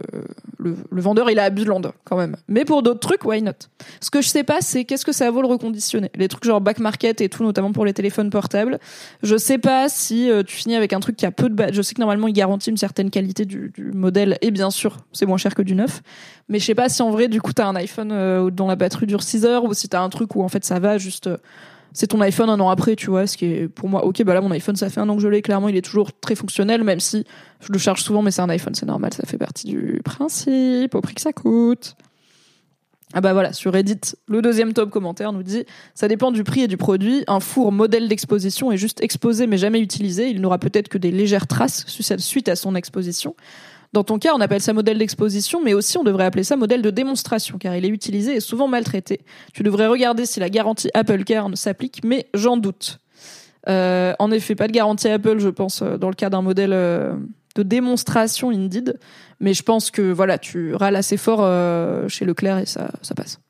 le, 0.58 0.74
vendeur, 0.90 1.30
il 1.30 1.38
a 1.38 1.44
Abusland 1.44 1.82
quand 2.04 2.16
même. 2.16 2.36
Mais 2.48 2.64
pour 2.64 2.82
d'autres 2.82 3.00
trucs, 3.00 3.26
why 3.26 3.42
not? 3.42 3.52
Ce 4.00 4.10
que 4.10 4.22
je 4.22 4.28
sais 4.28 4.42
pas, 4.42 4.62
c'est 4.62 4.86
qu'est-ce 4.86 5.04
que 5.04 5.12
ça 5.12 5.30
vaut 5.30 5.42
le 5.42 5.48
reconditionner? 5.48 6.10
Les 6.14 6.28
trucs 6.28 6.44
genre 6.44 6.62
back 6.62 6.78
market 6.78 7.20
et 7.20 7.28
tout, 7.28 7.44
notamment 7.44 7.72
pour 7.72 7.84
les 7.84 7.92
téléphones 7.92 8.30
portables. 8.30 8.78
Je 9.22 9.36
sais 9.36 9.58
pas 9.58 9.90
si 9.90 10.30
euh, 10.30 10.42
tu 10.42 10.56
finis 10.56 10.76
avec 10.76 10.94
un 10.94 11.00
truc 11.00 11.16
qui 11.16 11.26
a 11.26 11.30
peu 11.30 11.50
de... 11.50 11.72
Je 11.74 11.82
sais 11.82 11.94
que 11.94 12.00
normalement, 12.00 12.26
il 12.26 12.32
garantit 12.32 12.70
une 12.70 12.78
certaine 12.78 13.10
qualité 13.10 13.44
du, 13.44 13.70
du 13.74 13.92
modèle, 13.92 14.38
et 14.40 14.50
bien 14.50 14.70
sûr, 14.70 14.96
c'est 15.12 15.26
moins 15.26 15.36
cher 15.36 15.54
que 15.54 15.60
du 15.60 15.74
neuf. 15.74 16.00
Mais 16.48 16.58
je 16.58 16.64
sais 16.64 16.74
pas 16.74 16.88
si 16.88 17.02
en 17.02 17.10
vrai, 17.10 17.28
du 17.28 17.42
coup, 17.42 17.52
t'as 17.52 17.66
un 17.66 17.76
iPhone 17.76 18.12
euh, 18.12 18.50
dont 18.50 18.66
la 18.66 18.76
batterie 18.76 19.04
dure 19.04 19.22
6 19.22 19.44
heures, 19.44 19.64
ou 19.64 19.74
si 19.74 19.90
t'as 19.90 20.00
un 20.00 20.08
truc 20.08 20.34
où 20.36 20.42
en 20.42 20.48
fait 20.48 20.64
ça 20.64 20.78
va 20.78 20.96
juste 20.96 21.28
c'est 21.92 22.08
ton 22.08 22.20
iPhone 22.20 22.50
un 22.50 22.60
an 22.60 22.68
après, 22.68 22.96
tu 22.96 23.10
vois, 23.10 23.26
ce 23.26 23.36
qui 23.36 23.46
est 23.46 23.68
pour 23.68 23.88
moi, 23.88 24.04
ok, 24.04 24.22
bah 24.24 24.34
là 24.34 24.40
mon 24.40 24.50
iPhone 24.50 24.76
ça 24.76 24.88
fait 24.88 25.00
un 25.00 25.08
an 25.08 25.16
que 25.16 25.22
je 25.22 25.28
l'ai, 25.28 25.42
clairement 25.42 25.68
il 25.68 25.76
est 25.76 25.82
toujours 25.82 26.12
très 26.12 26.34
fonctionnel, 26.34 26.84
même 26.84 27.00
si 27.00 27.24
je 27.60 27.72
le 27.72 27.78
charge 27.78 28.02
souvent, 28.02 28.22
mais 28.22 28.30
c'est 28.30 28.42
un 28.42 28.48
iPhone, 28.48 28.74
c'est 28.74 28.86
normal, 28.86 29.12
ça 29.12 29.24
fait 29.26 29.38
partie 29.38 29.66
du 29.66 30.00
principe, 30.04 30.94
au 30.94 31.00
prix 31.00 31.14
que 31.14 31.20
ça 31.20 31.32
coûte. 31.32 31.96
Ah 33.14 33.20
bah 33.20 33.34
voilà, 33.34 33.52
sur 33.52 33.72
Reddit, 33.72 34.00
le 34.26 34.40
deuxième 34.40 34.72
top 34.72 34.90
commentaire 34.90 35.32
nous 35.32 35.42
dit 35.42 35.64
ça 35.94 36.08
dépend 36.08 36.30
du 36.30 36.44
prix 36.44 36.62
et 36.62 36.68
du 36.68 36.78
produit. 36.78 37.24
Un 37.26 37.40
four 37.40 37.70
modèle 37.70 38.08
d'exposition 38.08 38.72
est 38.72 38.78
juste 38.78 39.02
exposé 39.02 39.46
mais 39.46 39.58
jamais 39.58 39.80
utilisé. 39.80 40.30
Il 40.30 40.40
n'aura 40.40 40.58
peut-être 40.58 40.88
que 40.88 40.96
des 40.96 41.10
légères 41.10 41.46
traces 41.46 41.84
suite 41.86 42.48
à 42.48 42.56
son 42.56 42.74
exposition. 42.74 43.36
Dans 43.92 44.04
ton 44.04 44.18
cas, 44.18 44.32
on 44.34 44.40
appelle 44.40 44.62
ça 44.62 44.72
modèle 44.72 44.98
d'exposition, 44.98 45.62
mais 45.62 45.74
aussi 45.74 45.98
on 45.98 46.04
devrait 46.04 46.24
appeler 46.24 46.44
ça 46.44 46.56
modèle 46.56 46.80
de 46.80 46.90
démonstration, 46.90 47.58
car 47.58 47.76
il 47.76 47.84
est 47.84 47.90
utilisé 47.90 48.36
et 48.36 48.40
souvent 48.40 48.66
maltraité. 48.66 49.20
Tu 49.52 49.62
devrais 49.62 49.86
regarder 49.86 50.24
si 50.24 50.40
la 50.40 50.48
garantie 50.48 50.88
Apple 50.94 51.24
Care 51.24 51.50
s'applique, 51.54 52.00
mais 52.02 52.26
j'en 52.32 52.56
doute. 52.56 52.98
Euh, 53.68 54.14
en 54.18 54.30
effet, 54.30 54.54
pas 54.54 54.66
de 54.66 54.72
garantie 54.72 55.08
Apple, 55.08 55.38
je 55.38 55.48
pense, 55.48 55.82
euh, 55.82 55.98
dans 55.98 56.08
le 56.08 56.14
cas 56.14 56.30
d'un 56.30 56.42
modèle 56.42 56.72
euh, 56.72 57.14
de 57.54 57.62
démonstration 57.62 58.50
Indeed, 58.50 58.98
mais 59.40 59.52
je 59.52 59.62
pense 59.62 59.90
que 59.90 60.10
voilà, 60.10 60.38
tu 60.38 60.74
râles 60.74 60.96
assez 60.96 61.18
fort 61.18 61.46
chez 62.08 62.24
Leclerc 62.24 62.58
et 62.58 62.66
ça, 62.66 62.90
ça 63.02 63.14
passe. 63.14 63.40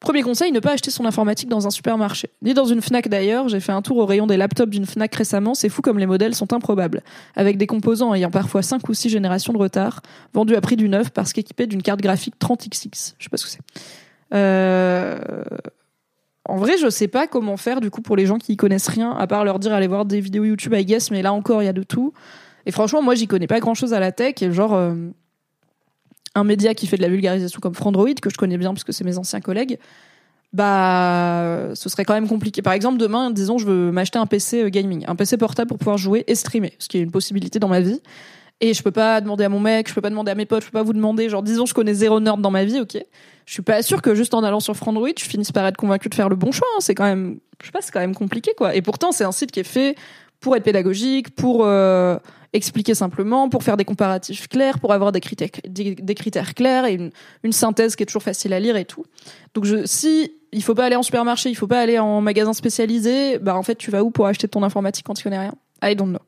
Premier 0.00 0.22
conseil, 0.22 0.52
ne 0.52 0.60
pas 0.60 0.72
acheter 0.72 0.90
son 0.90 1.06
informatique 1.06 1.48
dans 1.48 1.66
un 1.66 1.70
supermarché. 1.70 2.28
Ni 2.42 2.52
dans 2.52 2.66
une 2.66 2.82
Fnac 2.82 3.08
d'ailleurs, 3.08 3.48
j'ai 3.48 3.60
fait 3.60 3.72
un 3.72 3.80
tour 3.80 3.96
au 3.96 4.04
rayon 4.04 4.26
des 4.26 4.36
laptops 4.36 4.70
d'une 4.70 4.84
Fnac 4.84 5.14
récemment, 5.14 5.54
c'est 5.54 5.70
fou 5.70 5.80
comme 5.80 5.98
les 5.98 6.06
modèles 6.06 6.34
sont 6.34 6.52
improbables. 6.52 7.02
Avec 7.34 7.56
des 7.56 7.66
composants 7.66 8.12
ayant 8.12 8.30
parfois 8.30 8.62
5 8.62 8.86
ou 8.88 8.94
6 8.94 9.08
générations 9.08 9.54
de 9.54 9.58
retard, 9.58 10.02
vendus 10.34 10.54
à 10.54 10.60
prix 10.60 10.76
du 10.76 10.90
neuf 10.90 11.10
parce 11.10 11.32
qu'équipés 11.32 11.66
d'une 11.66 11.82
carte 11.82 12.00
graphique 12.00 12.34
30XX. 12.38 13.14
Je 13.18 13.24
sais 13.24 13.30
pas 13.30 13.36
ce 13.38 13.44
que 13.44 13.50
c'est. 13.50 13.60
Euh... 14.34 15.18
En 16.48 16.56
vrai, 16.56 16.76
je 16.78 16.88
sais 16.88 17.08
pas 17.08 17.26
comment 17.26 17.56
faire 17.56 17.80
du 17.80 17.90
coup 17.90 18.02
pour 18.02 18.16
les 18.16 18.26
gens 18.26 18.38
qui 18.38 18.52
y 18.52 18.56
connaissent 18.56 18.88
rien, 18.88 19.10
à 19.12 19.26
part 19.26 19.44
leur 19.44 19.58
dire 19.58 19.72
allez 19.72 19.88
voir 19.88 20.04
des 20.04 20.20
vidéos 20.20 20.44
YouTube, 20.44 20.74
I 20.74 20.84
guess, 20.84 21.10
mais 21.10 21.22
là 21.22 21.32
encore, 21.32 21.62
il 21.62 21.66
y 21.66 21.68
a 21.68 21.72
de 21.72 21.82
tout. 21.82 22.12
Et 22.66 22.70
franchement, 22.70 23.02
moi, 23.02 23.14
j'y 23.14 23.26
connais 23.26 23.46
pas 23.46 23.60
grand 23.60 23.74
chose 23.74 23.92
à 23.94 24.00
la 24.00 24.12
tech, 24.12 24.34
et 24.42 24.52
genre... 24.52 24.74
Euh, 24.74 24.94
un 26.36 26.44
média 26.44 26.74
qui 26.74 26.86
fait 26.86 26.96
de 26.96 27.02
la 27.02 27.08
vulgarisation 27.08 27.58
comme 27.60 27.74
Frandroid, 27.74 28.14
que 28.22 28.30
je 28.30 28.36
connais 28.36 28.58
bien 28.58 28.72
parce 28.72 28.84
que 28.84 28.92
c'est 28.92 29.04
mes 29.04 29.18
anciens 29.18 29.40
collègues, 29.40 29.78
bah, 30.52 31.74
ce 31.74 31.88
serait 31.88 32.04
quand 32.04 32.14
même 32.14 32.28
compliqué. 32.28 32.62
Par 32.62 32.72
exemple, 32.72 32.98
demain, 32.98 33.30
disons, 33.30 33.58
je 33.58 33.66
veux 33.66 33.90
m'acheter 33.90 34.18
un 34.18 34.26
PC 34.26 34.62
euh, 34.62 34.68
gaming, 34.68 35.04
un 35.08 35.16
PC 35.16 35.36
portable 35.36 35.68
pour 35.68 35.78
pouvoir 35.78 35.98
jouer 35.98 36.24
et 36.28 36.34
streamer, 36.34 36.72
ce 36.78 36.88
qui 36.88 36.98
est 36.98 37.02
une 37.02 37.10
possibilité 37.10 37.58
dans 37.58 37.68
ma 37.68 37.80
vie. 37.80 38.00
Et 38.60 38.72
je 38.72 38.82
peux 38.82 38.90
pas 38.90 39.20
demander 39.20 39.44
à 39.44 39.48
mon 39.48 39.60
mec, 39.60 39.88
je 39.88 39.94
peux 39.94 40.00
pas 40.00 40.08
demander 40.08 40.30
à 40.30 40.34
mes 40.34 40.46
potes, 40.46 40.62
je 40.62 40.66
peux 40.68 40.78
pas 40.78 40.82
vous 40.82 40.94
demander, 40.94 41.28
genre, 41.28 41.42
disons, 41.42 41.66
je 41.66 41.74
connais 41.74 41.94
zéro 41.94 42.20
nerd 42.20 42.40
dans 42.40 42.50
ma 42.50 42.64
vie, 42.64 42.80
ok. 42.80 42.96
Je 43.44 43.52
suis 43.52 43.62
pas 43.62 43.82
sûr 43.82 44.02
que 44.02 44.14
juste 44.14 44.34
en 44.34 44.42
allant 44.42 44.60
sur 44.60 44.76
Frandroid, 44.76 45.10
je 45.18 45.24
finisse 45.24 45.52
par 45.52 45.66
être 45.66 45.76
convaincu 45.76 46.08
de 46.08 46.14
faire 46.14 46.28
le 46.28 46.36
bon 46.36 46.52
choix. 46.52 46.66
Hein. 46.74 46.80
C'est 46.80 46.94
quand 46.94 47.04
même, 47.04 47.38
je 47.60 47.66
sais 47.66 47.72
pas, 47.72 47.80
c'est 47.82 47.92
quand 47.92 48.00
même 48.00 48.14
compliqué, 48.14 48.52
quoi. 48.56 48.74
Et 48.74 48.82
pourtant, 48.82 49.12
c'est 49.12 49.24
un 49.24 49.32
site 49.32 49.52
qui 49.52 49.60
est 49.60 49.64
fait 49.64 49.94
pour 50.40 50.56
être 50.56 50.64
pédagogique, 50.64 51.34
pour 51.34 51.64
euh, 51.64 52.18
expliquer 52.52 52.94
simplement, 52.94 53.48
pour 53.48 53.62
faire 53.62 53.76
des 53.76 53.84
comparatifs 53.84 54.48
clairs, 54.48 54.78
pour 54.78 54.92
avoir 54.92 55.12
des 55.12 55.20
critères, 55.20 55.50
des, 55.66 56.14
critères 56.14 56.54
clairs 56.54 56.86
et 56.86 56.98
une, 57.42 57.52
synthèse 57.52 57.96
qui 57.96 58.02
est 58.02 58.06
toujours 58.06 58.22
facile 58.22 58.52
à 58.52 58.60
lire 58.60 58.76
et 58.76 58.84
tout. 58.84 59.04
Donc 59.54 59.64
je, 59.64 59.86
si 59.86 60.32
il 60.52 60.62
faut 60.62 60.74
pas 60.74 60.84
aller 60.84 60.96
en 60.96 61.02
supermarché, 61.02 61.50
il 61.50 61.54
faut 61.54 61.66
pas 61.66 61.80
aller 61.80 61.98
en 61.98 62.20
magasin 62.20 62.52
spécialisé, 62.52 63.38
bah 63.38 63.56
en 63.56 63.62
fait 63.62 63.76
tu 63.76 63.90
vas 63.90 64.02
où 64.02 64.10
pour 64.10 64.26
acheter 64.26 64.48
ton 64.48 64.62
informatique 64.62 65.04
quand 65.06 65.14
tu 65.14 65.22
connais 65.22 65.38
rien? 65.38 65.54
I 65.82 65.94
don't 65.94 66.08
know. 66.08 66.20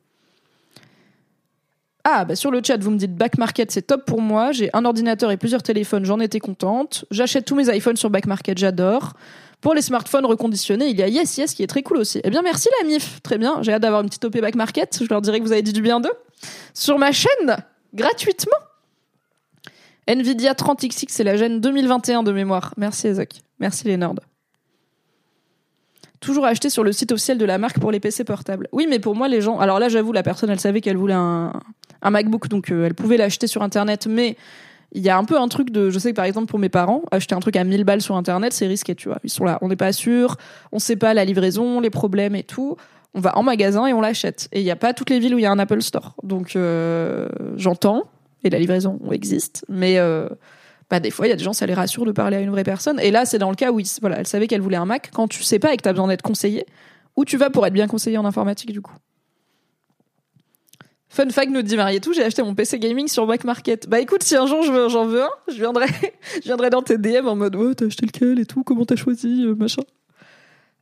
Ah, 2.03 2.25
bah 2.25 2.35
sur 2.35 2.49
le 2.49 2.61
chat, 2.65 2.77
vous 2.81 2.91
me 2.91 2.97
dites 2.97 3.15
Back 3.15 3.37
Market, 3.37 3.71
c'est 3.71 3.81
top 3.81 4.05
pour 4.05 4.21
moi. 4.21 4.51
J'ai 4.51 4.69
un 4.73 4.85
ordinateur 4.85 5.31
et 5.31 5.37
plusieurs 5.37 5.63
téléphones, 5.63 6.05
j'en 6.05 6.19
étais 6.19 6.39
contente. 6.39 7.05
J'achète 7.11 7.45
tous 7.45 7.55
mes 7.55 7.75
iPhones 7.75 7.97
sur 7.97 8.09
Back 8.09 8.25
Market, 8.25 8.57
j'adore. 8.57 9.13
Pour 9.61 9.73
les 9.73 9.81
smartphones 9.81 10.25
reconditionnés, 10.25 10.87
il 10.87 10.97
y 10.97 11.03
a 11.03 11.07
Yes 11.07 11.37
Yes 11.37 11.53
qui 11.53 11.63
est 11.63 11.67
très 11.67 11.83
cool 11.83 11.97
aussi. 11.97 12.21
Eh 12.23 12.29
bien, 12.29 12.41
merci 12.41 12.69
la 12.79 12.87
MIF. 12.87 13.21
Très 13.21 13.37
bien. 13.37 13.61
J'ai 13.61 13.73
hâte 13.73 13.81
d'avoir 13.81 14.01
une 14.01 14.07
petite 14.07 14.23
OP 14.23 14.39
Back 14.39 14.55
Market. 14.55 14.99
Je 15.01 15.09
leur 15.09 15.21
dirai 15.21 15.39
que 15.39 15.45
vous 15.45 15.51
avez 15.51 15.61
dit 15.61 15.73
du 15.73 15.81
bien 15.81 15.99
d'eux. 15.99 16.13
Sur 16.73 16.97
ma 16.97 17.11
chaîne, 17.11 17.57
gratuitement. 17.93 18.55
Nvidia 20.07 20.53
30XX, 20.53 21.05
c'est 21.09 21.23
la 21.23 21.35
gêne 21.35 21.59
2021 21.59 22.23
de 22.23 22.31
mémoire. 22.31 22.73
Merci 22.77 23.07
Ezek. 23.07 23.41
Merci 23.59 23.85
les. 23.85 23.99
Toujours 26.19 26.45
acheté 26.45 26.69
sur 26.69 26.83
le 26.83 26.91
site 26.91 27.11
officiel 27.11 27.37
de 27.37 27.45
la 27.45 27.57
marque 27.57 27.79
pour 27.79 27.91
les 27.91 27.99
PC 27.99 28.23
portables. 28.23 28.67
Oui, 28.71 28.87
mais 28.89 28.99
pour 28.99 29.15
moi, 29.15 29.27
les 29.27 29.41
gens. 29.41 29.59
Alors 29.59 29.79
là, 29.79 29.87
j'avoue, 29.87 30.11
la 30.11 30.23
personne, 30.23 30.49
elle 30.49 30.59
savait 30.59 30.81
qu'elle 30.81 30.97
voulait 30.97 31.13
un, 31.13 31.53
un 32.01 32.09
MacBook, 32.09 32.47
donc 32.47 32.71
euh, 32.71 32.85
elle 32.85 32.95
pouvait 32.95 33.17
l'acheter 33.17 33.47
sur 33.47 33.61
Internet, 33.61 34.07
mais 34.07 34.35
il 34.91 35.01
y 35.01 35.09
a 35.09 35.17
un 35.17 35.23
peu 35.23 35.39
un 35.39 35.47
truc 35.47 35.69
de 35.69 35.89
je 35.89 35.99
sais 35.99 36.11
que 36.11 36.15
par 36.15 36.25
exemple 36.25 36.47
pour 36.47 36.59
mes 36.59 36.69
parents 36.69 37.03
acheter 37.11 37.35
un 37.35 37.39
truc 37.39 37.55
à 37.55 37.63
1000 37.63 37.83
balles 37.83 38.01
sur 38.01 38.15
internet 38.15 38.53
c'est 38.53 38.67
risqué 38.67 38.95
tu 38.95 39.07
vois. 39.07 39.19
Ils 39.23 39.29
sont 39.29 39.43
là 39.43 39.59
on 39.61 39.67
n'est 39.67 39.75
pas 39.75 39.91
sûr 39.91 40.35
on 40.71 40.79
sait 40.79 40.95
pas 40.95 41.13
la 41.13 41.25
livraison 41.25 41.79
les 41.79 41.89
problèmes 41.89 42.35
et 42.35 42.43
tout. 42.43 42.75
On 43.15 43.21
va 43.21 43.35
en 43.37 43.43
magasin 43.43 43.87
et 43.87 43.93
on 43.93 44.01
l'achète. 44.01 44.49
Et 44.51 44.59
il 44.61 44.63
n'y 44.63 44.71
a 44.71 44.75
pas 44.75 44.93
toutes 44.93 45.09
les 45.09 45.19
villes 45.19 45.33
où 45.33 45.39
il 45.39 45.41
y 45.41 45.47
a 45.47 45.51
un 45.51 45.57
Apple 45.57 45.81
Store. 45.81 46.15
Donc 46.21 46.55
euh, 46.55 47.27
j'entends 47.55 48.03
et 48.43 48.49
la 48.49 48.59
livraison 48.59 48.99
existe 49.11 49.65
mais 49.67 49.97
euh, 49.97 50.29
bah, 50.89 50.99
des 50.99 51.11
fois 51.11 51.27
il 51.27 51.29
y 51.29 51.33
a 51.33 51.35
des 51.35 51.43
gens 51.43 51.53
ça 51.53 51.65
les 51.65 51.73
rassure 51.73 52.05
de 52.05 52.11
parler 52.11 52.37
à 52.37 52.39
une 52.39 52.51
vraie 52.51 52.63
personne. 52.63 52.99
Et 52.99 53.11
là 53.11 53.25
c'est 53.25 53.39
dans 53.39 53.49
le 53.49 53.55
cas 53.55 53.71
où 53.71 53.79
voilà 54.01 54.19
elle 54.19 54.27
savait 54.27 54.47
qu'elle 54.47 54.61
voulait 54.61 54.77
un 54.77 54.85
Mac. 54.85 55.11
Quand 55.13 55.27
tu 55.27 55.43
sais 55.43 55.59
pas 55.59 55.73
et 55.73 55.77
que 55.77 55.83
tu 55.83 55.89
as 55.89 55.93
besoin 55.93 56.07
d'être 56.07 56.23
conseillé 56.23 56.65
où 57.15 57.25
tu 57.25 57.37
vas 57.37 57.49
pour 57.49 57.65
être 57.67 57.73
bien 57.73 57.87
conseillé 57.87 58.17
en 58.17 58.25
informatique 58.25 58.71
du 58.71 58.81
coup 58.81 58.93
Fun 61.11 61.29
fact 61.31 61.51
nous 61.51 61.63
dit 61.63 61.75
tout 62.01 62.13
j'ai 62.13 62.23
acheté 62.23 62.43
mon 62.43 62.53
PC 62.53 62.77
gaming 62.77 63.07
sur 63.07 63.25
Back 63.25 63.43
Market. 63.43 63.89
Bah 63.89 63.99
écoute, 63.99 64.21
si 64.21 64.35
un 64.35 64.45
jour 64.45 64.61
j'en 64.61 65.05
veux, 65.05 65.23
un, 65.23 65.29
je 65.47 65.55
viendrai, 65.55 65.87
je 66.35 66.43
viendrai 66.43 66.69
dans 66.69 66.83
tes 66.83 66.99
DM 66.99 67.27
en 67.27 67.35
mode, 67.35 67.55
oh, 67.55 67.73
t'as 67.73 67.87
acheté 67.87 68.05
lequel 68.05 68.39
et 68.39 68.45
tout, 68.45 68.63
comment 68.63 68.85
t'as 68.85 68.95
choisi, 68.95 69.43
euh, 69.43 69.55
machin. 69.55 69.81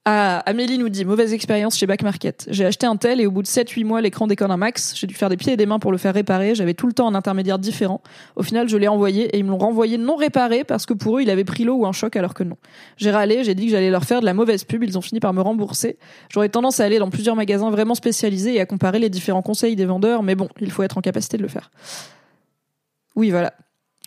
Ah, 0.10 0.41
Amélie 0.45 0.78
nous 0.78 0.88
dit 0.88 1.03
mauvaise 1.03 1.34
expérience 1.34 1.76
chez 1.76 1.86
Back 1.86 2.01
Market. 2.01 2.47
J'ai 2.49 2.64
acheté 2.64 2.86
un 2.86 2.95
tel 2.95 3.20
et 3.20 3.26
au 3.26 3.32
bout 3.32 3.41
de 3.41 3.47
7-8 3.47 3.84
mois, 3.84 3.99
l'écran 3.99 4.26
déconne 4.26 4.51
un 4.51 4.55
max. 4.55 4.93
J'ai 4.95 5.05
dû 5.05 5.14
faire 5.14 5.28
des 5.28 5.36
pieds 5.36 5.51
et 5.51 5.58
des 5.58 5.66
mains 5.66 5.80
pour 5.80 5.91
le 5.91 5.97
faire 5.97 6.14
réparer. 6.14 6.55
J'avais 6.55 6.74
tout 6.74 6.88
le 6.88 6.93
temps 6.93 7.10
un 7.10 7.14
intermédiaire 7.14 7.60
différent. 7.60 8.01
Au 8.38 8.41
final, 8.41 8.70
je 8.70 8.78
l'ai 8.78 8.88
envoyé 8.88 9.26
et 9.26 9.38
ils 9.38 9.43
me 9.43 9.49
l'ont 9.49 9.58
renvoyé 9.58 9.97
non 9.97 10.16
réparé 10.16 10.64
parce 10.64 10.86
que 10.86 10.93
pour 10.93 11.18
eux, 11.18 11.24
il 11.24 11.30
avait 11.30 11.43
pris 11.43 11.66
l'eau 11.66 11.76
ou 11.76 11.86
un 11.86 11.91
choc 11.91 12.16
alors 12.16 12.34
que 12.34 12.43
non. 12.43 12.55
J'ai 12.95 13.12
râlé, 13.12 13.43
j'ai 13.43 13.53
dit 13.53 13.66
que 13.66 13.72
j'allais 13.72 13.89
leur 13.89 14.05
faire 14.05 14.22
de 14.22 14.26
la 14.26 14.34
mauvaise 14.34 14.64
pub. 14.64 14.82
Ils 14.82 14.97
ont 14.97 15.01
fini 15.01 15.20
par 15.20 15.34
me 15.34 15.41
rembourser. 15.41 15.97
J'aurais 16.30 16.47
tendance 16.47 16.80
à 16.80 16.86
aller 16.86 16.99
dans 16.99 17.10
plusieurs 17.10 17.36
magasins 17.36 17.70
vraiment 17.70 17.93
spécialisés 17.93 18.55
et 18.55 18.62
à 18.62 18.66
comparer 18.66 18.99
les 18.99 19.10
différents 19.10 19.41
conseils 19.41 19.76
des 19.76 19.86
vendeurs, 19.86 20.24
mais 20.24 20.36
bon, 20.36 20.47
il 20.62 20.72
faut 20.72 20.84
être 20.84 20.97
en 20.97 21.01
capacité 21.01 21.36
de 21.36 21.41
le 21.41 21.49
faire. 21.49 21.70
Oui, 23.18 23.30
voilà. 23.30 23.51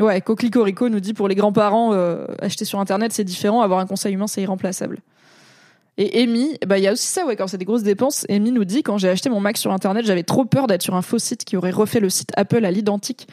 Ouais, 0.01 0.23
Coclicorico 0.23 0.89
nous 0.89 1.01
dit 1.01 1.13
pour 1.13 1.29
les 1.29 1.35
grands-parents, 1.35 1.93
euh, 1.93 2.25
acheter 2.41 2.65
sur 2.65 2.81
internet 2.81 3.13
c'est 3.13 3.23
différent, 3.23 3.61
avoir 3.61 3.81
un 3.81 3.87
conseil 3.87 4.15
humain 4.15 4.27
c'est 4.27 4.41
irremplaçable. 4.41 5.03
Et 6.03 6.23
Amy, 6.23 6.57
bah 6.67 6.79
il 6.79 6.85
y 6.85 6.87
a 6.87 6.93
aussi 6.93 7.07
ça, 7.07 7.27
ouais, 7.27 7.37
quand 7.37 7.47
c'est 7.47 7.59
des 7.59 7.67
grosses 7.67 7.83
dépenses. 7.83 8.25
Amy 8.31 8.53
nous 8.53 8.65
dit 8.65 8.83
quand 8.83 8.97
j'ai 8.97 9.11
acheté 9.11 9.29
mon 9.29 9.39
Mac 9.39 9.59
sur 9.59 9.71
internet, 9.71 10.07
j'avais 10.07 10.23
trop 10.23 10.47
peur 10.47 10.67
d'être 10.67 10.81
sur 10.81 10.95
un 10.95 11.03
faux 11.03 11.19
site 11.19 11.45
qui 11.45 11.59
aurait 11.59 11.73
refait 11.73 12.01
le 12.01 12.09
site 12.09 12.31
Apple 12.39 12.65
à 12.65 12.71
l'identique. 12.71 13.29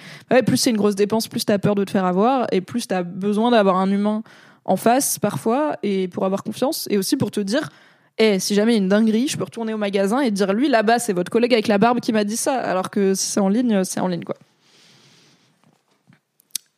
Plus 0.46 0.58
c'est 0.58 0.72
une 0.72 0.76
grosse 0.76 0.96
dépense, 0.96 1.30
plus 1.30 1.46
t'as 1.46 1.60
peur 1.60 1.76
de 1.76 1.86
te 1.86 1.92
faire 1.92 2.04
avoir 2.04 2.46
et 2.52 2.60
plus 2.60 2.86
t'as 2.86 3.04
besoin 3.04 3.52
d'avoir 3.52 3.78
un 3.78 3.90
humain 3.90 4.22
en 4.66 4.76
face 4.76 5.18
parfois 5.18 5.78
et 5.82 6.10
pour 6.10 6.26
avoir 6.26 6.44
confiance 6.44 6.90
et 6.90 6.98
aussi 6.98 7.16
pour 7.16 7.32
te 7.32 7.40
dire 7.40 7.70
eh, 8.18 8.38
si 8.38 8.54
jamais 8.54 8.74
il 8.74 8.76
y 8.76 8.80
a 8.80 8.84
une 8.84 8.90
dinguerie, 8.90 9.30
je 9.30 9.38
peux 9.38 9.46
retourner 9.46 9.74
au 9.74 9.78
magasin 9.78 10.20
et 10.20 10.30
dire 10.30 10.52
lui 10.52 10.68
là-bas, 10.68 11.00
c'est 11.00 11.14
votre 11.14 11.32
collègue 11.32 11.54
avec 11.54 11.70
la 11.70 11.78
barbe 11.78 12.02
qui 12.02 12.12
m'a 12.12 12.26
dit 12.26 12.36
ça, 12.36 12.56
alors 12.56 12.90
que 12.90 13.14
si 13.14 13.28
c'est 13.28 13.40
en 13.40 13.48
ligne, 13.48 13.86
c'est 13.86 14.02
en 14.02 14.10
ligne 14.10 14.26
quoi. 14.26 14.36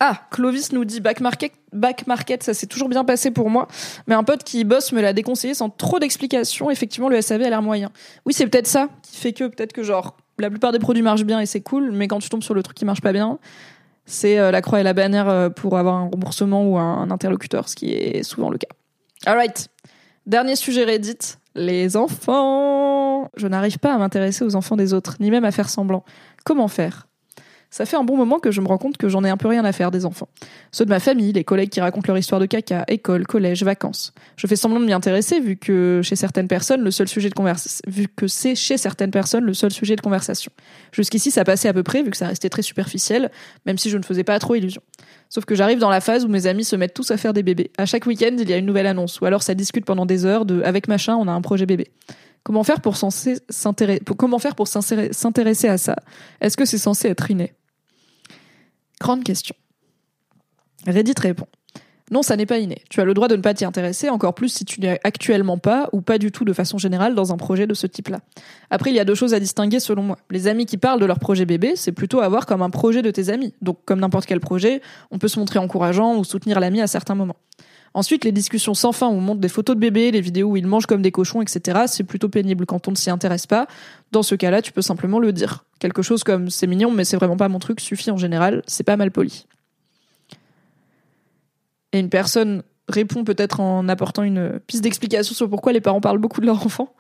Ah, 0.01 0.21
Clovis 0.31 0.71
nous 0.71 0.85
dit 0.85 1.01
back 1.01 1.19
market, 1.19 1.51
back 1.73 2.07
market, 2.07 2.41
ça 2.41 2.53
s'est 2.53 2.67
toujours 2.67 2.87
bien 2.87 3.03
passé 3.03 3.31
pour 3.31 3.49
moi, 3.49 3.67
mais 4.07 4.15
un 4.15 4.23
pote 4.23 4.45
qui 4.45 4.63
bosse 4.63 4.93
me 4.93 5.01
l'a 5.01 5.11
déconseillé 5.11 5.53
sans 5.53 5.69
trop 5.69 5.99
d'explications. 5.99 6.71
Effectivement, 6.71 7.09
le 7.09 7.21
SAV 7.21 7.41
a 7.41 7.49
l'air 7.49 7.61
moyen. 7.61 7.91
Oui, 8.25 8.33
c'est 8.33 8.47
peut-être 8.47 8.67
ça 8.67 8.87
qui 9.03 9.17
fait 9.17 9.33
que 9.33 9.43
peut-être 9.47 9.73
que 9.73 9.83
genre 9.83 10.15
la 10.37 10.49
plupart 10.49 10.71
des 10.71 10.79
produits 10.79 11.03
marchent 11.03 11.25
bien 11.25 11.41
et 11.41 11.45
c'est 11.45 11.59
cool, 11.59 11.91
mais 11.91 12.07
quand 12.07 12.19
tu 12.19 12.29
tombes 12.29 12.43
sur 12.43 12.53
le 12.53 12.63
truc 12.63 12.77
qui 12.77 12.85
marche 12.85 13.01
pas 13.01 13.11
bien, 13.11 13.39
c'est 14.05 14.39
euh, 14.39 14.51
la 14.51 14.61
croix 14.61 14.79
et 14.79 14.83
la 14.83 14.93
bannière 14.93 15.27
euh, 15.27 15.49
pour 15.49 15.77
avoir 15.77 15.95
un 15.95 16.03
remboursement 16.03 16.65
ou 16.65 16.77
un, 16.77 17.11
interlocuteur, 17.11 17.67
ce 17.67 17.75
qui 17.75 17.91
est 17.91 18.23
souvent 18.23 18.49
le 18.49 18.57
cas. 18.57 18.69
Alright, 19.25 19.67
dernier 20.25 20.55
sujet 20.55 20.85
Reddit, 20.85 21.35
les 21.55 21.97
enfants. 21.97 23.29
Je 23.35 23.47
n'arrive 23.47 23.79
pas 23.79 23.93
à 23.93 23.97
m'intéresser 23.97 24.45
aux 24.45 24.55
enfants 24.55 24.77
des 24.77 24.93
autres, 24.93 25.17
ni 25.19 25.29
même 25.29 25.43
à 25.43 25.51
faire 25.51 25.67
semblant. 25.67 26.05
Comment 26.45 26.69
faire? 26.69 27.08
Ça 27.69 27.85
fait 27.85 27.97
un 27.97 28.03
bon 28.03 28.17
moment 28.17 28.39
que 28.39 28.51
je 28.51 28.61
me 28.61 28.67
rends 28.67 28.77
compte 28.77 28.97
que 28.97 29.09
j'en 29.09 29.23
ai 29.23 29.29
un 29.29 29.37
peu 29.37 29.47
rien 29.47 29.63
à 29.63 29.71
faire 29.71 29.91
des 29.91 30.05
enfants. 30.05 30.27
Ceux 30.71 30.85
de 30.85 30.89
ma 30.89 30.99
famille, 30.99 31.31
les 31.33 31.43
collègues 31.43 31.69
qui 31.69 31.81
racontent 31.81 32.07
leur 32.07 32.17
histoire 32.17 32.41
de 32.41 32.45
caca, 32.45 32.83
école, 32.87 33.27
collège, 33.27 33.63
vacances. 33.63 34.13
Je 34.37 34.47
fais 34.47 34.55
semblant 34.55 34.79
de 34.79 34.85
m'y 34.85 34.93
intéresser 34.93 35.39
vu 35.39 35.55
que 35.55 36.01
chez 36.03 36.15
certaines 36.15 36.47
personnes, 36.47 36.81
le 36.81 36.91
seul 36.91 37.07
sujet 37.07 37.29
de 37.29 37.35
conversation, 37.35 37.81
vu 37.87 38.07
que 38.07 38.27
c'est 38.27 38.55
chez 38.55 38.77
certaines 38.77 39.11
personnes 39.11 39.45
le 39.45 39.53
seul 39.53 39.71
sujet 39.71 39.95
de 39.95 40.01
conversation. 40.01 40.51
Jusqu'ici, 40.91 41.31
ça 41.31 41.43
passait 41.43 41.67
à 41.67 41.73
peu 41.73 41.83
près 41.83 42.01
vu 42.01 42.09
que 42.09 42.17
ça 42.17 42.27
restait 42.27 42.49
très 42.49 42.63
superficiel, 42.63 43.29
même 43.65 43.77
si 43.77 43.89
je 43.89 43.97
ne 43.97 44.03
faisais 44.03 44.23
pas 44.23 44.39
trop 44.39 44.55
illusion. 44.55 44.81
Sauf 45.29 45.45
que 45.45 45.53
j'arrive 45.53 45.77
dans 45.77 45.91
la 45.91 46.01
phase 46.01 46.25
où 46.25 46.27
mes 46.27 46.47
amis 46.47 46.63
se 46.65 46.75
mettent 46.75 46.95
tous 46.95 47.11
à 47.11 47.17
faire 47.17 47.33
des 47.33 47.43
bébés. 47.43 47.71
À 47.77 47.85
chaque 47.85 48.07
week-end, 48.07 48.35
il 48.39 48.49
y 48.49 48.53
a 48.53 48.57
une 48.57 48.65
nouvelle 48.65 48.87
annonce, 48.87 49.21
ou 49.21 49.25
alors 49.25 49.43
ça 49.43 49.53
discute 49.53 49.85
pendant 49.85 50.07
des 50.07 50.25
heures 50.25 50.45
de 50.45 50.63
avec 50.63 50.87
machin, 50.87 51.15
on 51.15 51.27
a 51.27 51.31
un 51.31 51.41
projet 51.41 51.67
bébé. 51.67 51.91
Comment 52.43 52.63
faire 52.63 52.81
pour 52.81 52.97
s'intéresser, 52.97 55.67
à 55.67 55.77
ça? 55.77 55.95
Est-ce 56.41 56.57
que 56.57 56.65
c'est 56.65 56.77
censé 56.77 57.07
être 57.07 57.29
inné? 57.29 57.53
Grande 58.99 59.23
question. 59.23 59.55
Reddit 60.87 61.13
répond. 61.19 61.47
Non, 62.11 62.23
ça 62.23 62.35
n'est 62.35 62.47
pas 62.47 62.57
inné. 62.57 62.81
Tu 62.89 63.01
as 63.01 63.05
le 63.05 63.13
droit 63.13 63.27
de 63.27 63.35
ne 63.35 63.41
pas 63.41 63.53
t'y 63.53 63.65
intéresser, 63.65 64.09
encore 64.09 64.33
plus 64.33 64.49
si 64.49 64.65
tu 64.65 64.81
n'es 64.81 64.99
actuellement 65.03 65.59
pas, 65.59 65.89
ou 65.91 66.01
pas 66.01 66.17
du 66.17 66.31
tout 66.31 66.43
de 66.43 66.53
façon 66.53 66.79
générale, 66.79 67.13
dans 67.13 67.31
un 67.31 67.37
projet 67.37 67.67
de 67.67 67.75
ce 67.75 67.85
type-là. 67.85 68.21
Après, 68.71 68.89
il 68.89 68.95
y 68.95 68.99
a 68.99 69.05
deux 69.05 69.13
choses 69.13 69.35
à 69.35 69.39
distinguer 69.39 69.79
selon 69.79 70.01
moi. 70.01 70.17
Les 70.31 70.47
amis 70.47 70.65
qui 70.65 70.77
parlent 70.77 70.99
de 70.99 71.05
leur 71.05 71.19
projet 71.19 71.45
bébé, 71.45 71.73
c'est 71.75 71.91
plutôt 71.91 72.21
avoir 72.21 72.47
comme 72.47 72.63
un 72.63 72.71
projet 72.71 73.03
de 73.03 73.11
tes 73.11 73.29
amis. 73.29 73.53
Donc, 73.61 73.77
comme 73.85 73.99
n'importe 73.99 74.25
quel 74.25 74.39
projet, 74.39 74.81
on 75.11 75.19
peut 75.19 75.27
se 75.27 75.37
montrer 75.37 75.59
encourageant 75.59 76.15
ou 76.15 76.23
soutenir 76.23 76.59
l'ami 76.59 76.81
à 76.81 76.87
certains 76.87 77.13
moments. 77.13 77.37
Ensuite, 77.93 78.23
les 78.23 78.31
discussions 78.31 78.73
sans 78.73 78.91
fin 78.91 79.07
où 79.07 79.11
on 79.11 79.21
montre 79.21 79.41
des 79.41 79.49
photos 79.49 79.75
de 79.75 79.81
bébés, 79.81 80.11
les 80.11 80.21
vidéos 80.21 80.49
où 80.49 80.57
ils 80.57 80.67
mangent 80.67 80.85
comme 80.85 81.01
des 81.01 81.11
cochons, 81.11 81.41
etc., 81.41 81.81
c'est 81.87 82.03
plutôt 82.03 82.29
pénible 82.29 82.65
quand 82.65 82.87
on 82.87 82.91
ne 82.91 82.95
s'y 82.95 83.09
intéresse 83.09 83.47
pas. 83.47 83.67
Dans 84.11 84.23
ce 84.23 84.35
cas-là, 84.35 84.61
tu 84.61 84.71
peux 84.71 84.81
simplement 84.81 85.19
le 85.19 85.33
dire. 85.33 85.65
Quelque 85.79 86.01
chose 86.01 86.23
comme 86.23 86.49
c'est 86.49 86.67
mignon, 86.67 86.91
mais 86.91 87.05
c'est 87.05 87.17
vraiment 87.17 87.37
pas 87.37 87.49
mon 87.49 87.59
truc 87.59 87.79
suffit 87.79 88.11
en 88.11 88.17
général, 88.17 88.63
c'est 88.67 88.83
pas 88.83 88.97
mal 88.97 89.11
poli. 89.11 89.45
Et 91.91 91.99
une 91.99 92.09
personne 92.09 92.63
répond 92.87 93.23
peut-être 93.23 93.59
en 93.59 93.87
apportant 93.87 94.23
une 94.23 94.59
piste 94.65 94.83
d'explication 94.83 95.33
sur 95.33 95.49
pourquoi 95.49 95.73
les 95.73 95.81
parents 95.81 96.01
parlent 96.01 96.17
beaucoup 96.17 96.41
de 96.41 96.45
leur 96.45 96.65
enfant. 96.65 96.93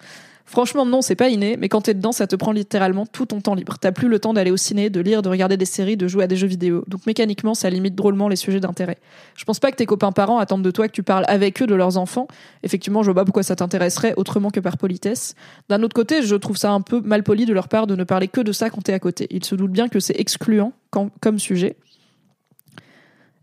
Franchement, 0.49 0.83
non, 0.83 1.03
c'est 1.03 1.15
pas 1.15 1.29
inné, 1.29 1.57
mais 1.59 1.69
quand 1.69 1.81
t'es 1.81 1.93
dedans, 1.93 2.11
ça 2.11 2.25
te 2.25 2.35
prend 2.35 2.51
littéralement 2.51 3.05
tout 3.05 3.27
ton 3.27 3.39
temps 3.39 3.53
libre. 3.53 3.77
T'as 3.79 3.91
plus 3.91 4.07
le 4.07 4.17
temps 4.17 4.33
d'aller 4.33 4.49
au 4.49 4.57
ciné, 4.57 4.89
de 4.89 4.99
lire, 4.99 5.21
de 5.21 5.29
regarder 5.29 5.57
des 5.57 5.65
séries, 5.65 5.95
de 5.95 6.07
jouer 6.07 6.23
à 6.23 6.27
des 6.27 6.35
jeux 6.35 6.47
vidéo. 6.47 6.83
Donc 6.87 7.05
mécaniquement, 7.05 7.53
ça 7.53 7.69
limite 7.69 7.93
drôlement 7.93 8.27
les 8.27 8.35
sujets 8.35 8.59
d'intérêt. 8.59 8.97
Je 9.35 9.45
pense 9.45 9.59
pas 9.59 9.69
que 9.69 9.75
tes 9.75 9.85
copains 9.85 10.11
parents 10.11 10.39
attendent 10.39 10.63
de 10.63 10.71
toi 10.71 10.87
que 10.87 10.93
tu 10.93 11.03
parles 11.03 11.25
avec 11.27 11.61
eux 11.61 11.67
de 11.67 11.75
leurs 11.75 11.97
enfants. 11.97 12.27
Effectivement, 12.63 13.03
je 13.03 13.11
vois 13.11 13.21
pas 13.21 13.25
pourquoi 13.25 13.43
ça 13.43 13.55
t'intéresserait 13.55 14.15
autrement 14.17 14.49
que 14.49 14.59
par 14.59 14.79
politesse. 14.79 15.35
D'un 15.69 15.83
autre 15.83 15.93
côté, 15.93 16.23
je 16.23 16.35
trouve 16.35 16.57
ça 16.57 16.71
un 16.71 16.81
peu 16.81 16.99
mal 16.99 17.21
poli 17.21 17.45
de 17.45 17.53
leur 17.53 17.67
part 17.67 17.85
de 17.85 17.95
ne 17.95 18.03
parler 18.03 18.27
que 18.27 18.41
de 18.41 18.51
ça 18.51 18.71
quand 18.71 18.81
t'es 18.81 18.93
à 18.93 18.99
côté. 18.99 19.27
Ils 19.29 19.45
se 19.45 19.53
doutent 19.53 19.69
bien 19.69 19.87
que 19.87 19.99
c'est 19.99 20.19
excluant 20.19 20.73
comme 20.89 21.37
sujet. 21.37 21.75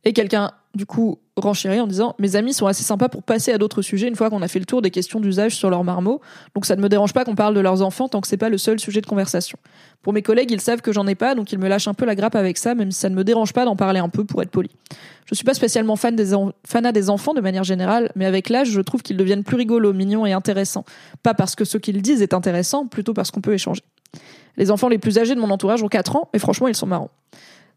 Et 0.06 0.12
quelqu'un 0.12 0.52
du 0.76 0.86
coup 0.86 1.18
renchéri 1.36 1.80
en 1.80 1.88
disant 1.88 2.14
mes 2.20 2.36
amis 2.36 2.52
sont 2.52 2.66
assez 2.66 2.84
sympas 2.84 3.08
pour 3.08 3.24
passer 3.24 3.52
à 3.52 3.58
d'autres 3.58 3.82
sujets 3.82 4.06
une 4.06 4.14
fois 4.14 4.30
qu'on 4.30 4.40
a 4.40 4.46
fait 4.46 4.60
le 4.60 4.64
tour 4.64 4.80
des 4.80 4.92
questions 4.92 5.18
d'usage 5.18 5.56
sur 5.56 5.68
leur 5.68 5.82
marmot 5.82 6.20
donc 6.54 6.64
ça 6.64 6.76
ne 6.76 6.80
me 6.80 6.88
dérange 6.88 7.12
pas 7.12 7.24
qu'on 7.24 7.34
parle 7.34 7.54
de 7.54 7.60
leurs 7.60 7.82
enfants 7.82 8.06
tant 8.06 8.20
que 8.20 8.28
c'est 8.28 8.36
pas 8.36 8.48
le 8.48 8.56
seul 8.56 8.78
sujet 8.78 9.00
de 9.00 9.06
conversation. 9.06 9.58
Pour 10.02 10.12
mes 10.12 10.22
collègues 10.22 10.52
ils 10.52 10.60
savent 10.60 10.80
que 10.80 10.92
j'en 10.92 11.08
ai 11.08 11.16
pas 11.16 11.34
donc 11.34 11.50
ils 11.50 11.58
me 11.58 11.66
lâchent 11.66 11.88
un 11.88 11.94
peu 11.94 12.04
la 12.04 12.14
grappe 12.14 12.36
avec 12.36 12.56
ça 12.56 12.76
même 12.76 12.92
si 12.92 13.00
ça 13.00 13.08
ne 13.08 13.16
me 13.16 13.24
dérange 13.24 13.52
pas 13.52 13.64
d'en 13.64 13.74
parler 13.74 13.98
un 13.98 14.08
peu 14.08 14.24
pour 14.24 14.42
être 14.42 14.50
poli. 14.50 14.70
Je 15.24 15.34
suis 15.34 15.44
pas 15.44 15.54
spécialement 15.54 15.96
fan 15.96 16.14
des 16.14 16.36
fanat 16.64 16.92
des 16.92 17.10
enfants 17.10 17.34
de 17.34 17.40
manière 17.40 17.64
générale 17.64 18.12
mais 18.14 18.26
avec 18.26 18.48
l'âge 18.48 18.70
je 18.70 18.80
trouve 18.80 19.02
qu'ils 19.02 19.16
deviennent 19.16 19.44
plus 19.44 19.56
rigolos 19.56 19.92
mignons 19.92 20.24
et 20.24 20.32
intéressants. 20.32 20.84
Pas 21.24 21.34
parce 21.34 21.56
que 21.56 21.64
ce 21.64 21.78
qu'ils 21.78 22.00
disent 22.00 22.22
est 22.22 22.32
intéressant 22.32 22.86
plutôt 22.86 23.12
parce 23.12 23.32
qu'on 23.32 23.40
peut 23.40 23.54
échanger. 23.54 23.82
Les 24.56 24.70
enfants 24.70 24.88
les 24.88 24.98
plus 24.98 25.18
âgés 25.18 25.34
de 25.34 25.40
mon 25.40 25.50
entourage 25.50 25.82
ont 25.82 25.88
4 25.88 26.14
ans 26.14 26.28
mais 26.32 26.38
franchement 26.38 26.68
ils 26.68 26.76
sont 26.76 26.86
marrants 26.86 27.10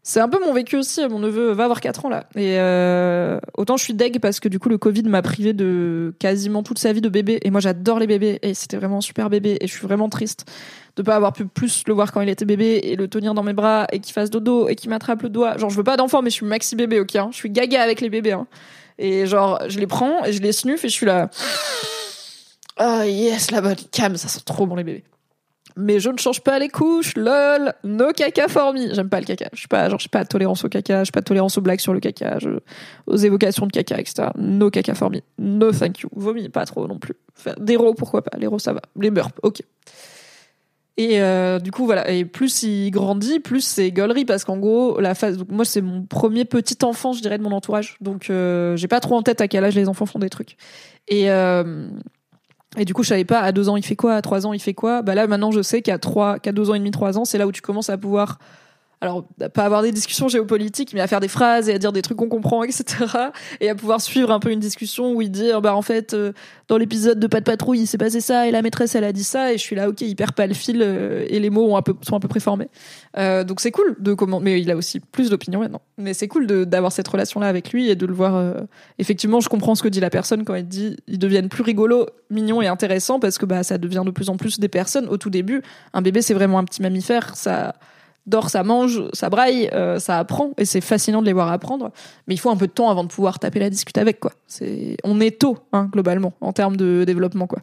c'est 0.02 0.20
un 0.20 0.28
peu 0.28 0.38
mon 0.44 0.52
vécu 0.52 0.76
aussi. 0.76 1.06
Mon 1.08 1.18
neveu 1.18 1.52
va 1.52 1.64
avoir 1.64 1.80
4 1.80 2.06
ans 2.06 2.08
là. 2.08 2.24
Et 2.34 2.58
euh, 2.58 3.38
autant 3.54 3.76
je 3.76 3.84
suis 3.84 3.94
deg 3.94 4.18
parce 4.20 4.40
que 4.40 4.48
du 4.48 4.58
coup 4.58 4.70
le 4.70 4.78
Covid 4.78 5.02
m'a 5.02 5.20
privé 5.20 5.52
de 5.52 6.14
quasiment 6.18 6.62
toute 6.62 6.78
sa 6.78 6.92
vie 6.92 7.02
de 7.02 7.08
bébé. 7.08 7.38
Et 7.42 7.50
moi 7.50 7.60
j'adore 7.60 7.98
les 7.98 8.06
bébés. 8.06 8.38
Et 8.42 8.54
c'était 8.54 8.78
vraiment 8.78 8.98
un 8.98 9.02
super 9.02 9.28
bébé. 9.28 9.58
Et 9.60 9.66
je 9.66 9.72
suis 9.72 9.86
vraiment 9.86 10.08
triste 10.08 10.50
de 10.96 11.02
pas 11.02 11.16
avoir 11.16 11.32
pu 11.32 11.44
plus 11.46 11.84
le 11.86 11.92
voir 11.92 12.12
quand 12.12 12.22
il 12.22 12.28
était 12.30 12.46
bébé 12.46 12.80
et 12.82 12.96
le 12.96 13.08
tenir 13.08 13.34
dans 13.34 13.42
mes 13.42 13.52
bras 13.52 13.86
et 13.92 14.00
qu'il 14.00 14.12
fasse 14.14 14.30
dodo 14.30 14.68
et 14.68 14.74
qu'il 14.74 14.90
m'attrape 14.90 15.22
le 15.22 15.28
doigt. 15.28 15.58
Genre 15.58 15.70
je 15.70 15.76
veux 15.76 15.84
pas 15.84 15.96
d'enfant 15.96 16.22
mais 16.22 16.30
je 16.30 16.36
suis 16.36 16.46
maxi 16.46 16.76
bébé 16.76 16.98
ok. 16.98 17.16
Hein. 17.16 17.28
Je 17.32 17.36
suis 17.36 17.50
gaga 17.50 17.82
avec 17.82 18.00
les 18.00 18.08
bébés. 18.08 18.32
Hein. 18.32 18.46
Et 18.98 19.26
genre 19.26 19.60
je 19.68 19.78
les 19.78 19.86
prends 19.86 20.24
et 20.24 20.32
je 20.32 20.40
les 20.40 20.52
snuffe 20.52 20.84
et 20.84 20.88
je 20.88 20.94
suis 20.94 21.06
là. 21.06 21.28
Oh 22.82 23.02
yes 23.04 23.50
la 23.50 23.60
bonne 23.60 23.76
cam 23.92 24.16
ça 24.16 24.28
sent 24.28 24.40
trop 24.46 24.66
bon 24.66 24.76
les 24.76 24.84
bébés 24.84 25.04
mais 25.80 26.00
je 26.00 26.10
ne 26.10 26.18
change 26.18 26.40
pas 26.40 26.58
les 26.58 26.68
couches, 26.68 27.16
lol, 27.16 27.72
no 27.84 28.12
caca 28.12 28.48
for 28.48 28.72
me. 28.72 28.94
J'aime 28.94 29.08
pas 29.08 29.20
le 29.20 29.26
caca. 29.26 29.48
Je 29.52 29.58
suis 29.58 29.68
pas, 29.68 29.88
genre, 29.88 29.98
je 29.98 30.02
suis 30.02 30.10
pas 30.10 30.24
tolérance 30.24 30.64
au 30.64 30.68
caca, 30.68 31.00
je 31.00 31.04
suis 31.04 31.12
pas 31.12 31.22
tolérance 31.22 31.58
aux 31.58 31.60
blagues 31.60 31.80
sur 31.80 31.94
le 31.94 32.00
caca, 32.00 32.38
aux 33.06 33.16
évocations 33.16 33.66
de 33.66 33.72
caca, 33.72 33.98
etc. 33.98 34.28
No 34.36 34.70
caca 34.70 34.94
for 34.94 35.10
me. 35.10 35.20
No 35.38 35.72
thank 35.72 36.00
you. 36.00 36.08
Vomi, 36.14 36.48
pas 36.48 36.66
trop 36.66 36.86
non 36.86 36.98
plus. 36.98 37.14
Des 37.58 37.76
ros, 37.76 37.94
pourquoi 37.94 38.22
pas. 38.22 38.36
Les 38.38 38.46
ros, 38.46 38.58
ça 38.58 38.72
va. 38.72 38.82
Les 38.96 39.10
burps, 39.10 39.32
ok. 39.42 39.62
Et 40.96 41.22
euh, 41.22 41.58
du 41.58 41.70
coup, 41.70 41.86
voilà. 41.86 42.10
Et 42.10 42.26
plus 42.26 42.62
il 42.62 42.90
grandit, 42.90 43.40
plus 43.40 43.62
c'est 43.62 43.90
gueulerie 43.90 44.26
parce 44.26 44.44
qu'en 44.44 44.58
gros, 44.58 45.00
la 45.00 45.14
phase. 45.14 45.38
Moi, 45.48 45.64
c'est 45.64 45.80
mon 45.80 46.02
premier 46.02 46.44
petit 46.44 46.84
enfant, 46.84 47.14
je 47.14 47.22
dirais, 47.22 47.38
de 47.38 47.42
mon 47.42 47.52
entourage. 47.52 47.96
Donc, 48.02 48.28
euh, 48.28 48.76
j'ai 48.76 48.86
pas 48.86 49.00
trop 49.00 49.16
en 49.16 49.22
tête 49.22 49.40
à 49.40 49.48
quel 49.48 49.64
âge 49.64 49.74
les 49.74 49.88
enfants 49.88 50.04
font 50.04 50.18
des 50.18 50.28
trucs. 50.28 50.56
Et 51.08 51.30
euh, 51.30 51.88
et 52.76 52.84
du 52.84 52.94
coup, 52.94 53.02
je 53.02 53.08
savais 53.08 53.24
pas 53.24 53.40
à 53.40 53.52
deux 53.52 53.68
ans 53.68 53.76
il 53.76 53.84
fait 53.84 53.96
quoi, 53.96 54.14
à 54.14 54.22
trois 54.22 54.46
ans 54.46 54.52
il 54.52 54.60
fait 54.60 54.74
quoi. 54.74 55.02
Bah 55.02 55.14
là, 55.14 55.26
maintenant, 55.26 55.50
je 55.50 55.62
sais 55.62 55.82
qu'à 55.82 55.98
trois, 55.98 56.38
qu'à 56.38 56.52
deux 56.52 56.70
ans 56.70 56.74
et 56.74 56.78
demi, 56.78 56.90
trois 56.90 57.18
ans, 57.18 57.24
c'est 57.24 57.38
là 57.38 57.46
où 57.46 57.52
tu 57.52 57.62
commences 57.62 57.90
à 57.90 57.98
pouvoir 57.98 58.38
alors 59.00 59.26
pas 59.54 59.64
avoir 59.64 59.82
des 59.82 59.92
discussions 59.92 60.28
géopolitiques, 60.28 60.92
mais 60.92 61.00
à 61.00 61.06
faire 61.06 61.20
des 61.20 61.28
phrases 61.28 61.68
et 61.68 61.74
à 61.74 61.78
dire 61.78 61.92
des 61.92 62.02
trucs 62.02 62.18
qu'on 62.18 62.28
comprend, 62.28 62.62
etc. 62.64 62.84
Et 63.60 63.70
à 63.70 63.74
pouvoir 63.74 64.00
suivre 64.00 64.30
un 64.30 64.40
peu 64.40 64.50
une 64.50 64.60
discussion 64.60 65.12
où 65.12 65.22
il 65.22 65.30
dit 65.30 65.50
bah 65.62 65.74
en 65.74 65.82
fait 65.82 66.12
euh, 66.12 66.32
dans 66.68 66.76
l'épisode 66.76 67.18
de 67.18 67.26
Pas 67.26 67.40
de 67.40 67.44
patrouille 67.44 67.80
il 67.80 67.86
s'est 67.86 67.98
passé 67.98 68.20
ça 68.20 68.46
et 68.46 68.50
la 68.50 68.62
maîtresse 68.62 68.94
elle 68.94 69.04
a 69.04 69.12
dit 69.12 69.24
ça 69.24 69.52
et 69.52 69.58
je 69.58 69.62
suis 69.62 69.74
là 69.74 69.88
ok 69.88 70.02
il 70.02 70.14
perd 70.16 70.32
pas 70.32 70.46
le 70.46 70.54
fil 70.54 70.82
euh, 70.82 71.24
et 71.28 71.40
les 71.40 71.50
mots 71.50 71.66
ont 71.66 71.76
un 71.76 71.82
peu, 71.82 71.94
sont 72.02 72.14
un 72.14 72.20
peu 72.20 72.28
préformés. 72.28 72.68
Euh, 73.16 73.42
donc 73.42 73.60
c'est 73.60 73.70
cool 73.70 73.96
de 73.98 74.14
comment, 74.14 74.38
mais 74.38 74.60
il 74.60 74.70
a 74.70 74.76
aussi 74.76 75.00
plus 75.00 75.30
d'opinion 75.30 75.60
maintenant. 75.60 75.80
Mais 75.98 76.14
c'est 76.14 76.28
cool 76.28 76.46
d'avoir 76.46 76.92
cette 76.92 77.08
relation 77.08 77.40
là 77.40 77.48
avec 77.48 77.72
lui 77.72 77.88
et 77.88 77.96
de 77.96 78.06
le 78.06 78.14
voir. 78.14 78.36
Euh, 78.36 78.54
effectivement 78.98 79.40
je 79.40 79.48
comprends 79.48 79.74
ce 79.74 79.82
que 79.82 79.88
dit 79.88 80.00
la 80.00 80.10
personne 80.10 80.44
quand 80.44 80.54
elle 80.54 80.68
dit 80.68 80.96
ils 81.08 81.18
deviennent 81.18 81.48
plus 81.48 81.62
rigolos, 81.62 82.06
mignons 82.30 82.60
et 82.60 82.66
intéressants 82.66 83.18
parce 83.18 83.38
que 83.38 83.46
bah 83.46 83.62
ça 83.62 83.78
devient 83.78 84.02
de 84.04 84.10
plus 84.10 84.28
en 84.28 84.36
plus 84.36 84.60
des 84.60 84.68
personnes. 84.68 85.08
Au 85.08 85.16
tout 85.16 85.30
début 85.30 85.62
un 85.94 86.02
bébé 86.02 86.22
c'est 86.22 86.34
vraiment 86.34 86.58
un 86.58 86.64
petit 86.64 86.82
mammifère 86.82 87.34
ça 87.36 87.74
dort, 88.26 88.50
ça 88.50 88.62
mange, 88.62 89.02
ça 89.12 89.28
braille, 89.28 89.68
euh, 89.72 89.98
ça 89.98 90.18
apprend, 90.18 90.52
et 90.56 90.64
c'est 90.64 90.80
fascinant 90.80 91.20
de 91.20 91.26
les 91.26 91.32
voir 91.32 91.50
apprendre. 91.50 91.90
Mais 92.26 92.34
il 92.34 92.38
faut 92.38 92.50
un 92.50 92.56
peu 92.56 92.66
de 92.66 92.72
temps 92.72 92.90
avant 92.90 93.04
de 93.04 93.08
pouvoir 93.08 93.38
taper 93.38 93.58
la 93.58 93.70
discute 93.70 93.98
avec, 93.98 94.20
quoi. 94.20 94.32
On 95.04 95.20
est 95.20 95.40
tôt, 95.40 95.58
hein, 95.72 95.88
globalement, 95.90 96.32
en 96.40 96.52
termes 96.52 96.76
de 96.76 97.04
développement, 97.04 97.46
quoi. 97.46 97.60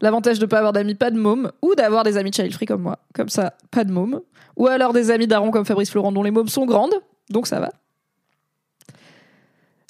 L'avantage 0.00 0.38
de 0.38 0.46
pas 0.46 0.58
avoir 0.58 0.72
d'amis 0.72 0.94
pas 0.94 1.10
de 1.10 1.18
mômes, 1.18 1.52
ou 1.62 1.74
d'avoir 1.74 2.04
des 2.04 2.16
amis 2.16 2.32
child 2.32 2.52
free 2.52 2.66
comme 2.66 2.82
moi. 2.82 2.98
Comme 3.14 3.28
ça, 3.28 3.54
pas 3.70 3.84
de 3.84 3.92
mômes. 3.92 4.20
Ou 4.56 4.66
alors 4.66 4.92
des 4.92 5.10
amis 5.10 5.26
darons 5.26 5.50
comme 5.50 5.64
Fabrice 5.64 5.90
Florent 5.90 6.12
dont 6.12 6.22
les 6.22 6.30
mômes 6.30 6.48
sont 6.48 6.64
grandes, 6.64 6.94
donc 7.28 7.46
ça 7.46 7.60
va. 7.60 7.70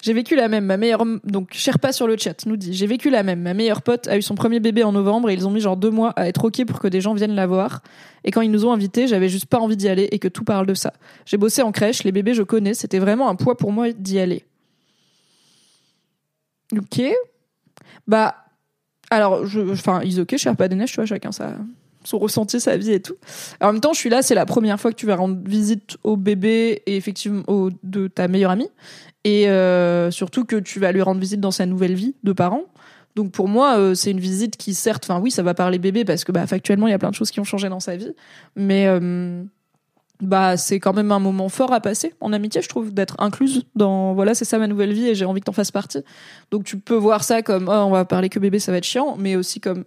J'ai 0.02 0.12
vécu 0.12 0.34
la 0.34 0.48
même. 0.48 0.64
Ma 0.64 0.76
meilleure 0.76 1.04
donc 1.24 1.50
Sherpa 1.52 1.92
sur 1.92 2.06
le 2.06 2.16
chat 2.16 2.46
nous 2.46 2.56
dit 2.56 2.72
j'ai 2.72 2.86
vécu 2.86 3.10
la 3.10 3.22
même. 3.22 3.40
Ma 3.40 3.54
meilleure 3.54 3.82
pote 3.82 4.08
a 4.08 4.16
eu 4.16 4.22
son 4.22 4.34
premier 4.34 4.60
bébé 4.60 4.82
en 4.82 4.92
novembre 4.92 5.30
et 5.30 5.34
ils 5.34 5.46
ont 5.46 5.50
mis 5.50 5.60
genre 5.60 5.76
deux 5.76 5.90
mois 5.90 6.10
à 6.16 6.28
être 6.28 6.44
ok 6.44 6.64
pour 6.64 6.78
que 6.78 6.88
des 6.88 7.00
gens 7.00 7.14
viennent 7.14 7.34
la 7.34 7.46
voir. 7.46 7.82
Et 8.24 8.30
quand 8.30 8.40
ils 8.40 8.50
nous 8.50 8.64
ont 8.64 8.72
invités, 8.72 9.06
j'avais 9.06 9.28
juste 9.28 9.46
pas 9.46 9.58
envie 9.58 9.76
d'y 9.76 9.88
aller 9.88 10.08
et 10.10 10.18
que 10.18 10.28
tout 10.28 10.44
parle 10.44 10.66
de 10.66 10.74
ça. 10.74 10.92
J'ai 11.26 11.36
bossé 11.36 11.62
en 11.62 11.72
crèche, 11.72 12.04
les 12.04 12.12
bébés 12.12 12.34
je 12.34 12.42
connais, 12.42 12.74
c'était 12.74 12.98
vraiment 12.98 13.28
un 13.28 13.34
poids 13.34 13.56
pour 13.56 13.72
moi 13.72 13.92
d'y 13.92 14.18
aller. 14.18 14.44
Ok. 16.76 17.02
Bah 18.06 18.36
alors 19.10 19.44
je 19.46 19.60
enfin 19.72 20.00
ils 20.04 20.20
ok 20.20 20.36
Sherpa 20.36 20.68
des 20.68 20.76
neiges 20.76 20.90
tu 20.90 20.96
vois 20.96 21.06
chacun 21.06 21.32
ça 21.32 21.56
son 22.04 22.18
ressenti, 22.18 22.60
sa 22.60 22.76
vie 22.76 22.92
et 22.92 23.00
tout. 23.00 23.16
en 23.60 23.72
même 23.72 23.80
temps, 23.80 23.92
je 23.92 23.98
suis 23.98 24.10
là, 24.10 24.22
c'est 24.22 24.34
la 24.34 24.46
première 24.46 24.80
fois 24.80 24.90
que 24.90 24.96
tu 24.96 25.06
vas 25.06 25.16
rendre 25.16 25.38
visite 25.44 25.98
au 26.02 26.16
bébé 26.16 26.82
et 26.86 26.96
effectivement 26.96 27.42
au, 27.46 27.70
de 27.82 28.08
ta 28.08 28.28
meilleure 28.28 28.50
amie 28.50 28.70
et 29.24 29.48
euh, 29.48 30.10
surtout 30.10 30.44
que 30.44 30.56
tu 30.56 30.80
vas 30.80 30.92
lui 30.92 31.02
rendre 31.02 31.20
visite 31.20 31.40
dans 31.40 31.50
sa 31.50 31.66
nouvelle 31.66 31.94
vie 31.94 32.14
de 32.24 32.32
parents. 32.32 32.64
Donc 33.16 33.32
pour 33.32 33.48
moi, 33.48 33.76
euh, 33.76 33.94
c'est 33.94 34.12
une 34.12 34.20
visite 34.20 34.56
qui 34.56 34.72
certes, 34.72 35.04
enfin 35.04 35.20
oui, 35.20 35.30
ça 35.30 35.42
va 35.42 35.52
parler 35.52 35.78
bébé 35.78 36.04
parce 36.04 36.24
que 36.24 36.32
bah 36.32 36.46
factuellement 36.46 36.86
il 36.86 36.90
y 36.90 36.94
a 36.94 36.98
plein 36.98 37.10
de 37.10 37.14
choses 37.14 37.30
qui 37.30 37.40
ont 37.40 37.44
changé 37.44 37.68
dans 37.68 37.80
sa 37.80 37.96
vie, 37.96 38.14
mais 38.54 38.86
euh, 38.86 39.42
bah 40.20 40.56
c'est 40.56 40.78
quand 40.78 40.92
même 40.92 41.10
un 41.10 41.18
moment 41.18 41.48
fort 41.48 41.72
à 41.72 41.80
passer 41.80 42.14
en 42.20 42.32
amitié, 42.32 42.62
je 42.62 42.68
trouve, 42.68 42.94
d'être 42.94 43.16
incluse 43.18 43.64
dans 43.74 44.14
voilà 44.14 44.34
c'est 44.34 44.44
ça 44.44 44.58
ma 44.58 44.68
nouvelle 44.68 44.92
vie 44.92 45.08
et 45.08 45.14
j'ai 45.14 45.24
envie 45.24 45.40
que 45.40 45.46
t'en 45.46 45.52
fasses 45.52 45.72
partie. 45.72 46.02
Donc 46.52 46.64
tu 46.64 46.78
peux 46.78 46.94
voir 46.94 47.24
ça 47.24 47.42
comme 47.42 47.68
oh, 47.68 47.72
on 47.72 47.90
va 47.90 48.04
parler 48.04 48.28
que 48.28 48.38
bébé, 48.38 48.60
ça 48.60 48.70
va 48.70 48.78
être 48.78 48.84
chiant, 48.84 49.16
mais 49.18 49.34
aussi 49.34 49.60
comme 49.60 49.84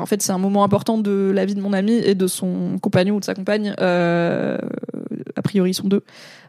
en 0.00 0.06
fait 0.06 0.22
c'est 0.22 0.32
un 0.32 0.38
moment 0.38 0.64
important 0.64 0.98
de 0.98 1.30
la 1.34 1.44
vie 1.44 1.54
de 1.54 1.60
mon 1.60 1.72
ami 1.72 1.92
et 1.92 2.14
de 2.14 2.26
son 2.26 2.78
compagnon 2.80 3.16
ou 3.16 3.20
de 3.20 3.24
sa 3.24 3.34
compagne. 3.34 3.74
a 3.78 5.42
priori 5.42 5.70
ils 5.70 5.74
sont 5.74 5.88
deux. 5.88 6.02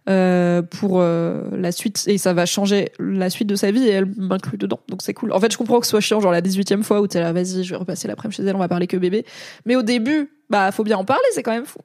Euh, 0.10 0.62
pour 0.62 1.02
euh, 1.02 1.50
la 1.52 1.74
suite 1.74 2.06
et 2.08 2.18
ça 2.18 2.32
va 2.32 2.46
changer 2.46 2.94
la 2.98 3.30
suite 3.30 3.50
de 3.50 3.58
sa 3.58 3.72
vie 3.72 3.86
et 3.86 3.90
elle 3.90 4.06
m'inclut 4.16 4.58
dedans 4.58 4.80
donc 4.88 5.02
c'est 5.02 5.14
cool 5.14 5.34
en 5.34 5.40
fait 5.42 5.52
je 5.52 5.58
comprends 5.58 5.82
que 5.82 5.86
ce 5.86 5.90
soit 5.90 6.00
chiant 6.00 6.22
genre 6.22 6.32
la 6.32 6.42
18e 6.42 6.82
fois 6.82 7.02
où 7.02 7.08
t'es 7.08 7.20
là 7.20 7.34
vas-y 7.34 7.66
je 7.66 7.72
vais 7.72 7.76
repasser 7.76 8.08
l'après-midi 8.08 8.38
chez 8.38 8.44
elle 8.44 8.56
on 8.56 8.60
va 8.60 8.70
parler 8.70 8.88
que 8.88 8.96
bébé 8.96 9.26
mais 9.66 9.76
au 9.76 9.82
début 9.82 10.32
bah 10.50 10.72
faut 10.72 10.86
bien 10.86 10.98
en 10.98 11.04
parler 11.04 11.26
c'est 11.34 11.44
quand 11.44 11.52
même 11.52 11.66
fou 11.66 11.80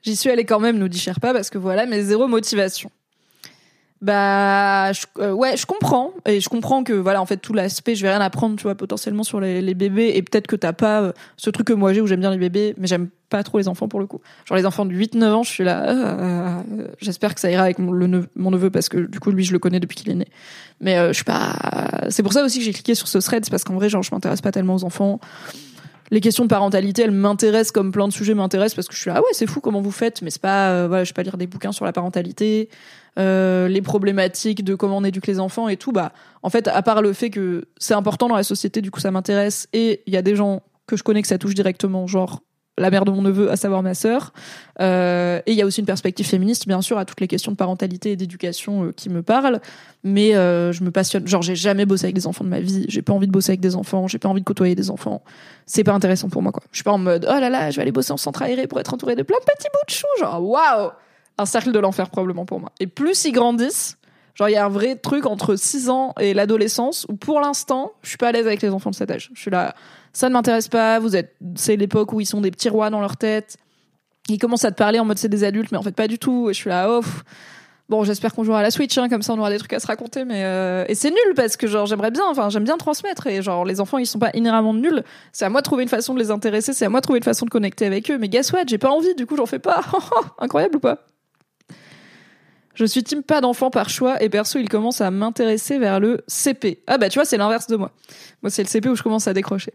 j'y 0.00 0.16
suis 0.16 0.30
allée 0.30 0.46
quand 0.46 0.60
même 0.60 0.78
nous 0.78 0.88
dit 0.88 0.98
Sherpa 0.98 1.34
parce 1.34 1.50
que 1.50 1.58
voilà 1.58 1.84
mais 1.84 2.00
zéro 2.00 2.26
motivation 2.26 2.90
bah 4.02 4.90
euh, 5.20 5.30
ouais 5.32 5.56
je 5.56 5.64
comprends. 5.64 6.12
Et 6.26 6.40
je 6.40 6.48
comprends 6.48 6.82
que 6.82 6.92
voilà 6.92 7.22
en 7.22 7.26
fait 7.26 7.36
tout 7.36 7.54
l'aspect 7.54 7.94
je 7.94 8.02
vais 8.02 8.10
rien 8.10 8.20
apprendre 8.20 8.56
tu 8.56 8.64
vois 8.64 8.74
potentiellement 8.74 9.22
sur 9.22 9.40
les, 9.40 9.74
bébés. 9.74 10.12
Et 10.16 10.22
peut-être 10.22 10.48
que 10.48 10.56
t'as 10.56 10.72
pas 10.72 11.02
euh, 11.02 11.12
ce 11.36 11.50
truc 11.50 11.68
que 11.68 11.72
moi 11.72 11.92
j'ai 11.92 12.00
où 12.00 12.08
j'aime 12.08 12.18
bien 12.18 12.32
les 12.32 12.36
bébés 12.36 12.74
mais 12.78 12.88
j'aime 12.88 13.08
pas 13.30 13.44
trop 13.44 13.58
les 13.58 13.68
enfants 13.68 13.86
pour 13.86 14.00
le 14.00 14.06
coup. 14.06 14.20
Genre 14.44 14.58
les 14.58 14.66
enfants 14.66 14.84
de 14.84 14.92
8 14.92 15.14
9 15.14 15.34
ans 15.34 15.42
je 15.44 15.50
suis 15.50 15.62
là 15.62 15.88
euh, 15.88 16.62
j'espère 17.00 17.32
que 17.36 17.40
ça 17.40 17.48
ira 17.48 17.62
avec 17.62 17.78
mon, 17.78 17.92
neveu, 17.92 18.26
mon 18.34 18.50
neveu 18.50 18.70
parce 18.70 18.88
que 18.88 18.98
du 18.98 19.20
coup 19.20 19.30
lui 19.30 19.44
je 19.44 19.52
le 19.52 19.60
connais 19.60 19.78
depuis 19.78 19.96
qu'il 19.96 20.10
est 20.10 20.16
né. 20.16 20.26
Mais 20.80 20.96
je 21.08 21.12
suis 21.12 21.24
pas 21.24 21.54
c'est 22.08 22.24
pour 22.24 22.32
ça 22.32 22.44
aussi 22.44 22.58
que 22.58 22.64
j'ai 22.64 22.72
cliqué 22.72 22.96
sur 22.96 23.06
ce 23.06 23.18
thread 23.18 23.48
parce 23.50 23.62
qu'en 23.62 23.74
vrai 23.74 23.88
genre 23.88 24.02
je 24.02 24.12
m'intéresse 24.12 24.40
pas 24.40 24.50
tellement 24.50 24.74
aux 24.74 24.84
enfants. 24.84 25.20
Les 26.10 26.20
questions 26.20 26.44
de 26.44 26.48
parentalité, 26.50 27.02
elles 27.02 27.10
m'intéressent 27.10 27.72
comme 27.72 27.90
plein 27.90 28.06
de 28.06 28.12
sujets 28.12 28.34
m'intéressent 28.34 28.74
parce 28.74 28.86
que 28.86 28.94
je 28.94 29.00
suis 29.00 29.08
là, 29.08 29.14
ah 29.16 29.20
ouais, 29.20 29.30
c'est 29.32 29.46
fou 29.46 29.60
comment 29.60 29.80
vous 29.80 29.90
faites, 29.90 30.20
mais 30.20 30.28
c'est 30.28 30.42
pas, 30.42 30.86
voilà, 30.86 31.04
je 31.04 31.10
vais 31.10 31.14
pas 31.14 31.22
lire 31.22 31.38
des 31.38 31.46
bouquins 31.46 31.72
sur 31.72 31.86
la 31.86 31.92
parentalité. 31.92 32.68
Euh, 33.18 33.68
les 33.68 33.82
problématiques 33.82 34.64
de 34.64 34.74
comment 34.74 34.98
on 34.98 35.04
éduque 35.04 35.26
les 35.26 35.38
enfants 35.38 35.68
et 35.68 35.76
tout, 35.76 35.92
bah, 35.92 36.12
en 36.42 36.50
fait, 36.50 36.68
à 36.68 36.82
part 36.82 37.02
le 37.02 37.12
fait 37.12 37.30
que 37.30 37.66
c'est 37.76 37.94
important 37.94 38.28
dans 38.28 38.36
la 38.36 38.42
société, 38.42 38.80
du 38.80 38.90
coup, 38.90 39.00
ça 39.00 39.10
m'intéresse, 39.10 39.68
et 39.72 40.02
il 40.06 40.14
y 40.14 40.16
a 40.16 40.22
des 40.22 40.34
gens 40.34 40.62
que 40.86 40.96
je 40.96 41.02
connais 41.02 41.20
que 41.20 41.28
ça 41.28 41.38
touche 41.38 41.54
directement, 41.54 42.06
genre 42.06 42.40
la 42.78 42.90
mère 42.90 43.04
de 43.04 43.10
mon 43.10 43.20
neveu, 43.20 43.50
à 43.50 43.56
savoir 43.56 43.82
ma 43.82 43.92
sœur. 43.92 44.32
Euh, 44.80 45.42
et 45.44 45.52
il 45.52 45.58
y 45.58 45.60
a 45.60 45.66
aussi 45.66 45.80
une 45.80 45.86
perspective 45.86 46.26
féministe, 46.26 46.66
bien 46.66 46.80
sûr, 46.80 46.96
à 46.96 47.04
toutes 47.04 47.20
les 47.20 47.28
questions 47.28 47.52
de 47.52 47.56
parentalité 47.56 48.12
et 48.12 48.16
d'éducation 48.16 48.84
euh, 48.84 48.92
qui 48.92 49.10
me 49.10 49.22
parlent. 49.22 49.60
Mais 50.04 50.32
je 50.32 50.82
me 50.82 50.90
passionne. 50.90 51.28
Genre, 51.28 51.42
j'ai 51.42 51.54
jamais 51.54 51.84
bossé 51.84 52.06
avec 52.06 52.14
des 52.14 52.26
enfants 52.26 52.44
de 52.44 52.48
ma 52.48 52.60
vie. 52.60 52.86
J'ai 52.88 53.02
pas 53.02 53.12
envie 53.12 53.26
de 53.26 53.32
bosser 53.32 53.50
avec 53.50 53.60
des 53.60 53.76
enfants. 53.76 54.08
J'ai 54.08 54.18
pas 54.18 54.30
envie 54.30 54.40
de 54.40 54.46
côtoyer 54.46 54.74
des 54.74 54.90
enfants. 54.90 55.22
C'est 55.66 55.84
pas 55.84 55.92
intéressant 55.92 56.30
pour 56.30 56.40
moi, 56.40 56.50
quoi. 56.50 56.62
Je 56.72 56.78
suis 56.78 56.84
pas 56.84 56.92
en 56.92 56.98
mode, 56.98 57.26
oh 57.28 57.38
là 57.38 57.50
là, 57.50 57.70
je 57.70 57.76
vais 57.76 57.82
aller 57.82 57.92
bosser 57.92 58.12
en 58.12 58.16
centre 58.16 58.40
aéré 58.40 58.66
pour 58.66 58.80
être 58.80 58.94
entouré 58.94 59.16
de 59.16 59.22
plein 59.22 59.38
de 59.38 59.44
petits 59.44 59.68
bouts 59.70 59.86
de 59.86 59.92
chou. 59.92 60.06
Genre, 60.18 60.42
waouh! 60.42 60.92
Un 61.38 61.46
cercle 61.46 61.72
de 61.72 61.78
l'enfer 61.78 62.10
probablement 62.10 62.44
pour 62.44 62.60
moi. 62.60 62.72
Et 62.80 62.86
plus 62.86 63.24
ils 63.24 63.32
grandissent, 63.32 63.98
genre 64.34 64.48
il 64.48 64.52
y 64.52 64.56
a 64.56 64.64
un 64.64 64.68
vrai 64.68 64.96
truc 64.96 65.26
entre 65.26 65.56
6 65.56 65.90
ans 65.90 66.14
et 66.20 66.34
l'adolescence 66.34 67.06
où 67.08 67.16
pour 67.16 67.40
l'instant, 67.40 67.92
je 68.02 68.10
suis 68.10 68.18
pas 68.18 68.28
à 68.28 68.32
l'aise 68.32 68.46
avec 68.46 68.62
les 68.62 68.70
enfants 68.70 68.90
de 68.90 68.94
cet 68.94 69.10
âge. 69.10 69.30
Je 69.34 69.40
suis 69.40 69.50
là, 69.50 69.74
ça 70.12 70.28
ne 70.28 70.34
m'intéresse 70.34 70.68
pas, 70.68 70.98
vous 70.98 71.16
êtes 71.16 71.34
c'est 71.54 71.76
l'époque 71.76 72.12
où 72.12 72.20
ils 72.20 72.26
sont 72.26 72.40
des 72.40 72.50
petits 72.50 72.68
rois 72.68 72.90
dans 72.90 73.00
leur 73.00 73.16
tête. 73.16 73.56
Ils 74.28 74.38
commencent 74.38 74.64
à 74.64 74.70
te 74.70 74.76
parler 74.76 74.98
en 74.98 75.04
mode 75.04 75.18
c'est 75.18 75.28
des 75.28 75.44
adultes 75.44 75.72
mais 75.72 75.78
en 75.78 75.82
fait 75.82 75.96
pas 75.96 76.08
du 76.08 76.18
tout 76.18 76.50
et 76.50 76.54
je 76.54 76.58
suis 76.58 76.70
là 76.70 76.88
oh 76.90 77.02
Bon, 77.92 78.04
j'espère 78.04 78.34
qu'on 78.34 78.42
jouera 78.42 78.60
à 78.60 78.62
la 78.62 78.70
Switch, 78.70 78.96
hein, 78.96 79.10
comme 79.10 79.20
ça 79.20 79.34
on 79.34 79.38
aura 79.38 79.50
des 79.50 79.58
trucs 79.58 79.74
à 79.74 79.78
se 79.78 79.86
raconter. 79.86 80.24
Mais 80.24 80.44
euh, 80.44 80.86
et 80.88 80.94
c'est 80.94 81.10
nul 81.10 81.34
parce 81.36 81.58
que 81.58 81.66
genre 81.66 81.84
j'aimerais 81.84 82.10
bien, 82.10 82.22
enfin 82.26 82.48
j'aime 82.48 82.64
bien 82.64 82.78
transmettre 82.78 83.26
et 83.26 83.42
genre 83.42 83.66
les 83.66 83.80
enfants 83.80 83.98
ils 83.98 84.06
sont 84.06 84.18
pas 84.18 84.30
inhéremment 84.32 84.72
nuls. 84.72 85.02
C'est 85.32 85.44
à 85.44 85.50
moi 85.50 85.60
de 85.60 85.64
trouver 85.64 85.82
une 85.82 85.90
façon 85.90 86.14
de 86.14 86.18
les 86.18 86.30
intéresser, 86.30 86.72
c'est 86.72 86.86
à 86.86 86.88
moi 86.88 87.00
de 87.00 87.02
trouver 87.02 87.18
une 87.18 87.24
façon 87.24 87.44
de 87.44 87.50
connecter 87.50 87.84
avec 87.84 88.10
eux. 88.10 88.16
Mais 88.16 88.30
guess 88.30 88.50
what, 88.50 88.62
j'ai 88.66 88.78
pas 88.78 88.88
envie, 88.88 89.14
du 89.14 89.26
coup 89.26 89.36
j'en 89.36 89.44
fais 89.44 89.58
pas. 89.58 89.82
Incroyable 90.38 90.76
ou 90.76 90.80
pas? 90.80 91.04
Je 92.74 92.84
suis 92.84 93.02
team 93.02 93.22
pas 93.22 93.40
d'enfant 93.40 93.70
par 93.70 93.90
choix 93.90 94.22
et 94.22 94.28
perso, 94.28 94.58
il 94.58 94.68
commence 94.68 95.00
à 95.00 95.10
m'intéresser 95.10 95.78
vers 95.78 96.00
le 96.00 96.22
CP. 96.26 96.82
Ah 96.86 96.98
bah 96.98 97.08
tu 97.08 97.18
vois, 97.18 97.24
c'est 97.24 97.36
l'inverse 97.36 97.66
de 97.66 97.76
moi. 97.76 97.92
Moi, 98.42 98.50
c'est 98.50 98.62
le 98.62 98.68
CP 98.68 98.88
où 98.88 98.96
je 98.96 99.02
commence 99.02 99.28
à 99.28 99.34
décrocher. 99.34 99.72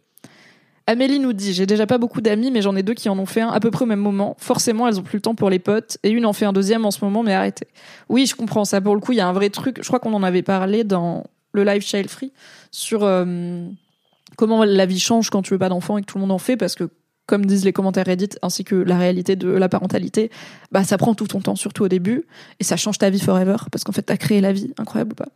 Amélie 0.90 1.20
nous 1.20 1.34
dit, 1.34 1.54
j'ai 1.54 1.66
déjà 1.66 1.86
pas 1.86 1.98
beaucoup 1.98 2.22
d'amis, 2.22 2.50
mais 2.50 2.62
j'en 2.62 2.76
ai 2.76 2.82
deux 2.82 2.94
qui 2.94 3.10
en 3.10 3.20
ont 3.20 3.26
fait 3.26 3.42
un 3.42 3.50
à 3.50 3.60
peu 3.60 3.72
près 3.72 3.84
au 3.84 3.88
même 3.88 4.00
moment. 4.00 4.38
Forcément, 4.40 4.88
elles 4.88 5.00
ont 5.00 5.04
plus 5.04 5.18
le 5.18 5.22
temps 5.22 5.36
pour 5.36 5.50
les 5.50 5.60
potes, 5.60 5.98
et 6.04 6.10
une 6.10 6.26
en 6.26 6.32
fait 6.32 6.46
un 6.46 6.54
deuxième 6.54 6.86
en 6.86 6.92
ce 6.92 7.04
moment, 7.04 7.24
mais 7.24 7.34
arrêtez. 7.34 7.68
Oui, 8.08 8.26
je 8.26 8.36
comprends 8.36 8.64
ça. 8.64 8.80
Pour 8.80 8.96
le 8.96 9.02
coup, 9.02 9.12
il 9.12 9.18
y 9.18 9.22
a 9.22 9.28
un 9.28 9.34
vrai 9.34 9.50
truc. 9.50 9.80
Je 9.82 9.88
crois 9.88 10.00
qu'on 10.00 10.14
en 10.14 10.24
avait 10.24 10.44
parlé 10.44 10.86
dans 10.86 11.26
le 11.52 11.66
live 11.66 11.82
Child 11.82 12.10
Free 12.10 12.32
sur 12.72 13.04
euh, 13.04 13.68
comment 14.38 14.64
la 14.64 14.86
vie 14.86 15.00
change 15.00 15.30
quand 15.30 15.42
tu 15.42 15.54
veux 15.54 15.60
pas 15.60 15.70
d'enfant 15.70 15.98
et 15.98 16.02
que 16.02 16.06
tout 16.06 16.18
le 16.18 16.22
monde 16.22 16.32
en 16.32 16.38
fait, 16.38 16.56
parce 16.56 16.76
que 16.76 16.90
comme 17.28 17.46
disent 17.46 17.66
les 17.66 17.74
commentaires 17.74 18.06
Reddit, 18.06 18.30
ainsi 18.42 18.64
que 18.64 18.76
la 18.76 18.98
réalité 18.98 19.36
de 19.36 19.50
la 19.50 19.70
parentalité, 19.70 20.32
bah 20.72 20.84
ça 20.84 20.98
prend 20.98 21.14
tout 21.14 21.28
ton 21.28 21.42
temps, 21.42 21.56
surtout 21.56 21.84
au 21.84 21.88
début, 21.88 22.24
et 22.60 22.64
ça 22.64 22.78
change 22.78 22.98
ta 22.98 23.10
vie 23.10 23.20
forever, 23.20 23.58
parce 23.72 23.84
qu'en 23.84 23.92
fait 23.92 24.02
t'as 24.02 24.18
créé 24.18 24.42
la 24.42 24.54
vie, 24.54 24.74
incroyable 24.78 25.12
ou 25.12 25.16
pas. 25.16 25.30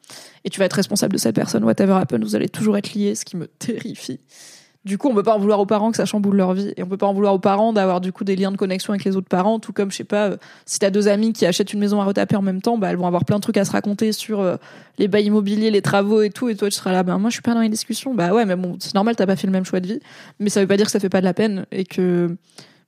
Et 0.44 0.50
tu 0.50 0.60
vas 0.60 0.66
être 0.66 0.74
responsable 0.74 1.14
de 1.14 1.20
cette 1.20 1.36
personne, 1.36 1.64
whatever 1.64 1.94
happen, 1.94 2.20
vous 2.20 2.36
allez 2.36 2.50
toujours 2.50 2.78
être 2.78 2.94
liés, 2.94 3.14
ce 3.14 3.26
qui 3.26 3.38
me 3.38 3.48
terrifie. 3.60 4.20
Du 4.84 4.98
coup, 4.98 5.10
on 5.10 5.14
peut 5.14 5.22
pas 5.22 5.36
en 5.36 5.40
vouloir 5.40 5.60
aux 5.60 5.68
parents 5.68 5.92
que 5.92 5.98
ça 5.98 6.06
chamboule 6.06 6.36
leur 6.36 6.54
vie, 6.54 6.74
et 6.76 6.82
on 6.82 6.88
peut 6.88 6.98
pas 6.98 7.06
en 7.06 7.14
vouloir 7.14 7.36
aux 7.36 7.40
parents 7.40 7.72
d'avoir 7.72 8.02
du 8.02 8.12
coup 8.12 8.24
des 8.24 8.36
liens 8.36 8.52
de 8.52 8.58
connexion 8.58 8.94
avec 8.94 9.04
les 9.04 9.16
autres 9.16 9.28
parents, 9.28 9.60
tout 9.60 9.74
comme 9.74 9.92
je 9.92 9.98
sais 9.98 10.04
pas, 10.04 10.30
euh, 10.30 10.38
si 10.66 10.80
t'as 10.80 10.90
deux 10.90 11.08
amis 11.08 11.34
qui 11.34 11.46
achètent 11.46 11.72
une 11.72 11.80
maison 11.80 12.02
à 12.02 12.06
retaper 12.06 12.36
en 12.36 12.42
même 12.42 12.64
temps, 12.64 12.80
bah 12.80 12.90
elles 12.90 12.98
vont 12.98 13.06
avoir 13.06 13.24
plein 13.24 13.36
de 13.36 13.42
trucs 13.42 13.58
à 13.58 13.66
se 13.66 13.72
raconter 13.72 14.12
sur 14.12 14.40
euh, 14.40 14.56
les 14.98 15.08
bails 15.08 15.26
immobiliers, 15.26 15.70
les 15.70 15.84
travaux 15.84 16.24
et 16.24 16.32
tout, 16.32 16.50
et 16.50 16.56
toi 16.56 16.68
tu 16.68 16.76
seras 16.76 16.92
là, 16.92 17.04
bah 17.04 17.20
moi 17.20 17.30
je 17.30 17.36
suis 17.36 17.44
pas 17.44 17.54
dans 17.54 17.62
les 17.62 17.70
discussions, 17.70 18.16
bah 18.16 18.34
ouais, 18.34 18.44
mais 18.46 18.56
bon, 18.56 18.78
c'est 18.80 18.96
normal, 18.96 19.16
t'as 19.16 19.28
pas 19.28 19.36
fait 19.36 19.46
le 19.46 19.54
même 19.54 19.66
choix 19.66 19.82
de 19.82 19.88
vie, 19.88 20.00
mais 20.40 20.50
ça 20.50 20.62
veut 20.62 20.68
pas 20.68 20.78
dire 20.78 20.88
que 20.88 20.92
ça 20.92 21.00
fait 21.00 21.10
pas 21.10 21.20
de 21.20 21.26
la 21.26 21.36
peine, 21.36 21.68
et 21.72 21.84
que 21.84 22.36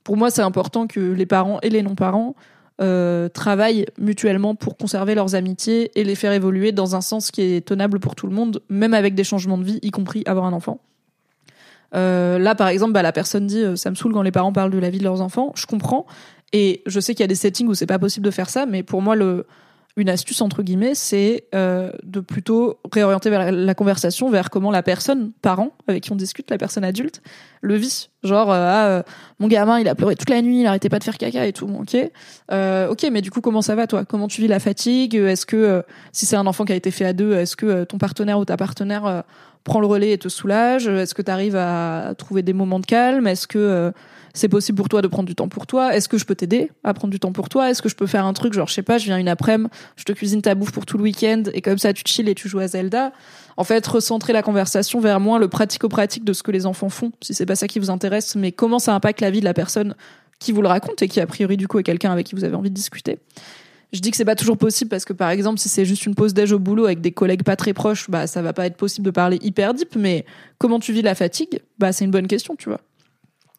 pour 0.03 0.17
moi 0.17 0.31
c'est 0.31 0.41
important 0.41 0.87
que 0.87 0.99
les 0.99 1.27
parents 1.27 1.59
et 1.61 1.69
les 1.69 1.83
non-parents 1.83 2.35
euh, 2.81 3.29
travaillent 3.29 3.85
mutuellement 3.99 4.55
pour 4.55 4.77
conserver 4.77 5.13
leurs 5.13 5.35
amitiés 5.35 5.91
et 5.93 6.03
les 6.03 6.15
faire 6.15 6.31
évoluer 6.31 6.71
dans 6.71 6.95
un 6.95 7.01
sens 7.01 7.29
qui 7.29 7.43
est 7.43 7.63
tenable 7.63 7.99
pour 7.99 8.15
tout 8.15 8.25
le 8.25 8.33
monde, 8.33 8.63
même 8.69 8.95
avec 8.95 9.13
des 9.13 9.23
changements 9.23 9.59
de 9.59 9.63
vie, 9.63 9.79
y 9.83 9.91
compris 9.91 10.23
avoir 10.25 10.45
un 10.45 10.53
enfant. 10.53 10.79
Euh, 11.95 12.39
là, 12.39 12.55
par 12.55 12.67
exemple, 12.67 12.93
bah, 12.93 13.01
la 13.01 13.11
personne 13.11 13.47
dit 13.47 13.61
euh, 13.61 13.75
ça 13.75 13.89
me 13.89 13.95
saoule 13.95 14.13
quand 14.13 14.21
les 14.21 14.31
parents 14.31 14.53
parlent 14.53 14.71
de 14.71 14.79
la 14.79 14.89
vie 14.89 14.99
de 14.99 15.03
leurs 15.03 15.21
enfants. 15.21 15.51
Je 15.55 15.65
comprends. 15.65 16.05
Et 16.51 16.81
je 16.85 16.99
sais 16.99 17.13
qu'il 17.13 17.23
y 17.23 17.25
a 17.25 17.27
des 17.27 17.35
settings 17.35 17.67
où 17.67 17.73
c'est 17.73 17.85
pas 17.85 17.99
possible 17.99 18.25
de 18.25 18.31
faire 18.31 18.49
ça, 18.49 18.65
mais 18.65 18.83
pour 18.83 19.01
moi, 19.01 19.15
le, 19.15 19.45
une 19.95 20.09
astuce 20.09 20.41
entre 20.41 20.63
guillemets, 20.63 20.95
c'est 20.95 21.45
euh, 21.53 21.91
de 22.03 22.19
plutôt 22.19 22.79
réorienter 22.91 23.29
la, 23.29 23.75
conversation 23.75 24.29
vers 24.29 24.49
comment 24.49 24.71
la 24.71 24.81
personne, 24.81 25.31
parent 25.41 25.69
avec 25.87 26.03
qui 26.03 26.11
on 26.11 26.15
discute, 26.15 26.49
la 26.49 26.57
personne 26.57 26.83
adulte, 26.83 27.21
le 27.61 27.75
vit. 27.75 28.09
Genre, 28.23 28.51
euh, 28.51 28.67
ah, 28.67 28.87
euh, 28.87 29.03
mon 29.39 29.47
gamin, 29.47 29.79
il 29.79 29.87
a 29.87 29.93
pleuré 29.93 30.15
toute 30.15 30.31
la 30.31 30.41
nuit, 30.41 30.61
il 30.61 30.65
arrêtait 30.65 30.89
pas 30.89 30.97
de 30.97 31.03
faire 31.03 31.17
caca 31.19 31.45
et 31.45 31.53
tout. 31.53 31.67
ok, 31.67 31.95
ok, 32.89 33.09
mais 33.11 33.21
du 33.21 33.29
coup, 33.29 33.41
comment 33.41 33.61
ça 33.61 33.75
va 33.75 33.85
toi? 33.85 34.03
Comment 34.03 34.27
tu 34.27 34.41
vis 34.41 34.47
la 34.47 34.59
fatigue? 34.59 35.13
Est-ce 35.13 35.45
que 35.45 35.83
si 36.11 36.25
c'est 36.25 36.37
un 36.37 36.47
enfant 36.47 36.65
qui 36.65 36.73
a 36.73 36.75
été 36.75 36.89
fait 36.89 37.05
à 37.05 37.13
deux, 37.13 37.33
est-ce 37.33 37.55
que 37.55 37.83
ton 37.83 37.99
partenaire 37.99 38.39
ou 38.39 38.45
ta 38.45 38.57
partenaire 38.57 39.23
prend 39.63 39.79
le 39.79 39.87
relais 39.87 40.11
et 40.11 40.17
te 40.17 40.27
soulage? 40.27 40.87
Est-ce 40.87 41.13
que 41.13 41.21
tu 41.21 41.29
arrives 41.29 41.55
à 41.55 42.15
trouver 42.17 42.41
des 42.41 42.53
moments 42.53 42.79
de 42.79 42.85
calme? 42.87 43.27
Est-ce 43.27 43.47
que 43.47 43.93
c'est 44.33 44.49
possible 44.49 44.75
pour 44.75 44.89
toi 44.89 45.01
de 45.01 45.07
prendre 45.07 45.27
du 45.27 45.35
temps 45.35 45.47
pour 45.47 45.67
toi 45.67 45.95
Est-ce 45.95 46.09
que 46.09 46.17
je 46.17 46.25
peux 46.25 46.33
t'aider 46.35 46.71
à 46.83 46.93
prendre 46.93 47.11
du 47.11 47.19
temps 47.19 47.31
pour 47.31 47.49
toi? 47.49 47.69
Est-ce 47.69 47.81
que 47.81 47.89
je 47.89 47.95
peux 47.95 48.07
faire 48.07 48.25
un 48.25 48.33
truc? 48.33 48.53
Genre 48.53 48.67
je 48.67 48.73
sais 48.73 48.81
pas, 48.81 48.97
je 48.97 49.05
viens 49.05 49.17
une 49.17 49.27
après-midi, 49.27 49.69
je 49.95 50.03
te 50.03 50.11
cuisine 50.11 50.41
ta 50.41 50.55
bouffe 50.55 50.71
pour 50.71 50.85
tout 50.85 50.97
le 50.97 51.03
week-end 51.03 51.43
et 51.53 51.61
comme 51.61 51.77
ça 51.77 51.93
tu 51.93 52.03
chill 52.05 52.27
et 52.27 52.35
tu 52.35 52.49
joues 52.49 52.59
à 52.59 52.67
Zelda 52.67 53.13
En 53.57 53.63
fait, 53.63 53.85
recentrer 53.85 54.33
la 54.33 54.41
conversation 54.41 54.99
vers 54.99 55.19
moins 55.19 55.37
le 55.37 55.47
pratico-pratique 55.47 56.25
de 56.25 56.33
ce 56.33 56.41
que 56.41 56.51
les 56.51 56.65
enfants 56.65 56.89
font, 56.89 57.11
si 57.21 57.33
c'est 57.33 57.45
pas 57.45 57.55
ça 57.55 57.67
qui 57.67 57.79
vous 57.79 57.91
intéresse, 57.91 58.35
mais 58.35 58.51
comment 58.51 58.79
ça 58.79 58.95
impacte 58.95 59.21
la 59.21 59.29
vie 59.29 59.39
de 59.39 59.45
la 59.45 59.53
personne 59.53 59.95
qui 60.39 60.51
vous 60.51 60.61
le 60.61 60.67
raconte 60.67 61.01
et 61.01 61.07
qui 61.07 61.19
a 61.21 61.27
priori 61.27 61.55
du 61.55 61.67
coup 61.67 61.79
est 61.79 61.83
quelqu'un 61.83 62.11
avec 62.11 62.25
qui 62.25 62.35
vous 62.35 62.43
avez 62.43 62.55
envie 62.55 62.69
de 62.69 62.75
discuter. 62.75 63.19
Je 63.93 63.99
dis 63.99 64.09
que 64.09 64.17
c'est 64.17 64.25
pas 64.25 64.35
toujours 64.35 64.57
possible 64.57 64.89
parce 64.89 65.05
que 65.05 65.13
par 65.13 65.29
exemple 65.29 65.59
si 65.59 65.69
c'est 65.69 65.85
juste 65.85 66.07
une 66.07 66.15
pause 66.15 66.33
déj 66.33 66.51
au 66.51 66.59
boulot 66.59 66.85
avec 66.85 66.99
des 66.99 67.11
collègues 67.11 67.43
pas 67.43 67.55
très 67.55 67.73
proches, 67.73 68.09
bah 68.09 68.25
ça 68.25 68.41
va 68.41 68.51
pas 68.51 68.65
être 68.65 68.75
possible 68.75 69.05
de 69.05 69.11
parler 69.11 69.37
hyper 69.43 69.75
deep. 69.75 69.95
Mais 69.95 70.25
comment 70.57 70.79
tu 70.79 70.91
vis 70.91 71.03
la 71.03 71.13
fatigue? 71.13 71.61
Bah 71.77 71.91
c'est 71.91 72.03
une 72.03 72.09
bonne 72.09 72.25
question, 72.25 72.55
tu 72.55 72.69
vois. 72.69 72.81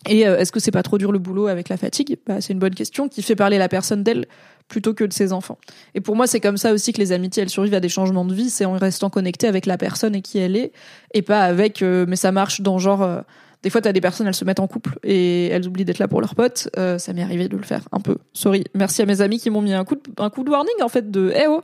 Et 0.08 0.26
euh, 0.26 0.38
est-ce 0.38 0.52
que 0.52 0.60
c'est 0.60 0.70
pas 0.70 0.82
trop 0.82 0.98
dur 0.98 1.12
le 1.12 1.18
boulot 1.18 1.46
avec 1.46 1.68
la 1.68 1.76
fatigue? 1.76 2.18
Bah, 2.26 2.40
C'est 2.40 2.52
une 2.52 2.58
bonne 2.58 2.74
question 2.74 3.08
qui 3.08 3.22
fait 3.22 3.36
parler 3.36 3.58
la 3.58 3.68
personne 3.68 4.02
d'elle 4.02 4.26
plutôt 4.68 4.94
que 4.94 5.04
de 5.04 5.12
ses 5.12 5.32
enfants. 5.32 5.58
Et 5.94 6.00
pour 6.00 6.16
moi, 6.16 6.26
c'est 6.26 6.40
comme 6.40 6.56
ça 6.56 6.72
aussi 6.72 6.92
que 6.92 6.98
les 6.98 7.12
amitiés, 7.12 7.42
elles 7.42 7.50
survivent 7.50 7.74
à 7.74 7.80
des 7.80 7.88
changements 7.88 8.24
de 8.24 8.34
vie, 8.34 8.50
c'est 8.50 8.64
en 8.64 8.72
restant 8.72 9.10
connecté 9.10 9.46
avec 9.46 9.66
la 9.66 9.76
personne 9.76 10.14
et 10.14 10.22
qui 10.22 10.38
elle 10.38 10.56
est, 10.56 10.72
et 11.12 11.22
pas 11.22 11.42
avec, 11.42 11.82
euh, 11.82 12.06
mais 12.08 12.16
ça 12.16 12.32
marche 12.32 12.60
dans 12.60 12.78
genre, 12.78 13.02
euh, 13.02 13.20
des 13.62 13.70
fois, 13.70 13.80
t'as 13.80 13.92
des 13.92 14.00
personnes, 14.00 14.26
elles 14.26 14.34
se 14.34 14.44
mettent 14.44 14.60
en 14.60 14.66
couple 14.66 14.98
et 15.02 15.46
elles 15.48 15.66
oublient 15.66 15.84
d'être 15.84 15.98
là 15.98 16.08
pour 16.08 16.20
leurs 16.20 16.34
potes. 16.34 16.68
Euh, 16.76 16.98
ça 16.98 17.12
m'est 17.12 17.22
arrivé 17.22 17.48
de 17.48 17.56
le 17.56 17.62
faire 17.62 17.82
un 17.92 18.00
peu. 18.00 18.16
Sorry. 18.32 18.64
Merci 18.74 19.02
à 19.02 19.06
mes 19.06 19.20
amis 19.20 19.38
qui 19.38 19.48
m'ont 19.50 19.62
mis 19.62 19.72
un 19.72 19.84
coup, 19.84 19.94
de, 19.94 20.02
un 20.18 20.30
coup 20.30 20.44
de 20.44 20.50
warning, 20.50 20.82
en 20.82 20.88
fait, 20.88 21.10
de, 21.10 21.32
eh 21.34 21.46
oh, 21.48 21.62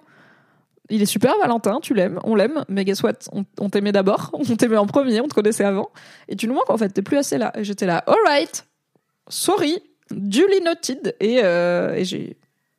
il 0.90 1.02
est 1.02 1.06
super, 1.06 1.34
Valentin, 1.40 1.78
tu 1.80 1.94
l'aimes, 1.94 2.20
on 2.24 2.34
l'aime, 2.34 2.64
mais 2.68 2.84
guess 2.84 3.02
what, 3.02 3.12
on, 3.32 3.44
on 3.58 3.70
t'aimait 3.70 3.92
d'abord, 3.92 4.30
on 4.34 4.56
t'aimait 4.56 4.76
en 4.76 4.86
premier, 4.86 5.20
on 5.20 5.28
te 5.28 5.34
connaissait 5.34 5.64
avant, 5.64 5.90
et 6.28 6.36
tu 6.36 6.46
nous 6.48 6.54
manques, 6.54 6.70
en 6.70 6.76
fait, 6.76 6.90
t'es 6.90 7.02
plus 7.02 7.16
assez 7.16 7.38
là. 7.38 7.52
Et 7.56 7.64
j'étais 7.64 7.86
là, 7.86 8.04
alright, 8.06 8.66
sorry, 9.28 9.78
duly 10.10 10.60
noted, 10.62 11.14
et, 11.20 11.40
euh, 11.42 11.94
et 11.94 12.04
j'ai 12.04 12.36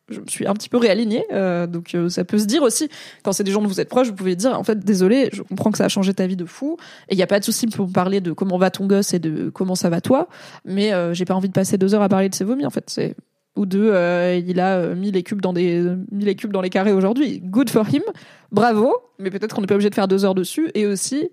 je 0.10 0.20
me 0.20 0.28
suis 0.28 0.46
un 0.46 0.54
petit 0.54 0.68
peu 0.68 0.76
réalignée. 0.76 1.24
Euh, 1.32 1.68
donc 1.68 1.96
euh, 1.96 2.10
ça 2.10 2.26
peut 2.26 2.38
se 2.38 2.44
dire 2.44 2.64
aussi, 2.64 2.90
quand 3.24 3.32
c'est 3.32 3.46
des 3.46 3.52
gens 3.52 3.62
dont 3.62 3.70
vous 3.70 3.80
êtes 3.80 3.88
proches, 3.88 4.10
vous 4.10 4.14
pouvez 4.14 4.36
dire, 4.36 4.60
en 4.60 4.64
fait, 4.66 4.78
désolé, 4.78 5.30
je 5.32 5.42
comprends 5.42 5.72
que 5.72 5.78
ça 5.78 5.86
a 5.86 5.88
changé 5.88 6.14
ta 6.14 6.28
vie 6.28 6.36
de 6.36 6.44
fou, 6.44 6.76
et 7.08 7.14
il 7.14 7.16
n'y 7.16 7.24
a 7.24 7.28
pas 7.28 7.40
de 7.40 7.46
souci 7.46 7.66
pour 7.68 7.90
parler 7.90 8.20
de 8.20 8.34
comment 8.34 8.58
va 8.58 8.72
ton 8.72 8.88
gosse 8.88 9.14
et 9.14 9.20
de 9.20 9.50
comment 9.50 9.76
ça 9.76 9.90
va 9.90 10.02
toi, 10.02 10.28
mais 10.66 10.92
j'ai 11.14 11.24
pas 11.24 11.34
envie 11.34 11.48
de 11.48 11.54
passer 11.54 11.78
deux 11.78 11.96
heures 11.96 12.02
à 12.02 12.10
parler 12.10 12.28
de 12.28 12.36
ses 12.36 12.44
vomis, 12.44 12.66
en 12.66 12.70
fait. 12.70 12.90
C'est 12.90 13.16
ou 13.56 13.66
de 13.66 13.80
euh, 13.82 14.36
il 14.36 14.60
a 14.60 14.78
euh, 14.78 14.96
mis 14.96 15.12
les 15.12 15.24
cubes 15.24 15.42
dans 15.42 15.54
des 15.54 15.84
mis 16.12 16.26
les 16.26 16.36
cubes 16.36 16.54
dans 16.54 16.62
les 16.62 16.70
carrés 16.70 16.94
aujourd'hui. 16.94 17.40
Good 17.40 17.70
for 17.70 17.88
him, 17.88 18.04
bravo. 18.52 18.96
Mais 19.20 19.30
peut-être 19.30 19.56
qu'on 19.56 19.62
n'est 19.62 19.68
pas 19.68 19.76
obligé 19.76 19.90
de 19.90 19.96
faire 19.96 20.08
deux 20.08 20.26
heures 20.26 20.36
dessus. 20.36 20.72
Et 20.74 20.86
aussi, 20.86 21.30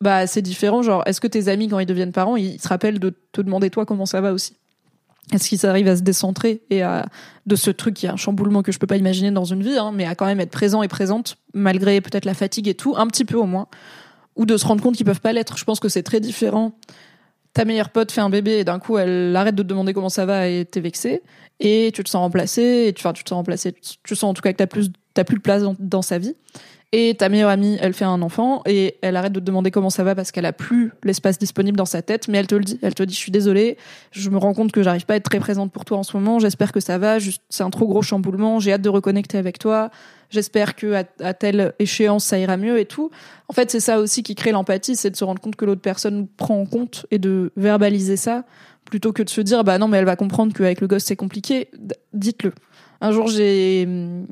bah 0.00 0.26
c'est 0.26 0.42
différent. 0.42 0.82
Genre, 0.82 1.02
est-ce 1.06 1.20
que 1.20 1.26
tes 1.26 1.48
amis 1.48 1.68
quand 1.68 1.78
ils 1.78 1.86
deviennent 1.86 2.12
parents, 2.12 2.36
ils 2.36 2.60
se 2.60 2.68
rappellent 2.68 3.00
de 3.00 3.14
te 3.32 3.40
demander 3.40 3.70
toi 3.70 3.86
comment 3.86 4.06
ça 4.06 4.20
va 4.20 4.32
aussi? 4.32 4.56
Est-ce 5.32 5.48
qu'ils 5.48 5.66
arrivent 5.66 5.88
à 5.88 5.96
se 5.96 6.02
décentrer 6.02 6.62
et 6.70 6.82
à 6.82 7.06
de 7.46 7.54
ce 7.54 7.70
truc 7.70 7.94
qui 7.94 8.06
est 8.06 8.08
un 8.08 8.16
chamboulement 8.16 8.62
que 8.62 8.72
je 8.72 8.78
peux 8.78 8.86
pas 8.86 8.96
imaginer 8.96 9.30
dans 9.30 9.44
une 9.44 9.62
vie, 9.62 9.76
hein, 9.76 9.92
mais 9.92 10.06
à 10.06 10.14
quand 10.14 10.24
même 10.24 10.40
être 10.40 10.50
présent 10.50 10.82
et 10.82 10.88
présente 10.88 11.36
malgré 11.52 12.00
peut-être 12.00 12.24
la 12.24 12.34
fatigue 12.34 12.68
et 12.68 12.74
tout, 12.74 12.94
un 12.96 13.06
petit 13.06 13.26
peu 13.26 13.36
au 13.36 13.44
moins, 13.44 13.66
ou 14.36 14.46
de 14.46 14.56
se 14.56 14.64
rendre 14.64 14.82
compte 14.82 14.96
qu'ils 14.96 15.04
peuvent 15.04 15.20
pas 15.20 15.34
l'être. 15.34 15.58
Je 15.58 15.64
pense 15.64 15.80
que 15.80 15.90
c'est 15.90 16.02
très 16.02 16.20
différent 16.20 16.78
ta 17.58 17.64
meilleure 17.64 17.90
pote 17.90 18.12
fait 18.12 18.20
un 18.20 18.30
bébé 18.30 18.58
et 18.58 18.64
d'un 18.64 18.78
coup 18.78 18.98
elle 18.98 19.34
arrête 19.34 19.56
de 19.56 19.64
te 19.64 19.66
demander 19.66 19.92
comment 19.92 20.08
ça 20.08 20.24
va 20.24 20.46
et 20.46 20.64
t'es 20.64 20.78
vexé 20.78 21.22
et 21.58 21.90
tu 21.92 22.04
te 22.04 22.08
sens 22.08 22.20
remplacé 22.20 22.84
et 22.86 22.92
tu 22.92 23.00
enfin 23.00 23.12
tu 23.12 23.24
te 23.24 23.30
sens 23.30 23.36
remplacé 23.38 23.72
tu 23.72 24.14
sens 24.14 24.30
en 24.30 24.32
tout 24.32 24.42
cas 24.42 24.52
que 24.52 24.58
t'as 24.58 24.68
plus 24.68 24.92
t'as 25.12 25.24
plus 25.24 25.38
de 25.38 25.42
place 25.42 25.64
dans, 25.64 25.74
dans 25.80 26.02
sa 26.02 26.18
vie. 26.18 26.36
Et 26.92 27.16
ta 27.16 27.28
meilleure 27.28 27.50
amie 27.50 27.76
elle 27.80 27.94
fait 27.94 28.04
un 28.04 28.22
enfant 28.22 28.62
et 28.64 28.94
elle 29.02 29.16
arrête 29.16 29.32
de 29.32 29.40
te 29.40 29.44
demander 29.44 29.72
comment 29.72 29.90
ça 29.90 30.04
va 30.04 30.14
parce 30.14 30.30
qu'elle 30.30 30.46
a 30.46 30.52
plus 30.52 30.92
l'espace 31.02 31.36
disponible 31.36 31.76
dans 31.76 31.84
sa 31.84 32.00
tête 32.00 32.28
mais 32.28 32.38
elle 32.38 32.46
te 32.46 32.54
le 32.54 32.62
dit 32.62 32.78
elle 32.80 32.94
te 32.94 33.02
dit 33.02 33.12
je 33.12 33.18
suis 33.18 33.32
désolée 33.32 33.76
je 34.12 34.30
me 34.30 34.38
rends 34.38 34.54
compte 34.54 34.70
que 34.70 34.84
j'arrive 34.84 35.04
pas 35.04 35.14
à 35.14 35.16
être 35.16 35.28
très 35.28 35.40
présente 35.40 35.72
pour 35.72 35.84
toi 35.84 35.98
en 35.98 36.04
ce 36.04 36.16
moment 36.16 36.38
j'espère 36.38 36.70
que 36.70 36.80
ça 36.80 36.96
va 36.96 37.18
c'est 37.50 37.64
un 37.64 37.70
trop 37.70 37.88
gros 37.88 38.02
chamboulement 38.02 38.60
j'ai 38.60 38.72
hâte 38.72 38.82
de 38.82 38.88
reconnecter 38.88 39.36
avec 39.36 39.58
toi 39.58 39.90
j'espère 40.30 40.76
que 40.76 41.04
à, 41.20 41.34
telle 41.34 41.74
échéance 41.78 42.24
ça 42.24 42.38
ira 42.38 42.56
mieux 42.56 42.78
et 42.78 42.84
tout. 42.84 43.10
En 43.48 43.52
fait 43.52 43.70
c'est 43.70 43.80
ça 43.80 43.98
aussi 43.98 44.22
qui 44.22 44.34
crée 44.34 44.52
l'empathie 44.52 44.96
c'est 44.96 45.10
de 45.10 45.16
se 45.16 45.24
rendre 45.24 45.40
compte 45.40 45.56
que 45.56 45.64
l'autre 45.64 45.80
personne 45.80 46.26
prend 46.26 46.60
en 46.60 46.66
compte 46.66 47.06
et 47.10 47.18
de 47.18 47.52
verbaliser 47.56 48.16
ça 48.16 48.44
plutôt 48.84 49.12
que 49.12 49.22
de 49.22 49.28
se 49.28 49.40
dire 49.40 49.64
bah 49.64 49.78
non 49.78 49.88
mais 49.88 49.98
elle 49.98 50.04
va 50.04 50.16
comprendre 50.16 50.52
qu'avec 50.52 50.80
le 50.80 50.86
gosse 50.86 51.04
c'est 51.04 51.16
compliqué. 51.16 51.68
Dites-le. 52.12 52.52
Un 53.00 53.12
jour 53.12 53.28
j'ai 53.28 53.84
hum, 53.86 54.26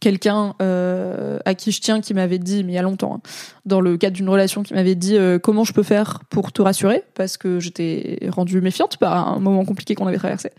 quelqu'un 0.00 0.54
euh, 0.60 1.38
à 1.44 1.54
qui 1.54 1.72
je 1.72 1.80
tiens 1.80 2.00
qui 2.00 2.12
m'avait 2.12 2.38
dit 2.38 2.64
mais 2.64 2.72
il 2.72 2.74
y 2.74 2.78
a 2.78 2.82
longtemps 2.82 3.16
hein, 3.16 3.20
dans 3.66 3.80
le 3.80 3.96
cadre 3.96 4.16
d'une 4.16 4.28
relation 4.28 4.62
qui 4.62 4.74
m'avait 4.74 4.96
dit 4.96 5.16
euh, 5.16 5.38
comment 5.38 5.64
je 5.64 5.72
peux 5.72 5.84
faire 5.84 6.20
pour 6.28 6.52
te 6.52 6.62
rassurer? 6.62 7.04
Parce 7.14 7.36
que 7.36 7.60
j'étais 7.60 8.18
rendue 8.28 8.60
méfiante 8.60 8.96
par 8.96 9.28
un 9.28 9.38
moment 9.38 9.64
compliqué 9.64 9.94
qu'on 9.94 10.06
avait 10.06 10.18
traversé 10.18 10.50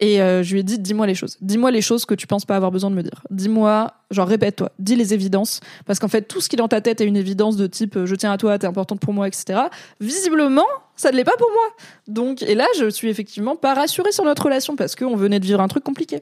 et 0.00 0.22
euh, 0.22 0.42
je 0.42 0.54
lui 0.54 0.60
ai 0.60 0.62
dit 0.62 0.78
dis-moi 0.78 1.06
les 1.06 1.14
choses. 1.14 1.36
Dis-moi 1.42 1.70
les 1.70 1.82
choses 1.82 2.06
que 2.06 2.14
tu 2.14 2.26
penses 2.26 2.46
pas 2.46 2.56
avoir 2.56 2.70
besoin 2.70 2.90
de 2.90 2.96
me 2.96 3.02
dire. 3.02 3.22
Dis-moi 3.30 3.92
genre 4.10 4.26
répète-toi. 4.26 4.72
Dis 4.78 4.96
les 4.96 5.12
évidences. 5.12 5.60
Parce 5.84 5.98
qu'en 5.98 6.08
fait 6.08 6.22
tout 6.22 6.40
ce 6.40 6.48
qui 6.48 6.56
est 6.56 6.58
dans 6.58 6.68
ta 6.68 6.80
tête 6.80 7.02
est 7.02 7.04
une 7.04 7.18
évidence 7.18 7.56
de 7.56 7.66
type 7.66 7.96
euh, 7.96 8.06
je 8.06 8.14
tiens 8.14 8.32
à 8.32 8.38
toi 8.38 8.58
t'es 8.58 8.66
importante 8.66 9.00
pour 9.00 9.12
moi 9.12 9.28
etc 9.28 9.60
visiblement 10.00 10.64
ça 10.96 11.10
ne 11.10 11.16
l'est 11.16 11.24
pas 11.24 11.36
pour 11.38 11.50
moi. 11.50 11.64
Donc 12.08 12.42
et 12.42 12.54
là 12.54 12.66
je 12.78 12.88
suis 12.88 13.08
effectivement 13.08 13.56
pas 13.56 13.74
rassurée 13.74 14.12
sur 14.12 14.24
notre 14.24 14.42
relation 14.42 14.74
parce 14.74 14.96
qu'on 14.96 15.16
venait 15.16 15.38
de 15.38 15.44
vivre 15.44 15.60
un 15.60 15.68
truc 15.68 15.84
compliqué. 15.84 16.20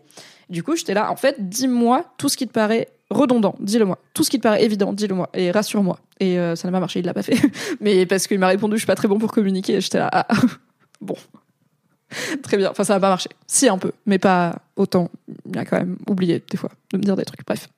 Du 0.51 0.65
coup 0.65 0.75
j'étais 0.75 0.95
là 0.95 1.11
en 1.13 1.17
fait 1.17 1.37
dis-moi 1.49 2.05
tout 2.19 2.29
ce 2.29 2.37
qui 2.37 2.49
te 2.49 2.53
paraît 2.53 2.89
redondant. 3.11 3.55
Dis-le-moi. 3.61 3.99
Tout 4.13 4.25
ce 4.25 4.31
qui 4.31 4.39
te 4.39 4.43
paraît 4.43 4.65
évident 4.65 4.93
dis-le-moi. 4.93 5.31
Et 5.35 5.53
rassure-moi. 5.53 6.01
Et 6.19 6.39
euh, 6.39 6.57
ça 6.57 6.67
n'a 6.69 6.73
pas 6.73 6.81
marché 6.81 6.99
il 6.99 7.07
l'a 7.07 7.15
pas 7.15 7.23
fait. 7.23 7.39
Mais 7.81 8.07
parce 8.07 8.27
qu'il 8.27 8.41
m'a 8.41 8.49
répondu 8.49 8.75
je 8.75 8.81
suis 8.81 8.87
pas 8.87 8.97
très 8.97 9.07
bon 9.07 9.19
pour 9.19 9.31
communiquer. 9.31 9.81
J'étais 9.81 9.99
là 9.99 10.11
ah, 10.13 10.27
bon 11.01 11.15
Très 12.43 12.57
bien. 12.57 12.71
Enfin, 12.71 12.85
ça 12.85 12.95
n'a 12.95 13.01
pas 13.01 13.09
marché. 13.09 13.29
Si, 13.47 13.69
un 13.69 13.79
peu, 13.79 13.93
mais 14.07 14.19
pas 14.19 14.57
autant. 14.77 15.11
Il 15.47 15.59
a 15.59 15.65
quand 15.65 15.79
même 15.79 15.97
oublié, 16.09 16.43
des 16.51 16.57
fois, 16.57 16.71
de 16.93 16.99
me 16.99 17.03
dire 17.03 17.17
des 17.17 17.25
trucs. 17.25 17.45
Bref. 17.47 17.69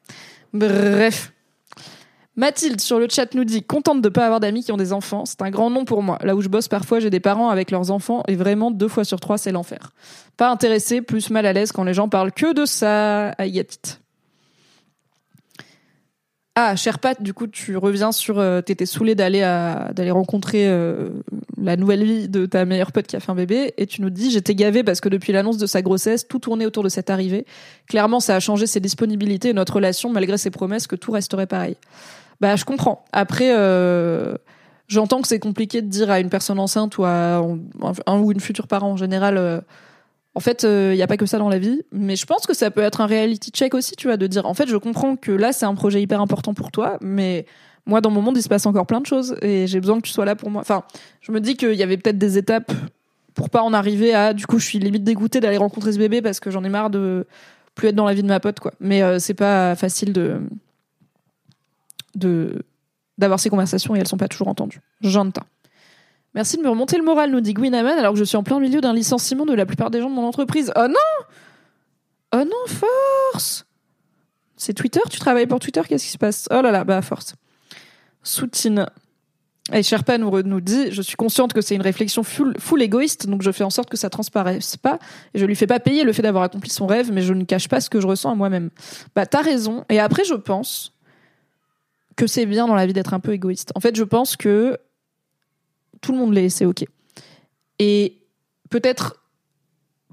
Bref. 0.52 1.32
Mathilde 2.36 2.80
sur 2.80 2.98
le 2.98 3.06
chat 3.08 3.34
nous 3.34 3.44
dit 3.44 3.62
contente 3.62 4.00
de 4.00 4.08
pas 4.08 4.24
avoir 4.24 4.40
d'amis 4.40 4.64
qui 4.64 4.72
ont 4.72 4.76
des 4.76 4.92
enfants, 4.92 5.24
c'est 5.26 5.42
un 5.42 5.50
grand 5.50 5.68
nom 5.68 5.84
pour 5.84 6.02
moi. 6.02 6.16
Là 6.22 6.34
où 6.34 6.40
je 6.40 6.48
bosse 6.48 6.68
parfois, 6.68 7.00
j'ai 7.00 7.10
des 7.10 7.20
parents 7.20 7.50
avec 7.50 7.70
leurs 7.70 7.90
enfants 7.90 8.22
et 8.28 8.36
vraiment 8.36 8.70
deux 8.70 8.88
fois 8.88 9.04
sur 9.04 9.20
trois 9.20 9.36
c'est 9.36 9.52
l'enfer. 9.52 9.92
Pas 10.36 10.48
intéressé, 10.48 11.02
plus 11.02 11.28
mal 11.28 11.44
à 11.44 11.52
l'aise 11.52 11.72
quand 11.72 11.84
les 11.84 11.92
gens 11.92 12.08
parlent 12.08 12.32
que 12.32 12.54
de 12.54 12.64
ça. 12.64 13.30
Aïetit. 13.30 13.98
Ah, 16.62 16.76
cher 16.76 16.98
Pat, 16.98 17.22
du 17.22 17.32
coup, 17.32 17.46
tu 17.46 17.78
reviens 17.78 18.12
sur. 18.12 18.38
Euh, 18.38 18.60
T'étais 18.60 18.84
saoulé 18.84 19.14
d'aller 19.14 19.40
d'aller 19.94 20.10
rencontrer 20.10 20.68
euh, 20.68 21.08
la 21.56 21.78
nouvelle 21.78 22.04
vie 22.04 22.28
de 22.28 22.44
ta 22.44 22.66
meilleure 22.66 22.92
pote 22.92 23.06
qui 23.06 23.16
a 23.16 23.20
fait 23.20 23.32
un 23.32 23.34
bébé, 23.34 23.72
et 23.78 23.86
tu 23.86 24.02
nous 24.02 24.10
dis 24.10 24.30
j'étais 24.30 24.54
gavé 24.54 24.84
parce 24.84 25.00
que 25.00 25.08
depuis 25.08 25.32
l'annonce 25.32 25.56
de 25.56 25.64
sa 25.64 25.80
grossesse, 25.80 26.28
tout 26.28 26.38
tournait 26.38 26.66
autour 26.66 26.82
de 26.82 26.90
cette 26.90 27.08
arrivée. 27.08 27.46
Clairement, 27.88 28.20
ça 28.20 28.36
a 28.36 28.40
changé 28.40 28.66
ses 28.66 28.78
disponibilités 28.78 29.48
et 29.48 29.52
notre 29.54 29.76
relation, 29.76 30.10
malgré 30.10 30.36
ses 30.36 30.50
promesses 30.50 30.86
que 30.86 30.96
tout 30.96 31.12
resterait 31.12 31.46
pareil. 31.46 31.76
Bah, 32.42 32.56
je 32.56 32.66
comprends. 32.66 33.06
Après, 33.12 33.56
euh, 33.56 34.34
j'entends 34.86 35.22
que 35.22 35.28
c'est 35.28 35.38
compliqué 35.38 35.80
de 35.80 35.88
dire 35.88 36.10
à 36.10 36.20
une 36.20 36.28
personne 36.28 36.58
enceinte 36.58 36.98
ou 36.98 37.04
à 37.04 37.36
un, 37.36 37.58
un 38.06 38.18
ou 38.18 38.32
une 38.32 38.40
future 38.40 38.66
parent 38.66 38.90
en 38.90 38.96
général. 38.98 39.62
Euh, 40.30 40.36
en 40.36 40.40
fait, 40.40 40.62
il 40.62 40.96
n'y 40.96 41.02
a 41.02 41.06
pas 41.06 41.16
que 41.16 41.26
ça 41.26 41.38
dans 41.38 41.48
la 41.48 41.58
vie, 41.58 41.82
mais 41.92 42.16
je 42.16 42.26
pense 42.26 42.46
que 42.46 42.54
ça 42.54 42.70
peut 42.70 42.82
être 42.82 43.00
un 43.00 43.06
reality 43.06 43.50
check 43.50 43.74
aussi, 43.74 43.96
tu 43.96 44.06
vois, 44.06 44.16
de 44.16 44.26
dire, 44.26 44.46
en 44.46 44.54
fait, 44.54 44.68
je 44.68 44.76
comprends 44.76 45.16
que 45.16 45.32
là, 45.32 45.52
c'est 45.52 45.66
un 45.66 45.74
projet 45.74 46.00
hyper 46.00 46.20
important 46.20 46.54
pour 46.54 46.70
toi, 46.70 46.98
mais 47.00 47.46
moi, 47.86 48.00
dans 48.00 48.10
mon 48.10 48.22
monde, 48.22 48.36
il 48.36 48.42
se 48.42 48.48
passe 48.48 48.66
encore 48.66 48.86
plein 48.86 49.00
de 49.00 49.06
choses 49.06 49.36
et 49.42 49.66
j'ai 49.66 49.80
besoin 49.80 49.96
que 49.96 50.06
tu 50.06 50.12
sois 50.12 50.24
là 50.24 50.36
pour 50.36 50.50
moi. 50.50 50.60
Enfin, 50.60 50.84
je 51.20 51.32
me 51.32 51.40
dis 51.40 51.56
qu'il 51.56 51.74
y 51.74 51.82
avait 51.82 51.96
peut-être 51.96 52.18
des 52.18 52.38
étapes 52.38 52.72
pour 53.34 53.50
pas 53.50 53.62
en 53.62 53.72
arriver 53.72 54.14
à, 54.14 54.32
du 54.32 54.46
coup, 54.46 54.58
je 54.58 54.66
suis 54.66 54.78
limite 54.78 55.04
dégoûtée 55.04 55.40
d'aller 55.40 55.56
rencontrer 55.56 55.92
ce 55.92 55.98
bébé 55.98 56.22
parce 56.22 56.40
que 56.40 56.50
j'en 56.50 56.62
ai 56.64 56.68
marre 56.68 56.90
de 56.90 57.26
plus 57.74 57.88
être 57.88 57.94
dans 57.94 58.04
la 58.04 58.14
vie 58.14 58.22
de 58.22 58.28
ma 58.28 58.40
pote, 58.40 58.60
quoi. 58.60 58.72
Mais 58.80 59.02
euh, 59.02 59.18
c'est 59.18 59.34
pas 59.34 59.74
facile 59.74 60.12
de 60.12 60.40
de 62.16 62.62
d'avoir 63.18 63.38
ces 63.38 63.50
conversations 63.50 63.94
et 63.94 63.98
elles 63.98 64.08
sont 64.08 64.16
pas 64.16 64.28
toujours 64.28 64.48
entendues. 64.48 64.80
J'entends. 65.00 65.44
Merci 66.34 66.56
de 66.56 66.62
me 66.62 66.68
remonter 66.68 66.96
le 66.96 67.02
moral, 67.02 67.30
nous 67.30 67.40
dit 67.40 67.54
Gwinaman, 67.54 67.98
alors 67.98 68.12
que 68.12 68.18
je 68.18 68.24
suis 68.24 68.36
en 68.36 68.42
plein 68.42 68.60
milieu 68.60 68.80
d'un 68.80 68.94
licenciement 68.94 69.46
de 69.46 69.54
la 69.54 69.66
plupart 69.66 69.90
des 69.90 70.00
gens 70.00 70.10
de 70.10 70.14
mon 70.14 70.26
entreprise. 70.26 70.72
Oh 70.76 70.86
non 70.86 71.26
Oh 72.32 72.44
non, 72.44 72.74
force 73.32 73.66
C'est 74.56 74.74
Twitter? 74.74 75.00
Tu 75.10 75.18
travailles 75.18 75.48
pour 75.48 75.58
Twitter? 75.58 75.82
Qu'est-ce 75.88 76.04
qui 76.04 76.12
se 76.12 76.18
passe? 76.18 76.46
Oh 76.52 76.62
là 76.62 76.70
là, 76.70 76.84
bah 76.84 77.02
force. 77.02 77.34
Soutine. 78.22 78.86
Et 79.72 79.82
Sherpa 79.82 80.18
nous, 80.18 80.42
nous 80.42 80.60
dit 80.60 80.92
Je 80.92 81.02
suis 81.02 81.16
consciente 81.16 81.52
que 81.52 81.60
c'est 81.60 81.74
une 81.74 81.82
réflexion 81.82 82.22
full, 82.22 82.54
full 82.58 82.82
égoïste, 82.82 83.26
donc 83.26 83.42
je 83.42 83.50
fais 83.50 83.64
en 83.64 83.70
sorte 83.70 83.90
que 83.90 83.96
ça 83.96 84.10
transparaisse 84.10 84.76
pas. 84.76 84.98
Et 85.34 85.40
je 85.40 85.46
lui 85.46 85.56
fais 85.56 85.66
pas 85.66 85.80
payer 85.80 86.04
le 86.04 86.12
fait 86.12 86.22
d'avoir 86.22 86.44
accompli 86.44 86.70
son 86.70 86.86
rêve, 86.86 87.10
mais 87.12 87.22
je 87.22 87.32
ne 87.32 87.44
cache 87.44 87.68
pas 87.68 87.80
ce 87.80 87.90
que 87.90 88.00
je 88.00 88.06
ressens 88.06 88.30
à 88.30 88.34
moi-même. 88.36 88.70
Bah, 89.16 89.26
t'as 89.26 89.42
raison. 89.42 89.84
Et 89.88 89.98
après, 89.98 90.24
je 90.24 90.34
pense 90.34 90.92
que 92.16 92.26
c'est 92.26 92.46
bien 92.46 92.66
dans 92.66 92.74
la 92.74 92.86
vie 92.86 92.92
d'être 92.92 93.14
un 93.14 93.20
peu 93.20 93.32
égoïste. 93.32 93.72
En 93.74 93.80
fait, 93.80 93.96
je 93.96 94.04
pense 94.04 94.36
que 94.36 94.78
tout 96.00 96.12
le 96.12 96.18
monde 96.18 96.34
l'est, 96.34 96.48
c'est 96.48 96.64
ok. 96.64 96.84
Et 97.78 98.18
peut-être 98.68 99.22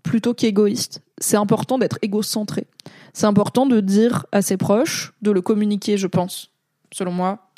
plutôt 0.03 0.33
qu'égoïste, 0.33 1.01
c'est 1.19 1.37
important 1.37 1.77
d'être 1.77 1.99
égocentré. 2.01 2.67
C'est 3.13 3.25
important 3.25 3.65
de 3.65 3.79
dire 3.79 4.25
à 4.31 4.41
ses 4.41 4.57
proches, 4.57 5.13
de 5.21 5.31
le 5.31 5.41
communiquer, 5.41 5.97
je 5.97 6.07
pense, 6.07 6.51
selon 6.91 7.11
moi, 7.11 7.49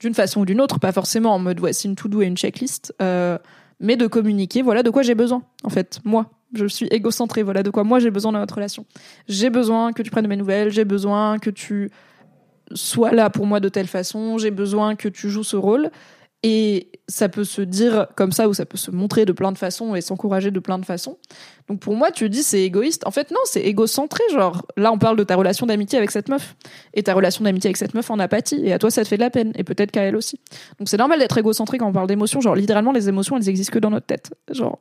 d'une 0.00 0.14
façon 0.14 0.40
ou 0.40 0.44
d'une 0.44 0.60
autre, 0.60 0.78
pas 0.78 0.92
forcément 0.92 1.34
en 1.34 1.38
mode 1.38 1.58
voici 1.58 1.86
une 1.88 1.96
to-do 1.96 2.22
et 2.22 2.26
une 2.26 2.36
checklist, 2.36 2.94
euh, 3.02 3.38
mais 3.80 3.96
de 3.96 4.06
communiquer, 4.06 4.62
voilà 4.62 4.82
de 4.82 4.90
quoi 4.90 5.02
j'ai 5.02 5.14
besoin, 5.14 5.42
en 5.64 5.70
fait, 5.70 6.00
moi. 6.04 6.30
Je 6.54 6.64
suis 6.64 6.86
égocentré, 6.86 7.42
voilà 7.42 7.62
de 7.62 7.68
quoi 7.68 7.84
moi 7.84 7.98
j'ai 7.98 8.10
besoin 8.10 8.32
dans 8.32 8.38
notre 8.38 8.54
relation. 8.54 8.86
J'ai 9.28 9.50
besoin 9.50 9.92
que 9.92 10.02
tu 10.02 10.10
prennes 10.10 10.26
mes 10.26 10.36
nouvelles, 10.36 10.70
j'ai 10.70 10.86
besoin 10.86 11.38
que 11.38 11.50
tu 11.50 11.90
sois 12.72 13.12
là 13.12 13.28
pour 13.28 13.44
moi 13.44 13.60
de 13.60 13.68
telle 13.68 13.86
façon, 13.86 14.38
j'ai 14.38 14.50
besoin 14.50 14.96
que 14.96 15.08
tu 15.08 15.28
joues 15.28 15.42
ce 15.42 15.56
rôle. 15.56 15.90
Et 16.44 16.92
ça 17.08 17.28
peut 17.28 17.42
se 17.42 17.60
dire 17.62 18.06
comme 18.16 18.30
ça 18.30 18.48
ou 18.48 18.54
ça 18.54 18.64
peut 18.64 18.76
se 18.76 18.92
montrer 18.92 19.24
de 19.24 19.32
plein 19.32 19.50
de 19.50 19.58
façons 19.58 19.96
et 19.96 20.00
s'encourager 20.00 20.52
de 20.52 20.60
plein 20.60 20.78
de 20.78 20.84
façons. 20.84 21.18
Donc 21.68 21.80
pour 21.80 21.96
moi, 21.96 22.12
tu 22.12 22.28
dis 22.28 22.44
c'est 22.44 22.62
égoïste. 22.62 23.04
En 23.06 23.10
fait, 23.10 23.32
non, 23.32 23.40
c'est 23.44 23.62
égocentré. 23.62 24.22
Genre, 24.32 24.64
là, 24.76 24.92
on 24.92 24.98
parle 24.98 25.16
de 25.16 25.24
ta 25.24 25.34
relation 25.34 25.66
d'amitié 25.66 25.98
avec 25.98 26.12
cette 26.12 26.28
meuf. 26.28 26.54
Et 26.94 27.02
ta 27.02 27.14
relation 27.14 27.42
d'amitié 27.42 27.68
avec 27.68 27.76
cette 27.76 27.94
meuf 27.94 28.08
en 28.10 28.20
apathie. 28.20 28.60
Et 28.62 28.72
à 28.72 28.78
toi, 28.78 28.90
ça 28.90 29.02
te 29.02 29.08
fait 29.08 29.16
de 29.16 29.22
la 29.22 29.30
peine. 29.30 29.52
Et 29.56 29.64
peut-être 29.64 29.90
qu'à 29.90 30.02
elle 30.02 30.14
aussi. 30.14 30.38
Donc 30.78 30.88
c'est 30.88 30.96
normal 30.96 31.18
d'être 31.18 31.38
égocentré 31.38 31.78
quand 31.78 31.88
on 31.88 31.92
parle 31.92 32.06
d'émotions. 32.06 32.40
Genre, 32.40 32.54
littéralement, 32.54 32.92
les 32.92 33.08
émotions, 33.08 33.36
elles 33.36 33.48
existent 33.48 33.72
que 33.72 33.80
dans 33.80 33.90
notre 33.90 34.06
tête. 34.06 34.32
Genre, 34.52 34.78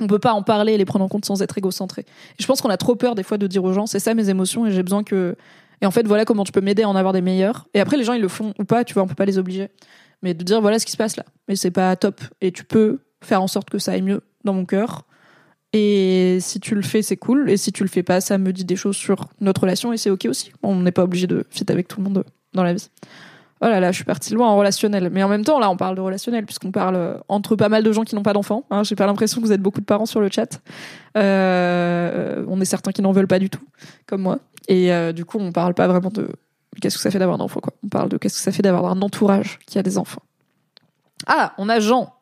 on 0.00 0.06
peut 0.06 0.18
pas 0.18 0.32
en 0.32 0.42
parler 0.42 0.72
et 0.72 0.78
les 0.78 0.86
prendre 0.86 1.04
en 1.04 1.08
compte 1.08 1.26
sans 1.26 1.42
être 1.42 1.58
égocentré. 1.58 2.02
Et 2.02 2.42
je 2.42 2.46
pense 2.46 2.62
qu'on 2.62 2.70
a 2.70 2.76
trop 2.78 2.96
peur 2.96 3.14
des 3.14 3.22
fois 3.22 3.36
de 3.36 3.46
dire 3.46 3.62
aux 3.64 3.72
gens, 3.72 3.86
c'est 3.86 4.00
ça 4.00 4.14
mes 4.14 4.30
émotions 4.30 4.66
et 4.66 4.70
j'ai 4.70 4.82
besoin 4.82 5.04
que. 5.04 5.36
Et 5.82 5.86
en 5.86 5.90
fait, 5.90 6.06
voilà 6.06 6.24
comment 6.24 6.44
tu 6.44 6.52
peux 6.52 6.60
m'aider 6.60 6.84
à 6.84 6.88
en 6.88 6.96
avoir 6.96 7.12
des 7.12 7.20
meilleurs. 7.20 7.68
Et 7.74 7.80
après, 7.80 7.96
les 7.96 8.04
gens, 8.04 8.14
ils 8.14 8.22
le 8.22 8.28
font 8.28 8.54
ou 8.58 8.64
pas, 8.64 8.84
tu 8.84 8.94
vois, 8.94 9.02
on 9.02 9.06
peut 9.06 9.14
pas 9.14 9.26
les 9.26 9.38
obliger. 9.38 9.68
Mais 10.24 10.32
de 10.32 10.42
dire, 10.42 10.60
voilà 10.62 10.78
ce 10.78 10.86
qui 10.86 10.92
se 10.92 10.96
passe 10.96 11.16
là. 11.16 11.24
Mais 11.48 11.54
c'est 11.54 11.70
pas 11.70 11.94
top. 11.96 12.20
Et 12.40 12.50
tu 12.50 12.64
peux 12.64 13.00
faire 13.22 13.42
en 13.42 13.46
sorte 13.46 13.68
que 13.68 13.78
ça 13.78 13.92
aille 13.92 14.02
mieux 14.02 14.22
dans 14.42 14.54
mon 14.54 14.64
cœur. 14.64 15.04
Et 15.74 16.38
si 16.40 16.60
tu 16.60 16.74
le 16.74 16.82
fais, 16.82 17.02
c'est 17.02 17.18
cool. 17.18 17.50
Et 17.50 17.58
si 17.58 17.72
tu 17.72 17.82
le 17.82 17.90
fais 17.90 18.02
pas, 18.02 18.22
ça 18.22 18.38
me 18.38 18.52
dit 18.52 18.64
des 18.64 18.76
choses 18.76 18.96
sur 18.96 19.28
notre 19.40 19.60
relation 19.62 19.92
et 19.92 19.98
c'est 19.98 20.08
ok 20.08 20.24
aussi. 20.24 20.50
On 20.62 20.76
n'est 20.76 20.92
pas 20.92 21.02
obligé 21.02 21.26
de 21.26 21.44
fit 21.50 21.66
avec 21.68 21.88
tout 21.88 21.98
le 21.98 22.04
monde 22.04 22.24
dans 22.54 22.62
la 22.62 22.72
vie. 22.72 22.88
Oh 23.60 23.66
là 23.66 23.80
là, 23.80 23.92
je 23.92 23.96
suis 23.96 24.04
partie 24.04 24.32
loin 24.32 24.48
en 24.48 24.56
relationnel. 24.56 25.10
Mais 25.12 25.22
en 25.22 25.28
même 25.28 25.44
temps, 25.44 25.58
là, 25.58 25.70
on 25.70 25.76
parle 25.76 25.96
de 25.96 26.00
relationnel 26.00 26.46
puisqu'on 26.46 26.70
parle 26.70 26.96
euh, 26.96 27.18
entre 27.28 27.54
pas 27.54 27.68
mal 27.68 27.82
de 27.82 27.92
gens 27.92 28.04
qui 28.04 28.14
n'ont 28.14 28.22
pas 28.22 28.32
d'enfants. 28.32 28.64
Hein. 28.70 28.82
J'ai 28.82 28.96
pas 28.96 29.06
l'impression 29.06 29.42
que 29.42 29.46
vous 29.46 29.52
êtes 29.52 29.62
beaucoup 29.62 29.80
de 29.80 29.86
parents 29.86 30.06
sur 30.06 30.20
le 30.20 30.30
chat. 30.30 30.62
Euh, 31.18 32.44
on 32.48 32.60
est 32.62 32.64
certains 32.64 32.92
qui 32.92 33.02
n'en 33.02 33.12
veulent 33.12 33.26
pas 33.26 33.38
du 33.38 33.50
tout, 33.50 33.62
comme 34.06 34.22
moi. 34.22 34.38
Et 34.68 34.90
euh, 34.90 35.12
du 35.12 35.26
coup, 35.26 35.38
on 35.38 35.52
parle 35.52 35.74
pas 35.74 35.86
vraiment 35.86 36.10
de 36.10 36.28
qu'est-ce 36.80 36.96
que 36.96 37.02
ça 37.02 37.10
fait 37.10 37.18
d'avoir 37.18 37.40
un 37.40 37.44
enfant, 37.44 37.60
quoi? 37.60 37.72
On 37.84 37.88
parle 37.88 38.08
de 38.08 38.16
qu'est-ce 38.16 38.36
que 38.36 38.40
ça 38.40 38.52
fait 38.52 38.62
d'avoir 38.62 38.86
un 38.86 39.00
entourage 39.02 39.58
qui 39.66 39.78
a 39.78 39.82
des 39.82 39.98
enfants. 39.98 40.22
Ah, 41.26 41.54
on 41.58 41.68
a 41.68 41.80
Jean 41.80 42.12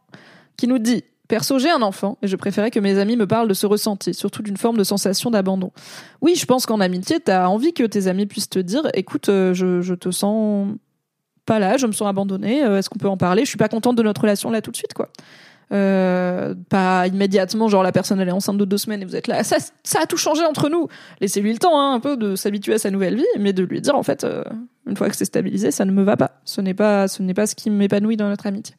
qui 0.56 0.66
nous 0.66 0.78
dit 0.78 1.04
Perso, 1.28 1.58
j'ai 1.58 1.70
un 1.70 1.82
enfant 1.82 2.18
et 2.22 2.28
je 2.28 2.36
préférais 2.36 2.70
que 2.70 2.78
mes 2.78 2.98
amis 2.98 3.16
me 3.16 3.26
parlent 3.26 3.48
de 3.48 3.54
ce 3.54 3.66
ressenti, 3.66 4.12
surtout 4.12 4.42
d'une 4.42 4.56
forme 4.58 4.76
de 4.76 4.84
sensation 4.84 5.30
d'abandon. 5.30 5.72
Oui, 6.20 6.34
je 6.34 6.44
pense 6.44 6.66
qu'en 6.66 6.78
amitié, 6.80 7.20
t'as 7.20 7.46
envie 7.46 7.72
que 7.72 7.84
tes 7.84 8.06
amis 8.06 8.26
puissent 8.26 8.50
te 8.50 8.58
dire 8.58 8.82
écoute, 8.94 9.28
euh, 9.28 9.54
je, 9.54 9.80
je 9.80 9.94
te 9.94 10.10
sens 10.10 10.68
pas 11.46 11.58
là, 11.58 11.76
je 11.76 11.86
me 11.86 11.92
sens 11.92 12.08
abandonnée, 12.08 12.64
euh, 12.64 12.78
est-ce 12.78 12.90
qu'on 12.90 12.98
peut 12.98 13.08
en 13.08 13.16
parler? 13.16 13.44
Je 13.44 13.48
suis 13.48 13.58
pas 13.58 13.68
contente 13.68 13.96
de 13.96 14.02
notre 14.02 14.20
relation 14.20 14.50
là 14.50 14.60
tout 14.60 14.70
de 14.70 14.76
suite, 14.76 14.94
quoi. 14.94 15.08
Euh, 15.72 16.54
pas 16.68 17.06
immédiatement, 17.06 17.68
genre 17.68 17.82
la 17.82 17.92
personne 17.92 18.20
elle 18.20 18.28
est 18.28 18.32
enceinte 18.32 18.58
de 18.58 18.64
deux 18.66 18.76
semaines 18.76 19.00
et 19.00 19.04
vous 19.06 19.16
êtes 19.16 19.26
là, 19.26 19.42
ça, 19.42 19.56
ça 19.82 20.00
a 20.02 20.06
tout 20.06 20.18
changé 20.18 20.44
entre 20.44 20.68
nous. 20.68 20.88
Laissez-lui 21.20 21.50
le 21.52 21.58
temps 21.58 21.80
hein, 21.80 21.94
un 21.94 22.00
peu 22.00 22.18
de 22.18 22.36
s'habituer 22.36 22.74
à 22.74 22.78
sa 22.78 22.90
nouvelle 22.90 23.16
vie, 23.16 23.24
mais 23.38 23.54
de 23.54 23.62
lui 23.62 23.80
dire 23.80 23.94
en 23.94 24.02
fait, 24.02 24.24
euh, 24.24 24.44
une 24.86 24.96
fois 24.96 25.08
que 25.08 25.16
c'est 25.16 25.24
stabilisé, 25.24 25.70
ça 25.70 25.86
ne 25.86 25.92
me 25.92 26.02
va 26.02 26.18
pas. 26.18 26.42
Ce 26.44 26.60
n'est 26.60 26.74
pas, 26.74 27.08
ce 27.08 27.22
n'est 27.22 27.32
pas 27.32 27.46
ce 27.46 27.54
qui 27.54 27.70
m'épanouit 27.70 28.18
dans 28.18 28.28
notre 28.28 28.46
amitié. 28.46 28.76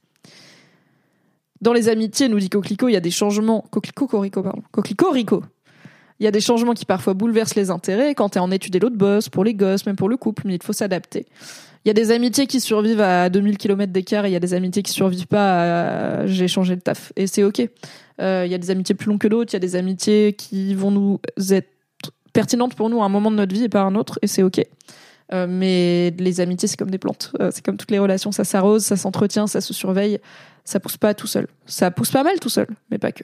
Dans 1.61 1.73
les 1.73 1.89
amitiés, 1.89 2.27
nous 2.27 2.39
dit 2.39 2.49
Coquelicot, 2.49 2.89
il 2.89 2.93
y 2.93 2.97
a 2.97 2.99
des 2.99 3.09
changements. 3.09 3.65
Coquelicot, 3.71 4.07
Corico, 4.07 4.43
pardon. 4.43 4.61
Coquelicot, 4.71 5.11
Rico. 5.11 5.43
Il 6.19 6.25
y 6.25 6.27
a 6.27 6.31
des 6.31 6.41
changements 6.41 6.73
qui 6.73 6.85
parfois 6.85 7.13
bouleversent 7.13 7.55
les 7.55 7.71
intérêts 7.71 8.13
quand 8.13 8.29
t'es 8.29 8.39
en 8.39 8.51
étude 8.51 8.75
et 8.75 8.79
l'autre 8.79 8.97
boss, 8.97 9.29
pour 9.29 9.43
les 9.43 9.53
gosses, 9.53 9.85
même 9.85 9.95
pour 9.95 10.09
le 10.09 10.17
couple, 10.17 10.43
mais 10.45 10.55
il 10.55 10.63
faut 10.63 10.73
s'adapter. 10.73 11.25
Il 11.85 11.89
y 11.89 11.91
a 11.91 11.93
des 11.93 12.11
amitiés 12.11 12.47
qui 12.47 12.61
survivent 12.61 13.01
à 13.01 13.29
2000 13.29 13.57
km 13.57 13.91
d'écart 13.91 14.25
et 14.25 14.29
il 14.29 14.33
y 14.33 14.37
a 14.37 14.39
des 14.39 14.53
amitiés 14.53 14.83
qui 14.83 14.91
survivent 14.91 15.27
pas 15.27 16.21
à 16.21 16.27
j'ai 16.27 16.47
changé 16.47 16.75
le 16.75 16.81
taf. 16.81 17.11
Et 17.15 17.27
c'est 17.27 17.43
ok. 17.43 17.61
Euh, 18.21 18.43
il 18.45 18.51
y 18.51 18.55
a 18.55 18.57
des 18.57 18.71
amitiés 18.71 18.95
plus 18.95 19.07
longues 19.07 19.19
que 19.19 19.27
d'autres, 19.27 19.51
il 19.51 19.55
y 19.55 19.57
a 19.57 19.59
des 19.59 19.75
amitiés 19.75 20.33
qui 20.33 20.75
vont 20.75 20.91
nous 20.91 21.19
être 21.49 21.69
pertinentes 22.31 22.75
pour 22.75 22.89
nous 22.89 23.01
à 23.01 23.05
un 23.05 23.09
moment 23.09 23.31
de 23.31 23.35
notre 23.35 23.53
vie 23.53 23.63
et 23.63 23.69
pas 23.69 23.81
à 23.81 23.85
un 23.85 23.95
autre, 23.95 24.19
et 24.21 24.27
c'est 24.27 24.43
ok. 24.43 24.61
Euh, 25.33 25.47
mais 25.49 26.11
les 26.19 26.41
amitiés, 26.41 26.67
c'est 26.67 26.77
comme 26.77 26.91
des 26.91 26.97
plantes. 26.97 27.31
Euh, 27.39 27.49
c'est 27.51 27.63
comme 27.63 27.77
toutes 27.77 27.91
les 27.91 27.99
relations, 27.99 28.31
ça 28.31 28.43
s'arrose, 28.43 28.83
ça 28.83 28.97
s'entretient, 28.97 29.47
ça 29.47 29.61
se 29.61 29.73
surveille. 29.73 30.19
Ça 30.65 30.79
pousse 30.79 30.97
pas 30.97 31.13
tout 31.13 31.27
seul. 31.27 31.47
Ça 31.65 31.91
pousse 31.91 32.11
pas 32.11 32.23
mal 32.23 32.39
tout 32.39 32.49
seul, 32.49 32.67
mais 32.91 32.97
pas 32.97 33.11
que. 33.11 33.23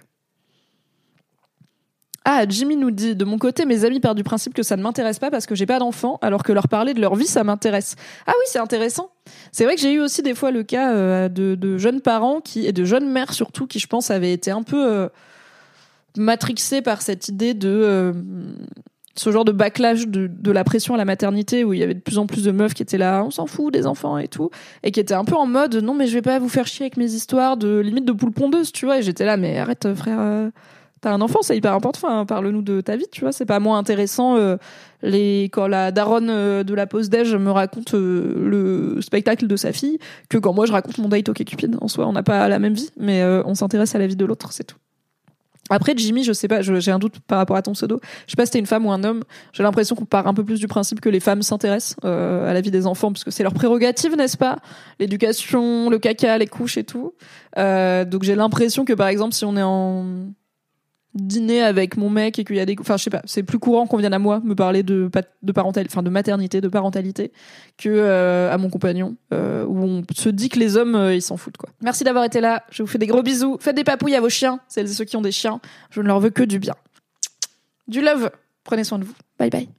Ah, 2.26 2.46
Jimmy 2.48 2.76
nous 2.76 2.92
dit 2.92 3.16
de 3.16 3.26
mon 3.26 3.38
côté, 3.38 3.66
mes 3.66 3.86
amis 3.86 4.00
partent 4.00 4.18
du 4.18 4.24
principe 4.24 4.54
que 4.54 4.64
ça 4.64 4.76
ne 4.76 4.84
m'intéresse 4.84 5.20
pas 5.20 5.32
parce 5.32 5.46
que 5.46 5.56
j'ai 5.56 5.66
pas 5.66 5.80
d'enfants, 5.80 6.20
alors 6.22 6.44
que 6.44 6.52
leur 6.52 6.68
parler 6.68 6.94
de 6.94 7.02
leur 7.02 7.16
vie, 7.16 7.26
ça 7.26 7.44
m'intéresse. 7.44 7.96
Ah 8.28 8.34
oui, 8.38 8.46
c'est 8.48 8.60
intéressant. 8.60 9.12
C'est 9.52 9.64
vrai 9.64 9.76
que 9.76 9.82
j'ai 9.82 9.94
eu 9.94 10.00
aussi 10.00 10.22
des 10.22 10.36
fois 10.36 10.52
le 10.52 10.64
cas 10.64 10.94
euh, 10.94 11.30
de, 11.30 11.56
de, 11.56 11.78
jeunes 11.78 12.02
parents 12.02 12.42
qui 12.42 12.66
et 12.66 12.72
de 12.72 12.84
jeunes 12.84 13.10
mères 13.10 13.34
surtout 13.34 13.68
qui, 13.68 13.80
je 13.80 13.88
pense, 13.88 14.12
avaient 14.12 14.34
été 14.34 14.52
un 14.52 14.64
peu 14.64 14.92
euh, 14.92 15.08
matrixés 16.18 16.82
par 16.82 17.02
cette 17.02 17.30
idée 17.30 17.54
de 17.54 17.70
euh, 17.70 18.14
ce 19.16 19.32
genre 19.32 19.46
de 19.46 19.52
backlash 19.52 20.08
de, 20.08 20.28
de, 20.28 20.52
la 20.52 20.64
pression 20.64 20.94
à 20.96 20.98
la 20.98 21.06
maternité 21.06 21.64
où 21.64 21.74
il 21.74 21.80
y 21.80 21.84
avait 21.84 21.94
de 21.94 22.00
plus 22.00 22.18
en 22.18 22.28
plus 22.28 22.44
de 22.44 22.52
meufs 22.52 22.74
qui 22.74 22.84
étaient 22.84 22.98
là, 22.98 23.24
on 23.24 23.32
s'en 23.32 23.48
fout 23.48 23.74
des 23.74 23.88
enfants 23.88 24.18
et 24.18 24.28
tout, 24.28 24.50
et 24.84 24.92
qui 24.92 25.00
étaient 25.00 25.14
un 25.14 25.26
peu 25.26 25.36
en 25.36 25.46
mode 25.46 25.76
non 25.76 25.94
mais 25.94 26.08
je 26.08 26.14
vais 26.14 26.22
pas 26.22 26.40
vous 26.40 26.50
faire 26.50 26.68
chier 26.68 26.86
avec 26.86 26.98
mes 26.98 27.14
histoires 27.14 27.56
de 27.56 27.80
limite 27.80 28.06
de 28.06 28.12
poule 28.12 28.32
pondeuse, 28.32 28.72
tu 28.72 28.86
vois. 28.86 29.00
Et 29.00 29.04
j'étais 29.04 29.26
là 29.26 29.38
mais 29.38 29.58
arrête 29.58 29.94
frère 29.96 30.52
t'as 31.02 31.12
un 31.14 31.22
enfant, 31.22 31.40
c'est 31.42 31.58
hyper 31.58 31.74
important. 31.74 32.08
Enfin, 32.08 32.26
parle-nous 32.26 32.62
de 32.62 32.82
ta 32.82 32.96
vie, 32.96 33.08
tu 33.12 33.22
vois. 33.22 33.32
C'est 33.32 33.46
pas 33.46 33.60
moins 33.60 33.78
intéressant 33.78 34.38
euh, 34.38 34.58
les 35.02 35.46
quand 35.46 35.68
la 35.68 35.92
daronne 35.92 36.30
euh, 36.30 36.64
de 36.64 36.74
la 36.74 36.88
pause 36.88 37.10
déj 37.10 37.36
me 37.36 37.52
raconte 37.52 37.94
euh, 37.94 38.34
le 38.38 39.02
spectacle 39.02 39.48
de 39.48 39.56
sa 39.56 39.72
fille 39.72 40.00
que 40.30 40.38
quand 40.38 40.54
moi 40.54 40.66
je 40.66 40.72
raconte 40.72 40.98
mon 40.98 41.10
date 41.10 41.30
au 41.30 41.34
Cupid. 41.34 41.78
En 41.82 41.88
soi, 41.88 42.08
on 42.08 42.14
n'a 42.14 42.24
pas 42.24 42.48
la 42.48 42.60
même 42.60 42.74
vie, 42.74 42.90
mais 42.98 43.24
on 43.46 43.56
s'intéresse 43.56 43.96
à 43.96 44.00
la 44.00 44.08
vie 44.08 44.16
de 44.16 44.26
l'autre, 44.26 44.52
c'est 44.52 44.66
tout. 44.66 44.78
Après 45.72 45.94
Jimmy, 45.96 46.24
je 46.24 46.34
sais 46.34 46.48
pas, 46.48 46.64
j'ai 46.64 46.92
un 46.92 46.98
doute 46.98 47.20
par 47.28 47.38
rapport 47.38 47.56
à 47.56 47.62
ton 47.62 47.74
pseudo. 47.74 48.00
Je 48.26 48.32
sais 48.32 48.36
pas 48.36 48.48
si 48.48 48.54
t'es 48.54 48.60
une 48.60 48.66
femme 48.66 48.88
ou 48.88 48.92
un 48.92 49.04
homme. 49.04 49.22
J'ai 49.54 49.62
l'impression 49.62 49.96
qu'on 49.96 50.06
part 50.06 50.26
un 50.26 50.34
peu 50.34 50.44
plus 50.44 50.60
du 50.60 50.68
principe 50.68 51.00
que 51.00 51.10
les 51.10 51.20
femmes 51.20 51.44
s'intéressent 51.44 51.96
à 52.04 52.52
la 52.52 52.62
vie 52.62 52.72
des 52.72 52.88
enfants 52.88 53.12
parce 53.12 53.24
que 53.24 53.30
c'est 53.30 53.44
leur 53.44 53.54
prérogative, 53.54 54.16
n'est-ce 54.16 54.38
pas? 54.38 54.58
L'éducation, 55.00 55.92
le 55.92 56.00
caca, 56.00 56.40
les 56.40 56.48
couches 56.48 56.78
et 56.78 56.84
tout. 56.84 57.14
donc 57.56 58.24
j'ai 58.24 58.36
l'impression 58.36 58.84
que 58.84 58.94
par 58.94 59.10
exemple, 59.10 59.36
si 59.36 59.46
on 59.46 59.56
est 59.56 59.64
en 59.64 60.32
dîner 61.22 61.62
avec 61.62 61.98
mon 61.98 62.10
mec 62.10 62.40
et 62.40 62.44
qu'il 62.44 62.56
y 62.56 62.60
a 62.60 62.66
des 62.66 62.76
enfin 62.80 62.98
je 62.98 63.04
sais 63.04 63.10
pas 63.10 63.22
c'est 63.26 63.44
plus 63.44 63.60
courant 63.60 63.88
qu'on 63.88 63.98
vienne 63.98 64.14
à 64.14 64.20
moi 64.20 64.42
me 64.44 64.56
parler 64.56 64.84
de 64.84 65.10
de 65.42 65.52
parentalité 65.52 65.92
enfin 65.92 66.04
de 66.04 66.10
maternité 66.10 66.62
de 66.62 66.68
parentalité 66.68 67.32
que 67.78 67.90
euh, 67.90 68.52
à 68.52 68.58
mon 68.58 68.70
compagnon 68.70 69.16
euh, 69.34 69.66
où 69.66 69.84
on 69.84 70.04
se 70.16 70.30
dit 70.30 70.50
que 70.50 70.60
les 70.60 70.78
hommes 70.78 70.96
euh, 70.96 71.16
ils 71.16 71.22
s'en 71.22 71.38
foutent 71.38 71.58
quoi. 71.58 71.70
Merci 71.82 72.04
d'avoir 72.04 72.24
été 72.24 72.42
là. 72.42 72.64
Je 72.72 72.84
vous 72.84 72.88
fais 72.88 72.98
des 72.98 73.08
gros 73.08 73.24
bisous. 73.24 73.58
Faites 73.60 73.76
des 73.76 73.84
papouilles 73.84 74.16
à 74.16 74.22
vos 74.22 74.30
chiens 74.30 74.60
celles 74.68 74.86
et 74.86 74.94
ceux 74.94 75.06
qui 75.06 75.18
ont 75.18 75.22
des 75.22 75.32
chiens. 75.32 75.60
Je 75.92 76.02
ne 76.02 76.08
leur 76.08 76.20
veux 76.20 76.30
que 76.30 76.44
du 76.44 76.60
bien. 76.60 76.76
Du 77.88 78.02
love. 78.02 78.32
Prenez 78.64 78.84
soin 78.84 79.00
de 79.00 79.04
vous. 79.04 79.16
Bye 79.38 79.50
bye. 79.50 79.70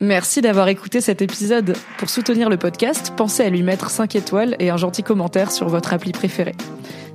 Merci 0.00 0.40
d'avoir 0.40 0.68
écouté 0.68 1.00
cet 1.00 1.22
épisode. 1.22 1.76
Pour 1.98 2.08
soutenir 2.08 2.48
le 2.48 2.56
podcast, 2.56 3.12
pensez 3.16 3.42
à 3.42 3.50
lui 3.50 3.64
mettre 3.64 3.90
5 3.90 4.14
étoiles 4.14 4.54
et 4.60 4.70
un 4.70 4.76
gentil 4.76 5.02
commentaire 5.02 5.50
sur 5.50 5.68
votre 5.68 5.92
appli 5.92 6.12
préférée. 6.12 6.54